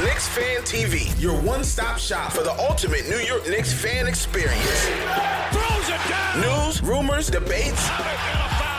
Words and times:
This 0.00 0.08
Knicks 0.08 0.28
Fan 0.28 0.62
TV, 0.62 1.20
your 1.20 1.38
one-stop 1.42 1.98
shop 1.98 2.32
for 2.32 2.42
the 2.42 2.52
ultimate 2.52 3.06
New 3.10 3.18
York 3.18 3.46
Knicks 3.46 3.70
fan 3.70 4.06
experience. 4.06 4.88
News, 6.36 6.82
rumors, 6.82 7.28
debates, 7.28 7.86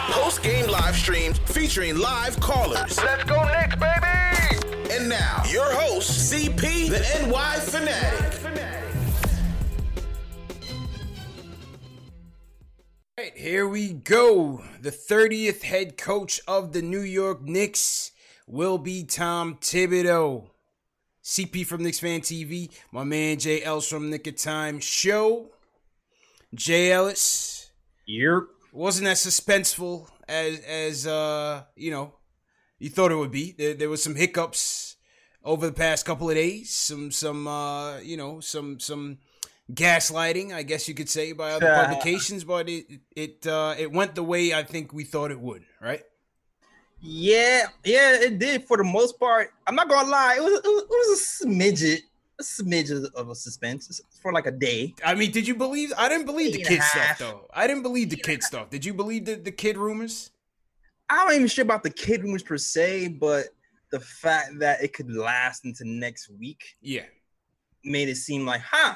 post-game 0.10 0.68
live 0.68 0.96
streams 0.96 1.38
featuring 1.46 2.00
live 2.00 2.40
callers. 2.40 2.98
Let's 3.04 3.24
go 3.26 3.44
Knicks, 3.46 3.76
baby! 3.76 4.96
And 4.96 5.10
now, 5.10 5.44
your 5.48 5.72
host, 5.72 6.34
CP, 6.34 6.90
the 6.90 7.28
NY 7.28 7.60
Fanatic. 7.60 8.42
right, 13.20 13.38
here 13.38 13.68
we 13.68 13.94
go. 13.94 14.64
The 14.82 14.92
30th 14.92 15.62
head 15.62 15.98
coach 15.98 16.42
of 16.48 16.74
the 16.74 16.82
New 16.82 17.02
York 17.02 17.44
Knicks 17.44 18.12
will 18.48 18.80
be 18.80 19.04
Tom 19.04 19.58
Thibodeau. 19.58 20.51
CP 21.32 21.66
from 21.66 21.82
Knicks 21.82 22.02
Fan 22.02 22.20
TV, 22.20 22.70
my 22.92 23.06
man 23.06 23.40
Jay 23.40 23.64
Ellis 23.64 23.88
from 23.88 24.10
Knick 24.10 24.28
of 24.28 24.36
Time 24.36 24.82
Show. 24.82 25.50
Jay 26.54 26.92
Ellis. 26.92 27.72
Yep. 28.06 28.44
Wasn't 28.74 29.08
as 29.08 29.26
suspenseful 29.26 30.09
as 30.28 30.59
as 30.59 31.08
uh 31.08 31.64
you 31.78 31.90
know 31.90 32.16
you 32.80 32.90
thought 32.90 33.14
it 33.14 33.16
would 33.16 33.32
be. 33.32 33.54
There, 33.58 33.74
there 33.76 33.90
was 33.90 34.04
some 34.04 34.16
hiccups 34.16 34.98
over 35.42 35.68
the 35.68 35.72
past 35.72 36.06
couple 36.06 36.30
of 36.30 36.36
days. 36.36 36.70
Some 36.76 37.12
some 37.12 37.48
uh 37.48 38.00
you 38.00 38.18
know 38.18 38.42
some 38.42 38.82
some 38.82 39.20
gaslighting, 39.72 40.53
I 40.53 40.63
guess 40.63 40.90
you 40.90 40.94
could 40.94 41.08
say, 41.09 41.31
by 41.31 41.52
other 41.53 41.72
Uh, 41.72 41.86
publications, 41.86 42.44
but 42.44 42.68
it 42.68 43.00
it 43.16 43.48
uh, 43.48 43.74
it 43.80 43.90
went 43.94 44.16
the 44.16 44.24
way 44.24 44.53
I 44.53 44.63
think 44.63 44.92
we 44.92 45.06
thought 45.06 45.31
it 45.31 45.40
would, 45.40 45.63
right? 45.80 46.03
Yeah, 47.01 47.67
yeah, 47.84 48.13
it 48.22 48.38
did 48.38 48.66
for 48.66 48.78
the 48.78 48.84
most 48.84 49.19
part. 49.19 49.51
I'm 49.66 49.75
not 49.75 49.89
gonna 49.89 50.09
lie, 50.09 50.35
it 50.38 50.44
was 50.44 50.53
it 50.53 50.63
was, 50.63 50.84
it 50.84 50.89
was 50.89 51.41
a 51.41 51.45
smidget, 51.45 52.00
a 52.39 52.44
smidget 52.44 53.12
of 53.13 53.29
a 53.29 53.35
suspense 53.35 54.01
for 54.22 54.31
like 54.31 54.45
a 54.45 54.51
day. 54.51 54.94
I 55.03 55.16
mean, 55.16 55.31
did 55.31 55.47
you 55.47 55.56
believe? 55.56 55.91
I 55.97 56.09
didn't 56.09 56.28
believe 56.28 56.53
the 56.53 56.59
Day 56.59 56.75
and 56.75 56.75
a 56.75 56.78
Kidd 56.78 56.84
stuff 56.84 57.19
though. 57.19 57.47
I 57.53 57.66
didn't 57.67 57.84
believe 57.84 58.12
the 58.12 58.17
Kidd 58.17 58.44
stuff. 58.44 58.69
Did 58.69 58.85
you 58.85 58.94
believe 58.94 59.25
the, 59.25 59.35
the 59.35 59.51
Kidd 59.51 59.78
rumors? 59.78 60.31
I 61.09 61.25
don't 61.25 61.35
even 61.35 61.47
sure 61.47 61.63
about 61.63 61.84
the 61.84 61.89
Kidd 61.89 62.23
rumors 62.23 62.44
per 62.44 62.57
se, 62.57 63.09
but 63.09 63.47
the 63.91 64.00
fact 64.00 64.59
that 64.59 64.83
it 64.83 64.94
could 64.94 65.12
last 65.12 65.66
into 65.66 65.83
next 65.85 66.29
week 66.29 66.75
Yeah, 66.81 67.03
made 67.83 68.09
it 68.09 68.16
seem 68.16 68.45
like, 68.45 68.62
huh? 68.62 68.95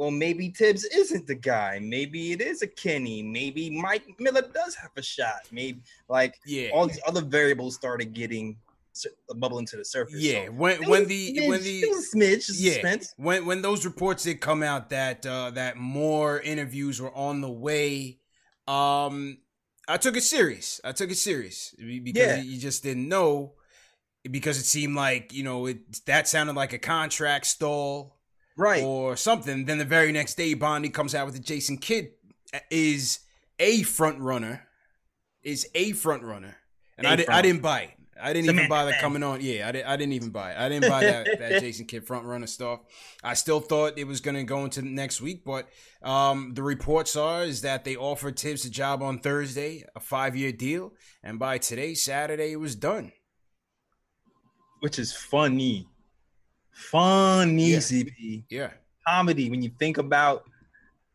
Well, 0.00 0.10
maybe 0.10 0.48
Thibs 0.48 0.84
isn't 0.86 1.26
the 1.26 1.34
guy. 1.34 1.78
Maybe 1.78 2.32
it 2.32 2.40
is 2.40 2.62
a 2.62 2.66
Kenny. 2.66 3.22
Maybe 3.22 3.68
Mike 3.68 4.06
Miller 4.18 4.40
does 4.40 4.74
have 4.76 4.92
a 4.96 5.02
shot. 5.02 5.40
Maybe 5.52 5.82
like 6.08 6.40
yeah, 6.46 6.70
all 6.72 6.86
these 6.86 7.00
other 7.06 7.20
variables 7.20 7.74
started 7.74 8.14
getting 8.14 8.56
bubbling 9.36 9.66
to 9.66 9.76
the 9.76 9.84
surface. 9.84 10.22
yeah. 10.22 10.46
So 10.46 10.52
When 10.52 10.88
when 10.88 11.06
the 11.06 11.34
smidge- 11.34 11.48
when 11.48 11.62
the 11.62 11.80
it 11.82 11.90
was 11.90 12.14
a 12.14 12.16
smidge, 12.16 12.50
yeah 12.54 12.72
suspense. 12.72 13.14
when 13.18 13.44
when 13.44 13.60
those 13.60 13.84
reports 13.84 14.24
did 14.24 14.40
come 14.40 14.62
out 14.62 14.88
that 14.88 15.26
uh, 15.26 15.50
that 15.50 15.76
more 15.76 16.40
interviews 16.40 16.98
were 16.98 17.14
on 17.14 17.42
the 17.42 17.50
way, 17.50 18.20
um, 18.66 19.36
I 19.86 19.98
took 19.98 20.16
it 20.16 20.22
serious. 20.22 20.80
I 20.82 20.92
took 20.92 21.10
it 21.10 21.18
serious 21.18 21.74
because 21.78 22.16
Yeah. 22.16 22.40
you 22.40 22.58
just 22.58 22.82
didn't 22.82 23.06
know 23.06 23.52
because 24.30 24.58
it 24.58 24.64
seemed 24.64 24.96
like 24.96 25.34
you 25.34 25.44
know 25.44 25.66
it 25.66 26.06
that 26.06 26.26
sounded 26.26 26.56
like 26.56 26.72
a 26.72 26.78
contract 26.78 27.44
stall. 27.44 28.16
Right. 28.60 28.82
or 28.82 29.16
something. 29.16 29.64
Then 29.64 29.78
the 29.78 29.84
very 29.84 30.12
next 30.12 30.34
day, 30.36 30.52
Bondi 30.54 30.90
comes 30.90 31.14
out 31.14 31.24
with 31.26 31.34
the 31.34 31.40
Jason 31.40 31.78
Kidd 31.78 32.10
is 32.70 33.20
a 33.58 33.82
front 33.82 34.20
runner, 34.20 34.66
is 35.42 35.66
a 35.74 35.92
front 35.92 36.22
runner, 36.22 36.56
and 36.98 37.06
A 37.06 37.10
I, 37.10 37.16
di- 37.16 37.28
I 37.28 37.42
didn't 37.42 37.62
buy 37.62 37.80
it. 37.80 37.90
I 38.22 38.34
didn't 38.34 38.50
even 38.50 38.56
Samantha 38.64 38.68
bother 38.68 38.92
coming 39.00 39.22
on. 39.22 39.40
Yeah, 39.40 39.68
I, 39.68 39.72
di- 39.72 39.82
I 39.82 39.96
didn't 39.96 40.12
even 40.12 40.28
buy 40.28 40.52
it. 40.52 40.58
I 40.58 40.68
didn't 40.68 40.90
buy 40.90 41.04
that, 41.04 41.26
that 41.38 41.60
Jason 41.62 41.86
Kidd 41.86 42.06
front 42.06 42.26
runner 42.26 42.46
stuff. 42.46 42.80
I 43.24 43.32
still 43.32 43.60
thought 43.60 43.98
it 43.98 44.06
was 44.06 44.20
going 44.20 44.34
to 44.34 44.44
go 44.44 44.64
into 44.64 44.82
next 44.82 45.22
week, 45.22 45.42
but 45.42 45.66
um, 46.02 46.52
the 46.52 46.62
reports 46.62 47.16
are 47.16 47.44
is 47.44 47.62
that 47.62 47.84
they 47.84 47.96
offered 47.96 48.38
Thibs 48.38 48.66
a 48.66 48.70
job 48.70 49.02
on 49.02 49.20
Thursday, 49.20 49.84
a 49.96 50.00
five 50.00 50.36
year 50.36 50.52
deal, 50.52 50.92
and 51.22 51.38
by 51.38 51.56
today, 51.56 51.94
Saturday, 51.94 52.52
it 52.52 52.60
was 52.60 52.74
done. 52.74 53.12
Which 54.80 54.98
is 54.98 55.14
funny. 55.14 55.88
Funny, 56.80 57.72
Yeah. 57.72 57.78
CP. 57.78 58.44
Yeah, 58.48 58.70
Comedy 59.06 59.50
when 59.50 59.62
you 59.62 59.70
think 59.78 59.98
about 59.98 60.44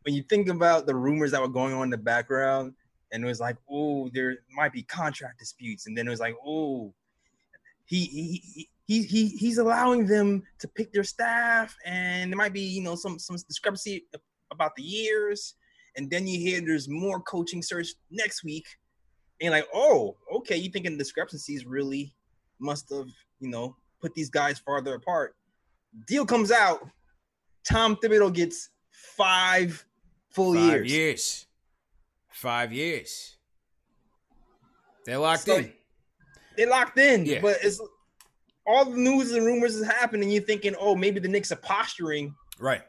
when 0.04 0.14
you 0.14 0.24
think 0.24 0.50
about 0.50 0.86
the 0.86 0.94
rumors 0.94 1.32
that 1.32 1.42
were 1.42 1.48
going 1.48 1.74
on 1.74 1.84
in 1.84 1.90
the 1.90 1.98
background, 1.98 2.74
and 3.12 3.24
it 3.24 3.28
was 3.28 3.40
like, 3.40 3.58
oh, 3.70 4.10
there 4.14 4.38
might 4.56 4.72
be 4.72 4.84
contract 4.84 5.40
disputes, 5.40 5.88
and 5.88 5.98
then 5.98 6.06
it 6.08 6.12
was 6.12 6.20
like, 6.20 6.36
oh, 6.46 6.94
he 7.86 8.06
he 8.06 8.42
he. 8.54 8.70
He, 8.88 9.02
he 9.02 9.30
he's 9.30 9.58
allowing 9.58 10.06
them 10.06 10.44
to 10.60 10.68
pick 10.68 10.94
their 10.94 11.04
staff, 11.04 11.76
and 11.86 12.32
there 12.32 12.38
might 12.38 12.54
be 12.54 12.62
you 12.62 12.84
know 12.84 12.94
some 12.94 13.18
some 13.18 13.36
discrepancy 13.36 14.06
about 14.52 14.76
the 14.76 14.84
years, 14.84 15.56
and 15.98 16.08
then 16.08 16.28
you 16.28 16.38
hear 16.40 16.62
there's 16.62 16.88
more 16.88 17.20
coaching 17.22 17.64
search 17.64 17.88
next 18.12 18.44
week, 18.44 18.68
and 19.42 19.46
you're 19.46 19.52
like, 19.52 19.68
oh, 19.74 20.16
okay, 20.36 20.56
you 20.56 20.70
thinking 20.70 21.00
discrepancies 21.00 21.66
really 21.66 22.14
must 22.60 22.92
have 22.92 23.08
you 23.40 23.50
know 23.50 23.76
put 24.00 24.14
these 24.14 24.30
guys 24.30 24.60
farther 24.60 24.94
apart. 24.94 25.36
Deal 26.08 26.26
comes 26.26 26.52
out, 26.52 26.88
Tom 27.68 27.96
Thibodeau 27.96 28.34
gets 28.34 28.70
five 28.92 29.86
full 30.32 30.54
five 30.54 30.64
years. 30.86 30.92
years, 30.92 31.48
five 32.32 32.74
years. 32.74 33.38
They're 35.06 35.18
locked 35.20 35.44
So- 35.44 35.58
in. 35.58 35.74
They're 36.58 36.70
locked 36.70 36.98
in, 36.98 37.26
Yeah. 37.26 37.42
but 37.42 37.58
it's 37.62 37.80
all 38.66 38.86
the 38.86 38.98
news 38.98 39.32
and 39.32 39.46
rumors 39.46 39.76
is 39.76 39.86
happening. 39.86 40.30
You're 40.32 40.42
thinking, 40.44 40.76
oh, 40.80 40.96
maybe 40.96 41.20
the 41.20 41.28
Knicks 41.28 41.52
are 41.52 41.58
posturing, 41.58 42.34
Right. 42.60 42.84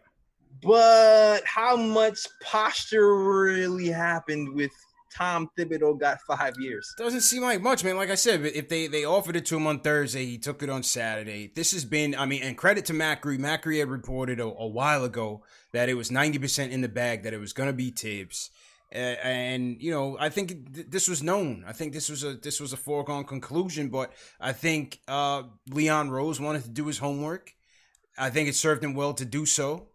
but 0.62 1.44
how 1.44 1.76
much 1.76 2.18
posture 2.40 3.16
really 3.16 3.88
happened 3.88 4.54
with 4.54 4.70
Tom 5.16 5.48
Thibodeau 5.56 5.98
got 5.98 6.18
five 6.22 6.54
years? 6.58 6.94
Doesn't 6.98 7.22
seem 7.22 7.42
like 7.42 7.62
much, 7.62 7.82
man. 7.82 7.96
Like 7.96 8.10
I 8.10 8.16
said, 8.16 8.44
if 8.44 8.68
they 8.68 8.86
they 8.86 9.04
offered 9.04 9.36
it 9.36 9.46
to 9.46 9.56
him 9.56 9.66
on 9.66 9.80
Thursday, 9.80 10.26
he 10.26 10.38
took 10.38 10.62
it 10.62 10.68
on 10.68 10.82
Saturday. 10.82 11.50
This 11.54 11.72
has 11.72 11.84
been, 11.84 12.14
I 12.14 12.26
mean, 12.26 12.42
and 12.42 12.56
credit 12.56 12.84
to 12.86 12.92
Macri. 12.92 13.38
Macri 13.38 13.78
had 13.78 13.88
reported 13.88 14.40
a, 14.40 14.44
a 14.44 14.66
while 14.66 15.04
ago 15.04 15.42
that 15.72 15.88
it 15.88 15.94
was 15.94 16.10
ninety 16.10 16.38
percent 16.38 16.72
in 16.72 16.82
the 16.82 16.88
bag, 16.88 17.22
that 17.22 17.32
it 17.32 17.40
was 17.40 17.52
going 17.52 17.68
to 17.68 17.72
be 17.72 17.90
Thibs, 17.90 18.50
and 18.92 19.80
you 19.80 19.90
know, 19.90 20.16
I 20.20 20.28
think 20.28 20.74
th- 20.74 20.88
this 20.90 21.08
was 21.08 21.22
known. 21.22 21.64
I 21.66 21.72
think 21.72 21.94
this 21.94 22.10
was 22.10 22.22
a 22.22 22.34
this 22.34 22.60
was 22.60 22.72
a 22.72 22.76
foregone 22.76 23.24
conclusion. 23.24 23.88
But 23.88 24.12
I 24.38 24.52
think 24.52 25.00
uh, 25.08 25.44
Leon 25.70 26.10
Rose 26.10 26.40
wanted 26.40 26.64
to 26.64 26.70
do 26.70 26.86
his 26.86 26.98
homework. 26.98 27.54
I 28.18 28.30
think 28.30 28.48
it 28.48 28.54
served 28.54 28.84
him 28.84 28.94
well 28.94 29.14
to 29.14 29.24
do 29.24 29.46
so. 29.46 29.88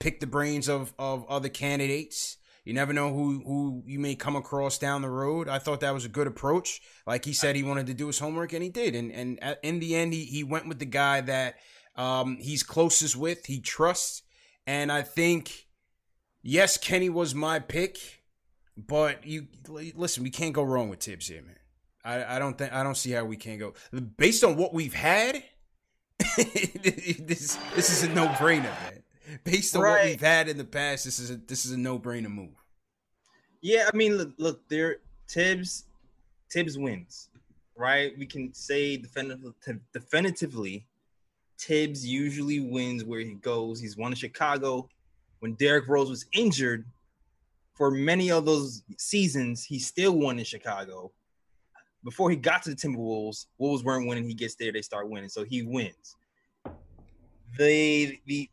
Pick 0.00 0.20
the 0.20 0.26
brains 0.26 0.68
of 0.68 0.92
of 0.98 1.24
other 1.28 1.48
candidates 1.48 2.36
You 2.66 2.74
never 2.74 2.92
know 2.92 3.14
who 3.14 3.44
who 3.46 3.84
you 3.86 4.00
may 4.00 4.16
come 4.16 4.34
across 4.34 4.76
down 4.76 5.00
the 5.00 5.08
road. 5.08 5.48
I 5.48 5.60
thought 5.60 5.80
that 5.80 5.94
was 5.94 6.04
a 6.04 6.08
good 6.08 6.26
approach. 6.26 6.80
Like 7.06 7.24
he 7.24 7.32
said, 7.32 7.54
he 7.54 7.62
wanted 7.62 7.86
to 7.86 7.94
do 7.94 8.08
his 8.08 8.18
homework, 8.18 8.52
and 8.52 8.62
he 8.62 8.70
did. 8.70 8.96
And 8.96 9.12
and 9.12 9.56
in 9.62 9.78
the 9.78 9.94
end, 9.94 10.12
he 10.12 10.24
he 10.24 10.42
went 10.42 10.66
with 10.66 10.80
the 10.80 10.84
guy 10.84 11.20
that 11.20 11.54
um, 11.94 12.38
he's 12.40 12.64
closest 12.64 13.14
with, 13.14 13.46
he 13.46 13.60
trusts, 13.60 14.22
and 14.66 14.90
I 14.90 15.02
think 15.02 15.68
yes, 16.42 16.76
Kenny 16.76 17.08
was 17.08 17.36
my 17.36 17.60
pick, 17.60 17.98
but 18.76 19.24
you 19.24 19.46
listen, 19.68 20.24
we 20.24 20.30
can't 20.30 20.52
go 20.52 20.64
wrong 20.64 20.88
with 20.88 20.98
Thibs 20.98 21.28
here, 21.28 21.42
man. 21.42 21.56
I, 22.04 22.36
I 22.36 22.38
don't 22.40 22.58
think 22.58 22.72
I 22.72 22.82
don't 22.82 22.96
see 22.96 23.12
how 23.12 23.24
we 23.24 23.36
can 23.36 23.58
go 23.60 23.74
based 24.16 24.42
on 24.42 24.56
what 24.56 24.74
we've 24.74 24.92
had. 24.92 25.40
this 26.36 27.56
this 27.76 27.90
is 27.90 28.02
a 28.02 28.08
no 28.08 28.26
brainer, 28.26 28.64
man. 28.64 28.95
Based 29.44 29.74
on 29.74 29.82
right. 29.82 29.92
what 29.92 30.04
we've 30.04 30.20
had 30.20 30.48
in 30.48 30.58
the 30.58 30.64
past, 30.64 31.04
this 31.04 31.18
is 31.18 31.30
a 31.30 31.36
this 31.36 31.64
is 31.64 31.72
a 31.72 31.76
no 31.76 31.98
brainer 31.98 32.30
move. 32.30 32.54
Yeah, 33.60 33.88
I 33.92 33.96
mean, 33.96 34.16
look, 34.16 34.32
look, 34.38 34.68
there 34.68 34.98
Thibs, 35.28 35.84
Thibs 36.52 36.78
wins, 36.78 37.28
right? 37.76 38.16
We 38.18 38.26
can 38.26 38.54
say 38.54 38.96
definitively, 38.96 39.52
definitively, 39.92 40.86
Thibs 41.58 42.06
usually 42.06 42.60
wins 42.60 43.04
where 43.04 43.20
he 43.20 43.34
goes. 43.34 43.80
He's 43.80 43.96
won 43.96 44.12
in 44.12 44.16
Chicago. 44.16 44.88
When 45.40 45.54
Derrick 45.54 45.88
Rose 45.88 46.08
was 46.08 46.26
injured, 46.32 46.84
for 47.74 47.90
many 47.90 48.30
of 48.30 48.46
those 48.46 48.82
seasons, 48.96 49.64
he 49.64 49.78
still 49.78 50.16
won 50.16 50.38
in 50.38 50.44
Chicago 50.44 51.12
before 52.06 52.30
he 52.30 52.36
got 52.36 52.62
to 52.62 52.70
the 52.70 52.76
Timberwolves, 52.76 53.46
Wolves 53.58 53.82
weren't 53.82 54.06
winning. 54.06 54.28
He 54.28 54.34
gets 54.34 54.54
there, 54.54 54.70
they 54.70 54.80
start 54.80 55.10
winning, 55.10 55.28
so 55.28 55.44
he 55.44 55.62
wins. 55.62 56.16
The 57.58 58.20
the 58.26 58.48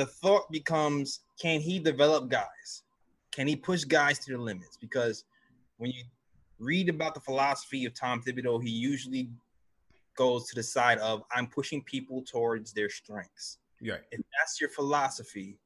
the 0.00 0.06
thought 0.06 0.50
becomes: 0.50 1.20
Can 1.40 1.60
he 1.60 1.78
develop 1.78 2.28
guys? 2.28 2.82
Can 3.32 3.46
he 3.46 3.54
push 3.54 3.84
guys 3.84 4.18
to 4.20 4.32
the 4.32 4.38
limits? 4.38 4.76
Because 4.76 5.24
when 5.76 5.90
you 5.90 6.04
read 6.58 6.88
about 6.88 7.14
the 7.14 7.20
philosophy 7.20 7.84
of 7.84 7.94
Tom 7.94 8.22
Thibodeau, 8.22 8.62
he 8.62 8.70
usually 8.70 9.28
goes 10.16 10.48
to 10.48 10.54
the 10.54 10.62
side 10.62 10.98
of 10.98 11.22
I'm 11.34 11.46
pushing 11.46 11.82
people 11.82 12.22
towards 12.22 12.72
their 12.72 12.88
strengths. 12.88 13.58
Yeah. 13.80 13.98
If 14.10 14.20
that's 14.38 14.60
your 14.60 14.70
philosophy, 14.70 15.58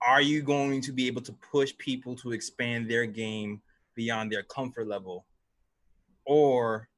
are 0.00 0.22
you 0.22 0.42
going 0.42 0.80
to 0.82 0.92
be 0.92 1.06
able 1.06 1.22
to 1.22 1.32
push 1.32 1.72
people 1.78 2.14
to 2.16 2.32
expand 2.32 2.90
their 2.90 3.06
game 3.06 3.60
beyond 3.94 4.32
their 4.32 4.42
comfort 4.44 4.86
level? 4.88 5.26
or 6.26 6.88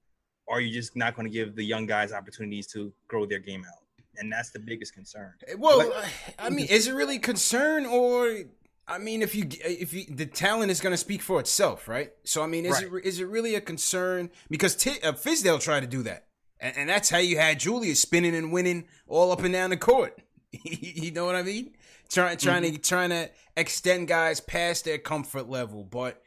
are 0.49 0.61
you 0.61 0.73
just 0.73 0.97
not 0.97 1.17
going 1.17 1.27
to 1.27 1.33
give 1.33 1.57
the 1.57 1.65
young 1.65 1.87
guys 1.87 2.13
opportunities 2.13 2.67
to 2.69 2.93
grow 3.09 3.27
their 3.27 3.39
game 3.39 3.65
out? 3.65 3.86
And 4.19 4.33
that's 4.33 4.51
the 4.51 4.59
biggest 4.59 4.95
concern. 4.95 5.33
Eh, 5.47 5.55
well, 5.59 5.89
but, 5.89 6.09
I 6.39 6.51
mean, 6.51 6.67
is 6.67 6.89
it 6.89 6.95
really 6.95 7.19
concern 7.19 7.87
or 7.87 8.45
I 8.89 8.99
mean, 8.99 9.23
if 9.23 9.35
you 9.35 9.49
if 9.65 9.93
you, 9.93 10.05
the 10.09 10.27
talent 10.27 10.71
is 10.71 10.81
going 10.81 10.93
to 10.93 10.97
speak 10.99 11.21
for 11.21 11.41
itself, 11.41 11.89
right? 11.89 12.13
So 12.25 12.43
I 12.43 12.47
mean, 12.47 12.65
is 12.65 12.75
right. 12.75 12.85
it 12.85 13.05
is 13.05 13.21
it 13.21 13.25
really 13.25 13.55
a 13.57 13.61
concern? 13.61 14.31
Because 14.49 14.77
T- 14.77 15.01
uh, 15.03 15.13
Fizdale 15.13 15.61
tried 15.61 15.81
to 15.81 15.89
do 15.89 16.03
that, 16.05 16.27
and, 16.61 16.77
and, 16.77 16.89
that's 16.89 17.11
how 17.11 17.19
you 17.19 17.37
had 17.37 17.59
Julius 17.59 18.01
spinning 18.01 18.37
and 18.37 18.53
winning 18.53 18.87
all 19.09 19.33
up 19.33 19.43
and 19.43 19.53
down 19.53 19.71
the 19.71 19.77
court. 19.77 20.21
you 20.53 21.11
know 21.11 21.27
what 21.27 21.35
I 21.35 21.43
mean? 21.43 21.75
Trying 22.09 22.37
trying 22.37 22.63
mm-hmm. 22.63 22.77
to 22.77 22.81
trying 22.81 23.11
to 23.11 23.29
extend 23.57 24.07
guys 24.07 24.41
past 24.41 24.85
their 24.85 24.99
comfort 24.99 25.49
level, 25.49 25.83
but 25.83 26.23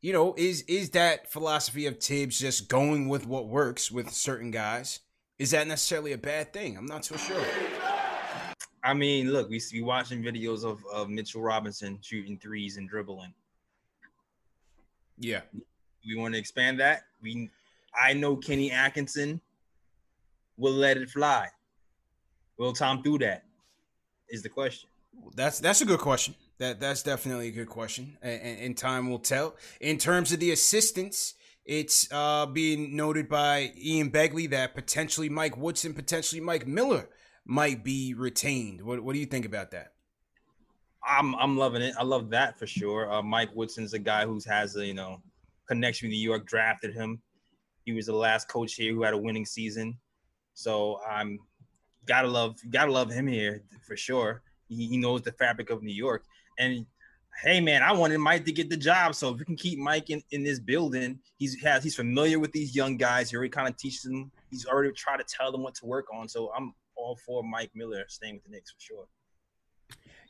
you 0.00 0.12
know, 0.12 0.34
is 0.36 0.62
is 0.62 0.90
that 0.90 1.32
philosophy 1.32 1.86
of 1.86 1.98
Thibs 1.98 2.38
just 2.38 2.68
going 2.68 3.08
with 3.08 3.26
what 3.26 3.48
works 3.48 3.90
with 3.90 4.12
certain 4.12 4.52
guys? 4.52 5.00
Is 5.38 5.50
that 5.50 5.66
necessarily 5.66 6.12
a 6.12 6.18
bad 6.18 6.52
thing? 6.52 6.76
I'm 6.76 6.86
not 6.86 7.04
so 7.04 7.16
sure. 7.16 7.44
I 8.84 8.94
mean, 8.94 9.32
look, 9.32 9.48
we 9.48 9.58
see 9.58 9.82
watching 9.82 10.22
videos 10.22 10.64
of, 10.64 10.84
of 10.92 11.08
Mitchell 11.08 11.40
Robinson 11.40 11.98
shooting 12.02 12.38
threes 12.38 12.76
and 12.76 12.88
dribbling. 12.88 13.32
Yeah. 15.18 15.40
We 16.06 16.16
want 16.16 16.34
to 16.34 16.40
expand 16.40 16.78
that. 16.80 17.04
We 17.22 17.50
I 17.98 18.12
know 18.12 18.36
Kenny 18.36 18.70
Atkinson 18.70 19.40
will 20.56 20.72
let 20.72 20.96
it 20.96 21.10
fly. 21.10 21.48
Will 22.58 22.72
Tom 22.72 23.02
do 23.02 23.18
that? 23.18 23.44
Is 24.28 24.42
the 24.42 24.48
question. 24.48 24.88
That's 25.34 25.60
that's 25.60 25.80
a 25.80 25.84
good 25.84 26.00
question. 26.00 26.34
That 26.58 26.80
that's 26.80 27.02
definitely 27.02 27.48
a 27.48 27.52
good 27.52 27.68
question, 27.68 28.16
and, 28.22 28.58
and 28.58 28.76
time 28.76 29.10
will 29.10 29.18
tell. 29.18 29.56
In 29.80 29.98
terms 29.98 30.32
of 30.32 30.40
the 30.40 30.50
assistants, 30.50 31.34
it's 31.64 32.10
uh, 32.12 32.46
being 32.46 32.94
noted 32.94 33.28
by 33.28 33.72
Ian 33.76 34.10
Begley 34.10 34.50
that 34.50 34.74
potentially 34.74 35.28
Mike 35.28 35.56
Woodson, 35.56 35.94
potentially 35.94 36.40
Mike 36.40 36.66
Miller 36.66 37.08
might 37.46 37.82
be 37.82 38.14
retained. 38.14 38.82
What 38.82 39.02
what 39.02 39.14
do 39.14 39.18
you 39.18 39.26
think 39.26 39.46
about 39.46 39.70
that? 39.70 39.92
I'm 41.06 41.34
I'm 41.36 41.56
loving 41.56 41.82
it. 41.82 41.94
I 41.98 42.04
love 42.04 42.30
that 42.30 42.58
for 42.58 42.66
sure. 42.66 43.12
Uh, 43.12 43.22
Mike 43.22 43.50
Woodson's 43.54 43.94
a 43.94 43.98
guy 43.98 44.26
who's 44.26 44.44
has 44.44 44.76
a 44.76 44.86
you 44.86 44.94
know 44.94 45.22
connection 45.66 46.08
with 46.08 46.14
New 46.14 46.22
York. 46.22 46.46
Drafted 46.46 46.94
him. 46.94 47.20
He 47.84 47.92
was 47.92 48.06
the 48.06 48.14
last 48.14 48.48
coach 48.48 48.74
here 48.74 48.92
who 48.92 49.02
had 49.02 49.14
a 49.14 49.18
winning 49.18 49.44
season. 49.44 49.96
So 50.54 51.00
I'm 51.08 51.38
gotta 52.06 52.28
love 52.28 52.56
gotta 52.70 52.92
love 52.92 53.10
him 53.10 53.26
here 53.26 53.62
for 53.86 53.96
sure. 53.96 54.42
He, 54.68 54.86
he 54.86 54.96
knows 54.96 55.22
the 55.22 55.32
fabric 55.32 55.70
of 55.70 55.82
New 55.82 55.94
York. 55.94 56.24
And 56.58 56.86
hey 57.42 57.60
man, 57.60 57.82
I 57.82 57.92
wanted 57.92 58.18
Mike 58.18 58.44
to 58.44 58.52
get 58.52 58.70
the 58.70 58.76
job. 58.76 59.14
So 59.14 59.32
if 59.32 59.38
we 59.38 59.44
can 59.44 59.56
keep 59.56 59.78
Mike 59.78 60.10
in, 60.10 60.22
in 60.30 60.42
this 60.42 60.58
building, 60.58 61.18
he's 61.36 61.60
has 61.62 61.82
he's 61.82 61.96
familiar 61.96 62.38
with 62.38 62.52
these 62.52 62.74
young 62.74 62.96
guys. 62.96 63.30
He 63.30 63.36
already 63.36 63.50
kind 63.50 63.68
of 63.68 63.76
teaches 63.76 64.02
them. 64.02 64.30
He's 64.50 64.66
already 64.66 64.92
tried 64.92 65.18
to 65.18 65.24
tell 65.24 65.52
them 65.52 65.62
what 65.62 65.74
to 65.76 65.86
work 65.86 66.06
on. 66.12 66.28
So 66.28 66.52
I'm 66.56 66.74
all 66.96 67.16
for 67.16 67.42
Mike 67.42 67.70
Miller 67.74 68.04
staying 68.08 68.34
with 68.34 68.44
the 68.44 68.50
Knicks 68.50 68.72
for 68.72 68.80
sure. 68.80 69.06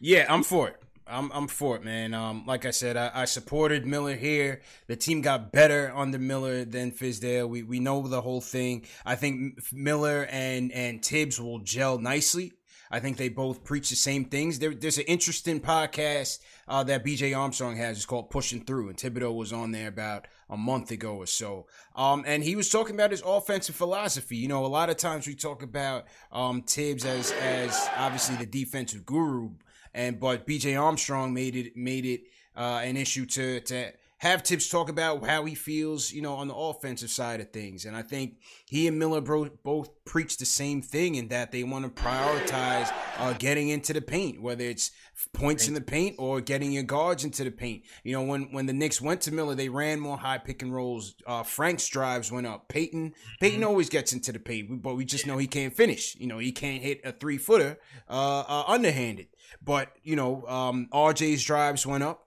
Yeah, 0.00 0.26
I'm 0.28 0.42
for 0.42 0.68
it. 0.68 0.76
I'm 1.06 1.30
I'm 1.32 1.48
for 1.48 1.76
it, 1.76 1.84
man. 1.84 2.14
Um, 2.14 2.44
like 2.46 2.64
I 2.64 2.70
said, 2.70 2.96
I, 2.96 3.10
I, 3.14 3.24
supported 3.26 3.86
Miller 3.86 4.16
here. 4.16 4.62
The 4.86 4.96
team 4.96 5.20
got 5.20 5.52
better 5.52 5.92
under 5.94 6.18
Miller 6.18 6.64
than 6.64 6.92
Fizdale. 6.92 7.46
We 7.48 7.62
we 7.62 7.78
know 7.78 8.06
the 8.08 8.22
whole 8.22 8.40
thing. 8.40 8.86
I 9.04 9.14
think 9.14 9.60
Miller 9.72 10.26
and 10.30 10.72
and 10.72 11.04
Thibs 11.04 11.38
will 11.38 11.58
gel 11.58 11.98
nicely. 11.98 12.52
I 12.90 13.00
think 13.00 13.16
they 13.16 13.28
both 13.28 13.64
preach 13.64 13.90
the 13.90 13.96
same 13.96 14.24
things. 14.26 14.58
There, 14.58 14.74
there's 14.74 14.98
an 14.98 15.04
interesting 15.04 15.60
podcast 15.60 16.38
uh, 16.68 16.84
that 16.84 17.04
BJ 17.04 17.36
Armstrong 17.36 17.76
has. 17.76 17.96
It's 17.96 18.06
called 18.06 18.30
Pushing 18.30 18.64
Through, 18.64 18.88
and 18.88 18.96
Thibodeau 18.96 19.34
was 19.34 19.52
on 19.52 19.72
there 19.72 19.88
about 19.88 20.26
a 20.48 20.56
month 20.56 20.90
ago 20.90 21.16
or 21.16 21.26
so. 21.26 21.66
Um, 21.96 22.24
and 22.26 22.42
he 22.42 22.56
was 22.56 22.68
talking 22.68 22.94
about 22.94 23.10
his 23.10 23.22
offensive 23.24 23.74
philosophy. 23.74 24.36
You 24.36 24.48
know, 24.48 24.64
a 24.64 24.68
lot 24.68 24.90
of 24.90 24.96
times 24.96 25.26
we 25.26 25.34
talk 25.34 25.62
about 25.62 26.06
um, 26.32 26.62
Thibs 26.62 27.04
as 27.04 27.32
as 27.32 27.88
obviously 27.96 28.36
the 28.36 28.46
defensive 28.46 29.06
guru, 29.06 29.50
and 29.92 30.20
but 30.20 30.46
BJ 30.46 30.80
Armstrong 30.80 31.32
made 31.32 31.56
it 31.56 31.76
made 31.76 32.04
it 32.04 32.22
uh, 32.56 32.80
an 32.84 32.96
issue 32.96 33.26
to 33.26 33.60
to 33.60 33.92
have 34.24 34.40
Thibs 34.40 34.68
talk 34.68 34.88
about 34.88 35.26
how 35.26 35.44
he 35.44 35.54
feels, 35.54 36.10
you 36.10 36.22
know, 36.22 36.34
on 36.36 36.48
the 36.48 36.54
offensive 36.54 37.10
side 37.10 37.40
of 37.40 37.50
things. 37.50 37.84
And 37.84 37.94
I 37.94 38.00
think 38.00 38.38
he 38.64 38.88
and 38.88 38.98
Miller 38.98 39.20
bro- 39.20 39.50
both 39.62 39.90
preach 40.06 40.38
the 40.38 40.46
same 40.46 40.80
thing 40.80 41.16
in 41.16 41.28
that 41.28 41.52
they 41.52 41.62
want 41.62 41.84
to 41.84 42.02
prioritize 42.02 42.90
uh, 43.18 43.34
getting 43.34 43.68
into 43.68 43.92
the 43.92 44.00
paint, 44.00 44.40
whether 44.40 44.64
it's 44.64 44.92
points 45.34 45.68
in 45.68 45.74
the 45.74 45.80
paint 45.82 46.16
or 46.18 46.40
getting 46.40 46.72
your 46.72 46.84
guards 46.84 47.22
into 47.22 47.44
the 47.44 47.50
paint. 47.50 47.82
You 48.02 48.14
know, 48.14 48.22
when 48.22 48.44
when 48.50 48.64
the 48.64 48.72
Knicks 48.72 48.98
went 48.98 49.20
to 49.22 49.30
Miller, 49.32 49.54
they 49.54 49.68
ran 49.68 50.00
more 50.00 50.16
high 50.16 50.38
pick 50.38 50.62
and 50.62 50.74
rolls. 50.74 51.16
Uh, 51.26 51.42
Frank's 51.42 51.86
drives 51.86 52.32
went 52.32 52.46
up. 52.46 52.68
Payton 52.68 53.12
Payton 53.40 53.60
mm-hmm. 53.60 53.68
always 53.68 53.90
gets 53.90 54.14
into 54.14 54.32
the 54.32 54.38
paint, 54.38 54.80
but 54.82 54.94
we 54.94 55.04
just 55.04 55.26
know 55.26 55.36
he 55.36 55.46
can't 55.46 55.74
finish. 55.74 56.16
You 56.18 56.28
know, 56.28 56.38
he 56.38 56.50
can't 56.50 56.82
hit 56.82 57.02
a 57.04 57.12
three 57.12 57.36
footer 57.36 57.78
uh, 58.08 58.44
uh, 58.48 58.64
underhanded. 58.68 59.26
But 59.62 59.92
you 60.02 60.16
know, 60.16 60.46
um, 60.46 60.88
RJ's 60.92 61.44
drives 61.44 61.86
went 61.86 62.02
up. 62.04 62.23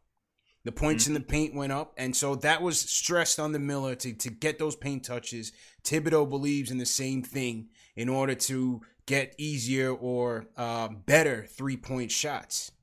The 0.67 0.73
points 0.73 1.05
mm-hmm. 1.05 1.15
in 1.15 1.21
the 1.21 1.25
paint 1.25 1.55
went 1.55 1.71
up, 1.71 1.93
and 1.95 2.13
so 2.13 2.35
that 2.35 2.61
was 2.61 2.77
stressed 2.77 3.39
on 3.39 3.53
the 3.53 3.57
Miller 3.57 3.95
to, 3.95 4.11
to 4.11 4.29
get 4.29 4.59
those 4.59 4.75
paint 4.75 5.05
touches. 5.05 5.53
Thibodeau 5.85 6.29
believes 6.29 6.71
in 6.71 6.77
the 6.77 6.85
same 6.85 7.23
thing 7.23 7.69
in 7.95 8.09
order 8.09 8.35
to 8.35 8.81
get 9.05 9.33
easier 9.37 9.93
or 9.93 10.47
uh, 10.57 10.89
better 10.89 11.45
three 11.45 11.77
point 11.77 12.11
shots. 12.11 12.73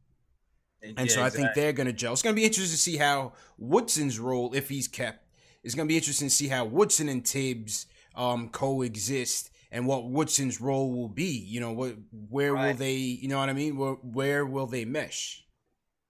And 0.82 0.98
yeah, 0.98 1.06
so 1.08 1.22
I 1.22 1.28
think 1.28 1.50
they're 1.54 1.74
going 1.74 1.86
to 1.86 1.92
gel. 1.92 2.14
It's 2.14 2.22
going 2.22 2.34
to 2.34 2.40
be 2.40 2.46
interesting 2.46 2.74
to 2.74 2.80
see 2.80 2.96
how 2.96 3.34
Woodson's 3.58 4.18
role, 4.18 4.54
if 4.54 4.70
he's 4.70 4.88
kept, 4.88 5.28
it's 5.62 5.74
going 5.74 5.86
to 5.86 5.92
be 5.92 5.98
interesting 5.98 6.28
to 6.28 6.34
see 6.34 6.48
how 6.48 6.64
Woodson 6.64 7.10
and 7.10 7.22
Thibs 7.22 7.84
um, 8.14 8.48
coexist 8.48 9.50
and 9.70 9.86
what 9.86 10.08
Woodson's 10.08 10.58
role 10.58 10.90
will 10.90 11.10
be. 11.10 11.36
You 11.36 11.60
know, 11.60 11.72
what 11.72 11.96
where 12.30 12.54
right. 12.54 12.68
will 12.68 12.78
they? 12.78 12.94
You 12.94 13.28
know 13.28 13.36
what 13.36 13.50
I 13.50 13.52
mean? 13.52 13.76
Where 13.76 13.92
where 13.92 14.46
will 14.46 14.66
they 14.66 14.86
mesh? 14.86 15.43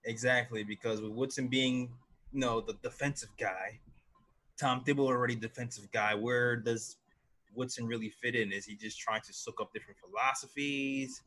Exactly, 0.06 0.64
because 0.64 1.00
with 1.00 1.12
Woodson 1.12 1.48
being, 1.48 1.90
you 2.32 2.40
know, 2.40 2.60
the 2.60 2.74
defensive 2.82 3.30
guy, 3.38 3.78
Tom 4.56 4.84
Thibodeau 4.84 5.08
already 5.08 5.34
defensive 5.34 5.90
guy. 5.92 6.14
Where 6.14 6.56
does 6.56 6.96
Woodson 7.54 7.86
really 7.86 8.08
fit 8.08 8.34
in? 8.34 8.52
Is 8.52 8.64
he 8.64 8.74
just 8.74 8.98
trying 8.98 9.22
to 9.22 9.32
soak 9.32 9.60
up 9.60 9.72
different 9.72 9.98
philosophies? 9.98 11.22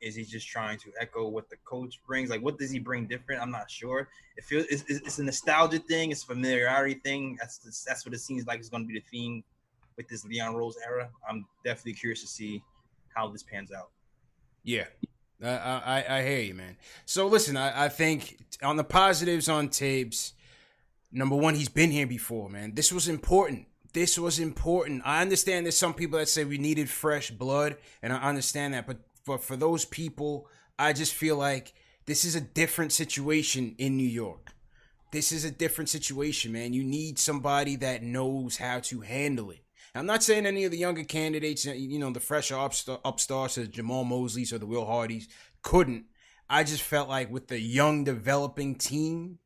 Is 0.00 0.14
he 0.14 0.24
just 0.24 0.48
trying 0.48 0.78
to 0.78 0.92
echo 1.00 1.28
what 1.28 1.48
the 1.48 1.56
coach 1.64 2.00
brings? 2.06 2.30
Like, 2.30 2.42
what 2.42 2.58
does 2.58 2.70
he 2.70 2.78
bring 2.78 3.06
different? 3.06 3.40
I'm 3.40 3.50
not 3.50 3.70
sure. 3.70 4.08
It 4.36 4.44
feels 4.44 4.66
it's, 4.66 4.84
it's 4.88 5.18
a 5.18 5.24
nostalgia 5.24 5.78
thing. 5.78 6.10
It's 6.10 6.24
a 6.24 6.26
familiarity 6.26 7.00
thing. 7.04 7.36
That's 7.40 7.84
that's 7.84 8.04
what 8.04 8.14
it 8.14 8.18
seems 8.18 8.46
like 8.46 8.60
is 8.60 8.68
going 8.68 8.82
to 8.82 8.88
be 8.88 8.98
the 8.98 9.04
theme 9.10 9.44
with 9.96 10.08
this 10.08 10.24
Leon 10.24 10.54
Rose 10.54 10.76
era. 10.84 11.08
I'm 11.28 11.46
definitely 11.64 11.94
curious 11.94 12.20
to 12.22 12.26
see 12.26 12.62
how 13.14 13.28
this 13.28 13.42
pans 13.42 13.72
out. 13.72 13.90
Yeah, 14.64 14.86
I, 15.42 15.48
I, 15.48 16.18
I 16.18 16.22
hear 16.22 16.40
you, 16.40 16.54
man. 16.54 16.76
So 17.06 17.26
listen, 17.26 17.56
I, 17.56 17.86
I 17.86 17.88
think 17.88 18.38
on 18.62 18.76
the 18.76 18.84
positives 18.84 19.48
on 19.48 19.68
Thibs, 19.68 20.32
number 21.12 21.36
one, 21.36 21.54
he's 21.54 21.68
been 21.68 21.90
here 21.90 22.06
before, 22.06 22.48
man. 22.48 22.74
This 22.74 22.92
was 22.92 23.08
important. 23.08 23.66
This 23.92 24.18
was 24.18 24.38
important. 24.38 25.02
I 25.04 25.22
understand 25.22 25.66
there's 25.66 25.76
some 25.76 25.94
people 25.94 26.18
that 26.18 26.28
say 26.28 26.44
we 26.44 26.58
needed 26.58 26.90
fresh 26.90 27.30
blood, 27.30 27.76
and 28.02 28.12
I 28.12 28.16
understand 28.16 28.74
that. 28.74 28.86
But 28.86 28.98
for, 29.24 29.38
for 29.38 29.56
those 29.56 29.84
people, 29.84 30.48
I 30.78 30.92
just 30.92 31.14
feel 31.14 31.36
like 31.36 31.72
this 32.06 32.24
is 32.24 32.34
a 32.34 32.40
different 32.40 32.92
situation 32.92 33.74
in 33.78 33.96
New 33.96 34.08
York. 34.08 34.50
This 35.12 35.30
is 35.30 35.44
a 35.44 35.50
different 35.50 35.88
situation, 35.88 36.52
man. 36.52 36.72
You 36.72 36.82
need 36.82 37.18
somebody 37.20 37.76
that 37.76 38.02
knows 38.02 38.56
how 38.56 38.80
to 38.80 39.00
handle 39.00 39.50
it. 39.52 39.63
I'm 39.94 40.06
not 40.06 40.24
saying 40.24 40.44
any 40.44 40.64
of 40.64 40.72
the 40.72 40.78
younger 40.78 41.04
candidates, 41.04 41.64
you 41.64 41.98
know, 41.98 42.10
the 42.10 42.20
fresher 42.20 42.58
upstart, 42.58 43.00
upstarts, 43.04 43.54
the 43.54 43.66
Jamal 43.66 44.04
Mosleys 44.04 44.52
or 44.52 44.58
the 44.58 44.66
Will 44.66 44.86
Hardys, 44.86 45.28
couldn't. 45.62 46.06
I 46.50 46.64
just 46.64 46.82
felt 46.82 47.08
like 47.08 47.30
with 47.30 47.46
the 47.46 47.60
young 47.60 48.02
developing 48.02 48.74
team, 48.74 49.38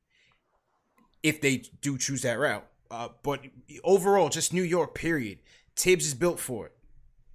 if 1.23 1.41
they 1.41 1.65
do 1.83 1.99
choose 1.99 2.23
that 2.23 2.39
route. 2.39 2.67
Uh, 2.91 3.09
but 3.23 3.45
overall, 3.85 4.31
just 4.31 4.55
New 4.55 4.63
York, 4.63 4.95
period. 4.95 5.41
Thibs 5.77 6.07
is 6.07 6.15
built 6.15 6.41
for 6.41 6.67
it. 6.67 6.73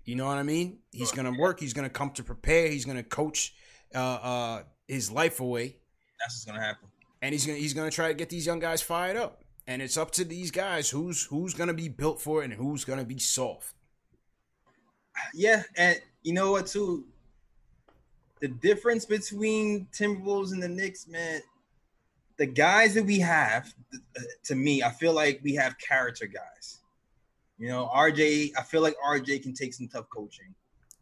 You 0.05 0.15
know 0.15 0.25
what 0.25 0.38
I 0.38 0.43
mean? 0.43 0.79
He's 0.91 1.12
going 1.12 1.32
to 1.32 1.39
work. 1.39 1.60
He's 1.60 1.74
going 1.74 1.88
to 1.88 1.93
come 1.93 2.10
to 2.12 2.24
prepare. 2.24 2.67
He's 2.67 2.84
going 2.84 2.98
to 2.98 3.03
coach 3.03 3.53
uh, 3.93 4.00
uh, 4.00 4.63
his 4.88 5.12
life 5.12 5.39
away. 5.39 5.77
That's 6.20 6.36
what's 6.36 6.46
going 6.46 6.60
to 6.60 6.65
happen. 6.65 6.89
And 7.22 7.32
he's 7.32 7.46
going 7.46 7.58
he's 7.60 7.74
going 7.74 7.89
to 7.89 7.96
try 7.96 8.10
to 8.10 8.13
get 8.13 8.29
these 8.29 8.46
young 8.46 8.60
guys 8.60 8.82
fired 8.82 9.15
up 9.15 9.43
and 9.67 9.82
it's 9.82 9.98
up 9.98 10.12
to 10.12 10.25
these 10.25 10.51
guys 10.51 10.89
who's 10.89 11.24
who's 11.25 11.53
gonna 11.53 11.74
be 11.74 11.89
built 11.89 12.22
for 12.22 12.41
it 12.41 12.46
and 12.46 12.53
who's 12.53 12.86
gonna 12.86 13.05
be 13.05 13.20
soft. 13.20 13.74
Yeah, 15.34 15.63
and 15.77 16.00
you 16.24 16.34
know 16.34 16.51
what 16.51 16.67
too? 16.67 17.05
The 18.39 18.48
difference 18.50 19.05
between 19.05 19.88
Timberwolves 19.93 20.51
and 20.51 20.62
the 20.62 20.67
Knicks, 20.67 21.08
man, 21.08 21.41
the 22.38 22.46
guys 22.46 22.93
that 22.96 23.05
we 23.05 23.20
have, 23.20 23.74
to 24.43 24.55
me, 24.55 24.84
I 24.84 24.89
feel 24.89 25.13
like 25.13 25.39
we 25.43 25.55
have 25.55 25.77
character 25.77 26.25
guys. 26.25 26.79
You 27.58 27.70
know, 27.70 27.89
RJ, 27.93 28.51
I 28.58 28.63
feel 28.63 28.82
like 28.82 28.96
RJ 29.05 29.43
can 29.43 29.53
take 29.53 29.74
some 29.74 29.88
tough 29.88 30.10
coaching. 30.10 30.53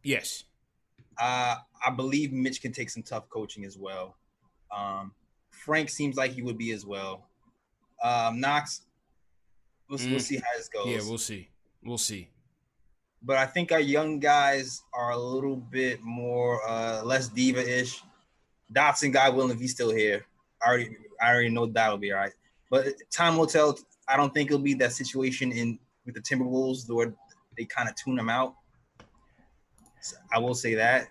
Yes. 0.04 0.44
Uh, 1.18 1.56
I 1.86 1.90
believe 1.90 2.32
Mitch 2.32 2.62
can 2.62 2.72
take 2.72 2.90
some 2.90 3.04
tough 3.04 3.30
coaching 3.30 3.66
as 3.66 3.78
well. 3.78 4.16
Um, 4.76 5.14
Frank 5.50 5.90
seems 5.90 6.18
like 6.18 6.32
he 6.32 6.42
would 6.42 6.58
be 6.58 6.72
as 6.72 6.86
well. 6.86 7.28
Um, 8.04 8.40
Knox, 8.40 8.82
we'll, 9.90 10.00
mm. 10.00 10.12
we'll 10.12 10.20
see 10.20 10.38
how 10.38 10.58
this 10.58 10.68
goes. 10.68 10.88
Yeah, 10.88 11.00
we'll 11.08 11.18
see. 11.18 11.50
We'll 11.84 11.98
see. 11.98 12.30
But 13.24 13.38
I 13.38 13.46
think 13.46 13.72
our 13.72 13.80
young 13.80 14.20
guys 14.20 14.82
are 14.94 15.12
a 15.12 15.18
little 15.18 15.56
bit 15.56 16.02
more 16.02 16.68
uh, 16.68 17.04
less 17.04 17.28
diva-ish. 17.28 18.02
Dotson, 18.74 19.14
God 19.14 19.36
willing, 19.36 19.52
if 19.52 19.60
he's 19.60 19.72
still 19.74 19.92
here, 19.92 20.26
I 20.64 20.70
already 20.70 20.98
I 21.22 21.32
already 21.32 21.50
know 21.50 21.66
that'll 21.68 21.98
be 21.98 22.12
all 22.12 22.20
right. 22.20 22.34
But 22.70 22.88
time 23.12 23.38
will 23.38 23.48
tell. 23.48 23.78
I 24.08 24.18
don't 24.18 24.34
think 24.34 24.50
it'll 24.50 24.64
be 24.64 24.74
that 24.76 24.94
situation 24.94 25.52
in 25.52 25.78
with 26.06 26.16
the 26.16 26.22
Timberwolves 26.22 26.90
where 26.90 27.14
they 27.58 27.66
kind 27.66 27.88
of 27.88 27.96
tune 27.96 28.16
them 28.16 28.30
out. 28.30 28.56
So 30.02 30.18
I 30.34 30.40
will 30.40 30.56
say 30.56 30.74
that. 30.76 31.10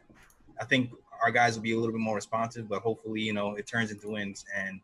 I 0.60 0.64
think 0.64 0.90
our 1.22 1.30
guys 1.30 1.54
will 1.54 1.62
be 1.62 1.72
a 1.72 1.76
little 1.76 1.92
bit 1.92 2.00
more 2.00 2.16
responsive, 2.16 2.68
but 2.68 2.82
hopefully, 2.82 3.20
you 3.20 3.32
know, 3.32 3.54
it 3.54 3.66
turns 3.66 3.90
into 3.90 4.10
wins 4.10 4.44
and 4.56 4.80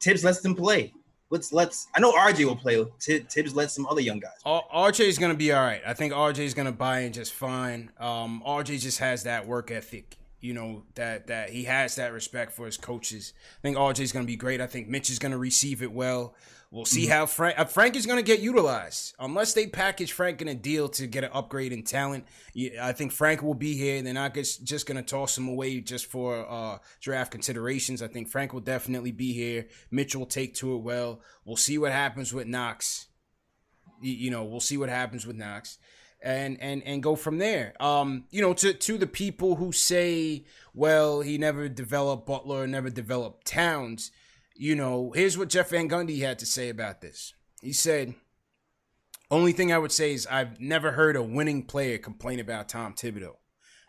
Thibs 0.00 0.24
lets 0.24 0.40
them 0.40 0.54
play. 0.54 0.92
Let's 1.30 1.52
let's. 1.52 1.88
I 1.94 2.00
know 2.00 2.12
RJ 2.12 2.44
will 2.46 2.56
play. 2.56 2.82
Thibs 3.00 3.54
let 3.54 3.70
some 3.70 3.86
other 3.86 4.00
young 4.00 4.18
guys. 4.18 4.38
RJ 4.46 5.00
is 5.00 5.18
gonna 5.18 5.34
be 5.34 5.52
all 5.52 5.62
right. 5.62 5.82
I 5.86 5.92
think 5.92 6.12
RJ 6.12 6.38
is 6.38 6.54
gonna 6.54 6.72
buy 6.72 7.00
in 7.00 7.12
just 7.12 7.34
fine. 7.34 7.90
Um, 7.98 8.42
RJ 8.46 8.80
just 8.80 8.98
has 8.98 9.24
that 9.24 9.46
work 9.46 9.70
ethic. 9.70 10.16
You 10.40 10.54
know 10.54 10.84
that 10.94 11.26
that 11.26 11.50
he 11.50 11.64
has 11.64 11.96
that 11.96 12.12
respect 12.12 12.52
for 12.52 12.64
his 12.64 12.76
coaches. 12.76 13.34
I 13.58 13.60
think 13.62 13.76
RJ 13.76 14.00
is 14.00 14.12
gonna 14.12 14.24
be 14.24 14.36
great. 14.36 14.60
I 14.60 14.66
think 14.66 14.88
Mitch 14.88 15.10
is 15.10 15.18
gonna 15.18 15.38
receive 15.38 15.82
it 15.82 15.92
well. 15.92 16.34
We'll 16.70 16.84
see 16.84 17.04
mm-hmm. 17.04 17.12
how 17.12 17.26
Frank 17.26 17.58
uh, 17.58 17.64
Frank 17.64 17.96
is 17.96 18.04
going 18.04 18.18
to 18.18 18.22
get 18.22 18.40
utilized 18.40 19.14
unless 19.18 19.54
they 19.54 19.66
package 19.66 20.12
Frank 20.12 20.42
in 20.42 20.48
a 20.48 20.54
deal 20.54 20.90
to 20.90 21.06
get 21.06 21.24
an 21.24 21.30
upgrade 21.32 21.72
in 21.72 21.82
talent. 21.82 22.26
I 22.80 22.92
think 22.92 23.12
Frank 23.12 23.42
will 23.42 23.54
be 23.54 23.74
here. 23.74 24.02
They're 24.02 24.12
not 24.12 24.34
just 24.34 24.86
going 24.86 25.02
to 25.02 25.02
toss 25.02 25.38
him 25.38 25.48
away 25.48 25.80
just 25.80 26.06
for 26.06 26.46
uh, 26.46 26.78
draft 27.00 27.30
considerations. 27.30 28.02
I 28.02 28.08
think 28.08 28.28
Frank 28.28 28.52
will 28.52 28.60
definitely 28.60 29.12
be 29.12 29.32
here. 29.32 29.66
Mitchell 29.90 30.20
will 30.20 30.26
take 30.26 30.54
to 30.56 30.74
it 30.74 30.82
well. 30.82 31.22
We'll 31.46 31.56
see 31.56 31.78
what 31.78 31.92
happens 31.92 32.34
with 32.34 32.46
Knox. 32.46 33.06
You 34.02 34.30
know, 34.30 34.44
we'll 34.44 34.60
see 34.60 34.76
what 34.76 34.90
happens 34.90 35.26
with 35.26 35.36
Knox 35.36 35.78
and 36.20 36.60
and 36.60 36.82
and 36.82 37.02
go 37.02 37.16
from 37.16 37.38
there. 37.38 37.74
Um, 37.80 38.24
you 38.30 38.42
know, 38.42 38.52
to 38.52 38.74
to 38.74 38.98
the 38.98 39.06
people 39.06 39.54
who 39.56 39.72
say, 39.72 40.44
well, 40.74 41.22
he 41.22 41.38
never 41.38 41.66
developed 41.70 42.26
Butler, 42.26 42.66
never 42.66 42.90
developed 42.90 43.46
Towns 43.46 44.10
you 44.58 44.74
know, 44.74 45.12
here's 45.14 45.38
what 45.38 45.48
Jeff 45.48 45.70
Van 45.70 45.88
Gundy 45.88 46.20
had 46.20 46.40
to 46.40 46.46
say 46.46 46.68
about 46.68 47.00
this. 47.00 47.32
He 47.62 47.72
said, 47.72 48.14
only 49.30 49.52
thing 49.52 49.72
I 49.72 49.78
would 49.78 49.92
say 49.92 50.12
is 50.12 50.26
I've 50.26 50.60
never 50.60 50.92
heard 50.92 51.16
a 51.16 51.22
winning 51.22 51.62
player 51.64 51.96
complain 51.96 52.40
about 52.40 52.68
Tom 52.68 52.94
Thibodeau. 52.94 53.36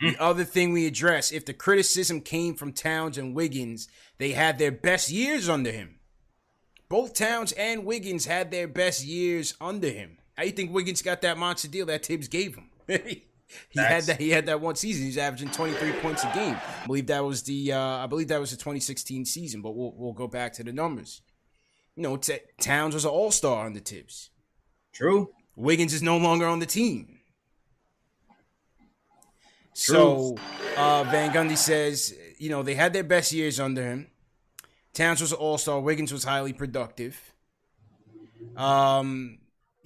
Mm. 0.01 0.13
The 0.13 0.21
other 0.21 0.43
thing 0.43 0.71
we 0.71 0.85
address, 0.85 1.31
if 1.31 1.45
the 1.45 1.53
criticism 1.53 2.21
came 2.21 2.55
from 2.55 2.71
Towns 2.71 3.17
and 3.17 3.35
Wiggins, 3.35 3.87
they 4.19 4.31
had 4.31 4.59
their 4.59 4.71
best 4.71 5.09
years 5.09 5.49
under 5.49 5.71
him. 5.71 5.95
Both 6.87 7.15
Towns 7.15 7.51
and 7.53 7.83
Wiggins 7.83 8.25
had 8.25 8.51
their 8.51 8.67
best 8.67 9.03
years 9.03 9.55
under 9.59 9.89
him. 9.89 10.17
How 10.35 10.43
you 10.43 10.51
think 10.51 10.71
Wiggins 10.71 11.01
got 11.01 11.21
that 11.21 11.37
monster 11.37 11.67
deal 11.67 11.87
that 11.87 12.05
Thibs 12.05 12.27
gave 12.27 12.55
him? 12.55 12.69
He 13.69 13.79
had 13.79 14.03
that. 14.03 14.19
He 14.19 14.29
had 14.29 14.45
that 14.45 14.61
one 14.61 14.75
season. 14.75 15.05
He's 15.05 15.17
averaging 15.17 15.51
23 15.51 15.93
points 15.93 16.23
a 16.23 16.31
game. 16.33 16.55
I 16.55 16.85
believe 16.85 17.07
that 17.07 17.23
was 17.23 17.43
the. 17.43 17.73
Uh, 17.73 17.79
I 17.79 18.07
believe 18.07 18.27
that 18.29 18.39
was 18.39 18.51
the 18.51 18.57
2016 18.57 19.25
season. 19.25 19.61
But 19.61 19.75
we'll 19.75 19.93
we'll 19.95 20.13
go 20.13 20.27
back 20.27 20.53
to 20.53 20.63
the 20.63 20.71
numbers. 20.71 21.21
You 21.95 22.03
know, 22.03 22.17
T- 22.17 22.39
Towns 22.61 22.93
was 22.93 23.05
an 23.05 23.11
All 23.11 23.31
Star 23.31 23.65
on 23.65 23.73
the 23.73 23.81
tips. 23.81 24.29
True. 24.93 25.29
Wiggins 25.55 25.93
is 25.93 26.01
no 26.01 26.17
longer 26.17 26.45
on 26.45 26.59
the 26.59 26.65
team. 26.65 27.19
True. 29.75 29.95
So 29.95 30.37
uh, 30.77 31.03
Van 31.05 31.31
Gundy 31.31 31.57
says, 31.57 32.13
you 32.37 32.49
know, 32.49 32.63
they 32.63 32.75
had 32.75 32.93
their 32.93 33.03
best 33.03 33.31
years 33.31 33.59
under 33.59 33.83
him. 33.83 34.07
Towns 34.93 35.21
was 35.21 35.31
an 35.31 35.37
All 35.37 35.57
Star. 35.57 35.79
Wiggins 35.79 36.11
was 36.11 36.23
highly 36.23 36.53
productive. 36.53 37.33
Um, 38.55 39.39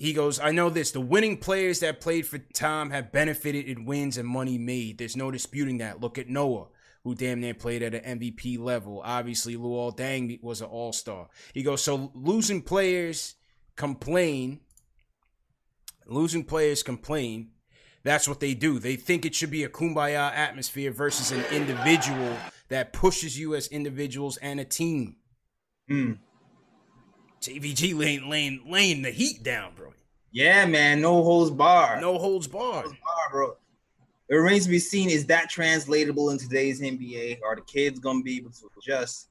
he 0.04 0.12
goes, 0.12 0.38
I 0.38 0.52
know 0.52 0.70
this. 0.70 0.92
The 0.92 1.00
winning 1.00 1.38
players 1.38 1.80
that 1.80 2.02
played 2.02 2.28
for 2.28 2.38
Tom 2.38 2.90
have 2.90 3.14
benefited 3.14 3.68
in 3.68 3.86
wins 3.86 4.18
and 4.18 4.28
money 4.28 4.58
made. 4.58 4.98
There's 4.98 5.16
no 5.16 5.32
disputing 5.32 5.78
that. 5.78 6.02
Look 6.02 6.18
at 6.18 6.28
Noah, 6.28 6.68
who 7.06 7.16
damn 7.16 7.40
near 7.40 7.54
played 7.54 7.82
at 7.82 7.96
an 7.96 8.20
MVP 8.20 8.60
level. 8.60 9.02
Obviously, 9.02 9.56
Luol 9.56 9.96
Deng 9.96 10.44
was 10.44 10.60
an 10.60 10.68
all 10.68 10.92
star. 10.92 11.30
He 11.54 11.64
goes, 11.64 11.82
so 11.82 12.12
losing 12.16 12.62
players 12.62 13.36
complain. 13.78 14.60
Losing 16.06 16.44
players 16.44 16.84
complain. 16.84 17.52
That's 18.04 18.28
what 18.28 18.42
they 18.42 18.56
do. 18.56 18.80
They 18.80 18.98
think 18.98 19.26
it 19.26 19.34
should 19.34 19.52
be 19.52 19.64
a 19.64 19.70
kumbaya 19.70 20.34
atmosphere 20.34 20.92
versus 20.92 21.32
an 21.32 21.46
individual 21.46 22.36
that 22.68 22.92
pushes 22.92 23.40
you 23.40 23.56
as 23.56 23.68
individuals 23.68 24.36
and 24.36 24.60
a 24.60 24.66
team. 24.66 25.16
Hmm. 25.88 26.14
JVG 27.44 27.98
laying 27.98 28.30
laying 28.30 28.62
laying 28.66 29.02
the 29.02 29.12
heat 29.12 29.44
down, 29.44 29.74
bro. 29.76 29.94
Yeah, 30.32 30.66
man. 30.66 31.02
No 31.02 31.22
holds 31.24 31.52
bar. 31.52 32.00
No 32.00 32.18
holds 32.18 32.48
bar. 32.48 32.84
bar, 32.84 33.30
bro. 33.32 33.58
It 34.30 34.36
remains 34.36 34.64
to 34.64 34.70
be 34.70 34.80
seen 34.80 35.10
is 35.10 35.26
that 35.26 35.50
translatable 35.50 36.30
in 36.30 36.38
today's 36.38 36.80
NBA? 36.80 37.42
Are 37.44 37.56
the 37.56 37.62
kids 37.62 38.00
gonna 38.00 38.22
be 38.22 38.38
able 38.38 38.52
to 38.52 38.70
adjust? 38.78 39.28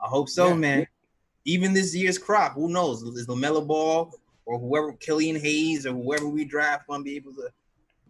I 0.00 0.08
hope 0.08 0.30
so, 0.30 0.48
yeah. 0.48 0.54
man. 0.54 0.86
Even 1.44 1.74
this 1.74 1.94
year's 1.94 2.16
crop, 2.16 2.54
who 2.54 2.68
knows? 2.70 3.02
Is 3.02 3.26
LaMelo 3.26 3.66
Ball 3.66 4.10
or 4.46 4.58
whoever 4.58 4.94
Killian 4.94 5.36
Hayes 5.36 5.84
or 5.84 5.92
whoever 5.92 6.26
we 6.26 6.46
draft 6.46 6.86
gonna 6.88 7.04
be 7.04 7.16
able 7.16 7.34
to 7.34 7.50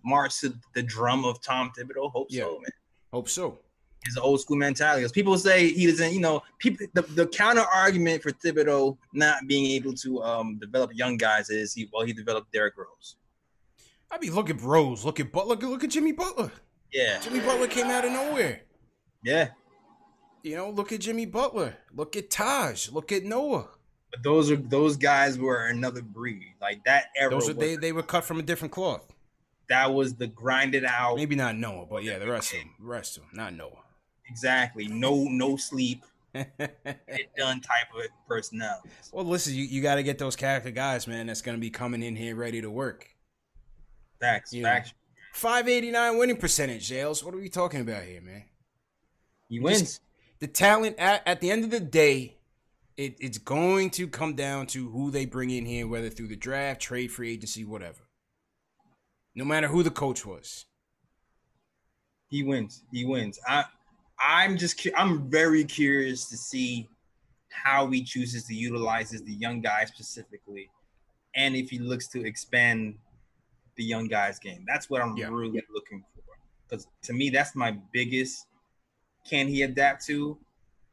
march 0.05 0.41
to 0.41 0.55
the 0.75 0.83
drum 0.85 1.25
of 1.25 1.43
Tom 1.43 1.73
Thibodeau? 1.77 2.13
Hope 2.13 2.29
yeah. 2.31 2.45
so, 2.45 2.53
man. 2.53 2.73
Hope 3.13 3.29
so 3.29 3.59
his 4.05 4.17
old 4.17 4.41
school 4.41 4.57
mentality. 4.57 5.01
Because 5.01 5.13
people 5.13 5.37
say 5.39 5.73
he 5.73 5.87
doesn't, 5.87 6.13
you 6.13 6.21
know, 6.21 6.43
people 6.59 6.87
the, 6.95 7.03
the 7.03 7.27
counter 7.27 7.65
argument 7.75 8.23
for 8.23 8.31
Thibodeau 8.31 8.97
not 9.13 9.47
being 9.47 9.67
able 9.73 9.95
to 9.95 10.23
um, 10.23 10.59
develop 10.59 10.91
young 10.95 11.17
guys 11.17 11.51
is 11.51 11.73
he 11.73 11.89
well 11.93 12.07
he 12.07 12.13
developed 12.13 12.53
Derrick 12.53 12.75
Rose. 12.77 13.17
I 14.11 14.19
mean, 14.19 14.35
look 14.35 14.51
at 14.51 14.61
Rose, 14.61 15.05
look 15.05 15.19
at 15.21 15.33
Butler, 15.33 15.57
look 15.57 15.85
at 15.85 15.91
Jimmy 15.91 16.13
Butler. 16.13 16.53
Yeah, 16.93 17.19
Jimmy 17.21 17.41
Butler 17.41 17.67
came 17.67 17.87
out 17.87 18.05
of 18.05 18.13
nowhere. 18.13 18.61
Yeah, 19.25 19.49
you 20.45 20.57
know, 20.57 20.69
look 20.69 20.93
at 20.93 21.01
Jimmy 21.01 21.25
Butler, 21.25 21.75
look 21.95 22.17
at 22.17 22.31
Taj, 22.31 22.91
look 22.91 23.11
at 23.11 23.25
Noah. 23.25 23.67
But 24.11 24.23
those 24.23 24.51
are 24.51 24.57
those 24.57 24.97
guys 24.97 25.39
were 25.39 25.67
another 25.67 26.03
breed. 26.03 26.55
Like 26.61 26.85
that 26.85 27.07
era. 27.17 27.31
Those 27.31 27.49
are 27.49 27.55
they 27.55 27.77
they 27.77 27.93
were 27.93 28.03
cut 28.03 28.25
from 28.25 28.39
a 28.39 28.43
different 28.43 28.71
cloth. 28.71 29.11
That 29.71 29.95
was 29.95 30.15
the 30.15 30.27
grinded 30.27 30.85
out. 30.85 31.17
Maybe 31.17 31.35
not 31.35 31.57
Noah, 31.57 31.87
but 31.87 32.05
yeah, 32.05 32.19
the 32.19 32.29
rest 32.29 32.53
of 32.53 32.59
them, 32.59 32.75
the 32.79 32.87
rest 32.87 33.17
of 33.17 33.23
them, 33.23 33.33
not 33.33 33.55
Noah. 33.55 33.84
Exactly. 34.29 34.89
No, 34.89 35.25
no 35.25 35.57
sleep. 35.57 36.05
get 36.35 37.37
done 37.37 37.61
type 37.61 37.87
of 37.95 38.03
personnel. 38.27 38.83
Well, 39.13 39.25
listen, 39.25 39.55
you, 39.55 39.65
you 39.65 39.83
got 39.83 39.97
to 39.97 40.03
get 40.03 40.19
those 40.19 40.35
character 40.35 40.71
guys, 40.71 41.07
man. 41.07 41.27
That's 41.27 41.43
going 41.43 41.57
to 41.57 41.61
be 41.61 41.71
coming 41.71 42.03
in 42.03 42.17
here 42.17 42.35
ready 42.35 42.61
to 42.61 42.71
work. 42.71 43.09
Facts. 44.21 44.53
You 44.53 44.65
facts. 44.65 44.93
589 45.33 46.19
winning 46.19 46.37
percentage, 46.37 46.89
Jails. 46.89 47.23
What 47.23 47.35
are 47.35 47.39
we 47.39 47.49
talking 47.49 47.81
about 47.81 48.05
here, 48.05 48.21
man? 48.21 48.45
He 49.49 49.61
wins. 49.61 49.81
Just 49.81 50.01
the 50.41 50.47
talent 50.47 50.99
at, 50.99 51.23
at 51.27 51.41
the 51.41 51.51
end 51.51 51.65
of 51.65 51.71
the 51.71 51.81
day, 51.81 52.37
it, 52.97 53.17
it's 53.21 53.39
going 53.39 53.91
to 53.91 54.07
come 54.07 54.35
down 54.35 54.67
to 54.69 54.91
who 54.91 55.11
they 55.11 55.27
bring 55.27 55.51
in 55.51 55.67
here, 55.67 55.87
whether 55.87 56.11
through 56.11 56.29
the 56.29 56.37
draft, 56.37 56.81
trade, 56.81 57.11
free 57.11 57.33
agency, 57.33 57.65
whatever. 57.65 58.09
No 59.35 59.45
matter 59.45 59.69
who 59.69 59.83
the 59.83 59.91
coach 59.91 60.25
was. 60.25 60.67
He 62.29 62.43
wins. 62.43 62.83
He 62.93 63.05
wins. 63.05 63.39
I 63.47 63.65
I'm 64.27 64.57
just 64.57 64.87
I'm 64.97 65.31
very 65.31 65.65
curious 65.65 66.29
to 66.31 66.37
see 66.37 66.89
how 67.51 67.89
he 67.89 68.03
chooses 68.03 68.45
to 68.45 68.55
utilizes 68.55 69.23
the 69.23 69.33
young 69.33 69.61
guys 69.61 69.89
specifically, 69.89 70.71
and 71.37 71.55
if 71.55 71.71
he 71.71 71.79
looks 71.79 72.09
to 72.09 72.27
expand 72.27 72.97
the 73.77 73.85
young 73.85 74.09
guys 74.09 74.39
game. 74.39 74.65
That's 74.67 74.89
what 74.89 75.03
I'm 75.03 75.17
yeah. 75.17 75.29
really 75.29 75.63
looking 75.73 76.05
for. 76.15 76.23
Because 76.69 76.87
to 77.03 77.13
me, 77.13 77.31
that's 77.31 77.55
my 77.55 77.77
biggest. 77.93 78.47
Can 79.29 79.49
he 79.49 79.63
adapt 79.63 80.05
to? 80.07 80.39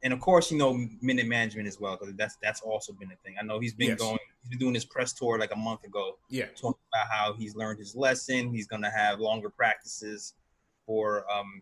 And 0.03 0.13
of 0.13 0.19
course, 0.19 0.51
you 0.51 0.57
know, 0.57 0.87
minute 1.01 1.27
management 1.27 1.67
as 1.67 1.79
well, 1.79 1.97
because 1.99 2.15
that's 2.15 2.37
that's 2.41 2.61
also 2.61 2.93
been 2.93 3.11
a 3.11 3.15
thing. 3.23 3.35
I 3.39 3.43
know 3.43 3.59
he's 3.59 3.73
been 3.73 3.89
yes. 3.89 3.99
going, 3.99 4.17
he's 4.41 4.49
been 4.49 4.59
doing 4.59 4.73
his 4.73 4.85
press 4.85 5.13
tour 5.13 5.37
like 5.37 5.53
a 5.53 5.57
month 5.57 5.83
ago. 5.83 6.17
Yeah, 6.29 6.45
talking 6.55 6.81
about 6.93 7.07
how 7.11 7.33
he's 7.33 7.55
learned 7.55 7.79
his 7.79 7.95
lesson. 7.95 8.51
He's 8.51 8.67
gonna 8.67 8.89
have 8.89 9.19
longer 9.19 9.49
practices 9.49 10.33
for 10.85 11.25
um 11.31 11.61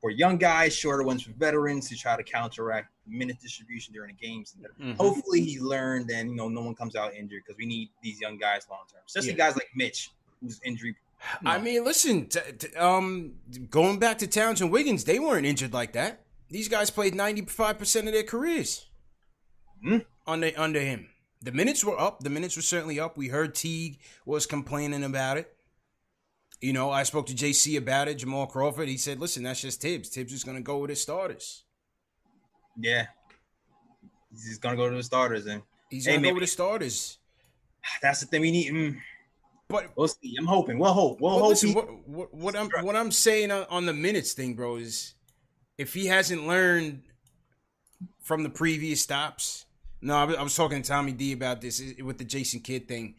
for 0.00 0.10
young 0.10 0.36
guys, 0.36 0.74
shorter 0.74 1.02
ones 1.02 1.22
for 1.22 1.32
veterans 1.32 1.88
to 1.88 1.96
try 1.96 2.16
to 2.16 2.22
counteract 2.22 2.88
minute 3.06 3.38
distribution 3.40 3.92
during 3.94 4.14
the 4.14 4.26
games. 4.26 4.54
Mm-hmm. 4.60 4.92
Hopefully, 4.92 5.40
he 5.42 5.58
learned, 5.58 6.10
and 6.10 6.30
you 6.30 6.36
know, 6.36 6.48
no 6.48 6.62
one 6.62 6.74
comes 6.74 6.96
out 6.96 7.14
injured 7.14 7.42
because 7.44 7.58
we 7.58 7.66
need 7.66 7.90
these 8.02 8.20
young 8.20 8.38
guys 8.38 8.66
long 8.70 8.84
term, 8.90 9.00
especially 9.06 9.30
yeah. 9.30 9.36
guys 9.36 9.54
like 9.54 9.68
Mitch, 9.74 10.10
who's 10.40 10.60
injury. 10.64 10.96
No. 11.42 11.50
I 11.50 11.58
mean, 11.58 11.82
listen, 11.84 12.26
t- 12.26 12.40
t- 12.58 12.76
um, 12.76 13.32
going 13.70 13.98
back 13.98 14.18
to 14.18 14.26
Towns 14.26 14.60
and 14.60 14.70
Wiggins, 14.70 15.04
they 15.04 15.18
weren't 15.18 15.46
injured 15.46 15.72
like 15.72 15.92
that. 15.94 16.20
These 16.50 16.68
guys 16.68 16.90
played 16.90 17.14
ninety 17.14 17.42
five 17.42 17.78
percent 17.78 18.06
of 18.06 18.12
their 18.12 18.22
careers 18.22 18.86
mm-hmm. 19.84 19.98
under 20.26 20.52
under 20.56 20.80
him. 20.80 21.08
The 21.42 21.52
minutes 21.52 21.84
were 21.84 21.98
up. 21.98 22.20
The 22.20 22.30
minutes 22.30 22.56
were 22.56 22.62
certainly 22.62 23.00
up. 23.00 23.16
We 23.16 23.28
heard 23.28 23.54
Teague 23.54 23.98
was 24.24 24.46
complaining 24.46 25.04
about 25.04 25.38
it. 25.38 25.55
You 26.60 26.72
know, 26.72 26.90
I 26.90 27.02
spoke 27.02 27.26
to 27.26 27.34
JC 27.34 27.76
about 27.76 28.08
it, 28.08 28.14
Jamal 28.14 28.46
Crawford. 28.46 28.88
He 28.88 28.96
said, 28.96 29.20
listen, 29.20 29.42
that's 29.42 29.60
just 29.60 29.80
Thibs. 29.80 30.08
Thibs 30.08 30.32
is 30.32 30.44
going 30.44 30.56
to 30.56 30.62
go 30.62 30.78
with 30.78 30.90
his 30.90 31.02
starters. 31.02 31.64
Yeah. 32.78 33.06
He's 34.32 34.58
going 34.58 34.76
to 34.76 34.82
go 34.82 34.88
to 34.88 34.96
the 34.96 35.02
starters. 35.02 35.46
and 35.46 35.62
He's 35.90 36.06
going 36.06 36.22
to 36.22 36.28
go 36.28 36.34
with 36.34 36.42
the 36.42 36.48
starters. 36.48 37.18
That's 38.02 38.20
the 38.20 38.26
thing 38.26 38.40
we 38.40 38.50
need. 38.50 38.72
Mm. 38.72 38.98
But 39.68 39.90
we'll 39.96 40.08
see. 40.08 40.34
I'm 40.38 40.46
hoping. 40.46 40.78
We'll 40.78 40.92
hope. 40.92 41.20
We'll 41.20 41.38
hope. 41.38 41.48
Listen, 41.48 41.72
what, 41.72 42.08
what, 42.08 42.34
what 42.34 42.56
I'm 42.56 42.68
what 42.84 42.94
I'm 42.94 43.10
saying 43.10 43.50
on, 43.50 43.66
on 43.68 43.86
the 43.86 43.92
minutes 43.92 44.32
thing, 44.32 44.54
bro, 44.54 44.76
is 44.76 45.14
if 45.76 45.92
he 45.92 46.06
hasn't 46.06 46.46
learned 46.46 47.02
from 48.22 48.42
the 48.42 48.50
previous 48.50 49.00
stops. 49.00 49.64
No, 50.02 50.14
I 50.14 50.42
was 50.42 50.54
talking 50.54 50.82
to 50.82 50.88
Tommy 50.88 51.12
D 51.12 51.32
about 51.32 51.60
this 51.60 51.82
with 52.02 52.18
the 52.18 52.24
Jason 52.24 52.60
Kidd 52.60 52.86
thing. 52.86 53.16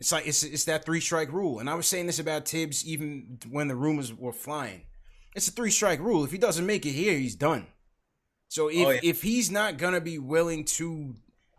It's 0.00 0.12
like 0.12 0.26
it's 0.26 0.42
it's 0.42 0.64
that 0.64 0.86
three 0.86 1.00
strike 1.00 1.30
rule, 1.30 1.58
and 1.58 1.68
I 1.68 1.74
was 1.74 1.86
saying 1.86 2.06
this 2.06 2.18
about 2.18 2.48
Thibs 2.48 2.86
even 2.86 3.38
when 3.50 3.68
the 3.68 3.76
rumors 3.76 4.14
were 4.14 4.32
flying. 4.32 4.86
It's 5.36 5.46
a 5.46 5.50
three 5.50 5.70
strike 5.70 6.00
rule. 6.00 6.24
If 6.24 6.32
he 6.32 6.38
doesn't 6.38 6.64
make 6.64 6.86
it 6.86 6.92
here, 6.92 7.18
he's 7.18 7.34
done. 7.34 7.66
So 8.48 8.68
if 8.68 8.86
oh, 8.86 8.90
yeah. 8.92 9.00
if 9.02 9.20
he's 9.20 9.50
not 9.50 9.76
gonna 9.76 10.00
be 10.00 10.18
willing 10.18 10.64
to, 10.64 11.16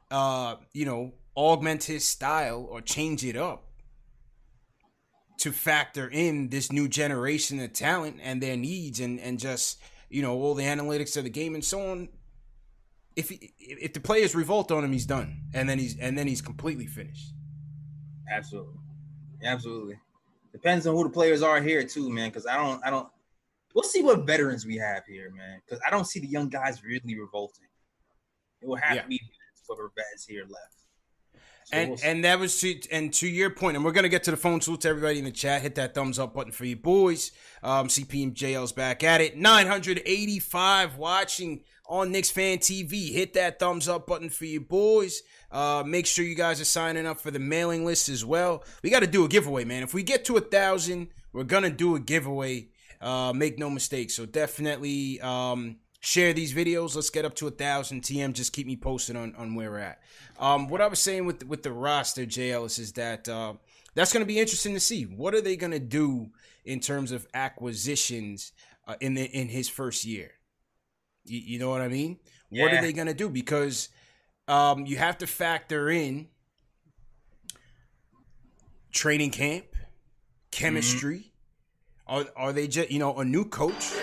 uh, 0.10 0.56
you 0.74 0.86
know, 0.86 1.14
augment 1.38 1.84
his 1.84 2.04
style 2.04 2.68
or 2.68 2.82
change 2.82 3.24
it 3.24 3.38
up 3.38 3.68
to 5.38 5.52
factor 5.52 6.10
in 6.10 6.50
this 6.50 6.72
new 6.72 6.88
generation 6.88 7.60
of 7.60 7.74
talent 7.74 8.18
and 8.24 8.42
their 8.42 8.58
needs 8.58 9.00
and 9.00 9.20
and 9.20 9.38
just 9.40 9.80
you 10.10 10.24
know 10.24 10.34
all 10.34 10.56
the 10.56 10.64
analytics 10.64 11.16
of 11.16 11.26
the 11.26 11.30
game 11.30 11.54
and 11.54 11.64
so 11.64 11.92
on. 11.92 12.10
If 13.16 13.30
he, 13.30 13.54
if 13.60 13.94
the 13.94 14.00
players 14.00 14.34
revolt 14.34 14.72
on 14.72 14.84
him, 14.84 14.94
he's 14.94 15.06
done, 15.06 15.42
and 15.54 15.70
then 15.70 15.78
he's 15.78 15.96
and 16.00 16.18
then 16.18 16.26
he's 16.26 16.42
completely 16.42 16.88
finished. 16.88 17.36
Absolutely, 18.32 18.74
absolutely. 19.44 20.00
Depends 20.52 20.88
on 20.88 20.96
who 20.96 21.04
the 21.04 21.10
players 21.10 21.42
are 21.42 21.62
here 21.62 21.84
too, 21.84 22.10
man. 22.10 22.30
Because 22.30 22.46
I 22.46 22.56
don't, 22.56 22.82
I 22.86 22.90
don't. 22.90 23.08
We'll 23.74 23.84
see 23.84 24.04
what 24.04 24.26
veterans 24.26 24.66
we 24.66 24.78
have 24.78 25.06
here, 25.06 25.32
man. 25.32 25.62
Because 25.66 25.82
I 25.86 25.92
don't 25.92 26.06
see 26.06 26.20
the 26.20 26.28
young 26.28 26.50
guys 26.50 26.84
really 26.84 27.18
revolting. 27.18 27.68
It 28.62 28.68
will 28.68 28.76
have 28.76 28.96
yeah. 28.96 29.02
to 29.04 29.08
be 29.08 29.22
for 29.66 29.76
the 29.76 29.90
vets 29.96 30.26
here 30.26 30.44
left. 30.44 30.82
So 31.66 31.78
and 31.78 31.90
we'll 31.92 32.00
and 32.04 32.24
that 32.26 32.40
was 32.40 32.60
to 32.62 32.80
and 32.92 33.14
to 33.14 33.28
your 33.28 33.50
point, 33.50 33.76
and 33.76 33.86
we're 33.86 33.92
gonna 33.92 34.10
get 34.10 34.24
to 34.24 34.32
the 34.32 34.38
phone 34.38 34.62
salute 34.62 34.82
to 34.82 34.90
everybody 34.90 35.20
in 35.20 35.26
the 35.26 35.32
chat. 35.32 35.62
Hit 35.62 35.76
that 35.76 35.94
thumbs 35.94 36.20
up 36.20 36.34
button 36.34 36.52
for 36.52 36.66
you 36.66 36.76
boys. 36.76 37.32
Um, 37.64 37.88
CPMJL's 37.88 38.72
back 38.72 39.04
at 39.04 39.22
it. 39.22 39.38
985 39.38 40.98
watching 40.98 41.64
on 41.92 42.10
Knicks 42.12 42.32
Fan 42.32 42.58
TV. 42.60 43.12
Hit 43.12 43.34
that 43.34 43.60
thumbs 43.60 43.90
up 43.90 44.08
button 44.08 44.30
for 44.30 44.46
you 44.46 44.62
boys. 44.62 45.22
Uh, 45.52 45.84
make 45.86 46.06
sure 46.06 46.24
you 46.24 46.36
guys 46.36 46.62
are 46.62 46.66
signing 46.66 47.06
up 47.06 47.20
for 47.20 47.32
the 47.32 47.40
mailing 47.40 47.86
list 47.86 48.08
as 48.08 48.24
well. 48.24 48.64
We 48.82 48.90
got 48.90 49.02
to 49.02 49.08
do 49.08 49.26
a 49.26 49.28
giveaway, 49.28 49.66
man. 49.66 49.84
If 49.84 49.94
we 49.94 50.02
get 50.02 50.24
to 50.26 50.38
a 50.38 50.42
thousand, 50.42 51.10
we're 51.34 51.44
gonna 51.44 51.70
do 51.70 51.96
a 51.96 52.00
giveaway. 52.00 52.70
Uh, 53.02 53.34
make 53.34 53.60
no 53.60 53.70
mistake. 53.70 54.10
So 54.12 54.26
definitely 54.26 55.20
um, 55.22 55.78
share 56.00 56.34
these 56.34 56.54
videos. 56.54 56.96
Let's 56.96 57.10
get 57.10 57.26
up 57.26 57.36
to 57.36 57.48
a 57.48 57.52
thousand. 57.52 58.04
TM, 58.04 58.34
just 58.34 58.54
keep 58.54 58.68
me 58.68 58.78
posted 58.78 59.16
on, 59.16 59.36
on 59.36 59.56
where 59.56 59.72
we're 59.72 59.80
at. 59.80 60.00
Um, 60.40 60.70
what 60.70 60.82
I 60.82 60.88
was 60.88 61.00
saying 61.00 61.26
with 61.26 61.46
with 61.46 61.64
the 61.64 61.74
roster, 61.74 62.26
J. 62.26 62.52
Ellis, 62.52 62.80
is 62.80 62.94
that 62.94 63.28
uh, 63.28 63.54
that's 63.96 64.14
to 64.24 64.28
be 64.28 64.40
interesting 64.40 64.74
to 64.76 64.80
see. 64.80 65.04
What 65.04 65.36
are 65.36 65.42
they 65.42 65.58
to 65.72 65.80
do 65.80 66.30
in 66.64 66.80
terms 66.80 67.12
of 67.12 67.28
acquisitions 67.34 68.54
uh, 68.88 68.96
in 69.02 69.16
the, 69.16 69.26
in 69.26 69.50
his 69.50 69.68
first 69.68 70.06
year? 70.06 70.32
You, 71.26 71.40
you 71.40 71.60
know 71.60 71.70
what 71.70 71.82
I 71.82 71.88
mean? 71.88 72.20
Yeah. 72.50 72.64
What 72.64 72.74
are 72.74 72.82
they 72.82 72.94
going 72.94 73.08
to 73.08 73.14
do? 73.14 73.30
Because 73.30 73.90
um, 74.48 74.86
you 74.86 74.98
have 74.98 75.18
to 75.20 75.28
factor 75.28 75.90
in 75.90 76.28
training 78.92 79.32
camp, 79.32 79.66
chemistry. 80.52 81.18
Mm-hmm. 81.18 81.28
Are 82.08 82.26
are 82.36 82.54
they 82.54 82.68
just 82.68 82.92
you 82.92 83.00
know 83.00 83.16
a 83.18 83.26
new 83.26 83.46
coach? 83.46 83.94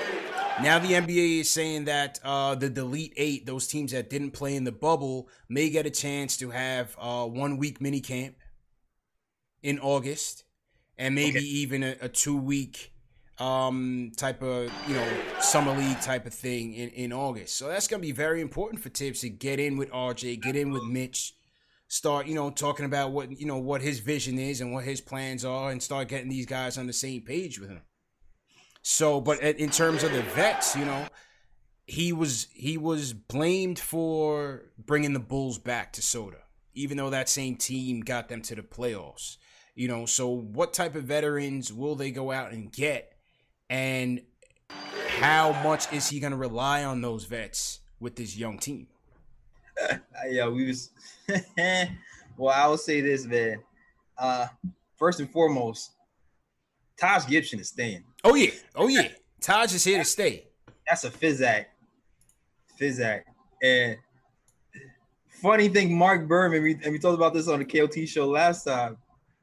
Now 0.63 0.79
the 0.81 0.93
NBA 0.93 1.41
is 1.41 1.51
saying 1.51 1.85
that 1.85 2.19
uh, 2.25 2.57
the 2.57 2.69
delete 2.69 3.13
eight, 3.17 3.47
those 3.47 3.69
teams 3.69 3.93
that 3.93 4.11
didn't 4.11 4.33
play 4.33 4.57
in 4.57 4.65
the 4.65 4.73
bubble, 4.73 5.29
may 5.49 5.71
get 5.71 5.87
a 5.87 5.91
chance 5.91 6.37
to 6.39 6.51
have 6.51 6.97
uh, 6.99 7.27
one 7.27 7.59
week 7.59 7.81
mini 7.81 8.01
camp 8.01 8.35
in 9.63 9.79
August, 9.79 10.45
and 10.97 11.15
maybe 11.15 11.39
okay. 11.39 11.47
even 11.47 11.83
a, 11.83 11.97
a 12.01 12.09
two 12.09 12.37
week 12.37 12.93
um, 13.39 14.11
type 14.17 14.43
of 14.43 14.73
you 14.87 14.95
know 14.95 15.07
summer 15.41 15.77
league 15.77 16.01
type 16.01 16.27
of 16.27 16.35
thing 16.35 16.75
in, 16.75 16.91
in 16.91 17.13
August. 17.13 17.57
So 17.57 17.69
that's 17.69 17.87
gonna 17.87 18.01
be 18.01 18.13
very 18.13 18.41
important 18.41 18.83
for 18.83 18.89
Thibs 18.89 19.21
to 19.21 19.29
get 19.29 19.61
in 19.61 19.77
with 19.77 19.91
RJ, 19.91 20.43
get 20.43 20.57
in 20.57 20.71
with 20.71 20.85
Mitch, 20.85 21.35
start 21.89 22.27
you 22.27 22.35
know 22.35 22.51
talking 22.51 22.85
about 22.85 23.13
what 23.13 23.39
you 23.39 23.47
know 23.47 23.59
what 23.59 23.81
his 23.81 24.01
vision 24.01 24.39
is 24.39 24.61
and 24.61 24.73
what 24.73 24.85
his 24.85 25.01
plans 25.01 25.45
are, 25.45 25.71
and 25.71 25.83
start 25.83 26.09
getting 26.09 26.29
these 26.29 26.47
guys 26.47 26.77
on 26.79 26.87
the 26.87 26.93
same 26.93 27.23
page 27.23 27.61
with 27.61 27.71
him. 27.71 27.83
So, 28.83 29.21
but 29.21 29.41
in 29.41 29.71
terms 29.71 30.03
of 30.03 30.13
the 30.13 30.23
vets, 30.23 30.75
you 30.75 30.85
know, 30.85 31.09
he 31.87 32.13
was 32.13 32.49
he 32.55 32.79
was 32.79 33.13
blamed 33.13 33.79
for 33.79 34.63
bringing 34.79 35.13
the 35.13 35.21
Bulls 35.21 35.59
back 35.59 35.93
to 35.95 36.03
soda, 36.03 36.39
even 36.75 36.97
though 36.97 37.11
that 37.11 37.29
same 37.29 37.57
team 37.57 38.01
got 38.01 38.29
them 38.29 38.43
to 38.43 38.55
the 38.55 38.63
playoffs. 38.63 39.37
You 39.75 39.89
know, 39.89 40.07
so 40.07 40.29
what 40.29 40.73
type 40.73 40.97
of 40.97 41.05
veterans 41.05 41.73
will 41.73 41.95
they 41.95 42.11
go 42.11 42.33
out 42.33 42.53
and 42.53 42.73
get? 42.73 43.13
And 43.71 44.23
how 45.19 45.53
much 45.63 45.93
is 45.93 46.09
he 46.09 46.21
going 46.21 46.31
to 46.31 46.37
rely 46.37 46.85
on 46.85 47.01
those 47.01 47.25
vets 47.25 47.81
with 48.01 48.17
this 48.17 48.37
young 48.37 48.59
team? 48.59 48.87
yeah, 50.29 50.49
we 50.49 50.67
was. 50.67 50.91
well, 52.37 52.55
I 52.55 52.67
will 52.67 52.79
say 52.79 53.01
this, 53.01 53.27
man. 53.27 53.61
Uh, 54.17 54.47
first 54.97 55.21
and 55.21 55.31
foremost, 55.31 55.93
Taj 56.99 57.27
Gibson 57.27 57.61
is 57.61 57.69
staying. 57.69 58.05
Oh 58.25 58.35
yeah, 58.35 58.51
oh 58.75 58.89
yeah. 58.89 59.09
Taj 59.41 59.75
is 59.75 59.85
here 59.85 59.99
to 59.99 60.05
stay. 60.05 60.49
That's 60.89 61.05
a 61.05 61.11
Fizak. 61.11 61.67
Fizak. 62.81 63.23
And 63.63 63.97
funny 65.29 65.69
thing, 65.69 65.97
Marc 65.97 66.27
Berman, 66.27 66.63
we, 66.63 66.73
and 66.83 66.93
we 66.93 66.99
talked 66.99 67.15
about 67.15 67.35
this 67.35 67.49
on 67.49 67.61
the 67.61 67.65
KOT 67.65 68.09
show 68.09 68.29
last 68.29 68.65
time. 68.65 68.97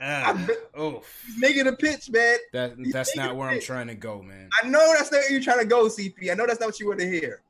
Uh, 0.00 0.46
oh, 0.74 1.02
he's 1.26 1.38
making 1.38 1.66
a 1.66 1.72
pitch, 1.72 2.10
man. 2.10 2.36
That 2.52 2.74
that's 2.92 3.16
not 3.16 3.36
where 3.36 3.48
I'm 3.48 3.60
trying 3.60 3.86
to 3.86 3.94
go, 3.94 4.22
man. 4.22 4.50
I 4.62 4.68
know 4.68 4.94
that's 4.96 5.10
not 5.10 5.18
where 5.18 5.32
you're 5.32 5.40
trying 5.40 5.60
to 5.60 5.64
go, 5.64 5.86
CP. 5.86 6.30
I 6.30 6.34
know 6.34 6.46
that's 6.46 6.60
not 6.60 6.66
what 6.66 6.80
you 6.80 6.88
want 6.88 7.00
to 7.00 7.08
hear. 7.08 7.42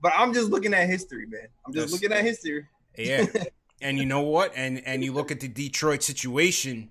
But 0.00 0.12
I'm 0.16 0.32
just 0.32 0.50
looking 0.50 0.74
at 0.74 0.88
history, 0.88 1.26
man. 1.26 1.48
I'm 1.66 1.72
just 1.72 1.90
that's, 1.90 1.92
looking 1.92 2.16
at 2.16 2.24
history. 2.24 2.66
Yeah. 2.96 3.26
and 3.80 3.98
you 3.98 4.04
know 4.04 4.20
what? 4.20 4.52
And 4.54 4.82
and 4.86 5.02
you 5.02 5.12
look 5.12 5.30
at 5.30 5.40
the 5.40 5.48
Detroit 5.48 6.02
situation. 6.02 6.90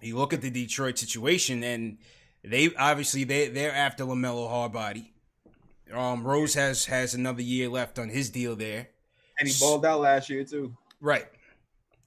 You 0.00 0.18
look 0.18 0.32
at 0.32 0.40
the 0.40 0.50
Detroit 0.50 0.98
situation, 0.98 1.64
and 1.64 1.98
they 2.44 2.70
obviously 2.76 3.24
they 3.24 3.48
they're 3.48 3.74
after 3.74 4.04
LaMelo 4.04 4.48
Hardbody. 4.48 5.08
Um, 5.92 6.24
Rose 6.24 6.54
has 6.54 6.86
has 6.86 7.14
another 7.14 7.42
year 7.42 7.68
left 7.68 7.98
on 7.98 8.08
his 8.08 8.30
deal 8.30 8.54
there, 8.54 8.88
and 9.40 9.48
he 9.48 9.54
balled 9.58 9.84
out 9.84 10.00
last 10.00 10.30
year 10.30 10.44
too. 10.44 10.76
Right. 11.00 11.26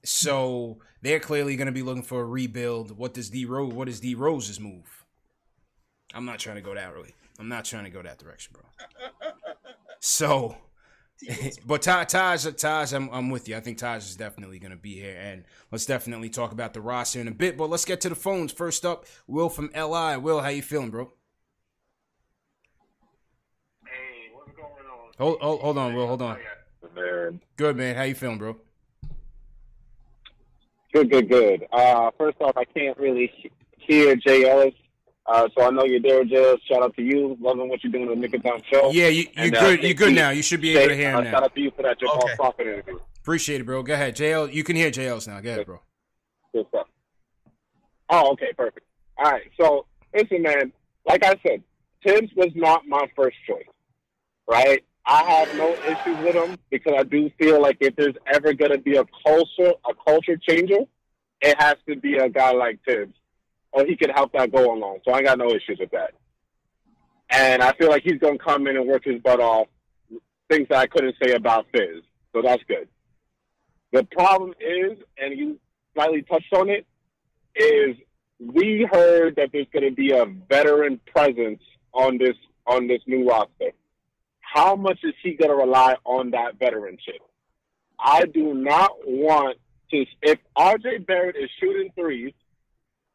So 0.04 0.78
they're 1.02 1.20
clearly 1.20 1.56
going 1.56 1.66
to 1.66 1.72
be 1.72 1.82
looking 1.82 2.02
for 2.02 2.20
a 2.20 2.26
rebuild. 2.26 2.96
What 2.96 3.14
does 3.14 3.30
D 3.30 3.44
Rose? 3.44 3.72
What 3.72 3.88
is 3.88 4.00
D 4.00 4.14
Rose's 4.14 4.60
move? 4.60 5.04
I'm 6.14 6.24
not 6.24 6.38
trying 6.38 6.56
to 6.56 6.62
go 6.62 6.74
that 6.74 6.94
way. 6.96 7.14
I'm 7.38 7.48
not 7.48 7.64
trying 7.64 7.84
to 7.84 7.90
go 7.90 8.02
that 8.02 8.18
direction, 8.18 8.54
bro. 8.54 8.62
So, 10.00 10.56
but 11.66 11.82
Taj, 11.82 12.08
Taj, 12.08 12.46
Taj, 12.56 12.92
I'm, 12.92 13.08
I'm 13.10 13.30
with 13.30 13.48
you. 13.48 13.56
I 13.56 13.60
think 13.60 13.78
Taj 13.78 14.04
is 14.04 14.16
definitely 14.16 14.58
going 14.58 14.70
to 14.72 14.76
be 14.76 14.94
here, 14.94 15.16
and 15.16 15.44
let's 15.70 15.86
definitely 15.86 16.30
talk 16.30 16.52
about 16.52 16.74
the 16.74 16.80
roster 16.80 17.20
in 17.20 17.28
a 17.28 17.32
bit. 17.32 17.56
But 17.56 17.70
let's 17.70 17.84
get 17.84 18.00
to 18.02 18.08
the 18.08 18.14
phones 18.14 18.52
first 18.52 18.84
up. 18.84 19.06
Will 19.26 19.48
from 19.48 19.70
LI. 19.74 20.16
Will, 20.16 20.40
how 20.40 20.48
you 20.48 20.62
feeling, 20.62 20.90
bro? 20.90 21.12
Hey, 23.84 24.30
what's 24.32 24.52
going 24.56 24.68
on? 24.68 25.12
Hold, 25.18 25.40
hold, 25.40 25.60
hold 25.60 25.78
on, 25.78 25.94
Will. 25.94 26.06
Hold 26.06 26.22
on. 26.22 26.38
Man. 26.94 27.40
Good 27.56 27.76
man. 27.76 27.96
How 27.96 28.02
you 28.02 28.14
feeling, 28.14 28.38
bro? 28.38 28.56
Good, 30.98 31.10
good, 31.10 31.28
good. 31.28 31.66
Uh, 31.70 32.10
first 32.18 32.38
off, 32.40 32.56
I 32.56 32.64
can't 32.64 32.98
really 32.98 33.30
hear 33.78 34.16
Jay 34.16 34.50
Ellis, 34.50 34.74
uh, 35.26 35.46
so 35.56 35.64
I 35.64 35.70
know 35.70 35.84
you're 35.84 36.00
there, 36.00 36.24
Jay. 36.24 36.56
Shout 36.68 36.82
out 36.82 36.96
to 36.96 37.02
you. 37.02 37.36
Loving 37.40 37.68
what 37.68 37.84
you're 37.84 37.92
doing 37.92 38.08
on 38.08 38.20
the 38.20 38.26
Knick 38.26 38.42
Time 38.42 38.60
show. 38.68 38.90
Yeah, 38.90 39.06
you, 39.06 39.26
are 39.36 39.44
uh, 39.44 39.50
good. 39.50 39.82
You're 39.84 39.94
good 39.94 40.12
now. 40.12 40.30
You 40.30 40.42
should 40.42 40.60
be 40.60 40.76
able 40.76 40.88
to 40.88 40.96
hear 40.96 41.10
him 41.10 41.18
uh, 41.18 41.20
now. 41.20 41.30
Shout 41.30 41.42
out 41.44 41.54
to 41.54 41.60
you 41.60 41.70
for 41.76 41.82
that 41.82 42.00
Jamal 42.00 42.16
okay. 42.24 42.34
Crawford 42.34 42.66
interview. 42.66 42.98
Appreciate 43.20 43.60
it, 43.60 43.64
bro. 43.64 43.84
Go 43.84 43.94
ahead, 43.94 44.16
JL. 44.16 44.52
You 44.52 44.64
can 44.64 44.74
hear 44.74 44.90
JL's 44.90 45.28
now. 45.28 45.40
Go 45.40 45.50
ahead, 45.50 45.66
bro. 45.66 45.80
Good 46.52 46.66
stuff. 46.68 46.88
Oh, 48.10 48.32
okay, 48.32 48.52
perfect. 48.56 48.84
All 49.18 49.30
right. 49.30 49.42
So 49.60 49.86
listen, 50.12 50.42
man. 50.42 50.72
Like 51.06 51.24
I 51.24 51.36
said, 51.46 51.62
Thibs 52.04 52.32
was 52.34 52.50
not 52.56 52.88
my 52.88 53.08
first 53.14 53.36
choice, 53.46 53.68
right? 54.50 54.82
I 55.10 55.24
have 55.24 55.56
no 55.56 55.72
issues 55.72 56.18
with 56.22 56.34
him 56.34 56.58
because 56.68 56.92
I 56.98 57.02
do 57.02 57.30
feel 57.38 57.62
like 57.62 57.78
if 57.80 57.96
there's 57.96 58.14
ever 58.26 58.52
going 58.52 58.72
to 58.72 58.78
be 58.78 58.96
a 58.96 59.04
culture, 59.24 59.72
a 59.88 59.94
culture 60.06 60.36
changer, 60.36 60.80
it 61.40 61.56
has 61.58 61.76
to 61.88 61.96
be 61.96 62.18
a 62.18 62.28
guy 62.28 62.52
like 62.52 62.78
Thibs, 62.86 63.14
or 63.72 63.86
he 63.86 63.96
could 63.96 64.10
help 64.14 64.32
that 64.34 64.52
go 64.52 64.70
along. 64.70 64.98
So 65.06 65.14
I 65.14 65.22
got 65.22 65.38
no 65.38 65.48
issues 65.48 65.78
with 65.80 65.90
that. 65.92 66.12
And 67.30 67.62
I 67.62 67.72
feel 67.72 67.88
like 67.88 68.02
he's 68.02 68.18
going 68.18 68.36
to 68.36 68.44
come 68.44 68.66
in 68.66 68.76
and 68.76 68.86
work 68.86 69.04
his 69.04 69.20
butt 69.22 69.40
off, 69.40 69.68
things 70.50 70.66
that 70.68 70.78
I 70.78 70.86
couldn't 70.86 71.16
say 71.22 71.32
about 71.32 71.66
Fizz. 71.72 72.02
So 72.34 72.42
that's 72.42 72.62
good. 72.68 72.88
The 73.92 74.04
problem 74.04 74.52
is, 74.60 74.98
and 75.16 75.38
you 75.38 75.58
slightly 75.94 76.20
touched 76.20 76.52
on 76.52 76.68
it, 76.68 76.86
is 77.56 77.96
we 78.38 78.86
heard 78.92 79.36
that 79.36 79.50
there's 79.54 79.66
going 79.72 79.88
to 79.88 79.94
be 79.94 80.12
a 80.12 80.26
veteran 80.26 81.00
presence 81.06 81.62
on 81.94 82.18
this 82.18 82.36
on 82.66 82.86
this 82.86 83.00
new 83.06 83.26
roster 83.26 83.72
how 84.52 84.76
much 84.76 84.98
is 85.02 85.14
he 85.22 85.34
going 85.34 85.50
to 85.50 85.56
rely 85.56 85.96
on 86.04 86.30
that 86.30 86.58
veteranship? 86.58 87.20
I 87.98 88.24
do 88.24 88.54
not 88.54 88.92
want 89.06 89.58
to. 89.90 90.04
If 90.22 90.38
RJ 90.56 91.06
Barrett 91.06 91.36
is 91.36 91.50
shooting 91.60 91.90
threes 91.94 92.32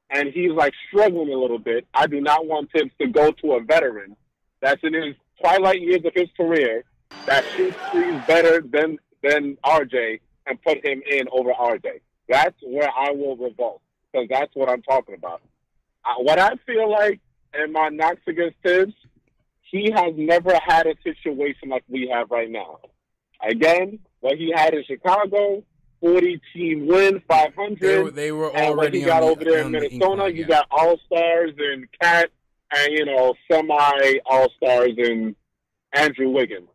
and 0.10 0.30
he's 0.34 0.52
like 0.52 0.74
struggling 0.88 1.34
a 1.34 1.38
little 1.38 1.60
bit, 1.60 1.88
I 1.94 2.08
do 2.08 2.22
not 2.22 2.46
want 2.46 2.70
him 2.74 2.92
to 3.00 3.08
go 3.08 3.32
to 3.32 3.54
a 3.54 3.62
veteran 3.62 4.16
that's 4.62 4.82
in 4.84 4.94
his 4.94 5.16
twilight 5.42 5.82
years 5.82 6.06
of 6.06 6.14
his 6.14 6.30
career 6.38 6.84
that 7.26 7.44
shoots 7.56 7.78
threes 7.92 8.22
better 8.28 8.62
than 8.62 9.00
than 9.24 9.58
RJ 9.66 10.20
and 10.46 10.62
put 10.62 10.86
him 10.86 11.02
in 11.10 11.28
over 11.32 11.52
RJ. 11.52 12.02
That's 12.28 12.56
where 12.62 12.90
I 12.90 13.12
will 13.12 13.38
revolt 13.38 13.82
because 14.12 14.28
that's 14.30 14.54
what 14.54 14.70
I'm 14.70 14.82
talking 14.82 15.16
about. 15.16 15.42
Uh, 16.06 16.22
what 16.22 16.38
I 16.38 16.52
feel 16.66 16.92
like 16.92 17.22
in 17.54 17.72
my 17.72 17.90
knocks 17.90 18.22
against 18.28 18.58
Thibs 18.62 18.94
he 19.74 19.92
has 19.92 20.14
never 20.16 20.54
had 20.64 20.86
a 20.86 20.94
situation 21.04 21.70
like 21.70 21.84
we 21.90 22.08
have 22.14 22.30
right 22.30 22.50
now. 22.50 22.78
Again, 23.44 23.98
what 24.20 24.38
he 24.38 24.54
had 24.56 24.76
in 24.76 24.84
Chicago, 24.86 25.64
40 26.00 26.40
team 26.54 26.88
win, 26.88 27.24
500. 27.28 27.80
They 27.80 27.98
were, 28.04 28.12
they 28.12 28.32
were 28.32 28.56
already 28.56 28.68
and 28.68 28.78
what 28.78 28.94
he 28.94 29.02
got 29.02 29.22
the, 29.22 29.26
over 29.26 29.44
there 29.44 29.66
in 29.66 29.72
Minnesota, 29.72 30.32
you 30.32 30.46
got 30.46 30.68
all 30.70 31.00
stars 31.08 31.54
and 31.58 31.88
KAT, 32.00 32.30
and 32.72 32.94
you 32.94 33.06
know 33.06 33.34
semi 33.52 34.20
all 34.28 34.48
stars 34.58 34.92
and 34.98 35.36
Andrew 35.92 36.30
Wiggins. 36.30 36.70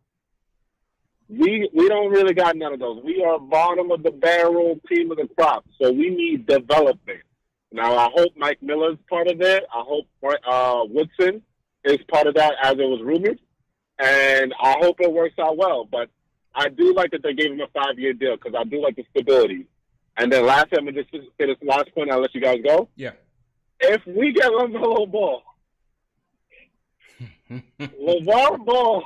We 1.29 1.69
we 1.73 1.87
don't 1.87 2.11
really 2.11 2.33
got 2.33 2.57
none 2.57 2.73
of 2.73 2.79
those. 2.79 3.01
We 3.03 3.23
are 3.23 3.39
bottom 3.39 3.91
of 3.91 4.03
the 4.03 4.11
barrel 4.11 4.77
team 4.91 5.09
of 5.11 5.17
the 5.17 5.29
crop, 5.37 5.63
so 5.81 5.89
we 5.89 6.09
need 6.09 6.47
development. 6.47 7.21
Now 7.71 7.95
I 7.95 8.09
hope 8.13 8.33
Mike 8.35 8.61
Miller's 8.61 8.97
part 9.09 9.27
of 9.27 9.37
that. 9.39 9.63
I 9.73 9.83
hope 9.85 10.07
uh, 10.23 10.81
Woodson 10.89 11.43
is 11.83 11.97
part 12.11 12.27
of 12.27 12.35
that, 12.35 12.53
as 12.63 12.73
it 12.73 12.77
was 12.77 13.01
rumored, 13.03 13.39
and 13.99 14.53
I 14.61 14.75
hope 14.79 14.99
it 14.99 15.11
works 15.11 15.35
out 15.39 15.57
well. 15.57 15.85
But 15.89 16.09
I 16.53 16.69
do 16.69 16.93
like 16.93 17.11
that 17.11 17.23
they 17.23 17.33
gave 17.33 17.51
him 17.51 17.61
a 17.61 17.67
five 17.67 17.97
year 17.97 18.13
deal 18.13 18.35
because 18.35 18.53
I 18.57 18.63
do 18.63 18.81
like 18.81 18.95
the 18.95 19.05
stability. 19.11 19.67
And 20.17 20.31
then 20.31 20.45
last 20.45 20.71
time, 20.71 20.85
just 20.93 21.11
say 21.11 21.45
this 21.45 21.55
last 21.61 21.93
point, 21.95 22.11
I'll 22.11 22.19
let 22.19 22.35
you 22.35 22.41
guys 22.41 22.57
go. 22.65 22.89
Yeah. 22.95 23.11
If 23.79 24.05
we 24.05 24.33
get 24.33 24.51
LaMelo 24.51 25.09
Ball, 25.09 25.41
LaVar 27.79 28.65
Ball 28.65 29.03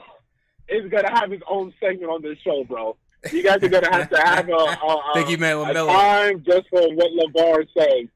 is 0.67 0.89
gonna 0.89 1.11
have 1.13 1.31
his 1.31 1.41
own 1.47 1.73
segment 1.79 2.11
on 2.11 2.21
this 2.21 2.37
show, 2.39 2.63
bro. 2.63 2.97
You 3.31 3.43
guys 3.43 3.63
are 3.63 3.69
gonna 3.69 3.91
have 3.91 4.09
to 4.09 4.17
have 4.17 4.49
a, 4.49 4.53
a, 4.53 5.11
Thank 5.13 5.29
you, 5.29 5.37
man, 5.37 5.57
a 5.57 5.73
time 5.73 6.43
just 6.45 6.67
for 6.69 6.81
what 6.93 7.11
LaVar 7.11 7.67
says, 7.77 8.07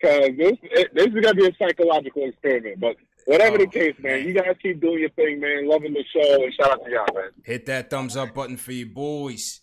because 0.00 0.36
this 0.36 0.58
it, 0.62 0.94
this 0.94 1.06
is 1.06 1.14
gonna 1.14 1.34
be 1.34 1.46
a 1.46 1.54
psychological 1.58 2.24
experiment. 2.28 2.80
But 2.80 2.96
Whatever 3.26 3.54
oh, 3.54 3.58
the 3.58 3.66
case, 3.66 3.94
man, 4.00 4.20
man, 4.20 4.28
you 4.28 4.34
guys 4.34 4.56
keep 4.60 4.80
doing 4.80 5.00
your 5.00 5.10
thing, 5.10 5.40
man. 5.40 5.68
Loving 5.68 5.92
the 5.92 6.04
show, 6.12 6.42
and 6.42 6.52
shout 6.54 6.72
out 6.72 6.84
to 6.84 6.90
y'all, 6.90 7.06
man. 7.14 7.30
Hit 7.44 7.66
that 7.66 7.90
thumbs 7.90 8.16
up 8.16 8.34
button 8.34 8.56
for 8.56 8.72
you 8.72 8.86
boys. 8.86 9.60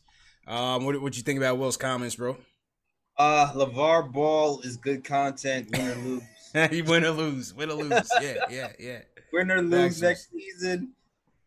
Um, 0.48 0.86
what 0.86 1.02
what 1.02 1.18
you 1.18 1.24
think 1.24 1.38
about 1.38 1.58
Will's 1.58 1.78
comments, 1.78 2.16
bro? 2.16 2.38
Uh, 3.18 3.52
LaVar 3.54 4.12
Ball 4.12 4.62
is 4.62 4.78
good 4.78 5.04
content. 5.04 5.70
Win 5.72 5.88
or 5.88 5.96
lose. 5.96 6.24
he 6.72 6.82
win 6.82 7.04
or 7.04 7.12
lose. 7.12 7.54
Win 7.54 7.70
or 7.70 7.76
lose. 7.76 8.10
Yeah, 8.22 8.36
yeah, 8.50 8.72
yeah. 8.80 9.00
Win 9.34 9.52
or 9.52 9.62
lose 9.62 10.02
next 10.02 10.32
season. 10.32 10.94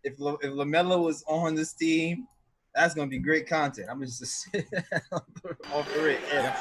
If 0.05 0.21
La- 0.21 0.37
if 0.43 0.51
LaMelo 0.53 1.03
was 1.03 1.25
on 1.27 1.55
this 1.55 1.73
team, 1.73 2.29
that's 2.75 2.95
gonna 2.95 3.09
be 3.09 3.19
great 3.19 3.49
content. 3.49 3.89
I'm 3.91 4.01
just 4.03 4.49
off 5.13 5.95
the 5.95 6.03
rip. 6.03 6.21
Yeah. 6.33 6.57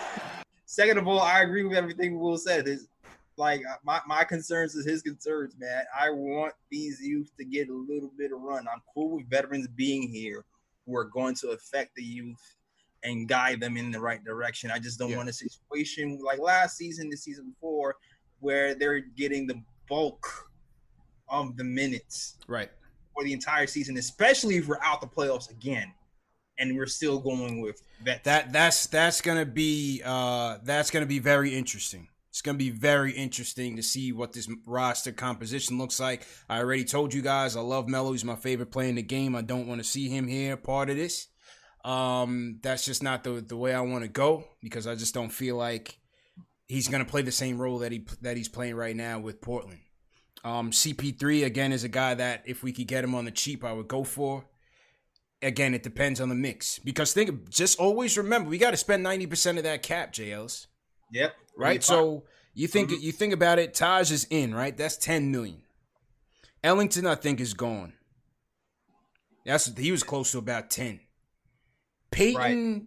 Second 0.66 0.98
of 0.98 1.08
all, 1.08 1.20
I 1.20 1.42
agree 1.42 1.64
with 1.64 1.78
everything 1.78 2.18
Will 2.18 2.38
said. 2.38 2.68
Is 2.68 2.88
like 3.42 3.62
uh, 3.68 3.78
my, 3.84 4.00
my 4.08 4.24
concerns 4.24 4.76
is 4.76 4.86
his 4.86 5.02
concerns, 5.02 5.56
man. 5.58 5.84
I 6.00 6.12
want 6.12 6.54
these 6.70 7.02
youth 7.02 7.32
to 7.40 7.44
get 7.44 7.70
a 7.70 7.74
little 7.74 8.12
bit 8.16 8.32
of 8.32 8.40
run. 8.40 8.68
I'm 8.72 8.84
cool 8.94 9.16
with 9.16 9.28
veterans 9.30 9.68
being 9.68 10.08
here 10.08 10.46
who 10.86 10.96
are 10.96 11.06
going 11.06 11.34
to 11.36 11.50
affect 11.50 11.96
the 11.96 12.04
youth 12.04 12.56
and 13.04 13.28
guide 13.28 13.60
them 13.60 13.78
in 13.78 13.90
the 13.90 14.00
right 14.00 14.24
direction. 14.24 14.70
I 14.70 14.78
just 14.78 15.00
don't 15.00 15.10
yeah. 15.10 15.18
want 15.18 15.30
a 15.30 15.34
situation 15.34 16.20
like 16.24 16.38
last 16.38 16.78
season, 16.78 17.10
the 17.10 17.18
season 17.18 17.50
before, 17.50 17.96
where 18.42 18.76
they're 18.76 19.00
getting 19.00 19.48
the 19.48 19.60
bulk 19.90 20.24
of 21.28 21.58
the 21.58 21.64
minutes. 21.64 22.38
Right. 22.48 22.70
For 23.16 23.24
the 23.24 23.34
entire 23.34 23.66
season, 23.66 23.98
especially 23.98 24.58
if 24.58 24.68
we're 24.68 24.82
out 24.84 25.02
the 25.02 25.08
playoffs 25.08 25.50
again 25.50 25.92
and 26.60 26.78
we're 26.78 26.86
still 26.86 27.18
going 27.18 27.60
with 27.60 27.82
vets. 28.04 28.22
That 28.24 28.54
that's 28.54 28.86
that's 28.86 29.20
gonna 29.20 29.48
be 29.48 30.04
uh 30.06 30.60
that's 30.64 30.92
gonna 30.92 31.08
be 31.08 31.18
very 31.18 31.56
interesting 31.56 32.08
it's 32.32 32.42
going 32.42 32.58
to 32.58 32.64
be 32.64 32.70
very 32.70 33.12
interesting 33.12 33.76
to 33.76 33.84
see 33.84 34.14
what 34.14 34.32
this 34.32 34.50
roster 34.66 35.12
composition 35.12 35.78
looks 35.78 36.00
like. 36.00 36.26
I 36.48 36.60
already 36.60 36.86
told 36.86 37.14
you 37.14 37.22
guys 37.22 37.58
I 37.58 37.60
love 37.60 37.90
Melo. 37.90 38.14
He's 38.14 38.24
my 38.24 38.38
favorite 38.38 38.72
player 38.72 38.88
in 38.88 38.96
the 38.96 39.02
game. 39.02 39.36
I 39.36 39.42
don't 39.42 39.68
want 39.68 39.84
to 39.84 39.88
see 39.88 40.08
him 40.08 40.30
here 40.30 40.56
part 40.56 40.90
of 40.90 40.96
this. 40.96 41.28
Um, 41.84 42.60
that's 42.64 42.86
just 42.86 43.04
not 43.04 43.26
the 43.26 43.42
the 43.42 43.58
way 43.58 43.74
I 43.74 43.82
want 43.82 44.04
to 44.04 44.08
go 44.08 44.46
because 44.62 44.88
I 44.88 44.96
just 44.96 45.14
don't 45.14 45.30
feel 45.30 45.58
like 45.58 46.00
he's 46.70 46.88
going 46.88 47.04
to 47.04 47.10
play 47.10 47.22
the 47.22 47.34
same 47.34 47.60
role 47.60 47.80
that 47.80 47.92
he 47.92 48.06
that 48.22 48.38
he's 48.38 48.48
playing 48.48 48.76
right 48.76 48.96
now 48.96 49.20
with 49.20 49.42
Portland. 49.42 49.80
Um, 50.46 50.72
CP3 50.72 51.44
again 51.44 51.74
is 51.74 51.84
a 51.84 51.90
guy 51.90 52.14
that 52.14 52.44
if 52.46 52.64
we 52.64 52.72
could 52.72 52.88
get 52.88 53.04
him 53.04 53.14
on 53.14 53.26
the 53.26 53.32
cheap, 53.32 53.66
I 53.66 53.74
would 53.74 53.90
go 53.90 54.06
for. 54.06 54.46
Again, 55.42 55.74
it 55.74 55.84
depends 55.84 56.22
on 56.22 56.30
the 56.30 56.36
mix 56.36 56.80
because 56.80 57.12
think 57.12 57.50
just 57.50 57.78
always 57.78 58.18
remember 58.18 58.50
we 58.50 58.58
got 58.58 58.72
to 58.72 58.78
spend 58.78 59.04
ninety 59.04 59.28
percent 59.28 59.58
of 59.58 59.66
that 59.66 59.84
cap, 59.84 60.14
JLs. 60.14 60.68
Yep. 61.12 61.36
Right. 61.58 61.84
So 61.84 62.24
you 62.54 62.68
think 62.68 62.90
mm-hmm. 62.90 63.02
you 63.02 63.12
think 63.12 63.34
about 63.34 63.60
it. 63.60 63.74
Taj 63.74 64.12
is 64.12 64.26
in. 64.30 64.54
Right. 64.54 64.76
That's 64.76 64.98
ten 64.98 65.32
million. 65.32 65.62
Ellington, 66.64 67.08
I 67.08 67.16
think, 67.16 67.40
is 67.40 67.54
gone. 67.54 67.94
That's 69.46 69.76
he 69.78 69.92
was 69.92 70.04
close 70.04 70.32
to 70.32 70.38
about 70.38 70.70
ten. 70.70 71.00
Peyton, 72.12 72.74
right. 72.74 72.82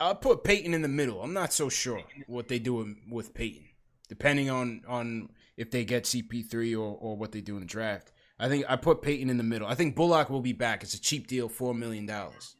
I'll 0.00 0.14
put 0.14 0.42
Peyton 0.42 0.72
in 0.72 0.82
the 0.82 0.88
middle. 0.88 1.22
I'm 1.22 1.34
not 1.34 1.52
so 1.52 1.68
sure 1.68 2.02
what 2.26 2.48
they 2.48 2.58
do 2.58 2.94
with 3.10 3.34
Peyton, 3.34 3.66
depending 4.08 4.50
on 4.50 4.82
on 4.88 5.28
if 5.56 5.70
they 5.70 5.84
get 5.84 6.04
CP3 6.04 6.72
or 6.74 6.96
or 6.98 7.16
what 7.16 7.32
they 7.32 7.40
do 7.40 7.54
in 7.54 7.60
the 7.60 7.66
draft. 7.66 8.12
I 8.38 8.48
think 8.48 8.64
I 8.68 8.76
put 8.76 9.02
Peyton 9.02 9.28
in 9.28 9.36
the 9.36 9.42
middle. 9.42 9.68
I 9.68 9.74
think 9.74 9.94
Bullock 9.94 10.30
will 10.30 10.40
be 10.40 10.54
back. 10.54 10.82
It's 10.82 10.94
a 10.94 11.00
cheap 11.00 11.26
deal, 11.26 11.48
four 11.48 11.74
million 11.74 12.06
dollars. 12.06 12.56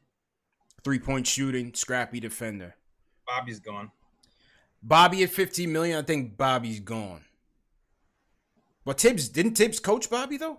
Three 0.84 0.98
point 0.98 1.26
shooting, 1.26 1.72
scrappy 1.74 2.20
defender. 2.20 2.76
Bobby's 3.26 3.60
gone. 3.60 3.90
Bobby 4.82 5.22
at 5.22 5.30
15 5.30 5.70
million. 5.72 5.98
I 5.98 6.02
think 6.02 6.36
Bobby's 6.36 6.80
gone. 6.80 7.24
But 8.84 9.00
Thibs 9.00 9.28
didn't 9.28 9.56
Thibs 9.56 9.78
coach 9.78 10.08
Bobby 10.10 10.36
though? 10.36 10.58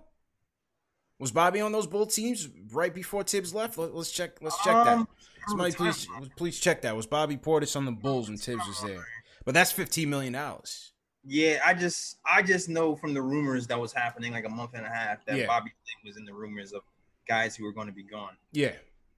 Was 1.20 1.32
Bobby 1.32 1.62
on 1.62 1.72
those 1.72 1.88
Bull 1.88 2.06
teams 2.06 2.50
right 2.72 2.94
before 2.94 3.24
Thibs 3.24 3.54
left? 3.54 3.78
Let, 3.78 3.94
us 3.94 4.12
check. 4.12 4.42
Let's 4.42 4.62
check 4.64 4.76
um, 4.76 4.86
that. 4.86 5.08
Somebody 5.50 5.74
please 5.74 6.08
please 6.36 6.60
check 6.60 6.82
that. 6.84 6.96
Was 6.96 7.08
Bobby 7.08 7.38
Portis 7.38 7.76
on 7.76 7.86
the 7.86 7.92
Bulls 7.92 8.30
when 8.30 8.38
Tibbs 8.38 8.68
was 8.68 8.82
there? 8.82 9.06
But 9.46 9.54
that's 9.54 9.72
15 9.72 10.10
million 10.10 10.34
dollars. 10.34 10.92
Yeah, 11.24 11.60
I 11.64 11.74
just 11.74 12.18
I 12.26 12.42
just 12.42 12.70
know 12.70 12.96
from 12.96 13.14
the 13.14 13.22
rumors 13.22 13.68
that 13.68 13.80
was 13.80 13.94
happening 13.94 14.32
like 14.32 14.46
a 14.46 14.50
month 14.50 14.72
and 14.74 14.86
a 14.86 14.90
half 14.90 15.24
that 15.26 15.38
yeah. 15.38 15.46
Bobby 15.46 15.72
was 16.04 16.18
in 16.18 16.26
the 16.26 16.34
rumors 16.34 16.74
of 16.74 16.82
guys 17.28 17.56
who 17.56 17.66
were 17.66 17.72
going 17.72 17.88
to 17.88 17.94
be 17.94 18.04
gone. 18.04 18.36
Yeah, 18.52 18.74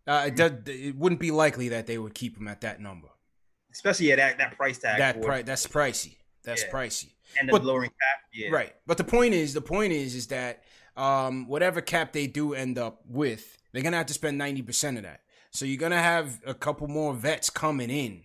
uh, 0.05 0.25
it, 0.27 0.35
does, 0.35 0.51
it 0.65 0.97
wouldn't 0.97 1.21
be 1.21 1.31
likely 1.31 1.69
that 1.69 1.87
they 1.87 1.97
would 1.97 2.13
keep 2.13 2.37
him 2.37 2.47
at 2.47 2.61
that 2.61 2.81
number, 2.81 3.07
especially 3.73 4.11
at 4.11 4.17
that, 4.17 4.37
that 4.37 4.55
price 4.55 4.77
tag. 4.77 4.99
That 4.99 5.21
price 5.21 5.45
that's 5.45 5.67
pricey. 5.67 6.15
That's 6.43 6.63
yeah. 6.63 6.71
pricey. 6.71 7.09
And 7.39 7.49
the 7.49 7.53
but, 7.53 7.65
lowering 7.65 7.89
cap, 7.89 8.19
yeah. 8.33 8.49
Right, 8.49 8.73
but 8.85 8.97
the 8.97 9.03
point 9.03 9.33
is, 9.33 9.53
the 9.53 9.61
point 9.61 9.91
is, 9.91 10.15
is 10.15 10.27
that 10.27 10.63
um, 10.95 11.47
whatever 11.47 11.81
cap 11.81 12.13
they 12.13 12.27
do 12.27 12.53
end 12.53 12.77
up 12.77 13.01
with, 13.07 13.57
they're 13.71 13.81
gonna 13.81 13.97
have 13.97 14.05
to 14.07 14.13
spend 14.13 14.37
ninety 14.37 14.61
percent 14.61 14.97
of 14.97 15.03
that. 15.03 15.21
So 15.51 15.65
you're 15.65 15.79
gonna 15.79 16.01
have 16.01 16.39
a 16.45 16.53
couple 16.53 16.87
more 16.87 17.13
vets 17.13 17.49
coming 17.49 17.89
in. 17.89 18.23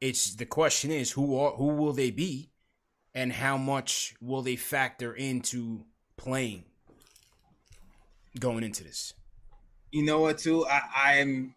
It's 0.00 0.34
the 0.34 0.46
question 0.46 0.90
is 0.90 1.12
who 1.12 1.36
are 1.36 1.52
who 1.52 1.68
will 1.68 1.92
they 1.92 2.10
be? 2.10 2.50
and 3.14 3.32
how 3.32 3.56
much 3.56 4.14
will 4.20 4.42
they 4.42 4.56
factor 4.56 5.14
into 5.14 5.84
playing 6.16 6.64
going 8.38 8.64
into 8.64 8.82
this? 8.82 9.14
You 9.92 10.04
know 10.04 10.18
what, 10.20 10.38
too? 10.38 10.66
I, 10.66 10.80
I'm 11.18 11.54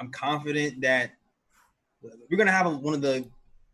I'm 0.00 0.10
confident 0.10 0.80
that 0.80 1.12
we're 2.30 2.36
gonna 2.36 2.52
have 2.52 2.66
one 2.78 2.94
of 2.94 3.00
the 3.00 3.24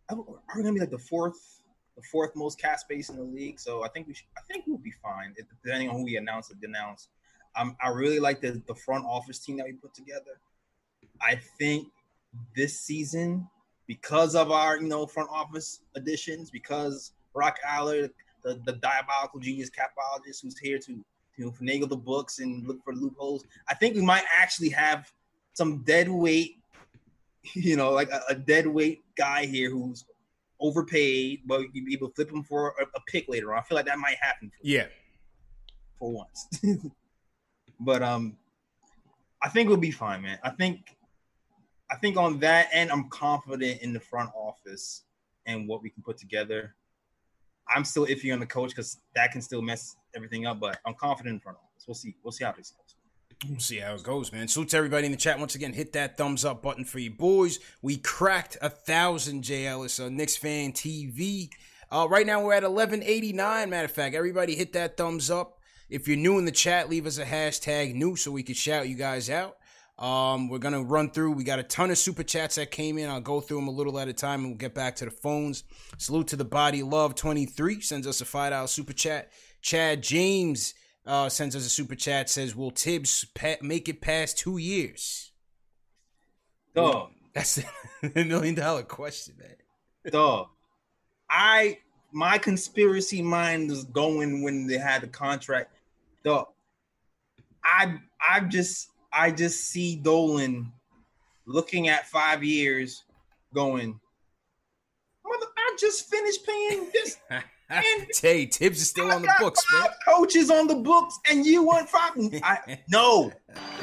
are 0.09 0.17
we 0.57 0.63
gonna 0.63 0.75
be 0.75 0.81
like 0.81 0.91
the 0.91 0.99
fourth 0.99 1.61
the 1.97 2.03
fourth 2.11 2.35
most 2.35 2.59
cap 2.59 2.79
space 2.79 3.11
in 3.11 3.17
the 3.17 3.23
league. 3.23 3.61
So 3.61 3.85
I 3.85 3.89
think 3.89 4.07
we 4.07 4.15
should, 4.15 4.27
I 4.37 4.41
think 4.43 4.65
we'll 4.67 4.79
be 4.79 4.93
fine 5.03 5.35
depending 5.63 5.91
on 5.91 5.97
who 5.97 6.05
we 6.05 6.17
announce 6.17 6.51
or 6.51 6.55
denounce. 6.55 7.09
Um, 7.57 7.77
I 7.83 7.89
really 7.89 8.21
like 8.21 8.41
the 8.41 8.63
the 8.67 8.75
front 8.75 9.05
office 9.05 9.39
team 9.39 9.57
that 9.59 9.67
we 9.67 9.73
put 9.73 9.95
together. 9.95 10.41
I 11.21 11.41
think 11.59 11.89
this 12.57 12.79
season 12.81 13.49
because 13.91 14.37
of 14.37 14.53
our 14.53 14.77
you 14.81 14.87
know 14.87 15.05
front 15.05 15.29
office 15.33 15.81
additions, 15.97 16.49
because 16.49 17.11
Brock 17.35 17.57
Aller, 17.69 18.09
the, 18.45 18.61
the 18.65 18.75
diabolical 18.75 19.41
genius 19.41 19.69
capologist 19.69 20.43
who's 20.43 20.57
here 20.57 20.79
to 20.79 21.05
to 21.37 21.51
finagle 21.51 21.89
the 21.89 21.97
books 21.97 22.39
and 22.39 22.65
look 22.69 22.79
for 22.85 22.95
loopholes. 22.95 23.45
I 23.69 23.75
think 23.75 23.97
we 23.97 24.03
might 24.03 24.23
actually 24.39 24.69
have 24.69 25.11
some 25.55 25.83
dead 25.83 26.09
weight, 26.09 26.60
you 27.55 27.77
know, 27.77 27.91
like 27.93 28.11
a, 28.11 28.23
a 28.29 28.35
dead 28.35 28.67
weight 28.67 29.03
guy 29.17 29.47
here 29.47 29.71
who's 29.71 30.05
overpaid, 30.61 31.41
but 31.47 31.63
you 31.73 31.85
be 31.85 31.95
able 31.95 32.09
to 32.09 32.15
flip 32.15 32.31
him 32.31 32.43
for 32.43 32.75
a, 32.81 32.85
a 32.97 33.01
pick 33.07 33.29
later 33.29 33.53
on. 33.53 33.61
I 33.61 33.63
feel 33.63 33.77
like 33.77 33.87
that 33.87 33.99
might 33.99 34.17
happen. 34.21 34.51
For 34.51 34.67
yeah, 34.67 34.87
for 35.99 36.11
once. 36.13 36.49
but 37.81 38.03
um, 38.03 38.37
I 39.43 39.49
think 39.49 39.69
we'll 39.69 39.79
be 39.79 39.91
fine, 39.91 40.23
man. 40.23 40.39
I 40.43 40.51
think 40.51 40.97
I 41.91 41.97
think 41.97 42.17
on 42.17 42.39
that 42.41 42.69
end, 42.73 42.91
I'm 42.91 43.09
confident 43.09 43.83
in 43.83 43.93
the 43.93 44.01
front 44.01 44.31
office 44.35 45.05
and 45.47 45.67
what 45.67 45.83
we 45.83 45.91
can 45.91 46.03
put 46.03 46.19
together. 46.19 46.75
I'm 47.69 47.85
still 47.85 48.07
iffy 48.07 48.33
on 48.33 48.41
the 48.41 48.47
coach 48.47 48.71
because 48.71 48.99
that 49.15 49.33
can 49.33 49.43
still 49.43 49.63
mess 49.63 49.97
everything 50.15 50.47
up, 50.47 50.61
but 50.61 50.79
I'm 50.87 50.95
confident 50.95 51.35
in 51.35 51.41
front 51.41 51.59
office. 51.59 51.85
We'll 51.87 51.95
see. 51.95 52.15
We'll 52.23 52.33
see 52.33 52.45
how 52.45 52.53
this 52.53 52.71
goes. 52.71 52.90
We'll 53.49 53.59
see 53.59 53.79
how 53.79 53.95
it 53.95 54.03
goes, 54.03 54.33
man. 54.33 54.49
Salute 54.49 54.69
to 54.71 54.77
everybody 54.77 55.07
in 55.07 55.13
the 55.13 55.19
chat. 55.19 55.39
Once 55.39 55.55
again, 55.55 55.73
hit 55.73 55.95
that 55.95 56.19
thumbs 56.19 56.45
up 56.45 56.61
button 56.63 56.85
for 56.85 56.99
you 56.99 57.11
boys. 57.11 57.59
We 57.81 57.97
cracked 57.97 58.59
a 58.61 58.69
thousand 58.69 59.43
J 59.43 59.67
Ellis 59.67 59.99
on 59.99 60.15
Knicks 60.17 60.37
Fan 60.37 60.73
TV. 60.73 61.49
Uh, 61.91 62.07
right 62.11 62.27
now 62.27 62.45
we're 62.45 62.53
at 62.53 62.65
1189. 62.65 63.71
Matter 63.71 63.85
of 63.87 63.91
fact, 63.91 64.15
everybody 64.15 64.55
hit 64.55 64.75
that 64.75 64.99
thumbs 64.99 65.31
up. 65.31 65.59
If 65.89 66.07
you're 66.07 66.19
new 66.19 66.39
in 66.39 66.45
the 66.45 66.53
chat, 66.53 66.91
leave 66.91 67.07
us 67.07 67.17
a 67.17 67.25
hashtag 67.25 67.95
new 67.95 68.15
so 68.15 68.31
we 68.31 68.43
can 68.43 68.55
shout 68.55 68.89
you 68.89 68.95
guys 68.95 69.31
out. 69.31 69.57
Um, 69.99 70.49
we're 70.51 70.59
gonna 70.59 70.83
run 70.83 71.11
through. 71.11 71.33
We 71.33 71.45
got 71.45 71.59
a 71.59 71.63
ton 71.63 71.91
of 71.91 71.97
super 71.97 72.23
chats 72.23 72.57
that 72.57 72.71
came 72.71 72.99
in. 72.99 73.09
I'll 73.09 73.21
go 73.23 73.41
through 73.41 73.59
them 73.59 73.69
a 73.69 73.73
little 73.73 73.99
at 73.99 74.09
a 74.09 74.13
time, 74.13 74.41
and 74.41 74.49
we'll 74.51 74.59
get 74.59 74.75
back 74.75 74.97
to 74.97 75.07
the 75.07 75.11
phones. 75.11 75.65
Salute 75.97 76.29
to 76.29 76.37
the 76.37 76.45
body 76.45 76.83
love 76.83 77.15
twenty 77.15 77.47
three 77.47 77.81
sends 77.81 78.07
us 78.07 78.21
a 78.21 78.27
five 78.27 78.51
dollar 78.51 78.67
super 78.67 78.93
chat. 78.93 79.31
Chad 79.63 80.03
James 80.03 80.75
uh, 81.07 81.29
sends 81.29 81.57
us 81.57 81.67
a 81.67 81.71
super 81.71 81.95
chat. 81.95 82.31
Says, 82.31 82.55
"Will 82.55 82.71
Thibs 82.71 83.25
pa- 83.35 83.57
make 83.63 83.89
it 83.89 84.01
past 84.01 84.39
two 84.39 84.59
years?" 84.59 85.33
Dog, 86.75 87.11
that's 87.35 87.57
the 88.03 88.25
million 88.25 88.55
dollar 88.55 88.83
question, 88.83 89.35
man. 89.39 89.57
Dog, 90.11 90.49
I 91.29 91.79
my 92.13 92.39
conspiracy 92.39 93.23
mind 93.23 93.71
was 93.71 93.85
going 93.85 94.43
when 94.43 94.67
they 94.67 94.79
had 94.79 95.03
the 95.03 95.09
contract. 95.09 95.75
Dog, 96.25 96.49
I 97.65 97.99
I 98.29 98.41
just 98.41 98.91
I 99.13 99.31
just 99.31 99.69
see 99.69 99.97
Dolan 99.97 100.73
looking 101.47 101.89
at 101.89 102.09
five 102.09 102.45
years, 102.45 103.05
going, 103.55 103.99
"Mother, 105.25 105.47
I 105.57 105.77
just 105.79 106.09
finished 106.09 106.47
paying 106.47 106.91
this." 106.93 107.17
And 107.71 108.09
hey, 108.21 108.47
Thibs 108.47 108.83
is 108.83 108.89
still 108.89 109.11
on 109.11 109.23
the 109.23 109.33
books, 109.39 109.65
man. 109.73 109.89
Coaches 110.07 110.51
on 110.51 110.67
the 110.67 110.75
books, 110.75 111.19
and 111.31 111.47
you 111.47 111.63
want 111.63 111.89
five? 111.89 112.13
I, 112.43 112.81
no, 112.91 113.33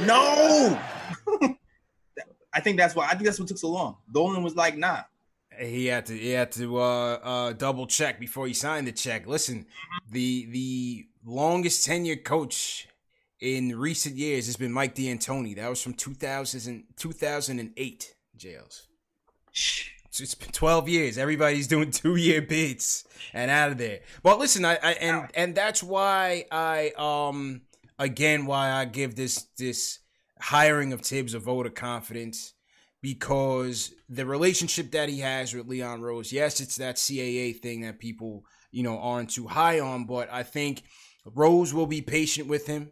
no. 0.01 0.79
I 2.53 2.59
think 2.59 2.77
that's 2.77 2.95
why. 2.95 3.05
I 3.05 3.11
think 3.11 3.23
that's 3.23 3.39
what 3.39 3.47
took 3.47 3.57
so 3.57 3.69
long. 3.69 3.97
Dolan 4.11 4.43
was 4.43 4.55
like, 4.55 4.77
"Nah." 4.77 5.03
He 5.57 5.87
had 5.87 6.05
to. 6.07 6.17
He 6.17 6.31
had 6.31 6.51
to 6.53 6.79
uh, 6.79 7.13
uh, 7.23 7.53
double 7.53 7.87
check 7.87 8.19
before 8.19 8.45
he 8.47 8.53
signed 8.53 8.87
the 8.87 8.91
check. 8.91 9.25
Listen, 9.25 9.65
the 10.11 10.45
the 10.51 11.07
longest 11.25 11.87
tenured 11.87 12.23
coach 12.23 12.87
in 13.39 13.77
recent 13.77 14.15
years 14.15 14.47
has 14.47 14.57
been 14.57 14.71
Mike 14.71 14.95
D'Antoni. 14.95 15.55
That 15.55 15.69
was 15.69 15.81
from 15.81 15.93
2000 15.93 16.83
2008 16.97 18.15
jails. 18.35 18.87
So 19.51 19.96
it's 20.19 20.35
been 20.35 20.51
12 20.51 20.89
years. 20.89 21.17
Everybody's 21.17 21.67
doing 21.67 21.91
two 21.91 22.15
year 22.15 22.41
bids 22.41 23.05
and 23.33 23.51
out 23.51 23.71
of 23.71 23.77
there. 23.77 23.99
But 24.23 24.39
listen, 24.39 24.65
I, 24.65 24.77
I 24.81 24.91
and 24.93 25.29
and 25.33 25.55
that's 25.55 25.83
why 25.83 26.45
I 26.51 26.91
um 26.97 27.61
again 27.99 28.45
why 28.45 28.71
I 28.71 28.85
give 28.85 29.15
this 29.15 29.47
this 29.57 29.99
hiring 30.39 30.93
of 30.93 31.01
Thibs 31.01 31.33
a 31.33 31.39
vote 31.39 31.65
of 31.65 31.73
confidence 31.73 32.53
because 33.01 33.93
the 34.09 34.25
relationship 34.25 34.91
that 34.91 35.09
he 35.09 35.19
has 35.19 35.53
with 35.53 35.67
Leon 35.67 36.01
Rose, 36.01 36.31
yes, 36.31 36.59
it's 36.59 36.77
that 36.77 36.95
CAA 36.95 37.59
thing 37.59 37.81
that 37.81 37.99
people, 37.99 38.45
you 38.71 38.83
know, 38.83 38.99
aren't 38.99 39.29
too 39.29 39.47
high 39.47 39.79
on, 39.79 40.05
but 40.05 40.31
I 40.31 40.43
think 40.43 40.83
Rose 41.25 41.73
will 41.73 41.87
be 41.87 42.01
patient 42.01 42.47
with 42.47 42.67
him. 42.67 42.91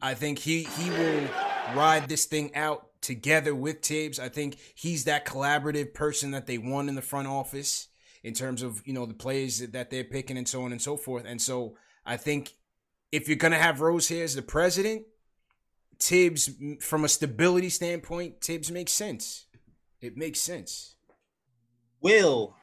I 0.00 0.14
think 0.14 0.38
he 0.38 0.64
he 0.64 0.90
will 0.90 1.28
ride 1.74 2.08
this 2.08 2.24
thing 2.24 2.54
out 2.54 2.89
together 3.00 3.54
with 3.54 3.82
Thibs. 3.82 4.18
I 4.18 4.28
think 4.28 4.58
he's 4.74 5.04
that 5.04 5.26
collaborative 5.26 5.94
person 5.94 6.30
that 6.32 6.46
they 6.46 6.58
want 6.58 6.88
in 6.88 6.94
the 6.94 7.02
front 7.02 7.28
office 7.28 7.88
in 8.22 8.34
terms 8.34 8.62
of 8.62 8.82
you 8.86 8.92
know 8.92 9.06
the 9.06 9.14
plays 9.14 9.70
that 9.70 9.90
they're 9.90 10.04
picking 10.04 10.36
and 10.36 10.48
so 10.48 10.62
on 10.62 10.72
and 10.72 10.82
so 10.82 10.96
forth. 10.96 11.24
And 11.26 11.40
so 11.40 11.76
I 12.04 12.16
think 12.16 12.54
if 13.12 13.28
you're 13.28 13.36
gonna 13.36 13.58
have 13.58 13.80
Rose 13.80 14.08
here 14.08 14.24
as 14.24 14.34
the 14.34 14.42
president, 14.42 15.04
Thibs 15.98 16.50
from 16.80 17.04
a 17.04 17.08
stability 17.08 17.68
standpoint, 17.68 18.40
Thibs 18.40 18.70
makes 18.70 18.92
sense. 18.92 19.46
It 20.00 20.16
makes 20.16 20.40
sense. 20.40 20.94
Will 22.00 22.54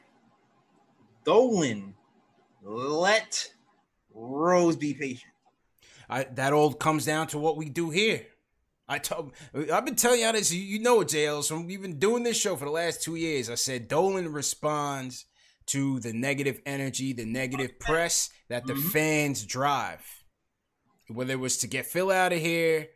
Dolan 1.23 1.93
let 2.63 3.51
Rose 4.13 4.75
be 4.75 4.93
patient? 4.93 5.31
I, 6.09 6.23
that 6.23 6.53
all 6.53 6.73
comes 6.73 7.05
down 7.05 7.27
to 7.27 7.37
what 7.37 7.57
we 7.57 7.69
do 7.69 7.89
here. 7.89 8.25
I 8.89 8.99
told, 8.99 9.33
I've 9.71 9.85
been 9.85 9.95
telling 9.95 10.21
y'all 10.21 10.31
this. 10.31 10.53
You 10.53 10.79
know 10.79 11.01
it, 11.01 11.09
JL. 11.09 11.43
So 11.43 11.59
we've 11.59 11.81
been 11.81 11.99
doing 11.99 12.23
this 12.23 12.39
show 12.39 12.55
for 12.55 12.65
the 12.65 12.71
last 12.71 13.01
two 13.01 13.15
years. 13.15 13.49
I 13.49 13.55
said 13.55 13.87
Dolan 13.87 14.31
responds 14.31 15.25
to 15.67 15.99
the 15.99 16.13
negative 16.13 16.61
energy, 16.65 17.11
the 17.11 17.25
negative 17.25 17.79
press 17.79 18.29
that 18.47 18.65
the 18.65 18.73
mm-hmm. 18.73 18.89
fans 18.89 19.45
drive. 19.45 20.05
Whether 21.09 21.33
it 21.33 21.39
was 21.39 21.57
to 21.59 21.67
get 21.67 21.85
Phil 21.85 22.11
out 22.11 22.33
of 22.33 22.39
here, 22.39 22.87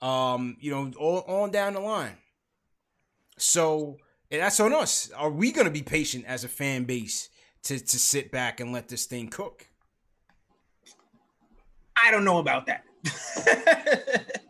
um, 0.00 0.56
you 0.60 0.70
know, 0.70 0.90
all 0.98 1.22
on 1.26 1.50
down 1.50 1.74
the 1.74 1.80
line. 1.80 2.16
So 3.38 3.98
that's 4.30 4.60
on 4.60 4.72
us. 4.72 5.10
Are 5.16 5.30
we 5.30 5.50
going 5.50 5.66
to 5.66 5.72
be 5.72 5.82
patient 5.82 6.24
as 6.26 6.44
a 6.44 6.48
fan 6.48 6.84
base 6.84 7.28
to 7.64 7.78
to 7.78 7.98
sit 7.98 8.30
back 8.30 8.60
and 8.60 8.72
let 8.72 8.88
this 8.88 9.06
thing 9.06 9.28
cook? 9.28 9.66
I 11.96 12.10
don't 12.10 12.24
know 12.24 12.38
about 12.38 12.66
that. 12.66 12.84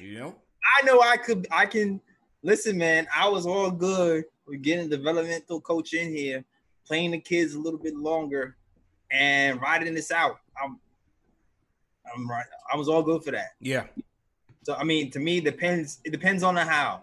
you 0.00 0.18
know, 0.18 0.34
I 0.78 0.84
know 0.84 1.00
I 1.00 1.16
could. 1.16 1.46
I 1.50 1.66
can. 1.66 2.00
Listen, 2.42 2.78
man, 2.78 3.06
I 3.14 3.28
was 3.28 3.46
all 3.46 3.70
good 3.70 4.24
with 4.46 4.62
getting 4.62 4.88
developmental 4.88 5.60
coach 5.60 5.94
in 5.94 6.14
here, 6.14 6.44
playing 6.86 7.10
the 7.10 7.18
kids 7.18 7.54
a 7.54 7.58
little 7.58 7.78
bit 7.78 7.96
longer, 7.96 8.56
and 9.10 9.60
riding 9.60 9.94
this 9.94 10.10
out. 10.10 10.38
I'm, 10.62 10.78
I'm 12.14 12.28
right. 12.28 12.46
I 12.72 12.76
was 12.76 12.88
all 12.88 13.02
good 13.02 13.24
for 13.24 13.32
that. 13.32 13.50
Yeah. 13.60 13.84
So 14.62 14.74
I 14.74 14.84
mean, 14.84 15.10
to 15.12 15.18
me, 15.18 15.38
it 15.38 15.44
depends. 15.44 16.00
It 16.04 16.10
depends 16.10 16.42
on 16.42 16.54
the 16.54 16.64
how. 16.64 17.02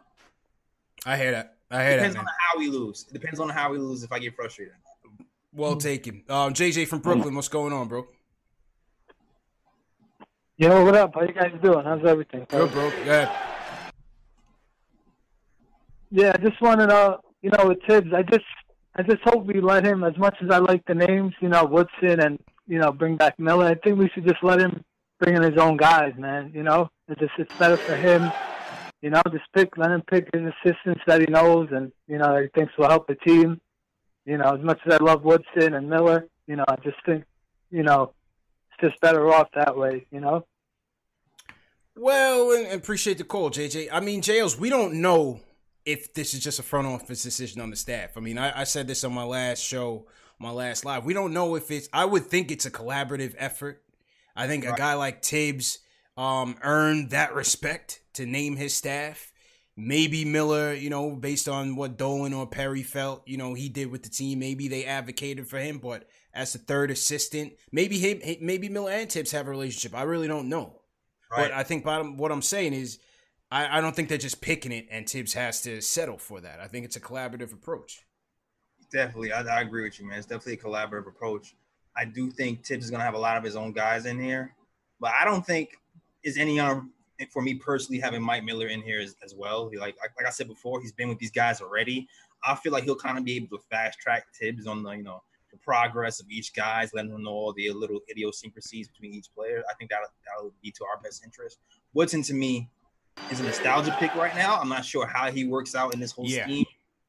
I 1.05 1.17
hear 1.17 1.31
that. 1.31 1.57
I 1.71 1.83
hear 1.83 1.95
depends 1.95 2.15
that. 2.15 2.21
on 2.21 2.25
how 2.25 2.59
we 2.59 2.69
lose. 2.69 3.05
It 3.09 3.13
depends 3.13 3.39
on 3.39 3.49
how 3.49 3.71
we 3.71 3.77
lose 3.77 4.03
if 4.03 4.11
I 4.11 4.19
get 4.19 4.35
frustrated. 4.35 4.75
Well 5.53 5.75
taken. 5.75 6.23
Um, 6.29 6.53
JJ 6.53 6.87
from 6.87 6.99
Brooklyn, 6.99 7.35
what's 7.35 7.47
going 7.47 7.73
on, 7.73 7.87
bro? 7.87 8.07
Yo, 10.57 10.85
what 10.85 10.95
up? 10.95 11.13
How 11.15 11.21
you 11.21 11.33
guys 11.33 11.51
doing? 11.63 11.83
How's 11.83 12.05
everything? 12.05 12.45
Good, 12.47 12.71
bro. 12.71 12.91
Yeah. 13.05 13.31
Yeah, 16.11 16.31
I 16.35 16.37
just 16.37 16.61
wanted 16.61 16.87
to, 16.87 17.19
you 17.41 17.49
know, 17.49 17.67
with 17.67 17.79
Thibs, 17.87 18.13
I 18.13 18.21
just, 18.21 18.45
I 18.95 19.01
just 19.01 19.21
hope 19.23 19.45
we 19.45 19.59
let 19.61 19.83
him. 19.83 20.03
As 20.03 20.15
much 20.17 20.35
as 20.43 20.51
I 20.51 20.59
like 20.59 20.85
the 20.85 20.93
names, 20.93 21.33
you 21.41 21.49
know, 21.49 21.65
Woodson 21.65 22.19
and 22.19 22.39
you 22.67 22.79
know, 22.79 22.91
bring 22.91 23.17
back 23.17 23.37
Miller. 23.39 23.65
I 23.65 23.75
think 23.75 23.97
we 23.97 24.09
should 24.09 24.25
just 24.25 24.43
let 24.43 24.59
him 24.59 24.83
bring 25.19 25.35
in 25.35 25.43
his 25.43 25.57
own 25.57 25.77
guys, 25.77 26.13
man. 26.17 26.51
You 26.53 26.63
know, 26.63 26.89
it's 27.07 27.19
just 27.19 27.33
it's 27.37 27.53
better 27.57 27.77
for 27.77 27.95
him. 27.95 28.31
You 29.01 29.09
know, 29.09 29.21
just 29.31 29.45
pick, 29.53 29.77
let 29.77 29.91
him 29.91 30.01
pick 30.01 30.29
his 30.33 30.43
assistants 30.43 31.01
that 31.07 31.21
he 31.21 31.27
knows 31.27 31.69
and 31.71 31.91
you 32.07 32.17
know 32.17 32.33
that 32.33 32.43
he 32.43 32.47
thinks 32.59 32.77
will 32.77 32.87
help 32.87 33.07
the 33.07 33.15
team. 33.15 33.59
You 34.25 34.37
know, 34.37 34.55
as 34.55 34.61
much 34.61 34.79
as 34.85 34.93
I 34.93 35.03
love 35.03 35.23
Woodson 35.23 35.73
and 35.73 35.89
Miller, 35.89 36.27
you 36.47 36.55
know, 36.55 36.63
I 36.67 36.77
just 36.77 36.97
think, 37.05 37.25
you 37.69 37.83
know, 37.83 38.13
just 38.83 38.99
better 39.01 39.33
off 39.33 39.49
that 39.55 39.77
way. 39.77 40.05
You 40.11 40.19
know. 40.19 40.45
Well, 41.95 42.51
and 42.51 42.73
appreciate 42.73 43.19
the 43.19 43.23
call, 43.23 43.51
JJ. 43.51 43.89
I 43.91 43.99
mean, 43.99 44.21
Jails, 44.21 44.59
we 44.59 44.69
don't 44.69 44.95
know 44.95 45.41
if 45.85 46.13
this 46.13 46.33
is 46.33 46.43
just 46.43 46.59
a 46.59 46.63
front 46.63 46.87
office 46.87 47.21
decision 47.21 47.61
on 47.61 47.69
the 47.69 47.75
staff. 47.75 48.17
I 48.17 48.19
mean, 48.19 48.37
I, 48.37 48.61
I 48.61 48.63
said 48.63 48.87
this 48.87 49.03
on 49.03 49.13
my 49.13 49.23
last 49.23 49.61
show, 49.61 50.07
my 50.39 50.49
last 50.49 50.85
live. 50.85 51.05
We 51.05 51.13
don't 51.13 51.33
know 51.33 51.55
if 51.55 51.69
it's. 51.71 51.87
I 51.93 52.05
would 52.05 52.25
think 52.25 52.51
it's 52.51 52.65
a 52.65 52.71
collaborative 52.71 53.35
effort. 53.37 53.83
I 54.35 54.47
think 54.47 54.65
right. 54.65 54.73
a 54.73 54.77
guy 54.77 54.95
like 54.95 55.23
Thibs 55.23 55.79
um, 56.17 56.57
earned 56.61 57.11
that 57.11 57.35
respect 57.35 58.01
to 58.13 58.25
name 58.25 58.55
his 58.55 58.73
staff. 58.73 59.31
Maybe 59.75 60.23
Miller, 60.23 60.73
you 60.73 60.89
know, 60.89 61.11
based 61.11 61.47
on 61.47 61.75
what 61.75 61.97
Dolan 61.97 62.33
or 62.33 62.45
Perry 62.45 62.83
felt, 62.83 63.27
you 63.27 63.37
know, 63.37 63.55
he 63.55 63.69
did 63.69 63.89
with 63.89 64.03
the 64.03 64.09
team. 64.09 64.39
Maybe 64.39 64.67
they 64.67 64.85
advocated 64.85 65.47
for 65.47 65.57
him, 65.57 65.79
but 65.79 66.07
as 66.33 66.53
the 66.53 66.59
third 66.59 66.91
assistant, 66.91 67.53
maybe 67.71 68.39
maybe 68.41 68.69
Miller 68.69 68.91
and 68.91 69.11
Thibs 69.11 69.31
have 69.31 69.47
a 69.47 69.51
relationship. 69.51 69.95
I 69.95 70.03
really 70.03 70.27
don't 70.27 70.49
know. 70.49 70.81
Right. 71.31 71.49
But 71.49 71.51
I 71.51 71.63
think 71.63 71.83
bottom, 71.83 72.17
what 72.17 72.31
I'm 72.31 72.41
saying 72.41 72.73
is, 72.73 72.99
I, 73.51 73.77
I 73.77 73.81
don't 73.81 73.95
think 73.95 74.09
they're 74.09 74.17
just 74.17 74.41
picking 74.41 74.71
it, 74.71 74.87
and 74.89 75.07
Thibs 75.07 75.33
has 75.33 75.61
to 75.61 75.81
settle 75.81 76.17
for 76.17 76.41
that. 76.41 76.59
I 76.59 76.67
think 76.67 76.85
it's 76.85 76.95
a 76.95 76.99
collaborative 76.99 77.53
approach. 77.53 78.03
Definitely, 78.91 79.31
I, 79.31 79.41
I 79.41 79.61
agree 79.61 79.83
with 79.83 79.99
you, 79.99 80.07
man. 80.07 80.17
It's 80.17 80.27
definitely 80.27 80.53
a 80.53 80.57
collaborative 80.57 81.07
approach. 81.07 81.55
I 81.95 82.05
do 82.05 82.31
think 82.31 82.65
Thibs 82.65 82.85
is 82.85 82.91
going 82.91 82.99
to 82.99 83.05
have 83.05 83.13
a 83.13 83.19
lot 83.19 83.37
of 83.37 83.43
his 83.43 83.55
own 83.55 83.71
guys 83.71 84.05
in 84.05 84.19
here, 84.19 84.55
but 84.99 85.11
I 85.19 85.25
don't 85.25 85.45
think 85.45 85.69
is 86.23 86.37
any 86.37 86.59
um 86.59 86.93
for 87.31 87.41
me 87.41 87.55
personally 87.55 88.01
having 88.01 88.21
Mike 88.21 88.43
Miller 88.43 88.67
in 88.67 88.81
here 88.81 88.99
as, 88.99 89.15
as 89.23 89.35
well. 89.35 89.69
He, 89.69 89.77
like, 89.77 89.95
like 90.01 90.11
like 90.17 90.25
I 90.25 90.31
said 90.31 90.47
before, 90.47 90.81
he's 90.81 90.91
been 90.91 91.09
with 91.09 91.19
these 91.19 91.31
guys 91.31 91.61
already. 91.61 92.07
I 92.43 92.55
feel 92.55 92.71
like 92.71 92.83
he'll 92.83 92.95
kind 92.95 93.17
of 93.17 93.23
be 93.23 93.35
able 93.35 93.57
to 93.57 93.63
fast 93.69 93.99
track 93.99 94.25
Thibs 94.39 94.67
on 94.67 94.83
the 94.83 94.91
you 94.91 95.03
know 95.03 95.21
the 95.53 95.59
progress 95.59 96.19
of 96.19 96.29
each 96.29 96.53
guys, 96.53 96.91
letting 96.93 97.11
them 97.11 97.23
know 97.23 97.31
all 97.31 97.53
the 97.53 97.69
little 97.71 97.99
idiosyncrasies 98.09 98.89
between 98.89 99.13
each 99.13 99.27
player. 99.33 99.63
I 99.69 99.73
think 99.75 99.91
that 99.91 99.99
that'll 100.25 100.51
be 100.61 100.71
to 100.71 100.83
our 100.83 101.01
best 101.01 101.23
interest. 101.23 101.59
Woodson 101.93 102.23
to 102.23 102.33
me 102.33 102.69
is 103.31 103.39
a 103.39 103.43
nostalgia 103.43 103.95
pick 103.99 104.13
right 104.15 104.35
now. 104.35 104.59
I'm 104.59 104.69
not 104.69 104.83
sure 104.83 105.05
how 105.05 105.31
he 105.31 105.45
works 105.45 105.75
out 105.75 105.93
in 105.93 105.99
this 105.99 106.11
whole 106.11 106.27
yeah. 106.27 106.43
scheme. 106.43 106.65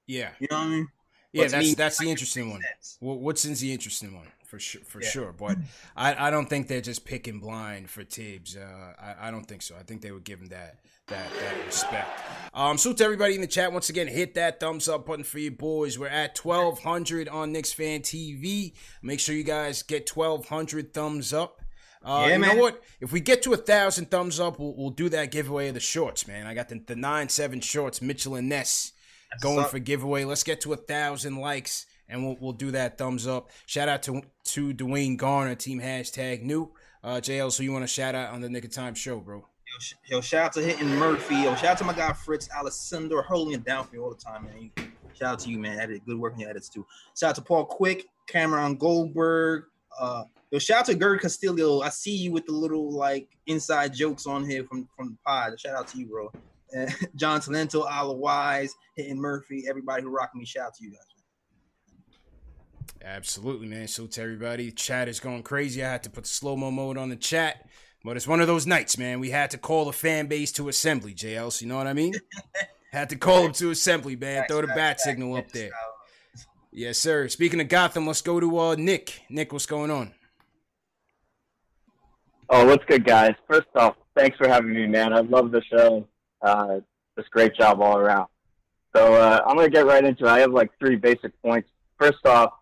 Yeah, 0.07 0.30
you 0.38 0.46
know 0.50 0.59
what 0.59 0.66
I 0.66 0.68
mean. 0.68 0.88
Yeah, 1.33 1.48
that's 1.48 1.66
me, 1.66 1.74
that's 1.74 1.98
the 1.98 2.11
interesting 2.11 2.50
one. 2.50 2.61
Well, 3.00 3.18
Woodson's 3.18 3.61
the 3.61 3.72
interesting 3.72 4.14
one 4.14 4.28
for 4.44 4.61
sure, 4.61 4.83
for 4.85 5.02
yeah. 5.02 5.09
sure. 5.09 5.33
But 5.33 5.57
I, 5.96 6.28
I 6.28 6.30
don't 6.30 6.46
think 6.46 6.68
they're 6.68 6.80
just 6.80 7.04
picking 7.04 7.40
blind 7.40 7.90
for 7.90 8.04
Thibs. 8.04 8.57
Uh, 8.57 8.92
I, 9.00 9.28
I 9.28 9.30
don't 9.30 9.44
think 9.44 9.62
so. 9.62 9.74
I 9.74 9.83
think 9.83 10.02
they 10.02 10.12
would 10.12 10.24
give 10.24 10.40
him 10.40 10.48
that 10.48 10.76
that 11.09 11.27
that 11.40 11.67
respect. 11.67 12.21
Um, 12.53 12.79
so 12.79 12.93
to 12.93 13.05
everybody 13.05 13.35
in 13.35 13.40
the 13.40 13.49
chat, 13.49 13.73
once 13.73 13.90
again, 13.90 14.07
hit 14.07 14.35
that 14.35 14.61
thumbs 14.61 14.88
up 14.88 15.07
button 15.07 15.25
for 15.25 15.38
you 15.38 15.51
boys. 15.51 15.99
We're 15.99 16.09
at 16.09 16.35
twelve 16.35 16.81
hundred 16.81 17.29
on 17.29 17.53
Knicks 17.53 17.73
Fan 17.73 18.01
TV. 18.01 18.75
Make 19.03 19.21
sure 19.21 19.35
you 19.35 19.45
guys 19.45 19.83
get 19.83 20.07
twelve 20.07 20.49
hundred 20.49 20.95
thumbs 20.95 21.33
up. 21.33 21.61
Uh, 22.03 22.27
yeah, 22.27 22.35
you 22.35 22.40
man. 22.40 22.57
know 22.57 22.62
what? 22.62 22.83
If 23.01 23.12
we 23.12 23.21
get 23.21 23.43
to 23.45 23.55
a 23.55 23.57
thousand 23.57 24.11
thumbs 24.11 24.38
up, 24.38 24.59
we'll, 24.59 24.75
we'll 24.77 24.90
do 24.90 25.09
that 25.09 25.31
giveaway 25.31 25.69
of 25.69 25.75
the 25.75 25.81
shorts, 25.81 26.29
man. 26.29 26.47
I 26.47 26.55
got 26.55 26.69
the, 26.69 26.79
the 26.87 26.97
nine 26.97 27.29
seven 27.29 27.61
shorts, 27.61 28.03
Mitchell 28.03 28.35
and 28.35 28.49
Ness 28.49 28.93
going 29.40 29.67
for 29.67 29.79
giveaway. 29.79 30.25
Let's 30.25 30.45
get 30.45 30.61
to 30.62 30.73
a 30.75 30.77
thousand 30.77 31.37
likes 31.37 31.87
and 32.09 32.25
we'll, 32.25 32.37
we'll 32.40 32.53
do 32.53 32.71
that 32.73 32.99
thumbs 32.99 33.27
up. 33.27 33.51
Shout 33.67 33.88
out 33.88 34.03
to 34.05 34.23
to 34.45 34.75
Dwayne 34.75 35.17
Garner, 35.17 35.55
team 35.55 35.81
hashtag 35.81 36.43
new. 36.43 36.73
Uh, 37.03 37.17
JL, 37.17 37.53
so 37.53 37.62
you 37.62 37.73
want 37.73 37.83
to 37.83 37.88
shout 37.88 38.14
out 38.14 38.33
on 38.33 38.40
the 38.40 38.49
Knick 38.49 38.64
of 38.64 38.73
Time 38.73 38.95
show, 38.95 39.19
bro? 39.21 39.47
Yo, 39.74 39.80
sh- 39.80 39.94
yo, 40.04 40.20
shout 40.20 40.44
out 40.44 40.52
to 40.52 40.62
Hitting 40.62 40.94
Murphy. 40.94 41.34
Yo, 41.34 41.56
shout 41.56 41.64
out 41.64 41.78
to 41.78 41.84
my 41.84 41.92
guy 41.92 42.12
Fritz 42.12 42.48
Alessandro 42.56 43.20
holding 43.22 43.54
it 43.54 43.64
down 43.64 43.84
for 43.84 43.96
you 43.96 44.04
all 44.04 44.10
the 44.10 44.16
time, 44.16 44.44
man. 44.44 44.70
Shout 45.14 45.32
out 45.32 45.38
to 45.40 45.50
you, 45.50 45.58
man. 45.58 45.80
Edit 45.80 46.06
good 46.06 46.16
work 46.16 46.34
on 46.34 46.38
your 46.38 46.50
edits 46.50 46.68
too. 46.68 46.87
Shout 47.18 47.30
out 47.30 47.34
to 47.37 47.42
Paul 47.42 47.64
Quick, 47.64 48.06
Cameron 48.28 48.76
Goldberg. 48.76 49.64
Uh, 49.98 50.24
yo, 50.52 50.60
shout 50.60 50.80
out 50.80 50.87
to 50.87 50.94
Gerd 50.94 51.22
Castillo. 51.22 51.80
I 51.80 51.88
see 51.88 52.14
you 52.14 52.30
with 52.30 52.46
the 52.46 52.52
little 52.52 52.92
like 52.92 53.37
inside 53.46 53.92
jokes 53.94 54.26
on 54.26 54.48
here 54.48 54.62
from 54.62 54.88
from 54.96 55.08
the 55.08 55.16
pod. 55.26 55.58
Shout 55.58 55.74
out 55.74 55.88
to 55.88 55.98
you, 55.98 56.06
bro. 56.06 56.30
Uh, 56.76 56.87
John 57.16 57.40
Talento, 57.40 57.84
Ala 57.84 58.14
Wise, 58.14 58.72
Hitting 58.94 59.20
Murphy, 59.20 59.64
everybody 59.68 60.04
who 60.04 60.10
rock 60.10 60.30
me. 60.37 60.44
Shout 60.44 60.66
out 60.66 60.74
to 60.76 60.84
you 60.84 60.90
guys. 60.90 61.00
Absolutely, 63.04 63.66
man. 63.66 63.88
So 63.88 64.06
to 64.06 64.22
everybody, 64.22 64.70
chat 64.70 65.08
is 65.08 65.18
going 65.18 65.42
crazy. 65.42 65.84
I 65.84 65.90
had 65.90 66.04
to 66.04 66.10
put 66.10 66.28
slow 66.28 66.56
mo 66.56 66.70
mode 66.70 66.96
on 66.96 67.08
the 67.08 67.16
chat, 67.16 67.66
but 68.05 68.17
it's 68.17 68.29
one 68.29 68.40
of 68.40 68.47
those 68.47 68.67
nights, 68.67 68.99
man. 68.99 69.19
We 69.19 69.31
had 69.31 69.51
to 69.53 69.59
call 69.59 69.87
the 69.87 69.93
fan 69.93 70.27
base 70.27 70.53
to 70.53 70.69
assembly, 70.69 71.14
JLs. 71.14 71.62
You 71.62 71.69
know 71.69 71.77
what 71.77 71.87
I 71.87 71.95
mean? 71.95 72.14
had 72.93 73.09
to 73.11 73.17
call 73.17 73.43
them 73.43 73.53
to 73.55 73.71
assembly, 73.71 74.14
man. 74.14 74.45
Throw 74.47 74.61
the 74.61 74.69
bat 74.69 75.01
signal 75.01 75.37
up 75.37 75.51
there. 75.51 75.71
Yes, 76.77 76.99
sir. 76.99 77.29
Speaking 77.29 77.61
of 77.61 77.69
Gotham, 77.69 78.05
let's 78.05 78.21
go 78.21 78.40
to 78.40 78.59
uh, 78.59 78.75
Nick. 78.75 79.23
Nick, 79.31 79.53
what's 79.53 79.64
going 79.64 79.93
on? 79.93 80.12
Oh, 82.51 82.67
what's 82.67 82.85
good, 82.87 83.05
guys? 83.05 83.35
First 83.49 83.69
off, 83.77 83.95
thanks 84.17 84.37
for 84.37 84.49
having 84.49 84.75
me, 84.75 84.88
man. 84.88 85.12
I 85.12 85.21
love 85.21 85.53
the 85.53 85.62
show. 85.62 86.09
Uh, 86.43 86.81
just 87.17 87.31
great 87.31 87.55
job 87.55 87.81
all 87.81 87.97
around. 87.97 88.27
So 88.95 89.14
uh, 89.14 89.40
I'm 89.47 89.55
gonna 89.55 89.71
get 89.71 89.87
right 89.87 90.05
into 90.05 90.25
it. 90.25 90.29
I 90.29 90.40
have 90.40 90.51
like 90.51 90.71
three 90.81 90.97
basic 90.97 91.40
points. 91.43 91.69
First 91.97 92.27
off, 92.27 92.55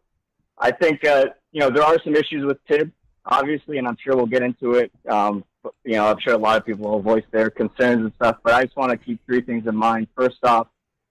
I 0.59 0.73
think 0.73 1.07
uh, 1.07 1.27
you 1.53 1.61
know 1.61 1.71
there 1.71 1.83
are 1.83 1.97
some 2.05 2.15
issues 2.15 2.45
with 2.45 2.59
Thibs, 2.69 2.93
obviously, 3.25 3.79
and 3.79 3.87
I'm 3.87 3.97
sure 4.03 4.17
we'll 4.17 4.27
get 4.27 4.43
into 4.43 4.75
it. 4.75 4.91
Um, 5.09 5.45
but, 5.63 5.75
you 5.85 5.93
know, 5.93 6.07
I'm 6.07 6.19
sure 6.21 6.35
a 6.35 6.39
lot 6.39 6.59
of 6.59 6.67
people 6.67 6.91
will 6.91 7.01
voice 7.01 7.25
their 7.31 7.51
concerns 7.51 8.03
and 8.03 8.13
stuff, 8.17 8.39
but 8.43 8.53
I 8.55 8.65
just 8.65 8.77
want 8.77 8.91
to 8.91 8.97
keep 8.97 9.25
three 9.27 9.41
things 9.41 9.67
in 9.67 9.77
mind. 9.77 10.09
First 10.17 10.39
off, 10.45 10.69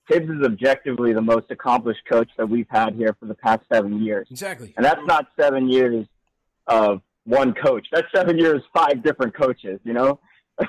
Thibs 0.10 0.30
is 0.30 0.43
objectively 0.43 1.13
the 1.13 1.21
most 1.21 1.52
accomplished 1.52 2.02
coach 2.10 2.30
that 2.38 2.47
we've 2.47 2.67
had 2.69 2.95
here 2.95 3.15
for 3.19 3.28
the 3.28 3.36
past 3.36 3.62
seven 3.71 4.04
years. 4.04 4.28
Exactly, 4.30 4.74
and 4.76 4.86
that's 4.86 5.06
not 5.06 5.28
seven 5.39 5.69
years 5.69 6.06
of 6.67 7.02
one 7.24 7.54
coach. 7.54 7.88
That's 7.91 8.08
seven 8.13 8.38
years, 8.38 8.62
five 8.74 9.04
different 9.04 9.36
coaches. 9.36 9.80
You 9.84 9.93
know. 9.93 10.19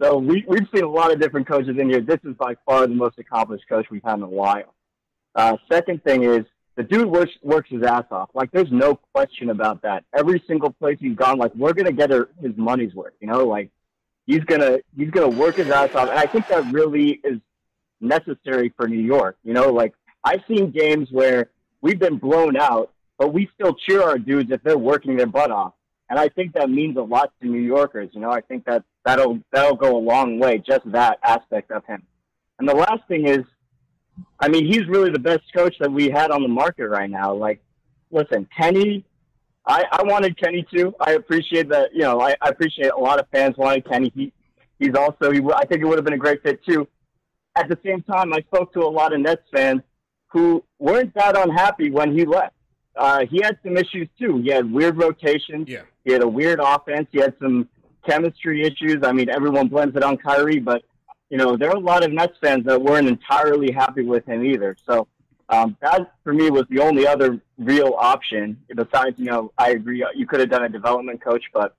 So 0.00 0.16
we, 0.18 0.44
we've 0.46 0.66
seen 0.72 0.84
a 0.84 0.88
lot 0.88 1.12
of 1.12 1.20
different 1.20 1.48
coaches 1.48 1.76
in 1.78 1.90
here. 1.90 2.00
This 2.00 2.20
is 2.24 2.34
by 2.36 2.54
far 2.64 2.86
the 2.86 2.94
most 2.94 3.18
accomplished 3.18 3.64
coach 3.68 3.86
we've 3.90 4.02
had 4.04 4.14
in 4.14 4.22
a 4.22 4.28
while. 4.28 4.74
Uh, 5.34 5.56
second 5.70 6.02
thing 6.04 6.22
is 6.22 6.44
the 6.78 6.84
dude 6.84 7.08
works, 7.08 7.32
works 7.42 7.68
his 7.68 7.82
ass 7.82 8.04
off. 8.10 8.30
Like 8.32 8.50
there's 8.52 8.72
no 8.72 8.94
question 9.12 9.50
about 9.50 9.82
that. 9.82 10.04
Every 10.16 10.42
single 10.46 10.70
place 10.70 10.96
he's 11.00 11.16
gone, 11.16 11.36
like 11.36 11.54
we're 11.54 11.74
gonna 11.74 11.92
get 11.92 12.10
his 12.10 12.56
money's 12.56 12.94
worth. 12.94 13.12
You 13.20 13.26
know, 13.26 13.44
like 13.44 13.70
he's 14.26 14.44
gonna 14.44 14.78
he's 14.96 15.10
gonna 15.10 15.28
work 15.28 15.56
his 15.56 15.68
ass 15.68 15.94
off, 15.94 16.08
and 16.08 16.18
I 16.18 16.24
think 16.24 16.48
that 16.48 16.72
really 16.72 17.20
is 17.22 17.40
necessary 18.00 18.72
for 18.76 18.88
New 18.88 19.00
York. 19.00 19.36
You 19.44 19.52
know, 19.52 19.70
like 19.72 19.92
I've 20.24 20.42
seen 20.48 20.70
games 20.70 21.08
where 21.10 21.50
we've 21.82 21.98
been 21.98 22.16
blown 22.16 22.56
out, 22.56 22.92
but 23.18 23.34
we 23.34 23.50
still 23.54 23.74
cheer 23.74 24.02
our 24.02 24.18
dudes 24.18 24.50
if 24.50 24.62
they're 24.62 24.78
working 24.78 25.16
their 25.16 25.26
butt 25.26 25.50
off 25.50 25.74
and 26.10 26.18
I 26.18 26.28
think 26.28 26.54
that 26.54 26.70
means 26.70 26.96
a 26.96 27.02
lot 27.02 27.32
to 27.40 27.48
New 27.48 27.60
Yorkers. 27.60 28.10
You 28.12 28.20
know, 28.20 28.30
I 28.30 28.40
think 28.40 28.64
that 28.64 28.84
that'll 29.04 29.40
that'll 29.52 29.76
go 29.76 29.96
a 29.96 30.00
long 30.00 30.38
way. 30.38 30.58
Just 30.58 30.90
that 30.92 31.18
aspect 31.22 31.70
of 31.70 31.84
him. 31.84 32.02
And 32.58 32.68
the 32.68 32.74
last 32.74 33.06
thing 33.08 33.26
is, 33.26 33.44
I 34.40 34.48
mean, 34.48 34.66
he's 34.66 34.86
really 34.86 35.10
the 35.10 35.18
best 35.18 35.42
coach 35.54 35.76
that 35.80 35.90
we 35.90 36.08
had 36.08 36.30
on 36.30 36.42
the 36.42 36.48
market 36.48 36.88
right 36.88 37.10
now. 37.10 37.34
Like, 37.34 37.60
listen, 38.10 38.48
Kenny. 38.56 39.04
I, 39.66 39.84
I 39.92 40.02
wanted 40.04 40.40
Kenny 40.40 40.66
too. 40.72 40.94
I 40.98 41.12
appreciate 41.12 41.68
that. 41.68 41.92
You 41.92 42.00
know, 42.00 42.20
I, 42.20 42.34
I 42.40 42.48
appreciate 42.48 42.90
a 42.90 42.98
lot 42.98 43.20
of 43.20 43.26
fans 43.30 43.56
wanted 43.58 43.86
Kenny. 43.86 44.10
He, 44.14 44.32
he's 44.78 44.94
also. 44.94 45.30
He, 45.30 45.42
I 45.54 45.66
think 45.66 45.82
it 45.82 45.84
would 45.84 45.98
have 45.98 46.06
been 46.06 46.14
a 46.14 46.18
great 46.18 46.42
fit 46.42 46.64
too. 46.64 46.88
At 47.54 47.68
the 47.68 47.78
same 47.84 48.02
time, 48.02 48.32
I 48.32 48.40
spoke 48.40 48.72
to 48.74 48.80
a 48.80 48.88
lot 48.88 49.12
of 49.12 49.20
Nets 49.20 49.42
fans 49.52 49.82
who 50.28 50.64
weren't 50.78 51.12
that 51.14 51.36
unhappy 51.36 51.90
when 51.90 52.16
he 52.16 52.24
left. 52.24 52.54
Uh, 52.96 53.26
he 53.30 53.40
had 53.42 53.58
some 53.62 53.76
issues 53.76 54.08
too. 54.18 54.38
He 54.38 54.50
had 54.50 54.70
weird 54.70 54.96
rotations. 54.96 55.68
Yeah. 55.68 55.82
He 56.04 56.12
had 56.12 56.22
a 56.22 56.28
weird 56.28 56.60
offense. 56.60 57.06
He 57.12 57.18
had 57.18 57.34
some 57.40 57.68
chemistry 58.06 58.62
issues. 58.62 58.98
I 59.02 59.12
mean, 59.12 59.28
everyone 59.28 59.68
blames 59.68 59.94
it 59.96 60.02
on 60.02 60.16
Kyrie, 60.16 60.60
but 60.60 60.82
you 61.30 61.36
know, 61.36 61.56
there 61.56 61.70
are 61.70 61.76
a 61.76 61.80
lot 61.80 62.04
of 62.04 62.12
Nets 62.12 62.36
fans 62.40 62.64
that 62.64 62.80
weren't 62.80 63.08
entirely 63.08 63.72
happy 63.72 64.02
with 64.02 64.24
him 64.26 64.44
either. 64.44 64.76
So 64.86 65.08
um, 65.48 65.76
that 65.80 66.12
for 66.24 66.32
me 66.32 66.50
was 66.50 66.64
the 66.70 66.80
only 66.80 67.06
other 67.06 67.40
real 67.56 67.94
option. 67.98 68.58
Besides, 68.74 69.18
you 69.18 69.26
know, 69.26 69.52
I 69.58 69.70
agree 69.70 70.04
you 70.14 70.26
could 70.26 70.40
have 70.40 70.50
done 70.50 70.64
a 70.64 70.68
development 70.68 71.22
coach, 71.22 71.44
but 71.52 71.74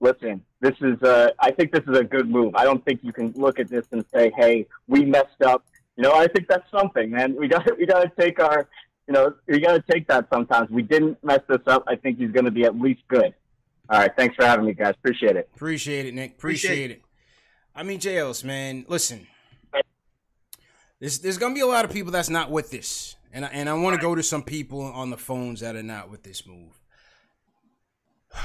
listen, 0.00 0.42
this 0.60 0.74
is 0.80 1.00
a, 1.02 1.32
I 1.38 1.50
think 1.50 1.72
this 1.72 1.84
is 1.88 1.98
a 1.98 2.04
good 2.04 2.28
move. 2.28 2.54
I 2.54 2.64
don't 2.64 2.84
think 2.84 3.00
you 3.02 3.12
can 3.12 3.32
look 3.36 3.58
at 3.58 3.68
this 3.68 3.86
and 3.92 4.04
say, 4.12 4.32
hey, 4.36 4.66
we 4.88 5.04
messed 5.04 5.42
up. 5.44 5.64
You 5.96 6.02
know, 6.02 6.12
I 6.12 6.26
think 6.26 6.48
that's 6.48 6.68
something, 6.70 7.10
man. 7.10 7.36
We 7.36 7.48
got 7.48 7.78
we 7.78 7.86
got 7.86 8.02
to 8.02 8.10
take 8.20 8.40
our, 8.40 8.68
you 9.06 9.14
know, 9.14 9.34
we 9.46 9.60
got 9.60 9.74
to 9.74 9.92
take 9.92 10.08
that 10.08 10.26
sometimes. 10.32 10.68
We 10.70 10.82
didn't 10.82 11.22
mess 11.22 11.40
this 11.48 11.60
up. 11.66 11.84
I 11.86 11.96
think 11.96 12.18
he's 12.18 12.32
going 12.32 12.46
to 12.46 12.50
be 12.50 12.64
at 12.64 12.78
least 12.78 13.02
good. 13.08 13.32
All 13.88 14.00
right, 14.00 14.10
thanks 14.16 14.34
for 14.34 14.44
having 14.44 14.64
me, 14.64 14.72
guys. 14.72 14.94
Appreciate 14.98 15.36
it. 15.36 15.48
Appreciate 15.54 16.06
it, 16.06 16.14
Nick. 16.14 16.32
Appreciate, 16.32 16.70
Appreciate 16.70 16.90
it. 16.90 17.02
I 17.74 17.82
mean, 17.82 17.98
JLs, 17.98 18.44
man, 18.44 18.84
listen. 18.88 19.26
There's, 21.00 21.18
there's 21.18 21.38
gonna 21.38 21.54
be 21.54 21.60
a 21.60 21.66
lot 21.66 21.84
of 21.84 21.92
people 21.92 22.12
that's 22.12 22.30
not 22.30 22.50
with 22.50 22.70
this, 22.70 23.16
and 23.32 23.44
I, 23.44 23.48
and 23.48 23.68
I 23.68 23.74
want 23.74 23.96
to 23.96 24.00
go 24.00 24.14
to 24.14 24.22
some 24.22 24.42
people 24.42 24.80
on 24.80 25.10
the 25.10 25.16
phones 25.16 25.60
that 25.60 25.74
are 25.76 25.82
not 25.82 26.08
with 26.08 26.22
this 26.22 26.46
move. 26.46 26.80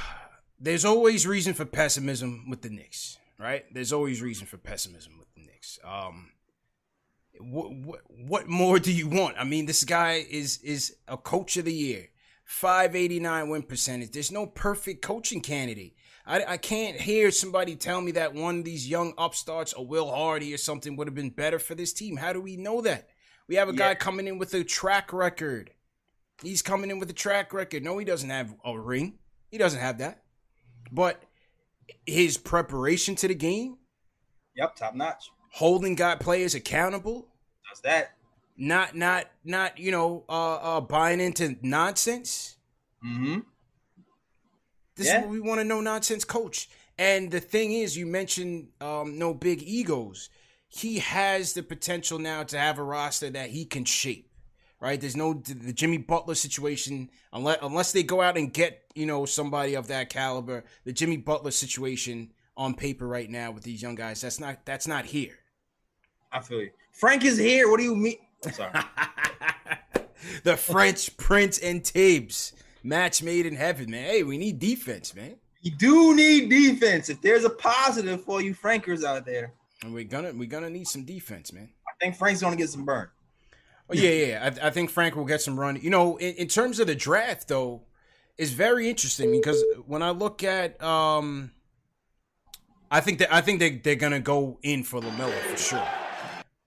There's 0.59 0.83
always 0.83 1.25
reason 1.25 1.53
for 1.53 1.63
pessimism 1.63 2.49
with 2.49 2.63
the 2.63 2.69
Knicks, 2.69 3.17
right? 3.39 3.63
There's 3.73 3.93
always 3.93 4.21
reason 4.21 4.45
for 4.45 4.57
pessimism 4.57 5.13
with 5.17 5.33
the 5.35 5.41
Knicks. 5.41 5.79
Um, 5.85 6.31
what, 7.39 7.71
what 7.71 8.01
what 8.09 8.47
more 8.49 8.79
do 8.79 8.91
you 8.91 9.07
want? 9.07 9.37
I 9.37 9.45
mean, 9.45 9.65
this 9.65 9.85
guy 9.85 10.25
is 10.29 10.57
is 10.63 10.97
a 11.07 11.15
coach 11.15 11.55
of 11.55 11.65
the 11.65 11.73
year, 11.73 12.09
589 12.43 13.49
win 13.49 13.61
percentage. 13.63 14.11
There's 14.11 14.31
no 14.31 14.47
perfect 14.47 15.01
coaching 15.01 15.39
candidate. 15.39 15.95
I, 16.29 16.43
I 16.47 16.57
can't 16.57 16.95
hear 16.95 17.31
somebody 17.31 17.75
tell 17.75 17.99
me 18.01 18.11
that 18.11 18.35
one 18.35 18.59
of 18.59 18.63
these 18.63 18.87
young 18.87 19.13
upstarts, 19.17 19.73
a 19.75 19.81
Will 19.81 20.11
Hardy 20.11 20.53
or 20.53 20.57
something, 20.57 20.95
would 20.95 21.07
have 21.07 21.15
been 21.15 21.31
better 21.31 21.57
for 21.57 21.73
this 21.73 21.91
team. 21.91 22.17
How 22.17 22.33
do 22.33 22.39
we 22.39 22.55
know 22.55 22.81
that? 22.81 23.09
We 23.47 23.55
have 23.55 23.67
a 23.67 23.71
yeah. 23.71 23.77
guy 23.77 23.95
coming 23.95 24.27
in 24.27 24.37
with 24.37 24.53
a 24.53 24.63
track 24.63 25.11
record. 25.11 25.71
He's 26.43 26.61
coming 26.61 26.91
in 26.91 26.99
with 26.99 27.09
a 27.09 27.13
track 27.13 27.51
record. 27.51 27.83
No, 27.83 27.97
he 27.97 28.05
doesn't 28.05 28.29
have 28.29 28.53
a 28.63 28.79
ring. 28.79 29.17
He 29.49 29.57
doesn't 29.57 29.79
have 29.79 29.97
that. 29.97 30.21
But 30.91 31.23
his 32.05 32.37
preparation 32.37 33.15
to 33.15 33.27
the 33.27 33.33
game. 33.33 33.77
Yep, 34.55 34.75
top 34.75 34.93
notch. 34.93 35.31
Holding 35.51 35.95
got 35.95 36.19
players 36.19 36.53
accountable. 36.53 37.27
Does 37.67 37.81
that. 37.81 38.11
Not 38.55 38.95
not 38.95 39.25
not, 39.43 39.79
you 39.79 39.91
know, 39.91 40.25
uh 40.29 40.55
uh 40.55 40.81
buying 40.81 41.21
into 41.21 41.55
nonsense. 41.63 42.57
Mm-hmm. 43.03 43.39
This 44.99 45.07
yeah. 45.07 45.19
is 45.19 45.21
what 45.21 45.31
we 45.31 45.39
want 45.39 45.61
to 45.61 45.65
know 45.65 45.81
nonsense 45.81 46.25
coach. 46.25 46.69
And 46.99 47.31
the 47.31 47.39
thing 47.39 47.71
is, 47.71 47.97
you 47.97 48.05
mentioned 48.05 48.67
um, 48.81 49.17
no 49.17 49.33
big 49.33 49.63
egos. 49.63 50.29
He 50.67 50.99
has 50.99 51.53
the 51.53 51.63
potential 51.63 52.19
now 52.19 52.43
to 52.43 52.59
have 52.59 52.77
a 52.77 52.83
roster 52.83 53.29
that 53.29 53.49
he 53.49 53.63
can 53.63 53.85
shape. 53.85 54.29
Right? 54.81 54.99
There's 54.99 55.15
no 55.15 55.33
the 55.33 55.73
Jimmy 55.73 55.97
Butler 55.97 56.35
situation 56.35 57.09
unless 57.33 57.57
unless 57.61 57.91
they 57.91 58.03
go 58.03 58.21
out 58.21 58.37
and 58.37 58.53
get 58.53 58.83
you 58.95 59.05
know 59.05 59.25
somebody 59.25 59.73
of 59.73 59.87
that 59.87 60.09
caliber. 60.09 60.63
The 60.85 60.93
Jimmy 60.93 61.17
Butler 61.17 61.51
situation 61.51 62.31
on 62.55 62.73
paper 62.73 63.07
right 63.07 63.29
now 63.29 63.51
with 63.51 63.63
these 63.63 63.81
young 63.81 63.95
guys 63.95 64.21
that's 64.21 64.39
not 64.39 64.65
that's 64.65 64.87
not 64.87 65.05
here. 65.05 65.39
I 66.31 66.41
feel 66.41 66.61
you. 66.61 66.71
Frank 66.91 67.25
is 67.25 67.37
here. 67.37 67.69
What 67.69 67.77
do 67.77 67.83
you 67.83 67.95
mean? 67.95 68.19
I'm 68.45 68.53
sorry. 68.53 68.71
the 70.43 70.55
French 70.57 71.15
Prince 71.17 71.57
and 71.59 71.85
Thibs 71.85 72.53
match 72.83 73.21
made 73.21 73.45
in 73.45 73.55
heaven, 73.55 73.91
man. 73.91 74.05
Hey, 74.05 74.23
we 74.23 74.37
need 74.37 74.59
defense, 74.59 75.15
man. 75.15 75.35
You 75.61 75.71
do 75.71 76.15
need 76.15 76.49
defense. 76.49 77.09
If 77.09 77.21
there's 77.21 77.43
a 77.43 77.49
positive 77.49 78.23
for 78.23 78.41
you 78.41 78.53
Frankers 78.53 79.03
out 79.03 79.25
there, 79.25 79.53
and 79.81 79.93
we're 79.93 80.03
gonna 80.03 80.33
we're 80.33 80.47
gonna 80.47 80.69
need 80.69 80.87
some 80.87 81.03
defense, 81.03 81.51
man. 81.53 81.69
I 81.87 81.91
think 82.01 82.15
Frank's 82.15 82.41
gonna 82.41 82.55
get 82.55 82.69
some 82.69 82.85
burn. 82.85 83.07
Oh 83.89 83.93
yeah, 83.93 84.09
yeah. 84.09 84.51
I, 84.61 84.67
I 84.67 84.69
think 84.69 84.89
Frank 84.89 85.15
will 85.15 85.25
get 85.25 85.41
some 85.41 85.59
run. 85.59 85.79
You 85.81 85.89
know, 85.89 86.17
in, 86.17 86.35
in 86.35 86.47
terms 86.47 86.79
of 86.79 86.87
the 86.87 86.95
draft, 86.95 87.47
though, 87.47 87.81
is 88.37 88.51
very 88.53 88.89
interesting 88.89 89.31
because 89.31 89.63
when 89.85 90.01
I 90.01 90.11
look 90.11 90.43
at, 90.43 90.81
um, 90.81 91.51
I 92.91 93.01
think 93.01 93.19
that 93.19 93.33
I 93.33 93.41
think 93.41 93.59
they 93.59 93.71
they're 93.71 93.95
gonna 93.95 94.19
go 94.19 94.59
in 94.63 94.83
for 94.83 95.01
LaMelo 95.01 95.37
for 95.41 95.57
sure. 95.57 95.87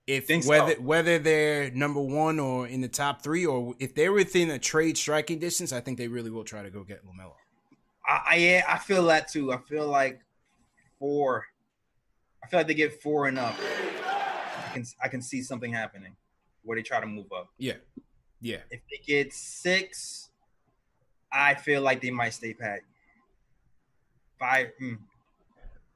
If 0.05 0.29
whether 0.45 0.75
so. 0.75 0.81
whether 0.81 1.17
they're 1.17 1.71
number 1.71 2.01
one 2.01 2.37
or 2.37 2.67
in 2.67 2.81
the 2.81 2.89
top 2.89 3.21
three, 3.21 3.45
or 3.45 3.73
if 3.79 3.95
they're 3.95 4.11
within 4.11 4.49
a 4.49 4.59
trade 4.59 4.97
striking 4.97 5.39
distance, 5.39 5.71
I 5.71 5.79
think 5.79 5.97
they 5.97 6.09
really 6.09 6.29
will 6.29 6.43
try 6.43 6.61
to 6.61 6.69
go 6.69 6.83
get 6.83 7.05
LaMelo. 7.05 7.33
I, 8.05 8.21
I 8.31 8.35
yeah, 8.35 8.65
I 8.67 8.77
feel 8.79 9.05
that 9.05 9.29
too. 9.29 9.53
I 9.53 9.57
feel 9.57 9.87
like 9.87 10.19
four. 10.99 11.45
I 12.43 12.47
feel 12.47 12.59
like 12.59 12.67
they 12.67 12.73
get 12.73 13.01
four 13.01 13.27
and 13.27 13.39
up. 13.39 13.55
I 13.57 14.73
can 14.73 14.85
I 15.01 15.07
can 15.07 15.21
see 15.21 15.41
something 15.41 15.71
happening 15.71 16.15
where 16.63 16.77
they 16.77 16.81
try 16.81 16.99
to 16.99 17.07
move 17.07 17.31
up. 17.31 17.47
Yeah, 17.57 17.75
yeah. 18.41 18.57
If 18.71 18.81
they 18.91 19.01
get 19.05 19.33
six, 19.33 20.29
I 21.31 21.55
feel 21.55 21.81
like 21.81 22.01
they 22.01 22.11
might 22.11 22.33
stay 22.33 22.53
pat. 22.53 22.81
Five. 24.37 24.71
Mm, 24.81 24.97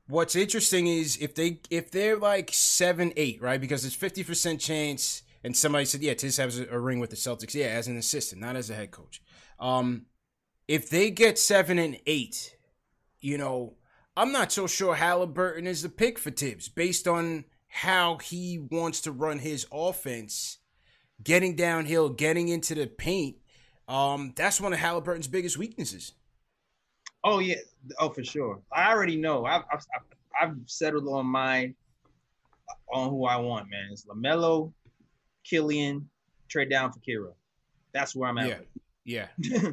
what's 0.07 0.35
interesting 0.35 0.87
is 0.87 1.17
if 1.17 1.35
they 1.35 1.59
if 1.69 1.91
they're 1.91 2.17
like 2.17 2.51
seven 2.53 3.13
eight 3.15 3.41
right? 3.41 3.61
Because 3.61 3.85
it's 3.85 3.95
fifty 3.95 4.23
percent 4.23 4.59
chance 4.59 5.23
and 5.43 5.55
somebody 5.55 5.85
said 5.85 6.01
yeah 6.01 6.13
Tiz 6.13 6.37
has 6.37 6.59
a, 6.59 6.67
a, 6.69 6.79
ring 6.79 6.99
with 6.99 7.09
the 7.09 7.15
Celtics. 7.15 7.53
Yeah 7.53 7.67
as 7.67 7.87
an 7.87 7.97
assistant 7.97 8.41
not 8.41 8.55
as 8.55 8.69
a 8.69 8.75
head 8.75 8.91
coach. 8.91 9.21
Um 9.59 10.05
if 10.67 10.89
they 10.89 11.11
get 11.11 11.37
seven 11.37 11.77
and 11.77 11.99
eight 12.05 12.55
you 13.19 13.37
know 13.37 13.75
I'm 14.15 14.31
not 14.31 14.51
so 14.51 14.65
sure 14.65 14.95
Haliburton 14.95 15.65
is 15.65 15.83
the 15.83 15.89
pick 15.89 16.17
for 16.17 16.31
Thibs 16.31 16.69
based 16.69 17.07
on 17.07 17.45
how 17.67 18.17
he 18.17 18.57
wants 18.71 19.01
to 19.01 19.11
run 19.11 19.39
his 19.39 19.67
offense 19.71 20.57
getting 21.21 21.55
downhill 21.55 22.09
getting 22.09 22.47
into 22.47 22.75
the 22.75 22.87
paint. 22.87 23.37
Um 23.87 24.33
that's 24.35 24.61
one 24.61 24.73
of 24.73 24.79
Haliburton's 24.79 25.27
biggest 25.27 25.57
weaknesses 25.57 26.13
Oh 27.24 27.39
yeah, 27.39 27.55
oh 27.99 28.09
for 28.09 28.24
sure. 28.24 28.61
I 28.72 28.91
already 28.91 29.18
know. 29.18 29.45
I've 29.45 29.63
I've, 29.72 29.86
I've 30.39 30.55
settled 30.65 31.07
on 31.07 31.26
my 31.26 31.74
on 32.93 33.09
who 33.09 33.26
I 33.26 33.38
want, 33.38 33.70
man. 33.70 33.89
It's 33.91 34.05
LaMelo, 34.05 34.72
Killian, 35.43 36.09
trade 36.47 36.70
down 36.70 36.91
for 36.91 36.99
Kira. 36.99 37.34
That's 37.93 38.15
where 38.15 38.30
I'm 38.30 38.38
at. 38.38 38.65
Yeah, 39.03 39.28
yeah. 39.39 39.72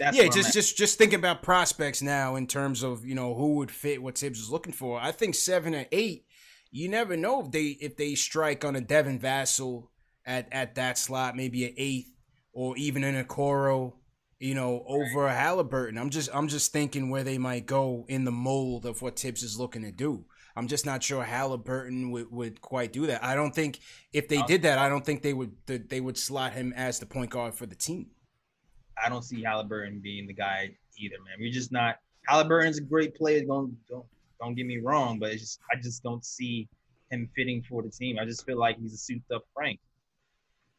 yeah, 0.12 0.28
just 0.28 0.52
just 0.52 0.76
just 0.76 0.98
thinking 0.98 1.18
about 1.18 1.42
prospects 1.42 2.02
now 2.02 2.36
in 2.36 2.46
terms 2.46 2.82
of 2.82 3.04
you 3.04 3.14
know 3.14 3.34
who 3.34 3.56
would 3.56 3.70
fit 3.70 4.02
what 4.02 4.18
Thibs 4.18 4.40
is 4.40 4.50
looking 4.50 4.72
for. 4.72 5.00
I 5.00 5.12
think 5.12 5.34
seven 5.34 5.74
or 5.74 5.86
eight. 5.92 6.24
You 6.70 6.88
never 6.88 7.16
know 7.16 7.40
if 7.40 7.50
they 7.50 7.76
if 7.80 7.96
they 7.96 8.14
strike 8.14 8.64
on 8.64 8.76
a 8.76 8.80
Devin 8.80 9.18
Vassell 9.18 9.88
at 10.24 10.48
at 10.52 10.74
that 10.74 10.98
slot, 10.98 11.36
maybe 11.36 11.64
an 11.64 11.74
eighth 11.76 12.10
or 12.52 12.76
even 12.76 13.04
an 13.04 13.22
Okoro 13.22 13.94
you 14.38 14.54
know, 14.54 14.84
over 14.86 15.28
Haliburton. 15.28 15.98
I'm 15.98 16.10
just 16.10 16.30
I'm 16.32 16.48
just 16.48 16.72
thinking 16.72 17.10
where 17.10 17.24
they 17.24 17.38
might 17.38 17.66
go 17.66 18.04
in 18.08 18.24
the 18.24 18.32
mold 18.32 18.86
of 18.86 19.02
what 19.02 19.18
Thibs 19.18 19.42
is 19.42 19.58
looking 19.58 19.82
to 19.82 19.92
do. 19.92 20.24
I'm 20.56 20.68
just 20.68 20.86
not 20.86 21.02
sure 21.02 21.22
Haliburton 21.22 22.10
would, 22.12 22.32
would 22.32 22.60
quite 22.62 22.92
do 22.92 23.06
that. 23.06 23.22
I 23.22 23.34
don't 23.34 23.54
think 23.54 23.78
if 24.12 24.26
they 24.28 24.38
oh. 24.38 24.46
did 24.46 24.62
that, 24.62 24.78
I 24.78 24.88
don't 24.88 25.04
think 25.04 25.22
they 25.22 25.34
would 25.34 25.52
they 25.66 26.00
would 26.00 26.16
slot 26.16 26.52
him 26.52 26.72
as 26.74 26.98
the 26.98 27.06
point 27.06 27.30
guard 27.30 27.54
for 27.54 27.66
the 27.66 27.74
team. 27.74 28.10
I 29.02 29.08
don't 29.08 29.22
see 29.22 29.42
Haliburton 29.42 30.02
being 30.02 30.26
the 30.26 30.32
guy 30.32 30.70
either, 30.98 31.16
man. 31.24 31.36
We're 31.38 31.52
just 31.52 31.72
not. 31.72 31.96
Haliburton's 32.28 32.78
a 32.78 32.82
great 32.82 33.14
player. 33.14 33.44
Don't 33.44 33.76
don't 33.88 34.06
don't 34.40 34.54
get 34.54 34.66
me 34.66 34.78
wrong, 34.78 35.18
but 35.18 35.30
it's 35.30 35.42
just 35.42 35.60
I 35.72 35.80
just 35.80 36.02
don't 36.02 36.24
see 36.24 36.68
him 37.10 37.28
fitting 37.36 37.62
for 37.68 37.82
the 37.82 37.90
team. 37.90 38.18
I 38.18 38.24
just 38.24 38.44
feel 38.44 38.58
like 38.58 38.78
he's 38.78 38.94
a 38.94 38.98
souped 38.98 39.30
up 39.32 39.44
Frank, 39.54 39.78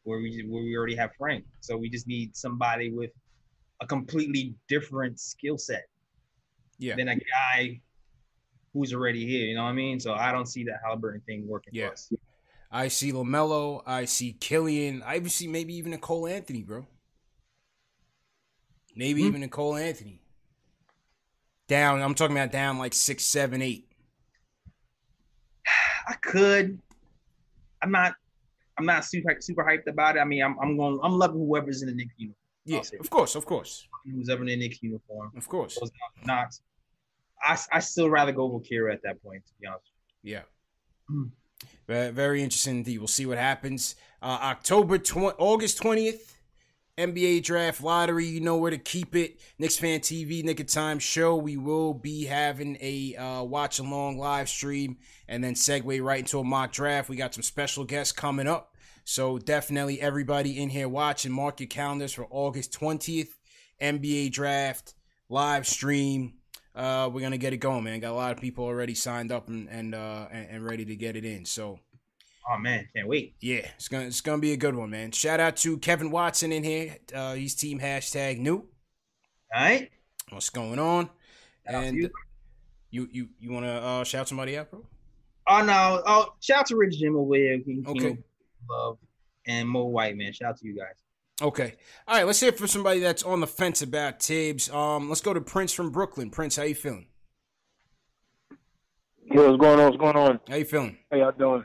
where 0.02 0.18
we 0.18 0.44
where 0.48 0.62
we 0.62 0.76
already 0.76 0.96
have 0.96 1.10
Frank. 1.16 1.44
So 1.60 1.76
we 1.76 1.88
just 1.88 2.06
need 2.06 2.36
somebody 2.36 2.90
with 2.90 3.10
a 3.80 3.86
completely 3.86 4.54
different 4.68 5.20
skill 5.20 5.58
set 5.58 5.86
yeah. 6.78 6.96
than 6.96 7.08
a 7.08 7.16
guy 7.16 7.80
who's 8.72 8.92
already 8.92 9.26
here. 9.26 9.46
You 9.46 9.54
know 9.54 9.64
what 9.64 9.70
I 9.70 9.74
mean? 9.74 10.00
So 10.00 10.14
I 10.14 10.32
don't 10.32 10.46
see 10.46 10.64
that 10.64 10.80
Haliburton 10.86 11.22
thing 11.24 11.46
working 11.46 11.72
yeah. 11.74 11.90
I 12.70 12.88
see 12.88 13.12
LaMelo. 13.12 13.82
I 13.86 14.04
see 14.04 14.32
Killian. 14.32 15.02
I 15.02 15.16
even 15.16 15.28
see 15.30 15.48
maybe 15.48 15.74
even 15.74 15.94
a 15.94 15.98
Cole 15.98 16.26
Anthony, 16.26 16.62
bro. 16.62 16.86
Maybe 18.94 19.22
hmm 19.22 19.28
even 19.28 19.42
a 19.42 19.48
Cole 19.48 19.76
Anthony. 19.76 20.20
Down. 21.66 22.02
I'm 22.02 22.14
talking 22.14 22.36
about 22.36 22.50
down 22.50 22.78
like 22.78 22.94
six, 22.94 23.24
seven, 23.24 23.62
eight. 23.62 23.88
I 26.08 26.14
could. 26.14 26.78
I'm 27.82 27.90
not. 27.90 28.14
I'm 28.78 28.86
not 28.86 29.04
super 29.04 29.36
super 29.40 29.64
hyped 29.64 29.86
about 29.86 30.16
it. 30.16 30.20
I 30.20 30.24
mean, 30.24 30.42
I'm 30.42 30.58
I'm 30.60 30.76
going. 30.76 30.98
I'm 31.02 31.18
loving 31.18 31.38
whoever's 31.38 31.82
in 31.82 31.88
the 31.88 31.94
Knicks 31.94 32.14
uniform. 32.16 32.36
Yeah, 32.68 32.82
of 33.00 33.10
course, 33.10 33.34
of 33.34 33.46
course. 33.46 33.88
Who's 34.04 34.28
ever 34.28 34.42
in 34.42 34.50
a 34.50 34.56
Knicks 34.56 34.82
uniform? 34.82 35.32
Of 35.36 35.48
course. 35.48 35.78
Not. 36.24 36.54
I 37.42 37.58
I 37.72 37.80
still 37.80 38.10
rather 38.10 38.32
go 38.32 38.46
with 38.46 38.68
Kira 38.68 38.92
at 38.92 39.02
that 39.02 39.22
point. 39.22 39.46
To 39.46 39.52
be 39.60 39.66
honest. 39.66 39.90
Yeah. 40.22 40.42
Mm. 41.10 41.30
Very, 41.86 42.10
very 42.10 42.42
interesting 42.42 42.78
indeed. 42.78 42.98
We'll 42.98 43.08
see 43.08 43.26
what 43.26 43.38
happens. 43.38 43.96
Uh, 44.20 44.38
October 44.42 44.98
20, 44.98 45.36
August 45.38 45.78
twentieth. 45.78 46.34
NBA 46.98 47.44
Draft 47.44 47.80
Lottery, 47.80 48.26
you 48.26 48.40
know 48.40 48.56
where 48.56 48.72
to 48.72 48.76
keep 48.76 49.14
it. 49.14 49.38
Knicks 49.56 49.78
Fan 49.78 50.00
TV, 50.00 50.42
Knick 50.42 50.58
of 50.58 50.66
Time 50.66 50.98
Show. 50.98 51.36
We 51.36 51.56
will 51.56 51.94
be 51.94 52.24
having 52.24 52.76
a 52.80 53.14
uh, 53.14 53.44
watch 53.44 53.78
along 53.78 54.18
live 54.18 54.48
stream 54.48 54.96
and 55.28 55.42
then 55.42 55.54
segue 55.54 56.02
right 56.02 56.18
into 56.18 56.40
a 56.40 56.44
mock 56.44 56.72
draft. 56.72 57.08
We 57.08 57.14
got 57.14 57.34
some 57.34 57.44
special 57.44 57.84
guests 57.84 58.10
coming 58.10 58.48
up. 58.48 58.74
So 59.08 59.38
definitely 59.38 60.02
everybody 60.02 60.60
in 60.62 60.68
here 60.68 60.86
watching, 60.86 61.32
mark 61.32 61.60
your 61.60 61.66
calendars 61.66 62.12
for 62.12 62.26
August 62.28 62.78
20th, 62.78 63.30
NBA 63.80 64.30
Draft 64.32 64.92
live 65.30 65.66
stream. 65.66 66.34
Uh, 66.74 67.08
we're 67.10 67.22
gonna 67.22 67.38
get 67.38 67.54
it 67.54 67.56
going, 67.56 67.84
man. 67.84 68.00
Got 68.00 68.12
a 68.12 68.14
lot 68.14 68.32
of 68.32 68.38
people 68.38 68.66
already 68.66 68.94
signed 68.94 69.32
up 69.32 69.48
and 69.48 69.66
and, 69.70 69.94
uh, 69.94 70.26
and, 70.30 70.50
and 70.50 70.64
ready 70.64 70.84
to 70.84 70.94
get 70.94 71.16
it 71.16 71.24
in. 71.24 71.46
So 71.46 71.80
Oh 72.52 72.58
man, 72.58 72.86
can't 72.94 73.08
wait. 73.08 73.34
yeah, 73.40 73.66
it's 73.76 73.88
gonna 73.88 74.04
it's 74.04 74.20
gonna 74.20 74.42
be 74.42 74.52
a 74.52 74.58
good 74.58 74.74
one, 74.76 74.90
man. 74.90 75.10
Shout 75.12 75.40
out 75.40 75.56
to 75.56 75.78
Kevin 75.78 76.10
Watson 76.10 76.52
in 76.52 76.62
here. 76.62 76.98
Uh, 77.14 77.32
he's 77.32 77.54
team 77.54 77.80
hashtag 77.80 78.38
new. 78.38 78.56
All 78.56 78.66
right. 79.54 79.90
What's 80.28 80.50
going 80.50 80.78
on? 80.78 81.08
Shout 81.66 81.82
And 81.82 81.96
you. 81.96 82.10
you 82.90 83.08
you 83.10 83.28
you 83.40 83.52
want 83.52 83.64
to 83.64 83.72
uh, 83.72 84.04
shout 84.04 84.28
somebody 84.28 84.58
out, 84.58 84.70
bro? 84.70 84.84
Oh 85.48 85.62
no! 85.64 86.02
Oh, 86.04 86.34
shout 86.40 86.58
out 86.58 86.66
to 86.66 86.76
Rich 86.76 86.98
Jim 86.98 87.16
over 87.16 87.34
here, 87.36 87.58
King 87.60 87.82
Okay. 87.88 87.98
King 88.00 88.10
of 88.18 88.27
Love, 88.68 88.98
and 89.46 89.68
Mo 89.68 89.84
White 89.84 90.16
man. 90.16 90.32
Shout 90.32 90.50
out 90.50 90.58
to 90.58 90.66
you 90.66 90.76
guys. 90.76 90.94
Okay. 91.40 91.74
All 92.06 92.16
right. 92.16 92.26
Let's 92.26 92.40
hear 92.40 92.48
it 92.48 92.58
for 92.58 92.66
somebody 92.66 93.00
that's 93.00 93.22
on 93.22 93.40
the 93.40 93.46
fence 93.46 93.80
about 93.82 94.20
Thibs. 94.20 94.68
Um, 94.70 95.08
let's 95.08 95.20
go 95.20 95.32
to 95.32 95.40
Prince 95.40 95.72
from 95.72 95.90
Brooklyn. 95.90 96.30
Prince, 96.30 96.56
how 96.56 96.64
you 96.64 96.74
feeling? 96.74 97.06
Yo, 99.30 99.50
what's 99.50 99.60
going 99.60 99.78
on? 99.78 99.84
What's 99.86 99.96
going 99.98 100.16
on? 100.16 100.40
How 100.48 100.56
you 100.56 100.64
feeling? 100.64 100.96
How 101.10 101.18
y'all 101.18 101.32
doing? 101.32 101.64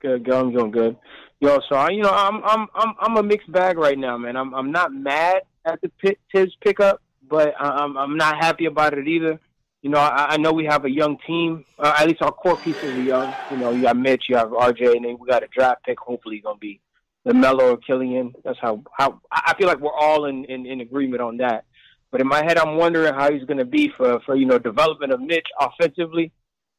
Good, 0.00 0.24
good. 0.24 0.34
I'm 0.34 0.52
doing 0.52 0.70
good. 0.70 0.96
Yo, 1.40 1.58
so 1.68 1.76
I, 1.76 1.90
you 1.90 2.02
know, 2.02 2.10
I'm 2.10 2.42
I'm 2.44 2.68
I'm 2.74 2.94
I'm 3.00 3.16
a 3.16 3.22
mixed 3.22 3.50
bag 3.50 3.76
right 3.76 3.98
now, 3.98 4.16
man. 4.16 4.36
I'm 4.36 4.54
I'm 4.54 4.70
not 4.72 4.92
mad 4.92 5.42
at 5.64 5.80
the 5.80 5.90
pit, 6.00 6.18
Thibs 6.32 6.52
pickup, 6.64 7.02
but 7.28 7.54
I- 7.60 7.82
I'm 7.82 7.96
I'm 7.96 8.16
not 8.16 8.36
happy 8.42 8.66
about 8.66 8.96
it 8.96 9.08
either. 9.08 9.40
You 9.82 9.90
know, 9.90 9.98
I, 9.98 10.34
I 10.34 10.36
know 10.36 10.52
we 10.52 10.64
have 10.66 10.84
a 10.84 10.90
young 10.90 11.18
team. 11.26 11.64
Uh, 11.78 11.94
at 11.98 12.06
least 12.06 12.22
our 12.22 12.30
core 12.30 12.56
pieces 12.56 12.84
are 12.84 13.02
young. 13.02 13.34
You 13.50 13.56
know, 13.56 13.72
you 13.72 13.82
got 13.82 13.96
Mitch, 13.96 14.24
you 14.28 14.36
have 14.36 14.50
RJ, 14.50 14.96
and 14.96 15.04
then 15.04 15.16
we 15.18 15.26
got 15.28 15.42
a 15.42 15.48
draft 15.48 15.84
pick. 15.84 15.98
Hopefully, 15.98 16.38
going 16.38 16.56
to 16.56 16.60
be 16.60 16.80
LaMelo 17.26 17.72
or 17.72 17.76
Killian. 17.78 18.32
That's 18.44 18.58
how 18.60 18.82
how 18.96 19.20
I 19.30 19.54
feel 19.58 19.66
like 19.66 19.80
we're 19.80 19.92
all 19.92 20.26
in, 20.26 20.44
in 20.44 20.66
in 20.66 20.80
agreement 20.80 21.20
on 21.20 21.38
that. 21.38 21.64
But 22.12 22.20
in 22.20 22.28
my 22.28 22.44
head, 22.44 22.58
I'm 22.58 22.76
wondering 22.76 23.12
how 23.14 23.32
he's 23.32 23.44
going 23.44 23.58
to 23.58 23.64
be 23.64 23.90
for 23.96 24.20
for 24.20 24.36
you 24.36 24.46
know 24.46 24.58
development 24.58 25.12
of 25.12 25.20
Mitch 25.20 25.46
offensively. 25.58 26.32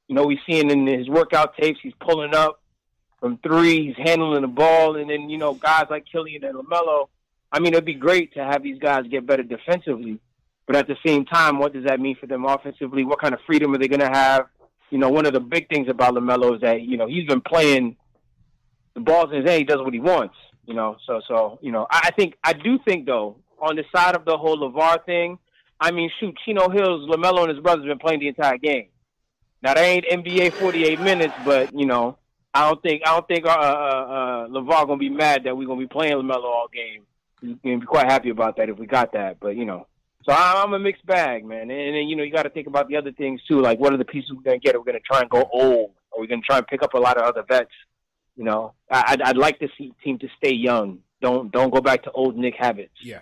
You 0.08 0.16
know, 0.16 0.26
we 0.26 0.39
seeing 0.45 0.70
in 0.70 0.86
his 0.86 1.10
workout 1.10 1.56
tapes, 1.58 1.80
he's 1.82 1.93
pulling 1.99 2.36
up 2.36 2.62
from 3.20 3.38
three, 3.38 3.88
he's 3.88 3.95
handling 3.97 4.41
the 4.41 4.47
ball, 4.47 4.97
and 4.97 5.10
then 5.10 5.30
you 5.30 5.38
know 5.38 5.54
guys 5.54 5.88
like 5.89 6.06
Killian 6.10 6.43
and 6.43 6.56
LaMelo. 6.56 7.08
I 7.51 7.60
mean, 7.60 7.74
it'd 7.74 7.86
be 7.86 7.93
great 7.93 8.34
to 8.34 8.43
have 8.43 8.64
these 8.64 8.80
guys 8.80 9.06
get 9.10 9.26
better 9.26 9.43
defensively, 9.43 10.20
but 10.66 10.76
at 10.76 10.88
the 10.88 10.95
same 11.05 11.26
time, 11.26 11.59
what 11.59 11.74
does 11.74 11.86
that 11.86 11.99
mean 11.99 12.16
for 12.20 12.28
them 12.28 12.45
offensively? 12.45 13.03
What 13.03 13.20
kind 13.20 13.34
of 13.34 13.39
freedom 13.45 13.74
are 13.74 13.78
they 13.78 13.88
going 13.88 13.99
to 13.99 14.09
have? 14.09 14.47
You 14.89 14.97
know, 14.97 15.09
one 15.09 15.26
of 15.26 15.34
the 15.34 15.39
big 15.39 15.70
things 15.70 15.89
about 15.89 16.14
LaMelo 16.14 16.55
is 16.55 16.61
that 16.61 16.82
you 16.82 16.97
know 16.97 17.07
he's 17.07 17.28
been 17.28 17.41
playing 17.41 17.97
the 18.93 19.01
balls 19.01 19.30
in 19.32 19.41
his 19.41 19.49
hand. 19.49 19.59
He 19.59 19.66
does 19.66 19.80
what 19.80 19.93
he 19.93 19.99
wants. 19.99 20.36
You 20.66 20.76
know, 20.76 20.97
so 21.05 21.22
so 21.28 21.59
you 21.61 21.72
know, 21.72 21.88
I 21.89 22.01
I 22.05 22.11
think 22.11 22.36
I 22.43 22.53
do 22.53 22.80
think 22.88 23.05
though 23.05 23.38
on 23.59 23.76
the 23.76 23.84
side 23.95 24.16
of 24.16 24.26
the 24.26 24.38
whole 24.38 24.57
LaVar 24.57 25.05
thing. 25.05 25.39
I 25.80 25.91
mean, 25.91 26.09
shoot, 26.20 26.38
Chino 26.45 26.70
Hills, 26.70 27.09
LaMelo, 27.09 27.41
and 27.41 27.49
his 27.49 27.59
brothers 27.59 27.86
been 27.86 27.99
playing 27.99 28.22
the 28.22 28.28
entire 28.30 28.57
game. 28.57 28.88
Now 29.61 29.74
they 29.74 29.91
ain't 29.91 30.05
NBA 30.05 30.53
48 30.53 31.01
minutes, 31.01 31.34
but 31.43 31.78
you 31.78 31.86
know, 31.86 32.18
I 32.53 32.70
don't 32.70 32.82
think 32.82 33.01
I 33.05 33.14
don't 33.14 33.28
think 33.28 33.45
uh, 33.45 33.49
uh, 33.49 33.53
uh, 33.53 34.47
LaVar 34.47 34.88
gonna 34.88 34.97
be 34.97 35.09
mad 35.09 35.43
that 35.45 35.57
we're 35.57 35.68
gonna 35.68 35.80
be 35.80 35.88
playing 35.88 36.14
LaMelo 36.14 36.43
all 36.43 36.70
game. 36.74 37.03
He's 37.41 37.55
gonna 37.64 37.80
be 37.80 37.86
quite 37.86 38.11
happy 38.11 38.30
about 38.30 38.57
that 38.57 38.70
if 38.70 38.78
we 38.78 38.86
got 38.86 39.14
that. 39.14 39.39
But 39.39 39.55
you 39.55 39.66
know, 39.66 39.88
so 40.26 40.32
I- 40.34 40.61
I'm 40.63 40.74
a 40.74 40.80
mixed 40.80 41.05
bag, 41.05 41.45
man. 41.45 41.69
And 41.71 41.95
then 41.95 42.07
you 42.07 42.15
know, 42.15 42.24
you 42.24 42.32
got 42.32 42.43
to 42.43 42.49
think 42.49 42.67
about 42.67 42.88
the 42.88 42.95
other 42.95 43.11
things 43.11 43.41
too. 43.47 43.61
Like, 43.61 43.80
what 43.80 43.93
are 43.93 43.97
the 43.97 44.05
pieces 44.05 44.32
we're 44.36 44.41
gonna 44.41 44.57
get? 44.59 44.76
Are 44.76 44.80
we 44.80 44.86
gonna 44.86 44.99
try 44.99 45.21
and 45.21 45.30
go 45.30 45.47
old? 45.51 45.91
Are 46.13 46.19
we 46.21 46.28
gonna 46.28 46.41
try 46.41 46.57
and 46.57 46.67
pick 46.67 46.84
up 46.84 46.93
a 46.93 46.99
lot 46.99 47.17
of 47.17 47.24
other 47.24 47.43
vets? 47.47 47.71
You 48.36 48.43
know, 48.45 48.74
I, 48.89 49.03
I'd, 49.09 49.21
I'd 49.21 49.38
like 49.38 49.59
see 49.78 49.93
team 50.03 50.17
to 50.19 50.28
stay 50.38 50.53
young. 50.53 50.99
Don't 51.21 51.51
don't 51.51 51.69
go 51.74 51.82
back 51.82 52.03
to 52.03 52.11
old 52.11 52.36
Knick 52.38 52.55
habits. 52.57 52.95
Yeah. 53.01 53.19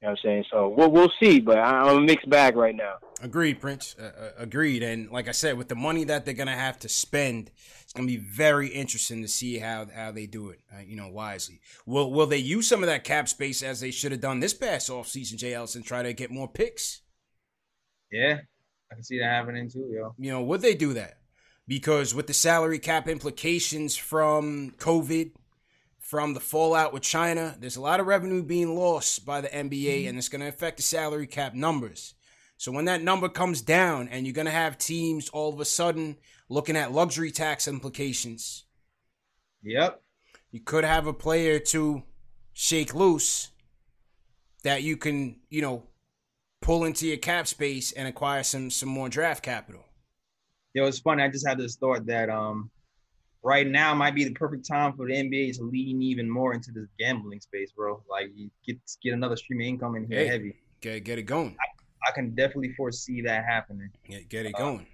You 0.00 0.06
know 0.08 0.12
what 0.12 0.18
I'm 0.20 0.22
saying? 0.24 0.44
So 0.50 0.68
we'll 0.68 0.90
we'll 0.90 1.12
see, 1.20 1.40
but 1.40 1.58
I- 1.58 1.80
I'm 1.80 1.98
a 1.98 2.00
mixed 2.00 2.28
bag 2.30 2.56
right 2.56 2.74
now. 2.74 2.94
Agreed, 3.22 3.60
Prince. 3.60 3.94
Uh, 4.00 4.04
uh, 4.18 4.30
agreed. 4.38 4.82
And 4.82 5.10
like 5.10 5.28
I 5.28 5.32
said, 5.32 5.58
with 5.58 5.68
the 5.68 5.74
money 5.74 6.04
that 6.04 6.24
they're 6.24 6.32
gonna 6.32 6.56
have 6.56 6.78
to 6.80 6.88
spend, 6.88 7.50
it's 7.82 7.92
gonna 7.92 8.06
be 8.06 8.16
very 8.16 8.68
interesting 8.68 9.20
to 9.20 9.28
see 9.28 9.58
how 9.58 9.86
how 9.94 10.10
they 10.10 10.24
do 10.26 10.48
it. 10.48 10.60
Uh, 10.74 10.80
you 10.80 10.96
know, 10.96 11.08
wisely. 11.08 11.60
Will 11.84 12.10
Will 12.10 12.26
they 12.26 12.38
use 12.38 12.66
some 12.66 12.82
of 12.82 12.86
that 12.88 13.04
cap 13.04 13.28
space 13.28 13.62
as 13.62 13.80
they 13.80 13.90
should 13.90 14.12
have 14.12 14.22
done 14.22 14.40
this 14.40 14.54
past 14.54 14.88
offseason, 14.88 15.36
Jay 15.36 15.52
Ellison, 15.52 15.82
try 15.82 16.02
to 16.02 16.14
get 16.14 16.30
more 16.30 16.48
picks? 16.48 17.02
Yeah, 18.10 18.38
I 18.90 18.94
can 18.94 19.04
see 19.04 19.18
that 19.18 19.26
happening 19.30 19.68
too, 19.68 19.86
yo. 19.92 20.14
You 20.18 20.32
know, 20.32 20.42
would 20.42 20.62
they 20.62 20.74
do 20.74 20.94
that? 20.94 21.18
Because 21.68 22.14
with 22.14 22.26
the 22.26 22.32
salary 22.34 22.78
cap 22.78 23.06
implications 23.06 23.96
from 23.96 24.72
COVID, 24.78 25.32
from 26.10 26.34
the 26.34 26.40
fallout 26.40 26.92
with 26.92 27.04
China, 27.04 27.54
there's 27.60 27.76
a 27.76 27.80
lot 27.80 28.00
of 28.00 28.06
revenue 28.08 28.42
being 28.42 28.74
lost 28.74 29.24
by 29.24 29.40
the 29.40 29.46
NBA, 29.48 30.08
and 30.08 30.18
it's 30.18 30.28
going 30.28 30.40
to 30.40 30.48
affect 30.48 30.76
the 30.78 30.82
salary 30.82 31.28
cap 31.28 31.54
numbers. 31.54 32.14
So 32.56 32.72
when 32.72 32.86
that 32.86 33.00
number 33.00 33.28
comes 33.28 33.62
down, 33.62 34.08
and 34.08 34.26
you're 34.26 34.34
going 34.34 34.46
to 34.46 34.50
have 34.50 34.76
teams 34.76 35.28
all 35.28 35.52
of 35.54 35.60
a 35.60 35.64
sudden 35.64 36.16
looking 36.48 36.76
at 36.76 36.90
luxury 36.90 37.30
tax 37.30 37.68
implications, 37.68 38.64
Yep. 39.62 40.02
you 40.50 40.58
could 40.58 40.82
have 40.82 41.06
a 41.06 41.12
player 41.12 41.60
to 41.60 42.02
shake 42.54 42.92
loose 42.92 43.52
that 44.64 44.82
you 44.82 44.96
can, 44.96 45.36
you 45.48 45.62
know, 45.62 45.84
pull 46.60 46.86
into 46.86 47.06
your 47.06 47.18
cap 47.18 47.46
space 47.46 47.92
and 47.92 48.08
acquire 48.08 48.42
some 48.42 48.68
some 48.68 48.88
more 48.88 49.08
draft 49.08 49.44
capital. 49.44 49.84
It 50.74 50.80
was 50.80 50.98
funny. 50.98 51.22
I 51.22 51.28
just 51.28 51.46
had 51.46 51.58
this 51.58 51.76
thought 51.76 52.04
that 52.06 52.28
um, 52.28 52.68
right 53.42 53.66
now 53.66 53.94
might 53.94 54.14
be 54.14 54.24
the 54.24 54.32
perfect 54.32 54.66
time 54.66 54.92
for 54.94 55.06
the 55.06 55.14
NBA 55.14 55.56
to 55.56 55.62
lean 55.62 56.02
even 56.02 56.28
more 56.28 56.54
into 56.54 56.70
this 56.72 56.88
gambling 56.98 57.40
space, 57.40 57.72
bro. 57.72 58.02
Like, 58.08 58.28
you 58.34 58.50
get 58.66 58.78
get 59.02 59.14
another 59.14 59.36
stream 59.36 59.60
of 59.60 59.66
income 59.66 59.96
in 59.96 60.06
here 60.06 60.18
Hey. 60.20 60.26
heavy. 60.26 60.54
Get 60.80 61.04
get 61.04 61.18
it 61.18 61.24
going. 61.24 61.56
I 62.08 62.12
can 62.12 62.34
definitely 62.34 62.72
foresee 62.74 63.20
that 63.22 63.44
happening. 63.44 63.90
Get, 64.08 64.28
get 64.28 64.46
it 64.46 64.54
Uh, 64.54 64.58
going. 64.58 64.86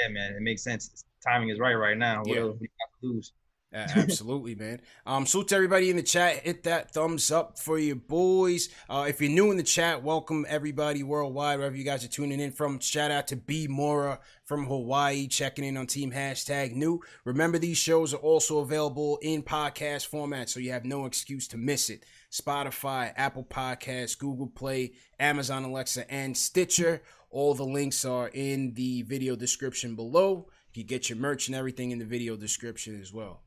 Yeah, 0.00 0.08
man, 0.08 0.32
it 0.32 0.40
makes 0.40 0.62
sense. 0.62 1.04
Timing 1.22 1.50
is 1.50 1.58
right 1.58 1.74
right 1.74 1.96
now. 1.96 2.22
What 2.24 2.34
Yeah. 2.34 2.40
else 2.42 2.56
we 2.58 2.66
got 2.68 3.00
to 3.00 3.06
lose? 3.06 3.32
A- 3.74 3.98
absolutely, 3.98 4.54
man. 4.54 4.80
Um, 5.04 5.26
salute 5.26 5.48
to 5.48 5.56
everybody 5.56 5.90
in 5.90 5.96
the 5.96 6.02
chat. 6.02 6.44
Hit 6.44 6.62
that 6.62 6.92
thumbs 6.92 7.32
up 7.32 7.58
for 7.58 7.76
your 7.76 7.96
boys. 7.96 8.68
Uh, 8.88 9.06
if 9.08 9.20
you're 9.20 9.30
new 9.30 9.50
in 9.50 9.56
the 9.56 9.64
chat, 9.64 10.04
welcome 10.04 10.46
everybody 10.48 11.02
worldwide, 11.02 11.58
wherever 11.58 11.76
you 11.76 11.82
guys 11.82 12.04
are 12.04 12.08
tuning 12.08 12.38
in 12.38 12.52
from. 12.52 12.78
Shout 12.78 13.10
out 13.10 13.26
to 13.28 13.36
B 13.36 13.66
Mora 13.66 14.20
from 14.44 14.66
Hawaii, 14.66 15.26
checking 15.26 15.64
in 15.64 15.76
on 15.76 15.88
Team 15.88 16.12
Hashtag 16.12 16.74
New. 16.74 17.00
Remember, 17.24 17.58
these 17.58 17.76
shows 17.76 18.14
are 18.14 18.18
also 18.18 18.60
available 18.60 19.18
in 19.22 19.42
podcast 19.42 20.06
format, 20.06 20.48
so 20.48 20.60
you 20.60 20.70
have 20.70 20.84
no 20.84 21.04
excuse 21.06 21.48
to 21.48 21.56
miss 21.56 21.90
it. 21.90 22.04
Spotify, 22.30 23.12
Apple 23.16 23.44
Podcasts, 23.44 24.16
Google 24.16 24.46
Play, 24.46 24.92
Amazon 25.18 25.64
Alexa, 25.64 26.08
and 26.08 26.36
Stitcher. 26.36 27.02
All 27.30 27.54
the 27.54 27.64
links 27.64 28.04
are 28.04 28.28
in 28.28 28.74
the 28.74 29.02
video 29.02 29.34
description 29.34 29.96
below. 29.96 30.48
You 30.74 30.84
get 30.84 31.08
your 31.08 31.18
merch 31.18 31.48
and 31.48 31.56
everything 31.56 31.90
in 31.90 31.98
the 31.98 32.04
video 32.04 32.36
description 32.36 33.00
as 33.00 33.12
well. 33.12 33.43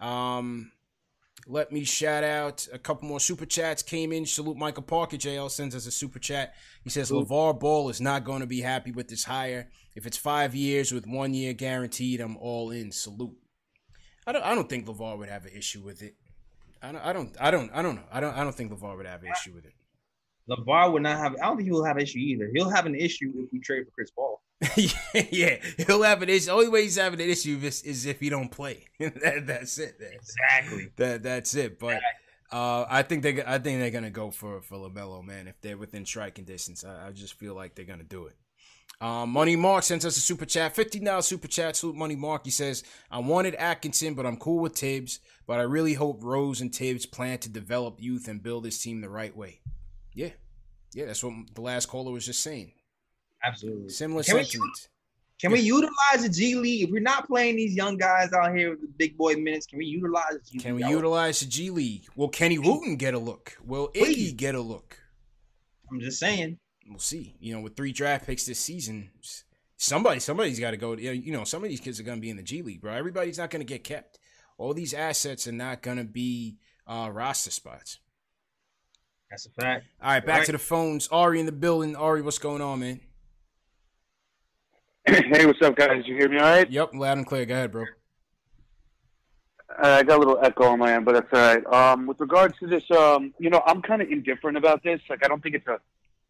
Um, 0.00 0.72
let 1.46 1.72
me 1.72 1.84
shout 1.84 2.24
out 2.24 2.68
a 2.72 2.78
couple 2.78 3.08
more 3.08 3.20
super 3.20 3.46
chats 3.46 3.82
came 3.82 4.12
in. 4.12 4.26
Salute 4.26 4.56
Michael 4.56 4.82
Parker. 4.82 5.16
JL 5.16 5.50
sends 5.50 5.74
us 5.74 5.86
a 5.86 5.90
super 5.90 6.18
chat. 6.18 6.54
He 6.84 6.90
says 6.90 7.10
LaVar 7.10 7.58
Ball 7.58 7.88
is 7.88 8.00
not 8.00 8.24
going 8.24 8.40
to 8.40 8.46
be 8.46 8.60
happy 8.60 8.92
with 8.92 9.08
this 9.08 9.24
hire. 9.24 9.68
If 9.94 10.06
it's 10.06 10.16
five 10.16 10.54
years 10.54 10.92
with 10.92 11.06
one 11.06 11.34
year 11.34 11.52
guaranteed, 11.52 12.20
I'm 12.20 12.36
all 12.36 12.70
in. 12.70 12.92
Salute. 12.92 13.36
I 14.26 14.32
don't. 14.32 14.44
I 14.44 14.54
don't 14.54 14.68
think 14.68 14.86
LaVar 14.86 15.18
would 15.18 15.28
have 15.28 15.44
an 15.46 15.52
issue 15.56 15.82
with 15.82 16.02
it. 16.02 16.14
I 16.82 16.92
don't. 16.92 17.04
I 17.04 17.12
don't. 17.12 17.36
I 17.40 17.50
don't. 17.50 17.70
I 17.72 17.82
don't 17.82 17.96
know. 17.96 18.04
I 18.12 18.20
don't. 18.20 18.36
I 18.36 18.44
don't 18.44 18.54
think 18.54 18.72
LaVar 18.72 18.96
would 18.96 19.06
have 19.06 19.22
an 19.22 19.30
issue 19.30 19.52
with 19.54 19.64
it. 19.64 19.74
LaVar 20.48 20.92
would 20.92 21.02
not 21.02 21.18
have. 21.18 21.34
I 21.42 21.46
don't 21.46 21.56
think 21.56 21.68
he'll 21.68 21.84
have 21.84 21.96
an 21.96 22.02
issue 22.02 22.18
either. 22.18 22.50
He'll 22.54 22.70
have 22.70 22.86
an 22.86 22.94
issue 22.94 23.32
if 23.36 23.52
we 23.52 23.60
trade 23.60 23.84
for 23.84 23.90
Chris 23.92 24.10
Paul. 24.10 24.40
Yeah, 24.76 24.90
yeah, 25.30 25.56
he'll 25.86 26.02
have 26.02 26.22
an 26.22 26.28
issue. 26.28 26.46
The 26.46 26.52
only 26.52 26.68
way 26.68 26.82
he's 26.82 26.96
having 26.96 27.20
an 27.20 27.28
issue 27.28 27.58
is, 27.62 27.82
is 27.82 28.06
if 28.06 28.20
he 28.20 28.28
don't 28.28 28.50
play. 28.50 28.84
that, 28.98 29.44
that's 29.46 29.78
it. 29.78 29.98
man. 30.00 30.10
Exactly. 30.12 30.88
That 30.96 31.22
that's 31.22 31.54
it. 31.54 31.78
But 31.78 32.00
uh, 32.52 32.84
I 32.88 33.02
think 33.02 33.22
they 33.22 33.42
I 33.42 33.58
think 33.58 33.80
they're 33.80 33.90
gonna 33.90 34.10
go 34.10 34.30
for 34.30 34.60
for 34.60 34.76
LaMelo, 34.76 35.24
man. 35.24 35.48
If 35.48 35.60
they're 35.60 35.78
within 35.78 36.04
striking 36.04 36.44
distance, 36.44 36.84
I, 36.84 37.08
I 37.08 37.12
just 37.12 37.34
feel 37.34 37.54
like 37.54 37.74
they're 37.74 37.84
gonna 37.86 38.02
do 38.02 38.26
it. 38.26 38.36
Um, 39.00 39.30
Money 39.30 39.56
Mark 39.56 39.82
sends 39.82 40.04
us 40.04 40.18
a 40.18 40.20
super 40.20 40.44
chat, 40.44 40.74
fifteen 40.74 41.04
dollars 41.04 41.24
super 41.26 41.48
chat. 41.48 41.76
Salute 41.76 41.96
Money 41.96 42.16
Mark. 42.16 42.42
He 42.44 42.50
says, 42.50 42.82
"I 43.10 43.18
wanted 43.20 43.54
Atkinson, 43.54 44.12
but 44.14 44.26
I'm 44.26 44.36
cool 44.36 44.58
with 44.58 44.76
Thibs. 44.76 45.20
But 45.46 45.58
I 45.58 45.62
really 45.62 45.94
hope 45.94 46.22
Rose 46.22 46.60
and 46.60 46.74
Thibs 46.74 47.06
plan 47.06 47.38
to 47.38 47.48
develop 47.48 48.00
youth 48.00 48.28
and 48.28 48.42
build 48.42 48.64
this 48.64 48.82
team 48.82 49.00
the 49.00 49.08
right 49.08 49.34
way." 49.34 49.60
Yeah, 50.12 50.30
yeah, 50.92 51.06
that's 51.06 51.24
what 51.24 51.32
the 51.54 51.62
last 51.62 51.86
caller 51.86 52.12
was 52.12 52.26
just 52.26 52.42
saying. 52.42 52.72
Absolutely. 53.44 53.88
Similar 53.88 54.22
Can 54.22 54.36
we- 54.36 54.44
sentiments. 54.44 54.88
Can 55.40 55.52
we 55.52 55.60
utilize 55.60 56.20
the 56.22 56.28
G 56.28 56.54
League? 56.56 56.82
If 56.84 56.90
we're 56.90 57.00
not 57.00 57.26
playing 57.26 57.56
these 57.56 57.74
young 57.74 57.96
guys 57.96 58.30
out 58.34 58.54
here 58.54 58.70
with 58.72 58.82
the 58.82 58.88
big 58.98 59.16
boy 59.16 59.36
minutes, 59.36 59.64
can 59.64 59.78
we 59.78 59.86
utilize 59.86 60.32
the 60.32 60.40
G 60.52 60.58
Can 60.58 60.74
we 60.74 60.84
utilize 60.84 61.40
the 61.40 61.46
G 61.46 61.70
League? 61.70 62.04
Will 62.14 62.28
Kenny 62.28 62.58
Wooten 62.58 62.96
get 62.96 63.14
a 63.14 63.18
look? 63.18 63.56
Will 63.64 63.88
Iggy 63.94 64.36
get 64.36 64.54
a 64.54 64.60
look? 64.60 64.98
I'm 65.90 65.98
just 65.98 66.18
saying. 66.20 66.58
We'll 66.86 66.98
see. 66.98 67.36
You 67.40 67.54
know, 67.54 67.60
with 67.62 67.74
three 67.74 67.92
draft 67.92 68.26
picks 68.26 68.44
this 68.44 68.60
season, 68.60 69.10
somebody, 69.78 70.20
somebody's 70.20 70.60
got 70.60 70.72
to 70.72 70.76
go. 70.76 70.92
You 70.92 71.32
know, 71.32 71.44
some 71.44 71.64
of 71.64 71.70
these 71.70 71.80
kids 71.80 71.98
are 71.98 72.02
going 72.02 72.18
to 72.18 72.22
be 72.22 72.28
in 72.28 72.36
the 72.36 72.42
G 72.42 72.60
League, 72.60 72.82
bro. 72.82 72.92
Everybody's 72.92 73.38
not 73.38 73.48
going 73.48 73.60
to 73.60 73.66
get 73.66 73.82
kept. 73.82 74.18
All 74.58 74.74
these 74.74 74.92
assets 74.92 75.48
are 75.48 75.52
not 75.52 75.80
going 75.80 75.96
to 75.96 76.04
be 76.04 76.58
uh, 76.86 77.08
roster 77.10 77.50
spots. 77.50 77.98
That's 79.30 79.46
a 79.46 79.50
fact. 79.50 79.86
All 80.02 80.10
right, 80.10 80.26
back 80.26 80.38
Right. 80.40 80.46
to 80.46 80.52
the 80.52 80.58
phones. 80.58 81.08
Ari 81.08 81.40
in 81.40 81.46
the 81.46 81.52
building. 81.52 81.96
Ari, 81.96 82.20
what's 82.20 82.36
going 82.38 82.60
on, 82.60 82.80
man? 82.80 83.00
Hey, 85.06 85.46
what's 85.46 85.62
up, 85.62 85.76
guys? 85.76 86.06
You 86.06 86.14
hear 86.14 86.28
me 86.28 86.36
all 86.36 86.44
right? 86.44 86.70
Yep, 86.70 86.90
loud 86.94 87.18
and 87.18 87.26
clear. 87.26 87.46
Go 87.46 87.54
ahead, 87.54 87.72
bro. 87.72 87.84
Uh, 89.82 89.86
I 89.86 90.02
got 90.02 90.16
a 90.16 90.18
little 90.18 90.38
echo 90.42 90.64
on 90.64 90.78
my 90.78 90.92
end, 90.92 91.06
but 91.06 91.14
that's 91.14 91.32
all 91.32 91.40
right. 91.40 91.92
Um, 91.92 92.06
with 92.06 92.20
regards 92.20 92.58
to 92.58 92.66
this, 92.66 92.84
um, 92.90 93.32
you 93.38 93.48
know, 93.48 93.62
I'm 93.66 93.80
kind 93.80 94.02
of 94.02 94.10
indifferent 94.10 94.58
about 94.58 94.82
this. 94.82 95.00
Like, 95.08 95.24
I 95.24 95.28
don't 95.28 95.42
think 95.42 95.54
it's 95.54 95.66
a 95.68 95.80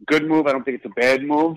good 0.07 0.29
move. 0.29 0.47
I 0.47 0.53
don't 0.53 0.63
think 0.63 0.77
it's 0.77 0.87
a 0.87 1.01
bad 1.01 1.25
move. 1.25 1.57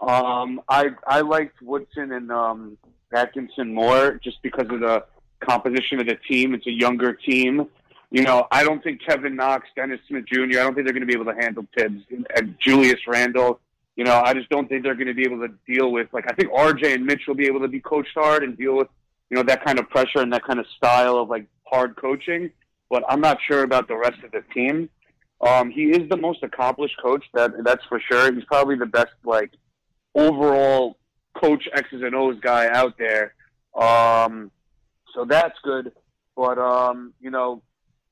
Um, 0.00 0.60
I 0.68 0.90
I 1.06 1.22
liked 1.22 1.60
Woodson 1.62 2.12
and 2.12 2.30
um, 2.30 2.78
Atkinson 3.12 3.74
more 3.74 4.20
just 4.22 4.40
because 4.42 4.66
of 4.70 4.80
the 4.80 5.04
composition 5.40 6.00
of 6.00 6.06
the 6.06 6.16
team. 6.28 6.54
It's 6.54 6.66
a 6.66 6.72
younger 6.72 7.12
team. 7.12 7.66
You 8.10 8.22
know, 8.22 8.46
I 8.52 8.62
don't 8.62 8.84
think 8.84 9.00
Kevin 9.04 9.34
Knox, 9.36 9.68
Dennis 9.74 10.00
Smith 10.06 10.26
Jr. 10.26 10.42
I 10.42 10.46
don't 10.46 10.74
think 10.74 10.86
they're 10.86 10.92
going 10.92 11.00
to 11.00 11.06
be 11.06 11.14
able 11.14 11.32
to 11.32 11.34
handle 11.34 11.66
Thibs 11.76 12.02
and 12.36 12.56
Julius 12.60 13.00
Randle. 13.08 13.58
You 13.96 14.04
know, 14.04 14.22
I 14.24 14.32
just 14.32 14.48
don't 14.48 14.68
think 14.68 14.82
they're 14.82 14.94
going 14.94 15.08
to 15.08 15.14
be 15.14 15.24
able 15.24 15.46
to 15.46 15.52
deal 15.66 15.92
with 15.92 16.08
like 16.12 16.24
I 16.30 16.34
think 16.34 16.52
RJ 16.52 16.94
and 16.94 17.04
Mitch 17.04 17.22
will 17.28 17.34
be 17.34 17.46
able 17.46 17.60
to 17.60 17.68
be 17.68 17.80
coached 17.80 18.14
hard 18.14 18.42
and 18.42 18.56
deal 18.56 18.76
with 18.76 18.88
you 19.30 19.36
know 19.36 19.42
that 19.44 19.64
kind 19.64 19.78
of 19.78 19.88
pressure 19.90 20.18
and 20.18 20.32
that 20.32 20.44
kind 20.44 20.58
of 20.58 20.66
style 20.76 21.16
of 21.18 21.28
like 21.28 21.46
hard 21.64 21.96
coaching. 21.96 22.50
But 22.90 23.04
I'm 23.08 23.20
not 23.20 23.38
sure 23.46 23.62
about 23.62 23.88
the 23.88 23.96
rest 23.96 24.22
of 24.24 24.32
the 24.32 24.42
team. 24.54 24.88
Um, 25.40 25.70
he 25.70 25.90
is 25.90 26.08
the 26.08 26.16
most 26.16 26.42
accomplished 26.42 26.96
coach 27.02 27.24
that 27.34 27.52
that's 27.64 27.84
for 27.88 28.00
sure. 28.00 28.32
He's 28.32 28.44
probably 28.44 28.76
the 28.76 28.86
best 28.86 29.12
like 29.24 29.50
overall 30.14 30.98
coach 31.34 31.68
X's 31.74 32.02
and 32.02 32.14
O's 32.14 32.38
guy 32.40 32.68
out 32.68 32.96
there. 32.98 33.34
Um, 33.74 34.50
so 35.14 35.24
that's 35.24 35.58
good. 35.62 35.92
But 36.36 36.58
um, 36.58 37.12
you 37.20 37.30
know, 37.30 37.62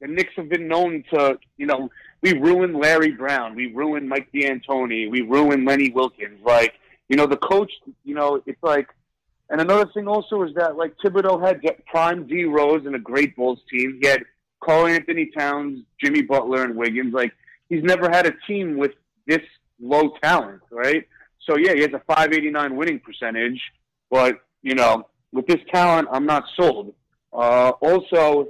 the 0.01 0.09
Knicks 0.09 0.33
have 0.37 0.49
been 0.49 0.69
known 0.69 1.05
to 1.13 1.39
you 1.57 1.67
know 1.67 1.91
we 2.23 2.35
ruined 2.35 2.77
Larry 2.77 3.13
Brown, 3.13 3.55
we 3.55 3.73
ruined 3.73 4.09
Mike 4.09 4.31
D'Antoni, 4.33 5.11
we 5.11 5.23
ruined 5.23 5.67
Lenny 5.67 5.91
Wilkens. 5.91 6.41
Like 6.45 6.75
you 7.09 7.17
know, 7.17 7.27
the 7.27 7.37
coach, 7.37 7.73
you 8.05 8.15
know, 8.15 8.43
it's 8.47 8.63
like. 8.63 8.89
And 9.53 9.61
another 9.61 9.91
thing 9.93 10.07
also 10.07 10.45
is 10.45 10.55
that 10.55 10.77
like 10.77 10.95
Thibodeau 11.05 11.45
had 11.45 11.61
prime 11.87 12.25
D 12.29 12.45
Rose 12.45 12.87
and 12.87 12.95
a 12.95 13.01
great 13.01 13.35
Bulls 13.35 13.59
team. 13.69 13.99
He 14.01 14.07
had 14.07 14.23
Karl-Anthony 14.61 15.33
Towns, 15.37 15.81
Jimmy 16.01 16.23
Butler, 16.23 16.63
and 16.63 16.77
Wiggins. 16.77 17.13
Like 17.13 17.33
he's 17.69 17.83
never 17.83 18.09
had 18.09 18.27
a 18.27 18.33
team 18.47 18.77
with 18.77 18.93
this 19.27 19.43
low 19.81 20.11
talent, 20.23 20.61
right? 20.71 21.05
So 21.49 21.57
yeah, 21.57 21.75
he 21.75 21.81
has 21.81 21.93
a 21.93 22.03
589 22.07 22.77
winning 22.77 23.01
percentage, 23.01 23.61
but 24.09 24.41
you 24.63 24.75
know, 24.75 25.09
with 25.33 25.47
this 25.47 25.61
talent, 25.73 26.09
I'm 26.13 26.27
not 26.27 26.45
sold. 26.57 26.95
Uh, 27.33 27.71
also, 27.81 28.49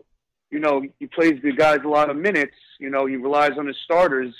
you 0.50 0.58
know, 0.58 0.82
he 0.98 1.06
plays 1.06 1.40
the 1.42 1.52
guys 1.52 1.80
a 1.84 1.88
lot 1.88 2.10
of 2.10 2.16
minutes. 2.16 2.54
You 2.78 2.90
know, 2.90 3.06
he 3.06 3.16
relies 3.16 3.56
on 3.58 3.66
his 3.66 3.76
starters. 3.84 4.34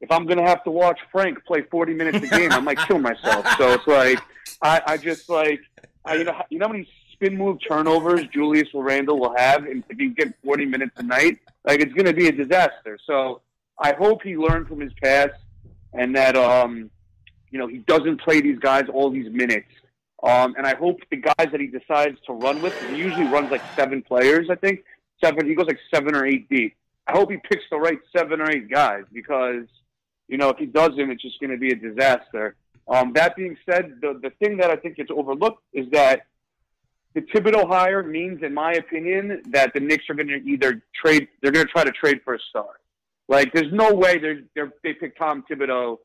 If 0.00 0.10
I'm 0.10 0.26
gonna 0.26 0.46
have 0.46 0.64
to 0.64 0.70
watch 0.70 0.98
Frank 1.12 1.44
play 1.44 1.62
40 1.70 1.94
minutes 1.94 2.18
a 2.18 2.38
game, 2.38 2.52
I 2.52 2.60
might 2.60 2.78
kill 2.78 2.98
myself. 2.98 3.46
So 3.58 3.72
it's 3.72 3.86
like, 3.86 4.18
I, 4.62 4.82
I 4.86 4.96
just 4.96 5.28
like, 5.28 5.60
I, 6.04 6.14
you 6.14 6.24
know, 6.24 6.34
you 6.48 6.58
know 6.58 6.66
how 6.66 6.72
many 6.72 6.88
spin 7.12 7.36
move 7.36 7.58
turnovers 7.66 8.26
Julius 8.32 8.68
Randle 8.72 9.20
will 9.20 9.34
have, 9.36 9.66
if 9.66 9.98
you 9.98 10.14
get 10.14 10.34
40 10.42 10.64
minutes 10.64 10.92
a 10.96 11.02
night, 11.02 11.38
like 11.64 11.80
it's 11.80 11.92
gonna 11.92 12.14
be 12.14 12.28
a 12.28 12.32
disaster. 12.32 12.98
So 13.06 13.42
I 13.78 13.92
hope 13.92 14.22
he 14.22 14.36
learned 14.36 14.68
from 14.68 14.80
his 14.80 14.92
past, 15.02 15.34
and 15.92 16.16
that 16.16 16.36
um, 16.36 16.90
you 17.50 17.58
know, 17.58 17.66
he 17.66 17.78
doesn't 17.78 18.22
play 18.22 18.40
these 18.40 18.58
guys 18.58 18.84
all 18.92 19.10
these 19.10 19.30
minutes. 19.30 19.68
Um, 20.22 20.54
and 20.56 20.66
I 20.66 20.76
hope 20.76 21.00
the 21.10 21.16
guys 21.16 21.48
that 21.50 21.60
he 21.60 21.66
decides 21.66 22.18
to 22.26 22.32
run 22.32 22.60
with, 22.60 22.78
he 22.90 22.96
usually 22.96 23.26
runs 23.26 23.50
like 23.50 23.62
seven 23.74 24.02
players, 24.02 24.50
I 24.50 24.54
think. 24.54 24.84
Seven, 25.22 25.46
he 25.46 25.54
goes 25.54 25.66
like 25.66 25.78
seven 25.92 26.14
or 26.14 26.26
eight 26.26 26.48
deep. 26.48 26.76
I 27.06 27.12
hope 27.12 27.30
he 27.30 27.38
picks 27.38 27.64
the 27.70 27.78
right 27.78 27.98
seven 28.16 28.40
or 28.40 28.50
eight 28.50 28.70
guys 28.70 29.04
because, 29.12 29.66
you 30.28 30.38
know, 30.38 30.48
if 30.50 30.58
he 30.58 30.66
doesn't, 30.66 31.10
it's 31.10 31.22
just 31.22 31.40
going 31.40 31.50
to 31.50 31.58
be 31.58 31.72
a 31.72 31.76
disaster. 31.76 32.56
Um, 32.88 33.12
that 33.14 33.36
being 33.36 33.56
said, 33.68 33.98
the, 34.00 34.18
the 34.22 34.30
thing 34.42 34.56
that 34.58 34.70
I 34.70 34.76
think 34.76 34.96
gets 34.96 35.10
overlooked 35.10 35.62
is 35.72 35.86
that 35.92 36.26
the 37.14 37.22
Thibodeau 37.22 37.68
hire 37.68 38.02
means, 38.02 38.42
in 38.42 38.54
my 38.54 38.72
opinion, 38.74 39.42
that 39.50 39.72
the 39.74 39.80
Knicks 39.80 40.04
are 40.08 40.14
going 40.14 40.28
to 40.28 40.42
either 40.44 40.82
trade, 40.94 41.28
they're 41.42 41.52
going 41.52 41.66
to 41.66 41.72
try 41.72 41.84
to 41.84 41.90
trade 41.90 42.20
for 42.24 42.34
a 42.34 42.38
star. 42.50 42.80
Like, 43.28 43.52
there's 43.52 43.72
no 43.72 43.92
way 43.94 44.18
they're, 44.18 44.42
they're, 44.54 44.72
they 44.82 44.94
pick 44.94 45.18
Tom 45.18 45.44
Thibodeau 45.50 45.98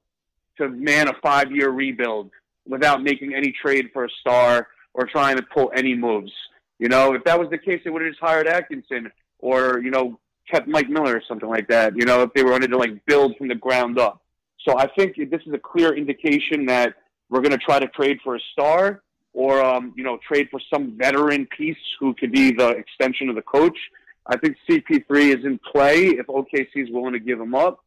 to 0.58 0.70
man 0.70 1.08
a 1.08 1.14
five 1.22 1.52
year 1.52 1.70
rebuild 1.70 2.32
without 2.68 3.04
making 3.04 3.34
any 3.34 3.54
trade 3.62 3.90
for 3.94 4.06
a 4.06 4.10
star 4.22 4.68
or 4.94 5.06
trying 5.06 5.36
to 5.38 5.44
pull 5.44 5.72
any 5.76 5.94
moves. 5.94 6.32
You 6.80 6.90
know, 6.90 7.14
if 7.14 7.24
that 7.24 7.40
was 7.40 7.50
the 7.50 7.58
case, 7.58 7.82
they 7.84 7.90
would 7.90 8.02
have 8.02 8.12
just 8.12 8.22
hired 8.22 8.48
Atkinson 8.48 9.12
or, 9.40 9.80
you 9.80 9.92
know, 9.92 10.20
kept 10.50 10.68
Mike 10.68 10.90
Miller 10.90 11.16
or 11.16 11.22
something 11.28 11.50
like 11.50 11.68
that, 11.70 11.96
you 11.96 12.06
know, 12.06 12.22
if 12.24 12.34
they 12.34 12.44
wanted 12.44 12.68
to 12.68 12.78
like 12.78 13.06
build 13.06 13.36
from 13.38 13.48
the 13.48 13.56
ground 13.56 13.98
up. 13.98 14.22
So 14.68 14.78
I 14.78 14.88
think 14.88 15.16
this 15.16 15.42
is 15.46 15.54
a 15.54 15.60
clear 15.60 15.96
indication 15.96 16.66
that 16.68 16.96
we're 17.30 17.42
going 17.42 17.52
to 17.52 17.58
try 17.58 17.80
to 17.80 17.88
trade 17.88 18.20
for 18.24 18.36
a 18.36 18.40
star 18.52 19.04
or, 19.34 19.64
um, 19.64 19.94
you 19.96 20.04
know, 20.04 20.18
trade 20.28 20.48
for 20.50 20.60
some 20.74 20.98
veteran 20.98 21.48
piece 21.58 21.78
who 22.00 22.14
could 22.14 22.32
be 22.32 22.52
the 22.52 22.70
extension 22.70 23.30
of 23.30 23.36
the 23.36 23.42
coach. 23.42 23.78
I 24.28 24.38
think 24.38 24.58
CP3 24.68 25.38
is 25.38 25.46
in 25.46 25.60
play 25.72 26.08
if 26.08 26.28
OKC 26.28 26.68
is 26.76 26.90
willing 26.90 27.14
to 27.14 27.20
give 27.20 27.40
him 27.40 27.54
up. 27.54 27.84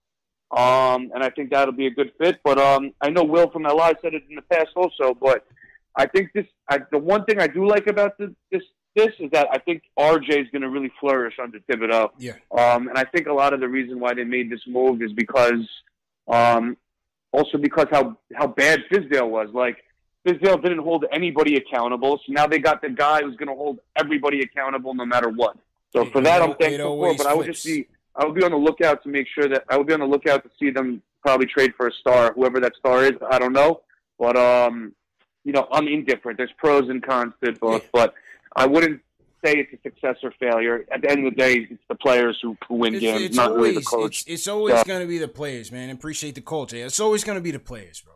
Um, 0.51 1.11
and 1.15 1.23
I 1.23 1.31
think 1.31 1.51
that'll 1.51 1.75
be 1.75 1.87
a 1.87 1.91
good 1.91 2.13
fit. 2.19 2.41
But 2.45 2.59
um, 2.59 2.93
I 3.01 3.11
know 3.11 3.25
Will 3.25 3.51
from 3.51 3.65
LI 3.65 3.93
said 4.01 4.15
it 4.15 4.25
in 4.29 4.37
the 4.37 4.43
past 4.43 4.69
also. 4.77 5.15
But 5.15 5.45
I 5.97 6.07
think 6.07 6.31
this, 6.33 6.47
I, 6.71 6.79
the 6.91 6.99
one 6.99 7.25
thing 7.25 7.41
I 7.41 7.49
do 7.49 7.67
like 7.67 7.87
about 7.87 8.17
this, 8.19 8.31
this, 8.51 8.63
this 8.99 9.15
is 9.21 9.31
that 9.31 9.47
I 9.53 9.59
think 9.59 9.85
RJ 9.99 10.29
is 10.43 10.49
going 10.51 10.63
to 10.63 10.69
really 10.69 10.91
flourish 11.01 11.35
under 11.41 11.61
Thibodeau. 11.61 12.11
Yeah. 12.19 12.33
Um, 12.51 12.89
and 12.89 12.99
I 12.99 13.05
think 13.05 13.29
a 13.29 13.33
lot 13.33 13.53
of 13.55 13.61
the 13.61 13.69
reason 13.69 14.01
why 14.01 14.13
they 14.13 14.25
made 14.25 14.51
this 14.51 14.61
move 14.67 15.01
is 15.03 15.13
because, 15.13 15.67
um, 16.27 16.77
also 17.31 17.59
because 17.59 17.87
how 17.91 18.17
how 18.35 18.49
bad 18.49 18.81
Fizdale 18.91 19.29
was. 19.31 19.49
Like 19.53 19.77
Fizdale 20.27 20.61
didn't 20.63 20.81
hold 20.81 21.05
anybody 21.13 21.57
accountable, 21.57 22.19
so 22.27 22.33
now 22.33 22.47
they 22.47 22.59
got 22.59 22.83
the 22.83 22.91
guy 22.91 23.23
who's 23.23 23.37
going 23.37 23.49
to 23.49 23.55
hold 23.55 23.79
everybody 23.97 24.41
accountable 24.41 24.95
no 24.95 25.07
matter 25.07 25.29
what. 25.29 25.57
So 25.93 26.03
It- 26.03 26.13
for 26.13 26.21
that, 26.23 26.43
I'm 26.43 26.55
thankful 26.57 26.97
for. 26.99 27.15
But 27.17 27.27
I 27.27 27.35
would 27.35 27.47
just 27.47 27.65
be 27.65 27.87
I 28.17 28.25
would 28.25 28.35
be 28.35 28.43
on 28.43 28.51
the 28.51 28.57
lookout 28.57 29.03
to 29.05 29.09
make 29.09 29.29
sure 29.29 29.49
that 29.49 29.65
I 29.69 29.77
would 29.77 29.87
be 29.87 29.95
on 29.95 30.01
the 30.01 30.07
lookout 30.07 30.43
to 30.43 30.51
see 30.59 30.71
them 30.71 31.03
probably 31.23 31.47
trade 31.47 31.73
for 31.77 31.87
a 31.87 31.93
star, 31.93 32.33
whoever 32.33 32.59
that 32.61 32.75
star 32.77 33.05
is. 33.05 33.13
I 33.31 33.39
don't 33.39 33.53
know, 33.53 33.83
but 34.19 34.37
um, 34.37 34.93
you 35.45 35.53
know, 35.53 35.69
I'm 35.71 35.87
indifferent. 35.87 36.37
There's 36.37 36.53
pros 36.59 36.89
and 36.89 37.01
cons 37.03 37.33
to 37.45 37.53
both, 37.53 37.89
but 37.93 38.15
I 38.59 38.67
wouldn't 38.67 39.01
say 39.45 39.53
it's 39.55 39.73
a 39.73 39.81
success 39.83 40.17
or 40.23 40.33
failure. 40.41 40.85
At 40.93 41.03
the 41.03 41.11
end 41.11 41.27
of 41.27 41.33
the 41.35 41.37
day, 41.41 41.67
it's 41.71 41.83
the 41.89 41.95
players 41.95 42.39
who, 42.43 42.57
who 42.67 42.75
win 42.75 42.95
It's, 42.95 43.03
games, 43.03 43.23
it's 43.23 43.37
not 43.37 43.51
always 43.53 43.63
really 43.63 43.75
the 43.77 43.83
coach. 43.83 44.23
it's, 44.23 44.29
it's 44.29 44.49
always 44.49 44.77
So- 44.77 44.85
going 44.85 45.01
to 45.01 45.07
be 45.07 45.19
the 45.19 45.29
players, 45.29 45.71
man. 45.71 45.91
Appreciate 45.91 46.35
the 46.35 46.41
call, 46.41 46.67
Jay. 46.67 46.81
It's 46.83 47.01
always 47.01 47.25
going 47.25 47.39
to 47.39 47.43
be 47.43 47.53
the 47.53 47.59
players, 47.61 48.01
bro. 48.01 48.15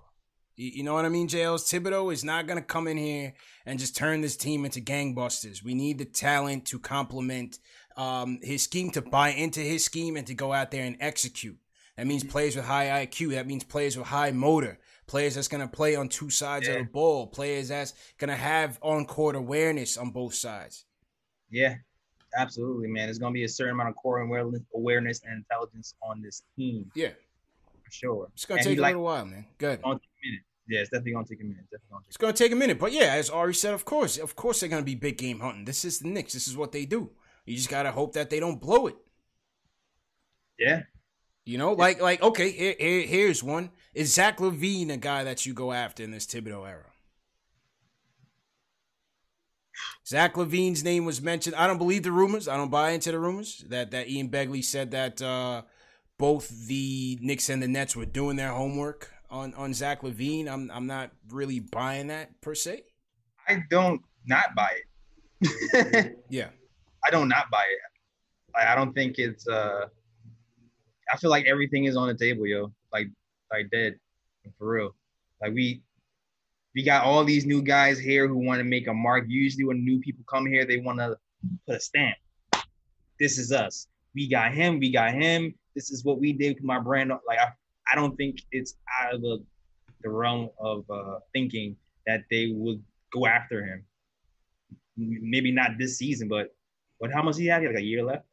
You, 0.56 0.68
you 0.68 0.82
know 0.82 0.94
what 0.94 1.04
I 1.04 1.08
mean, 1.08 1.28
JLs? 1.28 1.62
Thibodeau 1.62 2.12
is 2.12 2.24
not 2.24 2.46
going 2.46 2.58
to 2.58 2.64
come 2.64 2.86
in 2.88 2.96
here 2.96 3.34
and 3.64 3.78
just 3.78 3.96
turn 3.96 4.20
this 4.20 4.36
team 4.36 4.64
into 4.64 4.80
gangbusters. 4.80 5.62
We 5.62 5.74
need 5.74 5.98
the 5.98 6.04
talent 6.04 6.66
to 6.66 6.78
complement 6.78 7.58
um, 7.96 8.38
his 8.42 8.62
scheme, 8.64 8.90
to 8.90 9.02
buy 9.02 9.28
into 9.30 9.60
his 9.60 9.84
scheme, 9.84 10.16
and 10.16 10.26
to 10.26 10.34
go 10.34 10.52
out 10.52 10.70
there 10.70 10.84
and 10.84 10.96
execute. 11.00 11.56
That 11.96 12.06
means 12.06 12.24
players 12.24 12.56
with 12.56 12.64
high 12.64 13.06
IQ. 13.06 13.30
That 13.34 13.46
means 13.46 13.64
players 13.64 13.96
with 13.96 14.06
high 14.08 14.32
motor. 14.32 14.78
Players 15.12 15.34
that's 15.34 15.46
going 15.48 15.60
to 15.60 15.68
play 15.68 15.94
on 15.94 16.08
two 16.08 16.30
sides 16.30 16.66
of 16.68 16.74
the 16.74 16.84
ball. 16.84 17.26
Players 17.26 17.68
that's 17.68 17.92
going 18.16 18.30
to 18.30 18.34
have 18.34 18.78
on 18.80 19.04
court 19.04 19.36
awareness 19.36 19.98
on 19.98 20.10
both 20.10 20.32
sides. 20.34 20.86
Yeah, 21.50 21.74
absolutely, 22.34 22.88
man. 22.88 23.08
There's 23.08 23.18
gonna 23.18 23.34
be 23.34 23.44
a 23.44 23.48
certain 23.48 23.74
amount 23.74 23.90
of 23.90 23.96
core 23.96 24.20
awareness, 24.20 25.20
and 25.26 25.36
intelligence 25.36 25.92
on 26.02 26.22
this 26.22 26.44
team 26.56 26.90
Yeah, 26.94 27.10
for 27.84 27.90
sure. 27.90 28.28
it's 28.32 28.46
going 28.46 28.62
to 28.62 28.68
take 28.70 28.78
a 28.78 28.80
like- 28.80 28.92
little 28.92 29.02
while, 29.04 29.26
man. 29.26 29.44
Good. 29.58 29.82
gonna 29.82 29.96
take 29.96 30.08
a 30.08 30.26
minute. 30.26 30.42
Yeah, 30.66 30.80
it's 30.80 30.88
definitely 30.88 31.12
gonna 31.12 31.26
take 31.26 31.40
a 31.40 31.44
minute. 31.44 31.64
Definitely 31.64 31.88
gonna 31.90 32.02
take 32.04 32.08
It's 32.08 32.16
going 32.16 32.32
to 32.32 32.42
take 32.42 32.52
a 32.52 32.56
minute, 32.56 32.78
but 32.78 32.92
yeah, 32.92 33.12
as 33.12 33.28
Ari 33.28 33.52
said, 33.52 33.74
of 33.74 33.84
course, 33.84 34.16
of 34.16 34.34
course, 34.34 34.60
they're 34.60 34.70
going 34.70 34.80
to 34.80 34.86
be 34.86 34.94
big 34.94 35.18
game 35.18 35.40
hunting. 35.40 35.66
This 35.66 35.84
is 35.84 35.98
the 35.98 36.08
Knicks. 36.08 36.32
This 36.32 36.48
is 36.48 36.56
what 36.56 36.72
they 36.72 36.86
do. 36.86 37.10
You 37.44 37.54
just 37.54 37.68
got 37.68 37.82
to 37.82 37.92
hope 37.92 38.14
that 38.14 38.30
they 38.30 38.40
don't 38.40 38.58
blow 38.62 38.86
it. 38.86 38.96
Yeah. 40.58 40.84
You 41.44 41.58
know, 41.58 41.74
like 41.74 42.00
like 42.00 42.22
okay, 42.22 42.50
here, 42.50 42.76
here, 42.78 43.02
here's 43.02 43.42
one. 43.42 43.72
Is 43.94 44.14
Zach 44.14 44.38
LaVine 44.38 44.90
a 44.90 44.96
guy 44.96 45.22
that 45.24 45.44
you 45.44 45.52
go 45.52 45.72
after 45.72 46.02
in 46.02 46.10
this 46.10 46.26
Thibodeau 46.26 46.66
era? 46.66 46.86
Zach 50.06 50.34
LaVine's 50.34 50.82
name 50.82 51.04
was 51.04 51.20
mentioned. 51.20 51.54
I 51.56 51.66
don't 51.66 51.78
believe 51.78 52.02
the 52.02 52.12
rumors. 52.12 52.48
I 52.48 52.56
don't 52.56 52.70
buy 52.70 52.90
into 52.90 53.12
the 53.12 53.18
rumors 53.18 53.64
that 53.68 53.90
that 53.90 54.08
Ian 54.08 54.28
Begley 54.28 54.64
said 54.64 54.90
that 54.92 55.20
uh, 55.20 55.62
both 56.18 56.66
the 56.66 57.18
Knicks 57.20 57.48
and 57.48 57.62
the 57.62 57.68
Nets 57.68 57.94
were 57.94 58.06
doing 58.06 58.36
their 58.36 58.50
homework 58.50 59.12
on 59.30 59.54
on 59.54 59.74
Zach 59.74 60.02
LaVine. 60.02 60.48
I'm 60.48 60.70
I'm 60.70 60.86
not 60.86 61.10
really 61.30 61.60
buying 61.60 62.08
that 62.08 62.40
per 62.40 62.54
se. 62.54 62.84
I 63.48 63.62
don't 63.70 64.00
not 64.26 64.54
buy 64.54 64.70
it. 65.40 66.18
yeah, 66.30 66.48
I 67.04 67.10
don't 67.10 67.28
not 67.28 67.50
buy 67.50 67.64
it. 67.70 67.78
Like, 68.54 68.68
I 68.68 68.74
don't 68.74 68.92
think 68.92 69.18
it's. 69.18 69.46
uh 69.46 69.86
I 71.12 71.16
feel 71.18 71.30
like 71.30 71.46
everything 71.46 71.84
is 71.84 71.96
on 71.96 72.08
the 72.08 72.14
table, 72.14 72.46
yo. 72.46 72.72
Like, 72.92 73.08
like 73.52 73.70
dead, 73.70 73.98
for 74.58 74.68
real. 74.68 74.94
Like 75.40 75.52
we, 75.52 75.82
we 76.74 76.82
got 76.82 77.04
all 77.04 77.24
these 77.24 77.44
new 77.44 77.62
guys 77.62 77.98
here 77.98 78.26
who 78.26 78.38
want 78.38 78.58
to 78.58 78.64
make 78.64 78.88
a 78.88 78.94
mark. 78.94 79.24
Usually, 79.28 79.64
when 79.64 79.84
new 79.84 80.00
people 80.00 80.24
come 80.28 80.46
here, 80.46 80.64
they 80.64 80.78
want 80.78 80.98
to 80.98 81.16
put 81.66 81.76
a 81.76 81.80
stamp. 81.80 82.16
This 83.20 83.38
is 83.38 83.52
us. 83.52 83.86
We 84.14 84.28
got 84.28 84.52
him. 84.52 84.78
We 84.78 84.90
got 84.90 85.12
him. 85.12 85.54
This 85.74 85.90
is 85.90 86.04
what 86.04 86.18
we 86.18 86.32
did 86.32 86.56
with 86.56 86.64
my 86.64 86.78
brand. 86.78 87.12
Like 87.26 87.38
I, 87.38 87.48
I 87.90 87.94
don't 87.94 88.16
think 88.16 88.42
it's 88.50 88.74
out 89.00 89.14
of 89.14 89.22
the, 89.22 89.42
the 90.02 90.10
realm 90.10 90.50
of 90.58 90.84
uh, 90.90 91.18
thinking 91.32 91.76
that 92.06 92.22
they 92.30 92.52
would 92.54 92.82
go 93.12 93.26
after 93.26 93.64
him. 93.64 93.84
Maybe 94.96 95.52
not 95.52 95.72
this 95.78 95.98
season, 95.98 96.28
but 96.28 96.54
but 97.00 97.12
how 97.12 97.22
much 97.22 97.38
he 97.38 97.46
have? 97.46 97.62
Like 97.62 97.76
a 97.76 97.82
year 97.82 98.04
left, 98.04 98.26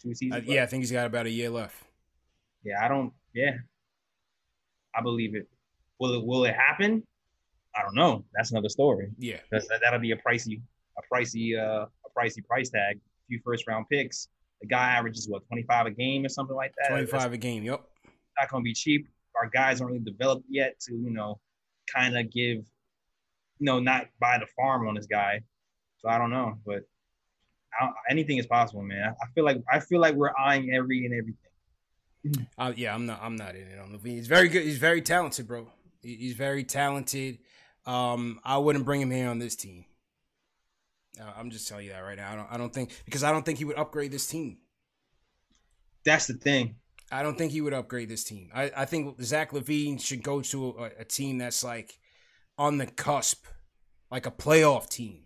two 0.00 0.14
seasons. 0.14 0.46
Uh, 0.48 0.52
yeah, 0.52 0.62
I 0.62 0.66
think 0.66 0.82
he's 0.82 0.92
got 0.92 1.06
about 1.06 1.26
a 1.26 1.30
year 1.30 1.50
left. 1.50 1.76
Yeah, 2.62 2.82
I 2.82 2.88
don't. 2.88 3.12
Yeah, 3.34 3.56
I 4.96 5.02
believe 5.02 5.34
it. 5.34 5.48
Will 5.98 6.14
it 6.14 6.24
will 6.24 6.44
it 6.44 6.54
happen? 6.54 7.02
I 7.76 7.82
don't 7.82 7.94
know. 7.94 8.24
That's 8.34 8.52
another 8.52 8.68
story. 8.68 9.08
Yeah, 9.18 9.38
that, 9.50 9.64
that'll 9.82 10.00
be 10.00 10.12
a 10.12 10.16
pricey, 10.16 10.60
a 10.98 11.14
pricey, 11.14 11.58
uh, 11.58 11.86
a 11.86 12.20
pricey 12.20 12.44
price 12.44 12.70
tag. 12.70 12.96
A 12.96 13.26
few 13.28 13.40
first 13.44 13.66
round 13.66 13.86
picks. 13.90 14.28
The 14.60 14.68
guy 14.68 14.90
averages 14.90 15.28
what 15.28 15.46
twenty 15.48 15.62
five 15.64 15.86
a 15.86 15.90
game 15.90 16.24
or 16.24 16.28
something 16.28 16.56
like 16.56 16.72
that. 16.78 16.90
Twenty 16.90 17.06
five 17.06 17.32
a 17.32 17.38
game. 17.38 17.64
Yep. 17.64 17.82
Not 18.38 18.50
gonna 18.50 18.62
be 18.62 18.74
cheap. 18.74 19.08
Our 19.36 19.48
guys 19.48 19.80
aren't 19.80 19.92
really 19.92 20.04
developed 20.04 20.44
yet 20.48 20.78
to 20.80 20.94
you 20.94 21.10
know, 21.10 21.40
kind 21.92 22.16
of 22.16 22.30
give, 22.30 22.58
you 22.58 22.64
know, 23.60 23.80
not 23.80 24.06
buy 24.20 24.38
the 24.38 24.46
farm 24.56 24.86
on 24.86 24.94
this 24.94 25.06
guy. 25.06 25.40
So 25.98 26.08
I 26.08 26.18
don't 26.18 26.30
know, 26.30 26.58
but 26.64 26.82
anything 28.08 28.38
is 28.38 28.46
possible, 28.46 28.82
man. 28.82 29.14
I 29.22 29.26
feel 29.34 29.44
like 29.44 29.58
I 29.70 29.80
feel 29.80 30.00
like 30.00 30.14
we're 30.14 30.32
eyeing 30.38 30.72
every 30.74 31.04
and 31.04 31.14
everything. 31.14 31.50
Uh, 32.56 32.72
yeah, 32.76 32.94
I'm 32.94 33.06
not. 33.06 33.20
I'm 33.22 33.36
not 33.36 33.54
in 33.54 33.62
it 33.62 33.78
on 33.78 33.92
LaVine. 33.92 34.16
He's 34.16 34.26
very 34.28 34.48
good. 34.48 34.64
He's 34.64 34.78
very 34.78 35.02
talented, 35.02 35.46
bro. 35.46 35.68
He's 36.02 36.34
very 36.34 36.64
talented. 36.64 37.38
Um, 37.86 38.40
I 38.44 38.58
wouldn't 38.58 38.84
bring 38.84 39.00
him 39.00 39.10
here 39.10 39.28
on 39.28 39.38
this 39.38 39.56
team. 39.56 39.84
Uh, 41.20 41.32
I'm 41.36 41.50
just 41.50 41.68
telling 41.68 41.86
you 41.86 41.92
that 41.92 42.00
right 42.00 42.16
now. 42.16 42.32
I 42.32 42.36
don't. 42.36 42.48
I 42.52 42.56
don't 42.56 42.72
think 42.72 42.90
because 43.04 43.22
I 43.24 43.30
don't 43.30 43.44
think 43.44 43.58
he 43.58 43.64
would 43.64 43.78
upgrade 43.78 44.10
this 44.10 44.26
team. 44.26 44.58
That's 46.04 46.26
the 46.26 46.34
thing. 46.34 46.76
I 47.12 47.22
don't 47.22 47.36
think 47.36 47.52
he 47.52 47.60
would 47.60 47.74
upgrade 47.74 48.08
this 48.08 48.24
team. 48.24 48.50
I, 48.54 48.70
I 48.76 48.84
think 48.86 49.22
Zach 49.22 49.52
LaVine 49.52 50.00
should 50.00 50.22
go 50.22 50.40
to 50.40 50.70
a, 50.70 51.00
a 51.00 51.04
team 51.04 51.38
that's 51.38 51.62
like 51.62 51.98
on 52.58 52.78
the 52.78 52.86
cusp, 52.86 53.46
like 54.10 54.26
a 54.26 54.30
playoff 54.30 54.88
team. 54.88 55.22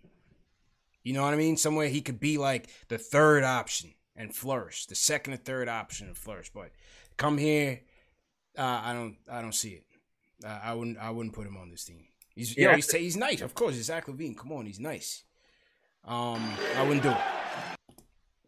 You 1.03 1.13
know 1.13 1.23
what 1.23 1.33
I 1.33 1.37
mean? 1.37 1.57
Somewhere 1.57 1.87
he 1.87 2.01
could 2.01 2.19
be 2.19 2.37
like 2.37 2.69
the 2.89 2.97
third 2.97 3.43
option 3.43 3.91
and 4.19 4.35
flourish, 4.35 4.85
the 4.85 4.93
second 4.93 5.33
or 5.33 5.37
third 5.37 5.67
option 5.67 6.05
and 6.05 6.15
flourish. 6.15 6.51
But 6.53 6.69
come 7.17 7.39
here, 7.39 7.81
uh, 8.57 8.81
I 8.83 8.93
don't, 8.93 9.15
I 9.31 9.41
don't 9.41 9.55
see 9.55 9.69
it. 9.69 9.83
Uh, 10.45 10.59
I 10.61 10.73
wouldn't, 10.73 10.99
I 10.99 11.09
wouldn't 11.09 11.33
put 11.33 11.47
him 11.47 11.57
on 11.57 11.71
this 11.71 11.85
team. 11.85 12.05
He's, 12.35 12.55
yeah, 12.55 12.69
yo, 12.69 12.75
he's, 12.75 12.91
he's 12.91 13.17
nice, 13.17 13.41
of 13.41 13.55
course. 13.55 13.75
He's 13.75 13.85
Zach 13.85 14.05
LaVine. 14.05 14.37
Come 14.37 14.51
on, 14.51 14.67
he's 14.67 14.79
nice. 14.79 15.23
Um, 16.05 16.53
I 16.77 16.83
wouldn't 16.83 17.03
do 17.03 17.09
it. 17.09 17.17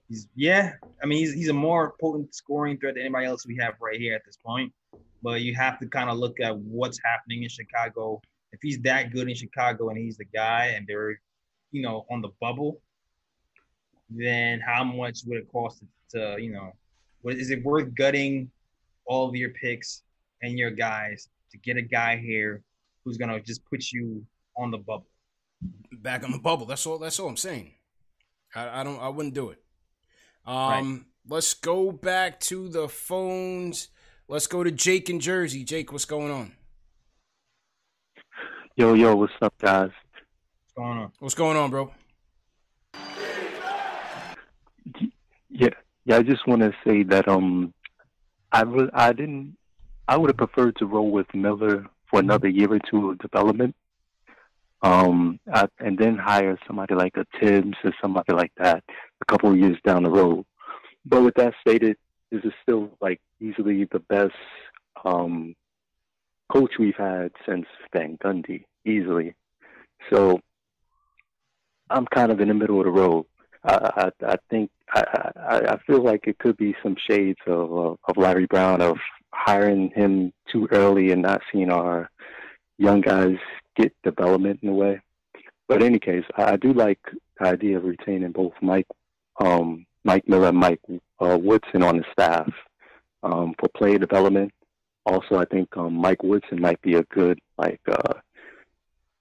He's 0.08 0.28
yeah. 0.36 0.74
I 1.02 1.06
mean, 1.06 1.20
he's 1.20 1.34
he's 1.34 1.50
a 1.50 1.54
more 1.54 1.96
potent 2.00 2.36
scoring 2.36 2.78
threat 2.78 2.96
than 2.96 3.04
anybody 3.04 3.26
else 3.26 3.46
we 3.46 3.58
have 3.58 3.74
right 3.82 4.00
here 4.00 4.14
at 4.14 4.22
this 4.26 4.38
point. 4.38 4.72
But 5.24 5.42
you 5.42 5.56
have 5.56 5.80
to 5.80 5.88
kind 5.88 6.10
of 6.10 6.18
look 6.18 6.40
at 6.40 6.58
what's 6.58 7.00
happening 7.04 7.44
in 7.44 7.50
Chicago. 7.50 8.22
If 8.52 8.60
he's 8.62 8.80
that 8.82 9.12
good 9.12 9.30
in 9.30 9.36
Chicago 9.36 9.90
and 9.90 9.98
he's 9.98 10.18
the 10.18 10.26
guy, 10.26 10.74
and 10.76 10.86
they're 10.88 11.20
you 11.72 11.82
know, 11.82 12.06
on 12.12 12.22
the 12.22 12.30
bubble, 12.40 12.82
then 14.16 14.60
how 14.60 14.84
much 14.84 15.20
would 15.26 15.38
it 15.38 15.52
cost 15.52 15.80
to, 16.12 16.36
to 16.36 16.42
you 16.42 16.52
know, 16.52 16.72
what 17.22 17.36
is 17.36 17.50
it 17.50 17.64
worth 17.64 17.94
gutting 17.96 18.50
all 19.06 19.28
of 19.28 19.36
your 19.36 19.50
picks 19.50 20.04
and 20.42 20.58
your 20.58 20.72
guys 20.72 21.30
to 21.52 21.58
get 21.58 21.78
a 21.78 21.82
guy 21.82 22.18
here 22.18 22.64
who's 23.04 23.18
gonna 23.18 23.40
just 23.40 23.64
put 23.66 23.92
you 23.92 24.26
on 24.58 24.72
the 24.72 24.78
bubble? 24.78 25.08
Back 25.92 26.24
on 26.24 26.32
the 26.32 26.40
bubble. 26.40 26.66
That's 26.66 26.86
all. 26.86 26.98
That's 26.98 27.20
all 27.20 27.30
I'm 27.30 27.38
saying. 27.38 27.72
I, 28.56 28.82
I 28.82 28.84
don't. 28.84 29.00
I 29.00 29.10
wouldn't 29.10 29.36
do 29.36 29.50
it. 29.50 29.60
Um, 30.46 30.56
right. 30.56 31.02
let's 31.28 31.54
go 31.54 31.92
back 31.92 32.40
to 32.42 32.68
the 32.68 32.90
phones. 32.90 33.90
Let's 34.28 34.48
go 34.48 34.64
to 34.64 34.72
Jake 34.72 35.10
in 35.10 35.20
Jersey. 35.20 35.64
Jake, 35.64 35.92
what's 35.92 36.06
going 36.06 36.32
on? 36.32 36.54
Yo, 38.76 38.94
yo, 38.94 39.16
what's 39.16 39.34
up, 39.42 39.54
guys? 39.60 39.92
What's 40.64 40.74
going 40.76 40.98
on? 40.98 41.12
What's 41.20 41.36
going 41.36 41.58
on, 41.58 41.70
bro? 41.70 41.92
Yeah, 45.52 45.70
yeah. 46.06 46.18
I 46.18 46.24
just 46.24 46.48
want 46.48 46.62
to 46.62 46.72
say 46.86 47.04
that 47.04 47.28
um, 47.28 47.74
I 48.52 48.64
re- 48.64 48.90
I 48.94 49.12
didn't. 49.12 49.58
I 50.08 50.18
would 50.18 50.30
have 50.30 50.38
preferred 50.38 50.78
to 50.78 50.86
roll 50.86 51.12
with 51.12 51.28
Miller 51.34 51.86
for 52.10 52.20
another 52.20 52.48
year 52.48 52.74
or 52.74 52.80
two 52.80 53.12
of 53.12 53.20
development, 53.20 53.76
um, 54.82 55.40
I, 55.54 55.68
and 55.80 55.98
then 55.98 56.18
hire 56.18 56.58
somebody 56.66 56.96
like 56.96 57.16
a 57.18 57.26
Thibs 57.40 57.78
or 57.84 57.94
somebody 58.02 58.34
like 58.34 58.52
that 58.58 58.84
a 59.22 59.26
couple 59.26 59.52
of 59.52 59.58
years 59.60 59.78
down 59.86 60.04
the 60.04 60.10
road. 60.10 60.46
But 61.06 61.24
with 61.24 61.36
that 61.36 61.54
stated, 61.60 61.98
this 62.32 62.44
is 62.44 62.54
still 62.64 62.92
like 63.02 63.20
easily 63.40 63.86
the 63.92 64.00
best 64.00 64.34
um, 65.04 65.56
coach 66.50 66.72
we've 66.80 66.96
had 66.96 67.32
since 67.46 67.66
Van 67.94 68.18
Gundy, 68.24 68.66
easily. 68.86 69.36
So 70.12 70.40
I'm 71.90 72.06
kind 72.08 72.32
of 72.32 72.40
in 72.40 72.48
the 72.48 72.54
middle 72.54 72.80
of 72.80 72.86
the 72.86 72.92
road. 72.92 73.26
I 73.64 74.12
I, 74.24 74.26
I 74.34 74.38
think 74.50 74.72
I, 74.94 75.62
I 75.70 75.78
feel 75.88 76.04
like 76.04 76.28
it 76.28 76.40
could 76.40 76.58
be 76.58 76.76
some 76.84 76.96
shades 77.10 77.40
of 77.48 77.72
of, 77.72 78.00
of 78.06 78.18
Larry 78.18 78.46
Brown 78.46 78.82
of 78.82 78.98
hiring 79.34 79.92
him 79.96 80.34
too 80.52 80.68
early 80.72 81.12
and 81.12 81.22
not 81.22 81.42
seeing 81.52 81.72
our 81.72 82.10
young 82.78 83.02
guys 83.02 83.38
get 83.76 83.94
development 84.04 84.60
in 84.62 84.70
a 84.70 84.74
way. 84.74 85.00
But 85.68 85.82
in 85.82 85.88
any 85.88 86.00
case, 86.00 86.26
I, 86.36 86.54
I 86.54 86.56
do 86.58 86.74
like 86.74 87.00
the 87.40 87.48
idea 87.48 87.78
of 87.78 87.86
retaining 87.86 88.32
both 88.32 88.54
Mike 88.62 88.88
um, 89.40 89.86
Mike 90.04 90.28
Miller 90.28 90.50
and 90.50 90.58
Mike 90.58 90.82
uh, 91.20 91.38
Woodson 91.42 91.84
on 91.84 91.98
the 91.98 92.06
staff 92.12 92.50
um, 93.24 93.54
for 93.60 93.70
player 93.70 93.98
development. 93.98 94.52
Also, 95.06 95.36
I 95.36 95.46
think 95.46 95.76
um, 95.78 95.94
Mike 95.94 96.24
Woodson 96.24 96.60
might 96.60 96.82
be 96.82 96.96
a 96.96 97.04
good 97.04 97.40
like 97.58 97.82
uh, 97.88 98.14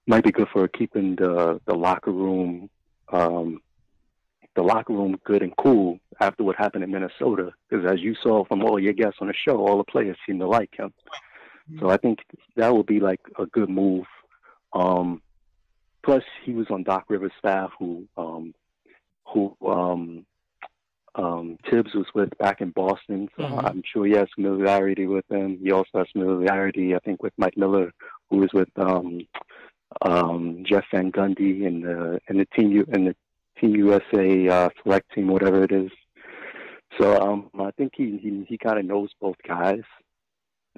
might 0.07 0.23
be 0.23 0.31
good 0.31 0.47
for 0.51 0.67
keeping 0.67 1.15
the 1.15 1.59
the 1.65 1.73
locker 1.73 2.11
room 2.11 2.69
um, 3.11 3.59
the 4.55 4.61
locker 4.61 4.93
room 4.93 5.17
good 5.23 5.41
and 5.41 5.55
cool 5.57 5.99
after 6.19 6.43
what 6.43 6.55
happened 6.57 6.83
in 6.83 6.91
Minnesota. 6.91 7.51
Because 7.69 7.85
as 7.89 7.99
you 7.99 8.15
saw 8.21 8.43
from 8.45 8.63
all 8.63 8.79
your 8.79 8.93
guests 8.93 9.19
on 9.21 9.27
the 9.27 9.33
show, 9.33 9.57
all 9.57 9.77
the 9.77 9.83
players 9.83 10.17
seem 10.25 10.39
to 10.39 10.47
like 10.47 10.73
him. 10.77 10.93
So 11.79 11.89
I 11.89 11.97
think 11.97 12.19
that 12.57 12.75
would 12.75 12.85
be 12.85 12.99
like 12.99 13.21
a 13.39 13.45
good 13.45 13.69
move. 13.69 14.05
Um, 14.73 15.21
plus, 16.03 16.23
he 16.43 16.53
was 16.53 16.67
on 16.69 16.83
Doc 16.83 17.05
Rivers' 17.07 17.31
staff, 17.39 17.71
who 17.79 18.07
um, 18.17 18.53
who 19.25 19.55
um, 19.65 20.25
um, 21.15 21.57
Thibs 21.69 21.93
was 21.93 22.07
with 22.13 22.37
back 22.37 22.61
in 22.61 22.71
Boston. 22.71 23.29
So 23.37 23.43
mm-hmm. 23.43 23.65
I'm 23.65 23.83
sure 23.85 24.05
he 24.05 24.13
has 24.13 24.27
familiarity 24.35 25.07
with 25.07 25.25
him. 25.29 25.59
He 25.61 25.71
also 25.71 25.99
has 25.99 26.07
familiarity, 26.11 26.95
I 26.95 26.99
think, 26.99 27.23
with 27.23 27.33
Mike 27.37 27.57
Miller, 27.57 27.93
who 28.29 28.37
was 28.37 28.49
with 28.53 28.69
um, 28.77 29.21
um, 30.01 30.63
Jeff 30.65 30.85
Van 30.91 31.11
Gundy 31.11 31.65
and 31.65 31.83
the 31.83 32.19
and 32.27 32.39
the 32.39 32.45
team 32.57 32.85
and 32.91 33.07
the 33.07 33.15
Team 33.61 33.75
USA 33.75 34.47
uh, 34.49 34.69
select 34.83 35.13
team, 35.13 35.27
whatever 35.27 35.63
it 35.63 35.71
is. 35.71 35.91
So 36.97 37.21
um, 37.21 37.49
I 37.59 37.71
think 37.71 37.93
he 37.95 38.17
he, 38.17 38.45
he 38.49 38.57
kind 38.57 38.79
of 38.79 38.85
knows 38.85 39.09
both 39.21 39.37
guys. 39.47 39.83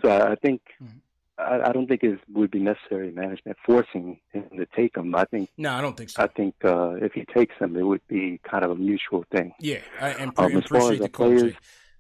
So 0.01 0.09
I, 0.09 0.33
I 0.33 0.35
think 0.35 0.61
mm-hmm. 0.83 0.97
I, 1.37 1.69
I, 1.69 1.71
don't 1.71 1.87
think 1.87 2.03
it 2.03 2.19
would 2.31 2.51
be 2.51 2.59
necessary 2.59 3.11
management 3.11 3.57
forcing 3.65 4.19
him 4.31 4.45
to 4.57 4.65
take 4.75 4.95
him. 4.95 5.15
I 5.15 5.25
think 5.25 5.49
no, 5.57 5.71
I 5.73 5.81
don't 5.81 5.97
think 5.97 6.11
so. 6.11 6.23
I 6.23 6.27
think 6.27 6.55
uh, 6.63 6.95
if 6.95 7.13
he 7.13 7.25
takes 7.25 7.55
him, 7.57 7.75
it 7.75 7.83
would 7.83 8.05
be 8.07 8.39
kind 8.43 8.63
of 8.63 8.71
a 8.71 8.75
mutual 8.75 9.25
thing. 9.31 9.53
Yeah, 9.59 9.79
I 9.99 10.09
and 10.09 10.31
um, 10.37 10.55
appreciate 10.55 11.01
the 11.01 11.09
players. 11.09 11.53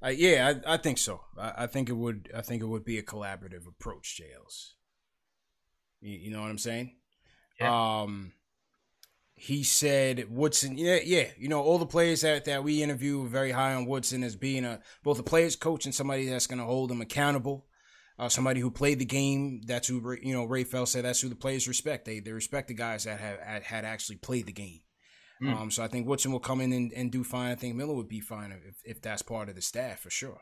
Uh, 0.03 0.09
yeah, 0.09 0.53
I, 0.65 0.73
I, 0.73 0.77
think 0.77 0.97
so. 0.97 1.21
I, 1.39 1.53
I, 1.59 1.67
think 1.67 1.87
it 1.89 1.93
would. 1.93 2.29
I 2.35 2.41
think 2.41 2.61
it 2.61 2.65
would 2.65 2.83
be 2.83 2.97
a 2.97 3.03
collaborative 3.03 3.67
approach, 3.67 4.17
Jails. 4.17 4.75
You, 6.01 6.17
you 6.17 6.31
know 6.31 6.41
what 6.41 6.49
I'm 6.49 6.57
saying? 6.57 6.95
Yeah. 7.59 8.01
Um, 8.01 8.33
he 9.35 9.63
said 9.63 10.27
Woodson, 10.29 10.77
yeah, 10.77 10.99
yeah, 11.03 11.27
you 11.37 11.49
know, 11.49 11.61
all 11.61 11.77
the 11.77 11.85
players 11.85 12.21
that, 12.21 12.45
that 12.45 12.63
we 12.63 12.83
interview 12.83 13.21
were 13.21 13.27
very 13.27 13.51
high 13.51 13.73
on 13.73 13.85
Woodson 13.85 14.23
as 14.23 14.35
being 14.35 14.63
a 14.63 14.79
both 15.03 15.19
a 15.19 15.23
player's 15.23 15.55
coach 15.55 15.85
and 15.85 15.93
somebody 15.93 16.27
that's 16.27 16.47
going 16.47 16.59
to 16.59 16.65
hold 16.65 16.91
him 16.91 17.01
accountable. 17.01 17.65
Uh, 18.19 18.29
somebody 18.29 18.59
who 18.59 18.69
played 18.69 18.99
the 18.99 19.05
game. 19.05 19.61
That's 19.65 19.87
who 19.87 20.15
you 20.21 20.33
know. 20.33 20.43
Ray 20.43 20.63
Fell 20.63 20.85
said 20.85 21.03
that's 21.03 21.19
who 21.19 21.29
the 21.29 21.35
players 21.35 21.67
respect. 21.67 22.05
They 22.05 22.19
they 22.19 22.31
respect 22.31 22.67
the 22.67 22.75
guys 22.75 23.05
that 23.05 23.19
have 23.19 23.63
had 23.63 23.85
actually 23.85 24.17
played 24.17 24.45
the 24.45 24.51
game. 24.51 24.81
Mm. 25.41 25.55
Um, 25.55 25.71
so 25.71 25.83
I 25.83 25.87
think 25.87 26.07
Woodson 26.07 26.31
will 26.31 26.39
come 26.39 26.61
in 26.61 26.71
and, 26.71 26.93
and 26.93 27.11
do 27.11 27.23
fine. 27.23 27.51
I 27.51 27.55
think 27.55 27.75
Miller 27.75 27.95
would 27.95 28.07
be 28.07 28.21
fine 28.21 28.51
if, 28.51 28.75
if 28.85 29.01
that's 29.01 29.23
part 29.23 29.49
of 29.49 29.55
the 29.55 29.61
staff 29.61 29.99
for 29.99 30.11
sure. 30.11 30.41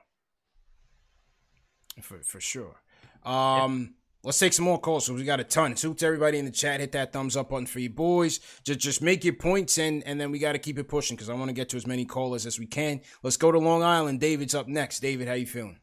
For 2.02 2.22
for 2.24 2.42
sure. 2.42 2.82
Um, 3.24 3.96
Let's 4.24 4.38
take 4.38 4.54
some 4.54 4.66
more 4.66 4.80
calls. 4.80 5.08
So 5.08 5.16
we 5.16 5.24
got 5.24 5.40
a 5.40 5.44
ton. 5.44 5.76
So 5.76 5.94
to 5.94 6.06
everybody 6.06 6.38
in 6.38 6.46
the 6.46 6.52
chat, 6.52 6.80
hit 6.80 6.92
that 6.92 7.12
thumbs 7.12 7.36
up 7.36 7.50
button 7.50 7.66
for 7.66 7.80
you 7.80 7.90
boys. 7.90 8.40
Just 8.64 8.80
just 8.80 9.02
make 9.02 9.24
your 9.24 9.34
points 9.34 9.78
and 9.80 10.04
and 10.06 10.22
then 10.22 10.30
we 10.32 10.38
got 10.38 10.52
to 10.52 10.60
keep 10.60 10.78
it 10.78 10.88
pushing 10.88 11.16
because 11.18 11.30
I 11.30 11.34
want 11.34 11.50
to 11.50 11.54
get 11.54 11.70
to 11.70 11.78
as 11.78 11.88
many 11.88 12.06
callers 12.06 12.46
as 12.46 12.60
we 12.60 12.68
can. 12.68 13.02
Let's 13.24 13.38
go 13.38 13.52
to 13.52 13.58
Long 13.58 13.82
Island. 13.82 14.20
David's 14.20 14.54
up 14.54 14.68
next. 14.68 15.00
David, 15.00 15.28
how 15.28 15.34
you 15.34 15.48
feeling? 15.48 15.80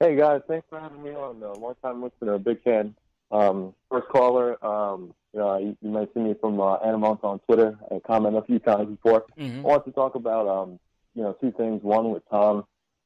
Hey 0.00 0.14
guys, 0.14 0.42
thanks 0.46 0.66
for 0.68 0.78
having 0.78 1.02
me 1.02 1.10
on. 1.10 1.42
Uh, 1.42 1.54
long 1.58 1.74
time 1.82 2.02
listener, 2.02 2.34
a 2.34 2.38
big 2.38 2.62
fan. 2.62 2.94
Um, 3.32 3.74
first 3.90 4.08
caller. 4.08 4.62
Um, 4.64 5.14
you 5.32 5.40
know, 5.40 5.58
you, 5.58 5.76
you 5.80 5.90
might 5.90 6.12
see 6.14 6.20
me 6.20 6.34
from 6.40 6.60
uh, 6.60 6.78
Animont 6.78 7.22
on 7.24 7.38
Twitter. 7.40 7.78
I 7.90 7.98
commented 8.06 8.42
a 8.42 8.46
few 8.46 8.58
times 8.58 8.88
before. 8.90 9.24
Mhm. 9.38 9.58
I 9.58 9.62
want 9.62 9.84
to 9.86 9.92
talk 9.92 10.14
about 10.14 10.46
um, 10.46 10.78
you 11.14 11.22
know, 11.22 11.32
two 11.40 11.50
things. 11.52 11.82
One 11.82 12.10
with 12.10 12.22
Tom. 12.30 12.64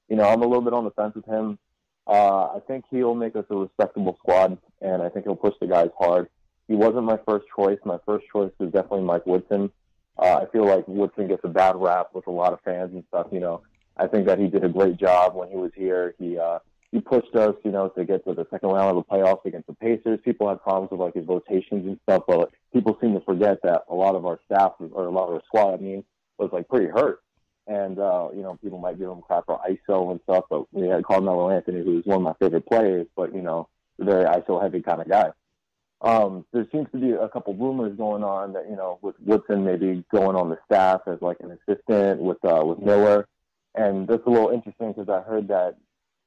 You 0.08 0.16
know, 0.16 0.24
I'm 0.28 0.42
a 0.42 0.46
little 0.46 0.62
bit 0.62 0.72
on 0.74 0.84
the 0.84 0.90
fence 0.90 1.14
with 1.14 1.24
him. 1.24 1.58
Uh, 2.06 2.46
I 2.56 2.60
think 2.66 2.84
he'll 2.90 3.14
make 3.14 3.36
us 3.36 3.44
a 3.50 3.56
respectable 3.56 4.16
squad, 4.18 4.58
and 4.80 5.02
I 5.02 5.08
think 5.08 5.24
he'll 5.24 5.36
push 5.36 5.54
the 5.60 5.66
guys 5.66 5.90
hard. 5.98 6.28
He 6.68 6.74
wasn't 6.74 7.04
my 7.04 7.18
first 7.26 7.46
choice. 7.54 7.78
My 7.84 7.98
first 8.06 8.26
choice 8.32 8.50
was 8.58 8.72
definitely 8.72 9.02
Mike 9.02 9.26
Woodson. 9.26 9.70
Uh, 10.18 10.40
I 10.42 10.46
feel 10.52 10.66
like 10.66 10.86
Woodson 10.88 11.28
gets 11.28 11.42
a 11.44 11.48
bad 11.48 11.76
rap 11.76 12.08
with 12.12 12.26
a 12.26 12.30
lot 12.30 12.52
of 12.52 12.60
fans 12.64 12.92
and 12.92 13.04
stuff. 13.08 13.28
You 13.30 13.40
know, 13.40 13.62
I 13.96 14.06
think 14.06 14.26
that 14.26 14.38
he 14.38 14.48
did 14.48 14.64
a 14.64 14.68
great 14.68 14.96
job 14.96 15.34
when 15.34 15.48
he 15.48 15.56
was 15.56 15.72
here. 15.74 16.14
He 16.18 16.38
uh, 16.38 16.58
he 16.90 17.00
pushed 17.00 17.34
us, 17.34 17.54
you 17.64 17.70
know, 17.70 17.88
to 17.88 18.04
get 18.04 18.24
to 18.26 18.34
the 18.34 18.46
second 18.50 18.68
round 18.68 18.96
of 18.96 19.04
the 19.04 19.10
playoffs 19.10 19.44
against 19.46 19.66
the 19.66 19.74
Pacers. 19.74 20.20
People 20.24 20.48
had 20.48 20.62
problems 20.62 20.90
with 20.90 21.00
like 21.00 21.14
his 21.14 21.26
rotations 21.26 21.86
and 21.86 21.98
stuff, 22.02 22.24
but 22.28 22.50
people 22.72 22.98
seem 23.00 23.14
to 23.14 23.20
forget 23.20 23.58
that 23.62 23.84
a 23.88 23.94
lot 23.94 24.14
of 24.14 24.26
our 24.26 24.38
staff 24.44 24.72
or 24.78 25.06
a 25.06 25.10
lot 25.10 25.28
of 25.28 25.34
our 25.34 25.42
squad, 25.46 25.74
I 25.74 25.76
mean, 25.78 26.04
was 26.38 26.50
like 26.52 26.68
pretty 26.68 26.88
hurt. 26.88 27.21
And 27.66 27.98
uh, 27.98 28.28
you 28.34 28.42
know, 28.42 28.58
people 28.62 28.78
might 28.78 28.98
give 28.98 29.08
him 29.08 29.22
crap 29.22 29.46
for 29.46 29.60
ISO 29.68 30.10
and 30.10 30.20
stuff, 30.24 30.44
but 30.50 30.72
we 30.72 30.88
had 30.88 31.04
Carmelo 31.04 31.50
Anthony, 31.50 31.84
who's 31.84 32.04
one 32.04 32.16
of 32.16 32.22
my 32.22 32.34
favorite 32.40 32.66
players, 32.66 33.06
but 33.16 33.34
you 33.34 33.42
know, 33.42 33.68
very 33.98 34.24
ISO 34.24 34.60
heavy 34.60 34.82
kind 34.82 35.00
of 35.00 35.08
guy. 35.08 35.30
Um, 36.00 36.44
there 36.52 36.66
seems 36.72 36.88
to 36.90 36.98
be 36.98 37.12
a 37.12 37.28
couple 37.28 37.54
rumors 37.54 37.96
going 37.96 38.24
on 38.24 38.54
that 38.54 38.68
you 38.68 38.74
know, 38.74 38.98
with 39.02 39.14
Woodson 39.20 39.64
maybe 39.64 40.04
going 40.10 40.34
on 40.34 40.50
the 40.50 40.58
staff 40.66 41.02
as 41.06 41.22
like 41.22 41.38
an 41.40 41.56
assistant 41.68 42.20
with 42.20 42.44
uh, 42.44 42.64
with 42.64 42.80
Miller, 42.80 43.28
and 43.76 44.08
that's 44.08 44.26
a 44.26 44.30
little 44.30 44.50
interesting 44.50 44.92
because 44.92 45.08
I 45.08 45.20
heard 45.20 45.46
that 45.48 45.76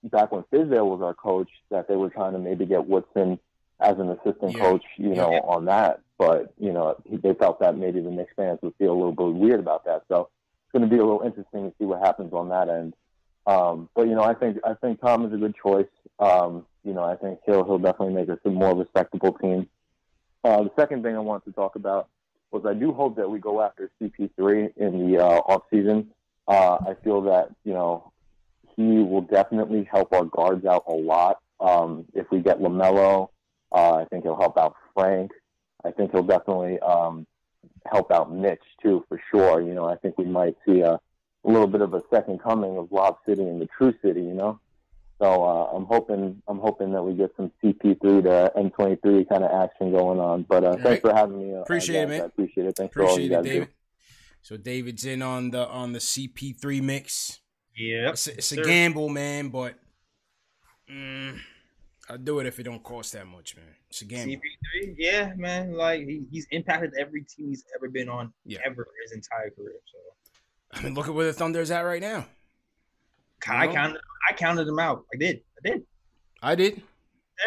back 0.06 0.32
when 0.32 0.44
Fizdale 0.44 0.86
was 0.86 1.02
our 1.02 1.14
coach, 1.14 1.50
that 1.72 1.88
they 1.90 1.96
were 1.98 2.10
trying 2.10 2.34
to 2.34 2.40
maybe 2.40 2.66
get 2.66 2.88
Woodson 2.88 3.40
as 3.82 3.98
an 4.00 4.10
assistant 4.10 4.54
Yeah. 4.54 4.62
coach, 4.62 4.86
you 4.98 5.16
know, 5.16 5.34
on 5.42 5.66
that. 5.66 6.00
But 6.18 6.54
you 6.58 6.72
know, 6.72 6.96
they 7.12 7.34
felt 7.34 7.60
that 7.60 7.78
maybe 7.78 8.00
the 8.00 8.12
Knicks 8.12 8.32
fans 8.38 8.60
would 8.62 8.76
feel 8.76 8.94
a 8.94 8.96
little 8.96 9.12
bit 9.12 9.34
weird 9.38 9.60
about 9.60 9.84
that. 9.84 10.04
So 10.08 10.30
going 10.76 10.90
to 10.90 10.94
be 10.94 11.00
a 11.00 11.06
little 11.06 11.22
interesting 11.22 11.70
to 11.72 11.76
see 11.80 11.86
what 11.86 12.02
happens 12.02 12.34
on 12.34 12.50
that 12.50 12.68
end. 12.68 12.94
Um, 13.48 13.90
but 13.96 14.08
you 14.08 14.16
know, 14.16 14.24
I 14.24 14.34
think 14.34 14.58
I 14.66 14.74
think 14.74 15.00
Tom 15.00 15.26
is 15.26 15.34
a 15.34 15.38
good 15.38 15.56
choice. 15.56 15.88
Um, 16.20 16.66
you 16.84 16.94
know, 16.94 17.04
I 17.04 17.16
think 17.16 17.40
he'll 17.46 17.64
he'll 17.64 17.78
definitely 17.78 18.14
make 18.14 18.30
us 18.30 18.40
a 18.44 18.50
more 18.50 18.76
respectable 18.76 19.34
team. 19.34 19.70
Uh, 20.44 20.64
the 20.64 20.72
second 20.78 21.04
thing 21.04 21.16
I 21.16 21.20
want 21.20 21.46
to 21.46 21.52
talk 21.54 21.76
about 21.76 22.10
was 22.52 22.66
I 22.66 22.74
do 22.74 22.92
hope 22.92 23.16
that 23.16 23.30
we 23.30 23.40
go 23.40 23.62
after 23.62 23.90
CP3 24.02 24.74
in 24.76 25.12
the 25.12 25.24
uh, 25.24 25.40
off 25.48 25.64
season. 25.72 26.10
Uh, 26.48 26.78
I 26.88 26.96
feel 27.04 27.22
that 27.22 27.50
you 27.64 27.74
know 27.74 28.12
he 28.76 28.84
will 28.84 29.22
definitely 29.22 29.88
help 29.90 30.12
our 30.12 30.26
guards 30.26 30.66
out 30.66 30.84
a 30.88 30.94
lot. 30.94 31.40
Um, 31.62 32.06
if 32.14 32.30
we 32.32 32.40
get 32.40 32.60
LaMelo, 32.60 33.30
uh, 33.72 33.94
I 33.96 34.06
think 34.06 34.24
he'll 34.24 34.36
help 34.36 34.58
out 34.58 34.76
Frank. 34.94 35.32
I 35.86 35.92
think 35.92 36.12
he'll 36.12 36.24
definitely 36.24 36.80
um, 36.80 37.26
help 37.86 38.12
out 38.12 38.34
Mitch 38.34 38.62
too, 38.82 39.04
for 39.08 39.20
sure. 39.32 39.62
You 39.62 39.74
know, 39.74 39.86
I 39.86 39.96
think 39.96 40.18
we 40.18 40.26
might 40.26 40.56
see 40.68 40.82
a, 40.82 40.94
a 40.94 41.00
little 41.44 41.68
bit 41.68 41.82
of 41.82 41.94
a 41.94 42.02
second 42.14 42.42
coming 42.42 42.78
of 42.78 42.92
Lob 42.92 43.18
City 43.28 43.44
and 43.44 43.62
the 43.62 43.68
True 43.78 43.94
City. 44.02 44.22
You 44.22 44.34
know, 44.34 44.60
so 45.22 45.44
uh, 45.44 45.76
I'm 45.76 45.86
hoping 45.86 46.42
I'm 46.48 46.60
hoping 46.60 46.92
that 46.94 47.04
we 47.04 47.14
get 47.14 47.32
some 47.38 47.52
CP3 47.64 48.00
to 48.00 48.52
M23 48.58 49.30
kind 49.30 49.44
of 49.44 49.52
action 49.52 49.92
going 49.92 50.20
on. 50.20 50.44
But 50.44 50.64
uh, 50.64 50.74
thanks 50.74 50.86
right. 50.86 51.02
for 51.02 51.14
having 51.14 51.40
me. 51.40 51.56
Uh, 51.56 51.62
Appreciate 51.62 52.04
it, 52.04 52.10
man. 52.10 52.22
I 52.22 52.26
appreciate 52.26 52.68
it. 52.68 52.76
Thanks 52.76 52.94
for 52.94 53.04
all 53.04 53.14
Appreciate 53.14 53.30
you 53.30 53.34
it, 53.34 53.36
guys 53.38 53.46
David. 53.46 53.68
do. 53.68 53.74
So 54.42 54.58
David's 54.58 55.06
in 55.06 55.22
on 55.22 55.52
the 55.52 55.68
on 55.68 55.94
the 55.94 56.00
CP3 56.00 56.82
mix. 56.82 57.40
Yeah, 57.76 58.12
It's, 58.12 58.28
a- 58.28 58.38
it's 58.38 58.52
a 58.54 58.64
gamble, 58.64 59.10
man, 59.10 59.50
but 59.50 59.76
mm, 60.90 61.38
I'll 62.10 62.18
do 62.20 62.40
it 62.40 62.46
if 62.46 62.60
it 62.60 62.64
don't 62.64 62.84
cost 62.84 63.14
that 63.14 63.26
much, 63.26 63.56
man. 63.56 63.66
It's 63.90 64.02
a 64.02 64.06
gamble. 64.06 64.34
CP3, 64.36 64.96
yeah, 64.98 65.34
man. 65.38 65.74
Like 65.74 66.02
he, 66.02 66.24
he's 66.32 66.46
impacted 66.52 66.94
every 67.00 67.24
team 67.24 67.50
he's 67.50 67.64
ever 67.76 67.90
been 67.90 68.10
on 68.10 68.32
Yeah. 68.46 68.60
ever 68.66 68.88
his 69.04 69.12
entire 69.14 69.50
career. 69.50 69.74
So 69.92 69.98
I 70.80 70.84
mean, 70.84 70.94
look 70.94 71.08
at 71.08 71.14
where 71.14 71.26
the 71.26 71.34
Thunder 71.34 71.62
is 71.62 71.72
at 71.72 71.82
right 71.82 72.02
now. 72.02 72.26
I 73.48 73.68
counted 73.68 74.00
I 74.30 74.34
counted 74.34 74.68
him 74.68 74.80
out. 74.80 75.06
I 75.14 75.18
did. 75.18 75.42
I 75.64 75.70
did. 75.70 75.84
I 76.42 76.56
did. 76.56 76.82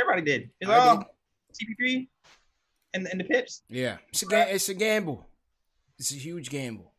Everybody 0.01 0.23
did. 0.23 0.51
It's 0.61 0.71
I 0.71 0.77
um, 0.77 0.99
all 0.99 1.05
CP3 1.53 2.09
and 2.95 3.07
and 3.07 3.21
the 3.21 3.25
Pips. 3.25 3.63
Yeah, 3.69 3.99
it's 4.11 4.23
a 4.23 4.27
ga- 4.27 4.49
it's 4.51 4.69
a 4.69 4.75
gamble. 4.75 5.27
It's 5.99 6.13
a 6.13 6.17
huge 6.17 6.51
gamble. 6.51 6.93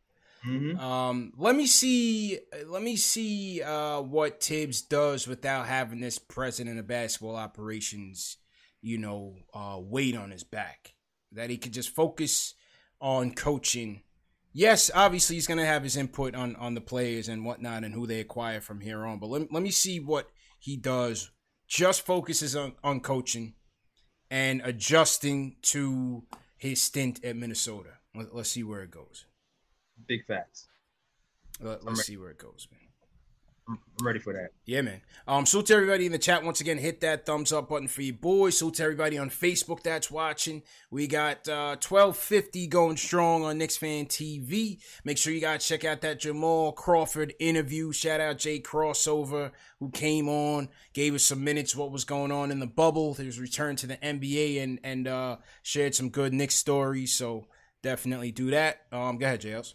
Mm-hmm. 0.46 0.78
Um, 0.80 1.32
let 1.36 1.54
me 1.54 1.66
see. 1.66 2.38
Let 2.66 2.82
me 2.82 2.96
see 2.96 3.62
uh, 3.62 4.00
what 4.00 4.42
Thibs 4.42 4.82
does 4.82 5.26
without 5.26 5.66
having 5.66 6.00
this 6.00 6.18
president 6.18 6.78
of 6.78 6.86
basketball 6.86 7.36
operations, 7.36 8.38
you 8.80 8.98
know, 8.98 9.36
uh, 9.52 9.78
weight 9.78 10.16
on 10.16 10.30
his 10.30 10.44
back. 10.44 10.94
That 11.32 11.50
he 11.50 11.58
could 11.58 11.72
just 11.72 11.90
focus 11.90 12.54
on 13.00 13.34
coaching. 13.34 14.02
Yes, 14.52 14.90
obviously 14.94 15.36
he's 15.36 15.46
gonna 15.46 15.66
have 15.66 15.84
his 15.84 15.96
input 15.96 16.34
on 16.34 16.56
on 16.56 16.74
the 16.74 16.80
players 16.80 17.28
and 17.28 17.44
whatnot 17.44 17.84
and 17.84 17.94
who 17.94 18.06
they 18.06 18.20
acquire 18.20 18.60
from 18.60 18.80
here 18.80 19.04
on. 19.04 19.18
But 19.18 19.28
let, 19.30 19.52
let 19.52 19.62
me 19.62 19.70
see 19.70 20.00
what 20.00 20.28
he 20.58 20.76
does. 20.76 21.30
Just 21.68 22.04
focuses 22.04 22.56
on 22.56 22.72
on 22.82 23.00
coaching 23.00 23.54
and 24.30 24.62
adjusting 24.64 25.56
to 25.62 26.24
his 26.56 26.80
stint 26.80 27.24
at 27.24 27.36
Minnesota. 27.36 27.90
Let, 28.14 28.34
let's 28.34 28.50
see 28.50 28.64
where 28.64 28.82
it 28.82 28.90
goes. 28.90 29.26
Big 30.06 30.24
facts. 30.26 30.68
Let, 31.60 31.86
us 31.86 32.06
see 32.06 32.16
where 32.16 32.30
it 32.30 32.38
goes, 32.38 32.68
man. 32.70 32.80
I'm 33.70 33.78
ready 34.04 34.18
for 34.18 34.32
that. 34.32 34.50
Yeah, 34.64 34.80
man. 34.82 35.00
Um, 35.28 35.46
salute 35.46 35.66
to 35.66 35.74
everybody 35.74 36.06
in 36.06 36.12
the 36.12 36.18
chat 36.18 36.42
once 36.42 36.60
again. 36.60 36.78
Hit 36.78 37.00
that 37.02 37.24
thumbs 37.24 37.52
up 37.52 37.68
button 37.68 37.86
for 37.86 38.02
you 38.02 38.12
boys. 38.12 38.58
Salute 38.58 38.74
to 38.74 38.82
everybody 38.82 39.16
on 39.16 39.30
Facebook 39.30 39.82
that's 39.82 40.10
watching. 40.10 40.62
We 40.90 41.06
got 41.06 41.48
uh, 41.48 41.76
1250 41.76 42.66
going 42.66 42.96
strong 42.96 43.44
on 43.44 43.58
Knicks 43.58 43.76
Fan 43.76 44.06
TV. 44.06 44.80
Make 45.04 45.18
sure 45.18 45.32
you 45.32 45.40
guys 45.40 45.66
check 45.66 45.84
out 45.84 46.00
that 46.00 46.18
Jamal 46.18 46.72
Crawford 46.72 47.34
interview. 47.38 47.92
Shout 47.92 48.20
out 48.20 48.38
Jay 48.38 48.58
Crossover 48.58 49.52
who 49.78 49.90
came 49.90 50.28
on, 50.28 50.68
gave 50.92 51.14
us 51.14 51.22
some 51.22 51.44
minutes 51.44 51.76
what 51.76 51.92
was 51.92 52.04
going 52.04 52.32
on 52.32 52.50
in 52.50 52.58
the 52.58 52.66
bubble. 52.66 53.14
His 53.14 53.38
return 53.38 53.76
to 53.76 53.86
the 53.86 53.98
NBA 53.98 54.62
and 54.62 54.80
and 54.82 55.06
uh, 55.06 55.36
shared 55.62 55.94
some 55.94 56.08
good 56.08 56.32
Knicks 56.32 56.56
stories. 56.56 57.14
So 57.14 57.46
definitely 57.82 58.32
do 58.32 58.50
that. 58.50 58.82
Um, 58.90 59.18
go 59.18 59.26
ahead, 59.26 59.42
JLs. 59.42 59.74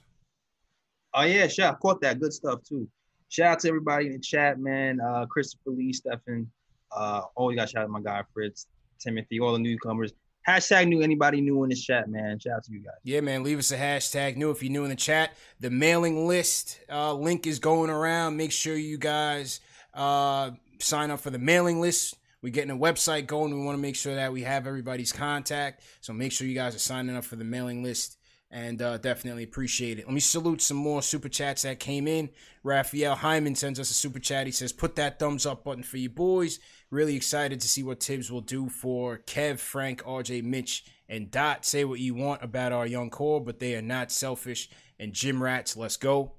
Oh 1.15 1.23
yeah, 1.23 1.47
shout 1.47 1.79
caught 1.79 2.01
that 2.01 2.19
good 2.19 2.33
stuff 2.33 2.59
too. 2.67 2.87
Shout 3.29 3.47
out 3.47 3.59
to 3.61 3.69
everybody 3.69 4.07
in 4.07 4.13
the 4.13 4.19
chat, 4.19 4.59
man. 4.59 4.99
Uh, 4.99 5.25
Christopher 5.25 5.71
Lee, 5.71 5.93
Stefan. 5.93 6.49
Uh, 6.91 7.21
oh, 7.37 7.49
you 7.49 7.55
got 7.55 7.69
shout 7.69 7.83
out 7.83 7.85
to 7.85 7.91
my 7.91 8.01
guy 8.01 8.21
Fritz, 8.33 8.67
Timothy, 8.99 9.39
all 9.39 9.53
the 9.53 9.59
newcomers. 9.59 10.11
Hashtag 10.47 10.87
new 10.87 11.01
anybody 11.01 11.41
new 11.41 11.63
in 11.63 11.69
the 11.69 11.75
chat, 11.75 12.09
man. 12.09 12.37
Shout 12.37 12.57
out 12.57 12.63
to 12.65 12.71
you 12.73 12.81
guys. 12.81 12.93
Yeah, 13.03 13.21
man. 13.21 13.43
Leave 13.43 13.57
us 13.57 13.71
a 13.71 13.77
hashtag 13.77 14.35
new 14.35 14.51
if 14.51 14.61
you're 14.61 14.71
new 14.71 14.83
in 14.83 14.89
the 14.89 14.95
chat. 14.95 15.31
The 15.59 15.71
mailing 15.71 16.27
list 16.27 16.79
uh, 16.91 17.13
link 17.13 17.47
is 17.47 17.59
going 17.59 17.89
around. 17.89 18.35
Make 18.35 18.51
sure 18.51 18.75
you 18.75 18.97
guys 18.97 19.61
uh, 19.93 20.51
sign 20.79 21.11
up 21.11 21.21
for 21.21 21.29
the 21.29 21.39
mailing 21.39 21.81
list. 21.81 22.15
We're 22.43 22.51
getting 22.51 22.71
a 22.71 22.77
website 22.77 23.25
going. 23.25 23.57
We 23.57 23.65
want 23.65 23.77
to 23.77 23.81
make 23.81 23.95
sure 23.95 24.15
that 24.15 24.31
we 24.31 24.43
have 24.43 24.67
everybody's 24.67 25.11
contact. 25.11 25.81
So 26.01 26.13
make 26.13 26.31
sure 26.31 26.45
you 26.45 26.53
guys 26.53 26.75
are 26.75 26.79
signing 26.79 27.15
up 27.15 27.23
for 27.23 27.37
the 27.37 27.43
mailing 27.43 27.81
list 27.81 28.14
and 28.55 28.81
uh, 28.81 28.97
definitely 28.97 29.43
appreciate 29.43 29.99
it. 29.99 30.05
Let 30.05 30.13
me 30.13 30.21
salute 30.21 30.61
some 30.61 30.77
more 30.77 31.01
super 31.01 31.27
chats 31.27 31.63
that 31.63 31.77
came 31.77 32.07
in. 32.07 32.29
Raphael 32.63 33.15
Hyman 33.15 33.53
sends 33.53 33.81
us 33.81 33.91
a 33.91 33.93
super 33.93 34.17
chat. 34.17 34.45
He 34.45 34.53
says, 34.53 34.71
Put 34.71 34.95
that 34.95 35.19
thumbs 35.19 35.45
up 35.45 35.65
button 35.65 35.83
for 35.83 35.97
you 35.97 36.09
boys. 36.09 36.59
Really 36.89 37.17
excited 37.17 37.59
to 37.59 37.67
see 37.67 37.83
what 37.83 38.01
Thibs 38.01 38.31
will 38.31 38.39
do 38.39 38.69
for 38.69 39.17
Kev, 39.17 39.59
Frank, 39.59 40.03
RJ, 40.03 40.41
Mitch, 40.43 40.85
and 41.09 41.29
Dot. 41.29 41.65
Say 41.65 41.83
what 41.83 41.99
you 41.99 42.15
want 42.15 42.45
about 42.45 42.71
our 42.71 42.87
young 42.87 43.09
core, 43.09 43.41
but 43.41 43.59
they 43.59 43.75
are 43.75 43.81
not 43.81 44.09
selfish. 44.09 44.69
And 44.97 45.11
Jim 45.11 45.43
Rats, 45.43 45.75
let's 45.75 45.97
go. 45.97 46.31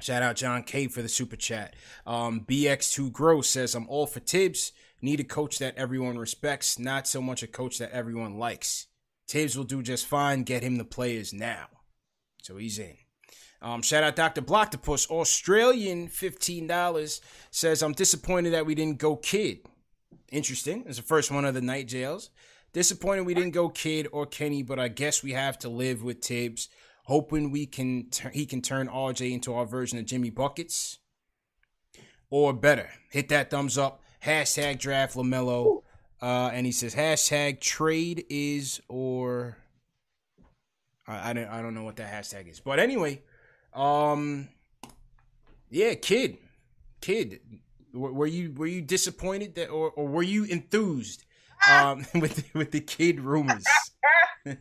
Shout 0.00 0.22
out 0.22 0.36
John 0.36 0.62
K 0.62 0.86
for 0.86 1.02
the 1.02 1.08
super 1.08 1.34
chat. 1.34 1.74
Um, 2.06 2.42
BX2 2.48 3.10
Grow 3.10 3.40
says, 3.40 3.74
I'm 3.74 3.88
all 3.88 4.06
for 4.06 4.20
Thibs. 4.20 4.70
Need 5.02 5.18
a 5.18 5.24
coach 5.24 5.58
that 5.58 5.76
everyone 5.76 6.18
respects, 6.18 6.78
not 6.78 7.08
so 7.08 7.20
much 7.20 7.42
a 7.42 7.48
coach 7.48 7.78
that 7.78 7.90
everyone 7.90 8.38
likes. 8.38 8.86
Thibs 9.30 9.56
will 9.56 9.64
do 9.64 9.80
just 9.80 10.06
fine. 10.06 10.42
Get 10.42 10.64
him 10.64 10.76
the 10.76 10.84
players 10.84 11.32
now. 11.32 11.68
So 12.42 12.56
he's 12.56 12.80
in. 12.80 12.96
Um, 13.62 13.80
shout 13.80 14.02
out 14.02 14.16
Dr. 14.16 14.42
Blocktopus, 14.42 15.08
Australian 15.08 16.08
$15 16.08 17.20
says, 17.50 17.82
I'm 17.82 17.92
disappointed 17.92 18.54
that 18.54 18.66
we 18.66 18.74
didn't 18.74 18.98
go 18.98 19.16
Kidd. 19.16 19.60
Interesting. 20.32 20.84
It's 20.86 20.96
the 20.96 21.04
first 21.04 21.30
one 21.30 21.44
of 21.44 21.54
the 21.54 21.60
night 21.60 21.86
jails. 21.86 22.30
Disappointed 22.72 23.26
we 23.26 23.34
didn't 23.34 23.52
go 23.52 23.68
Kidd 23.68 24.08
or 24.10 24.26
Kenny, 24.26 24.62
but 24.64 24.80
I 24.80 24.88
guess 24.88 25.22
we 25.22 25.32
have 25.32 25.58
to 25.58 25.68
live 25.68 26.02
with 26.02 26.24
Thibs. 26.24 26.68
Hoping 27.04 27.50
we 27.50 27.66
can 27.66 28.08
he 28.32 28.46
can 28.46 28.62
turn 28.62 28.88
RJ 28.88 29.32
into 29.32 29.54
our 29.54 29.66
version 29.66 29.98
of 29.98 30.06
Jimmy 30.06 30.30
Buckets 30.30 30.98
or 32.30 32.52
better. 32.52 32.88
Hit 33.10 33.28
that 33.28 33.50
thumbs 33.50 33.76
up 33.76 34.02
hashtag 34.24 34.78
draft 34.78 35.16
LaMelo, 35.16 35.82
uh, 36.22 36.50
and 36.52 36.66
he 36.66 36.72
says 36.72 36.94
hashtag 36.94 37.60
trade 37.60 38.24
is 38.28 38.80
or 38.88 39.56
I, 41.06 41.30
I 41.30 41.32
don't 41.32 41.48
I 41.48 41.62
don't 41.62 41.74
know 41.74 41.84
what 41.84 41.96
that 41.96 42.12
hashtag 42.12 42.50
is, 42.50 42.60
but 42.60 42.78
anyway, 42.78 43.22
um, 43.72 44.48
yeah, 45.70 45.94
kid, 45.94 46.38
kid, 47.00 47.40
were, 47.92 48.12
were 48.12 48.26
you 48.26 48.52
were 48.52 48.66
you 48.66 48.82
disappointed 48.82 49.54
that 49.54 49.68
or, 49.68 49.90
or 49.90 50.06
were 50.06 50.22
you 50.22 50.44
enthused 50.44 51.24
um 51.70 52.06
with 52.14 52.44
with 52.54 52.70
the 52.70 52.80
Kidd 52.80 53.20
rumors? 53.20 53.64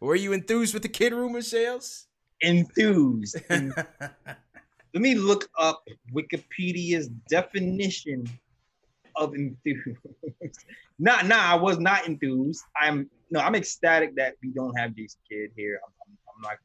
were 0.00 0.16
you 0.16 0.32
enthused 0.32 0.74
with 0.74 0.82
the 0.82 0.88
Kidd 0.88 1.12
rumor 1.12 1.42
sales? 1.42 2.06
Enthused. 2.40 3.36
Let 4.94 5.02
me 5.02 5.14
look 5.16 5.48
up 5.58 5.86
Wikipedia's 6.14 7.08
definition 7.28 8.26
of 9.18 9.34
enthused. 9.34 9.98
nah, 10.98 11.22
nah, 11.22 11.52
I 11.52 11.54
was 11.54 11.78
not 11.78 12.06
enthused. 12.06 12.62
I'm 12.80 13.10
no, 13.30 13.40
I'm 13.40 13.54
ecstatic 13.54 14.16
that 14.16 14.34
we 14.42 14.50
don't 14.50 14.74
have 14.78 14.94
Jason 14.94 15.20
Kidd 15.28 15.50
here. 15.56 15.80
I'm, 15.84 15.92
I'm, 16.06 16.18
I'm 16.34 16.42
not 16.42 16.58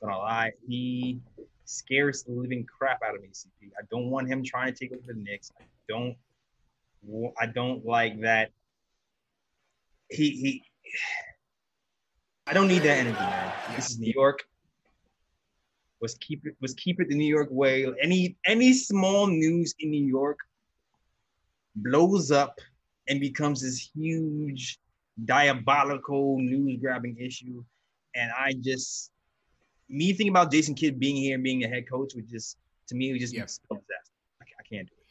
gonna 0.00 0.18
lie. 0.18 0.52
He 0.66 1.20
scares 1.64 2.22
the 2.22 2.32
living 2.32 2.64
crap 2.64 3.02
out 3.06 3.14
of 3.14 3.22
me. 3.22 3.28
CP. 3.28 3.70
I 3.78 3.84
don't 3.90 4.10
want 4.10 4.28
him 4.28 4.42
trying 4.42 4.72
to 4.72 4.78
take 4.78 4.92
over 4.92 5.02
the 5.06 5.14
Knicks. 5.14 5.50
I 5.60 5.64
don't. 5.88 6.16
I 7.38 7.46
don't 7.46 7.84
like 7.84 8.20
that. 8.22 8.50
He 10.10 10.30
he. 10.30 10.62
I 12.46 12.52
don't 12.52 12.68
need 12.68 12.82
that 12.82 12.98
energy, 12.98 13.18
man. 13.18 13.52
This 13.74 13.90
is 13.90 13.98
New 13.98 14.12
York. 14.14 14.44
Let's 16.00 16.14
keep 16.14 16.46
it. 16.46 16.54
Let's 16.60 16.74
keep 16.74 17.00
it 17.00 17.08
the 17.08 17.16
New 17.16 17.26
York 17.26 17.48
way. 17.50 17.86
Any 18.00 18.36
any 18.46 18.72
small 18.72 19.26
news 19.26 19.74
in 19.80 19.90
New 19.90 20.04
York 20.04 20.38
blows 21.76 22.30
up 22.30 22.58
and 23.08 23.20
becomes 23.20 23.62
this 23.62 23.90
huge 23.94 24.78
diabolical 25.24 26.38
news 26.38 26.78
grabbing 26.80 27.16
issue. 27.18 27.62
And 28.14 28.30
I 28.36 28.54
just 28.60 29.10
me 29.88 30.12
thinking 30.12 30.30
about 30.30 30.50
Jason 30.50 30.74
Kidd 30.74 30.98
being 30.98 31.16
here 31.16 31.34
and 31.34 31.44
being 31.44 31.64
a 31.64 31.68
head 31.68 31.88
coach 31.88 32.12
would 32.14 32.28
just 32.28 32.56
to 32.88 32.94
me 32.94 33.10
it 33.10 33.12
would 33.12 33.20
just 33.20 33.34
be. 33.34 33.40
I, 33.40 33.44
I 33.44 34.62
can't 34.68 34.88
do 34.88 34.92
it. 34.98 35.06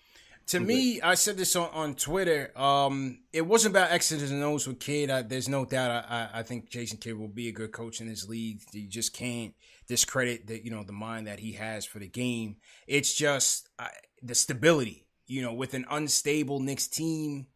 To 0.49 0.59
me, 0.59 1.01
I 1.01 1.15
said 1.15 1.37
this 1.37 1.55
on, 1.55 1.69
on 1.73 1.95
Twitter. 1.95 2.51
Um, 2.55 3.21
it 3.33 3.41
wasn't 3.41 3.73
about 3.73 3.91
X's 3.91 4.29
and 4.29 4.43
O's 4.43 4.67
with 4.67 4.79
Kidd. 4.79 5.09
I, 5.09 5.23
there's 5.23 5.49
no 5.49 5.65
doubt. 5.65 5.89
I, 5.89 6.29
I, 6.35 6.39
I 6.39 6.43
think 6.43 6.69
Jason 6.69 6.99
Kidd 6.99 7.17
will 7.17 7.27
be 7.27 7.47
a 7.47 7.51
good 7.51 7.71
coach 7.71 7.99
in 7.99 8.07
this 8.07 8.29
league. 8.29 8.61
You 8.71 8.87
just 8.87 9.11
can't 9.11 9.55
discredit 9.87 10.45
the 10.45 10.63
you 10.63 10.69
know 10.69 10.83
the 10.83 10.93
mind 10.93 11.25
that 11.25 11.39
he 11.39 11.53
has 11.53 11.83
for 11.85 11.97
the 11.97 12.07
game. 12.07 12.57
It's 12.85 13.13
just 13.15 13.69
uh, 13.79 13.87
the 14.21 14.35
stability. 14.35 15.04
You 15.27 15.41
know, 15.41 15.53
with 15.53 15.73
an 15.73 15.85
unstable 15.89 16.59
Knicks 16.59 16.87
team, 16.87 17.47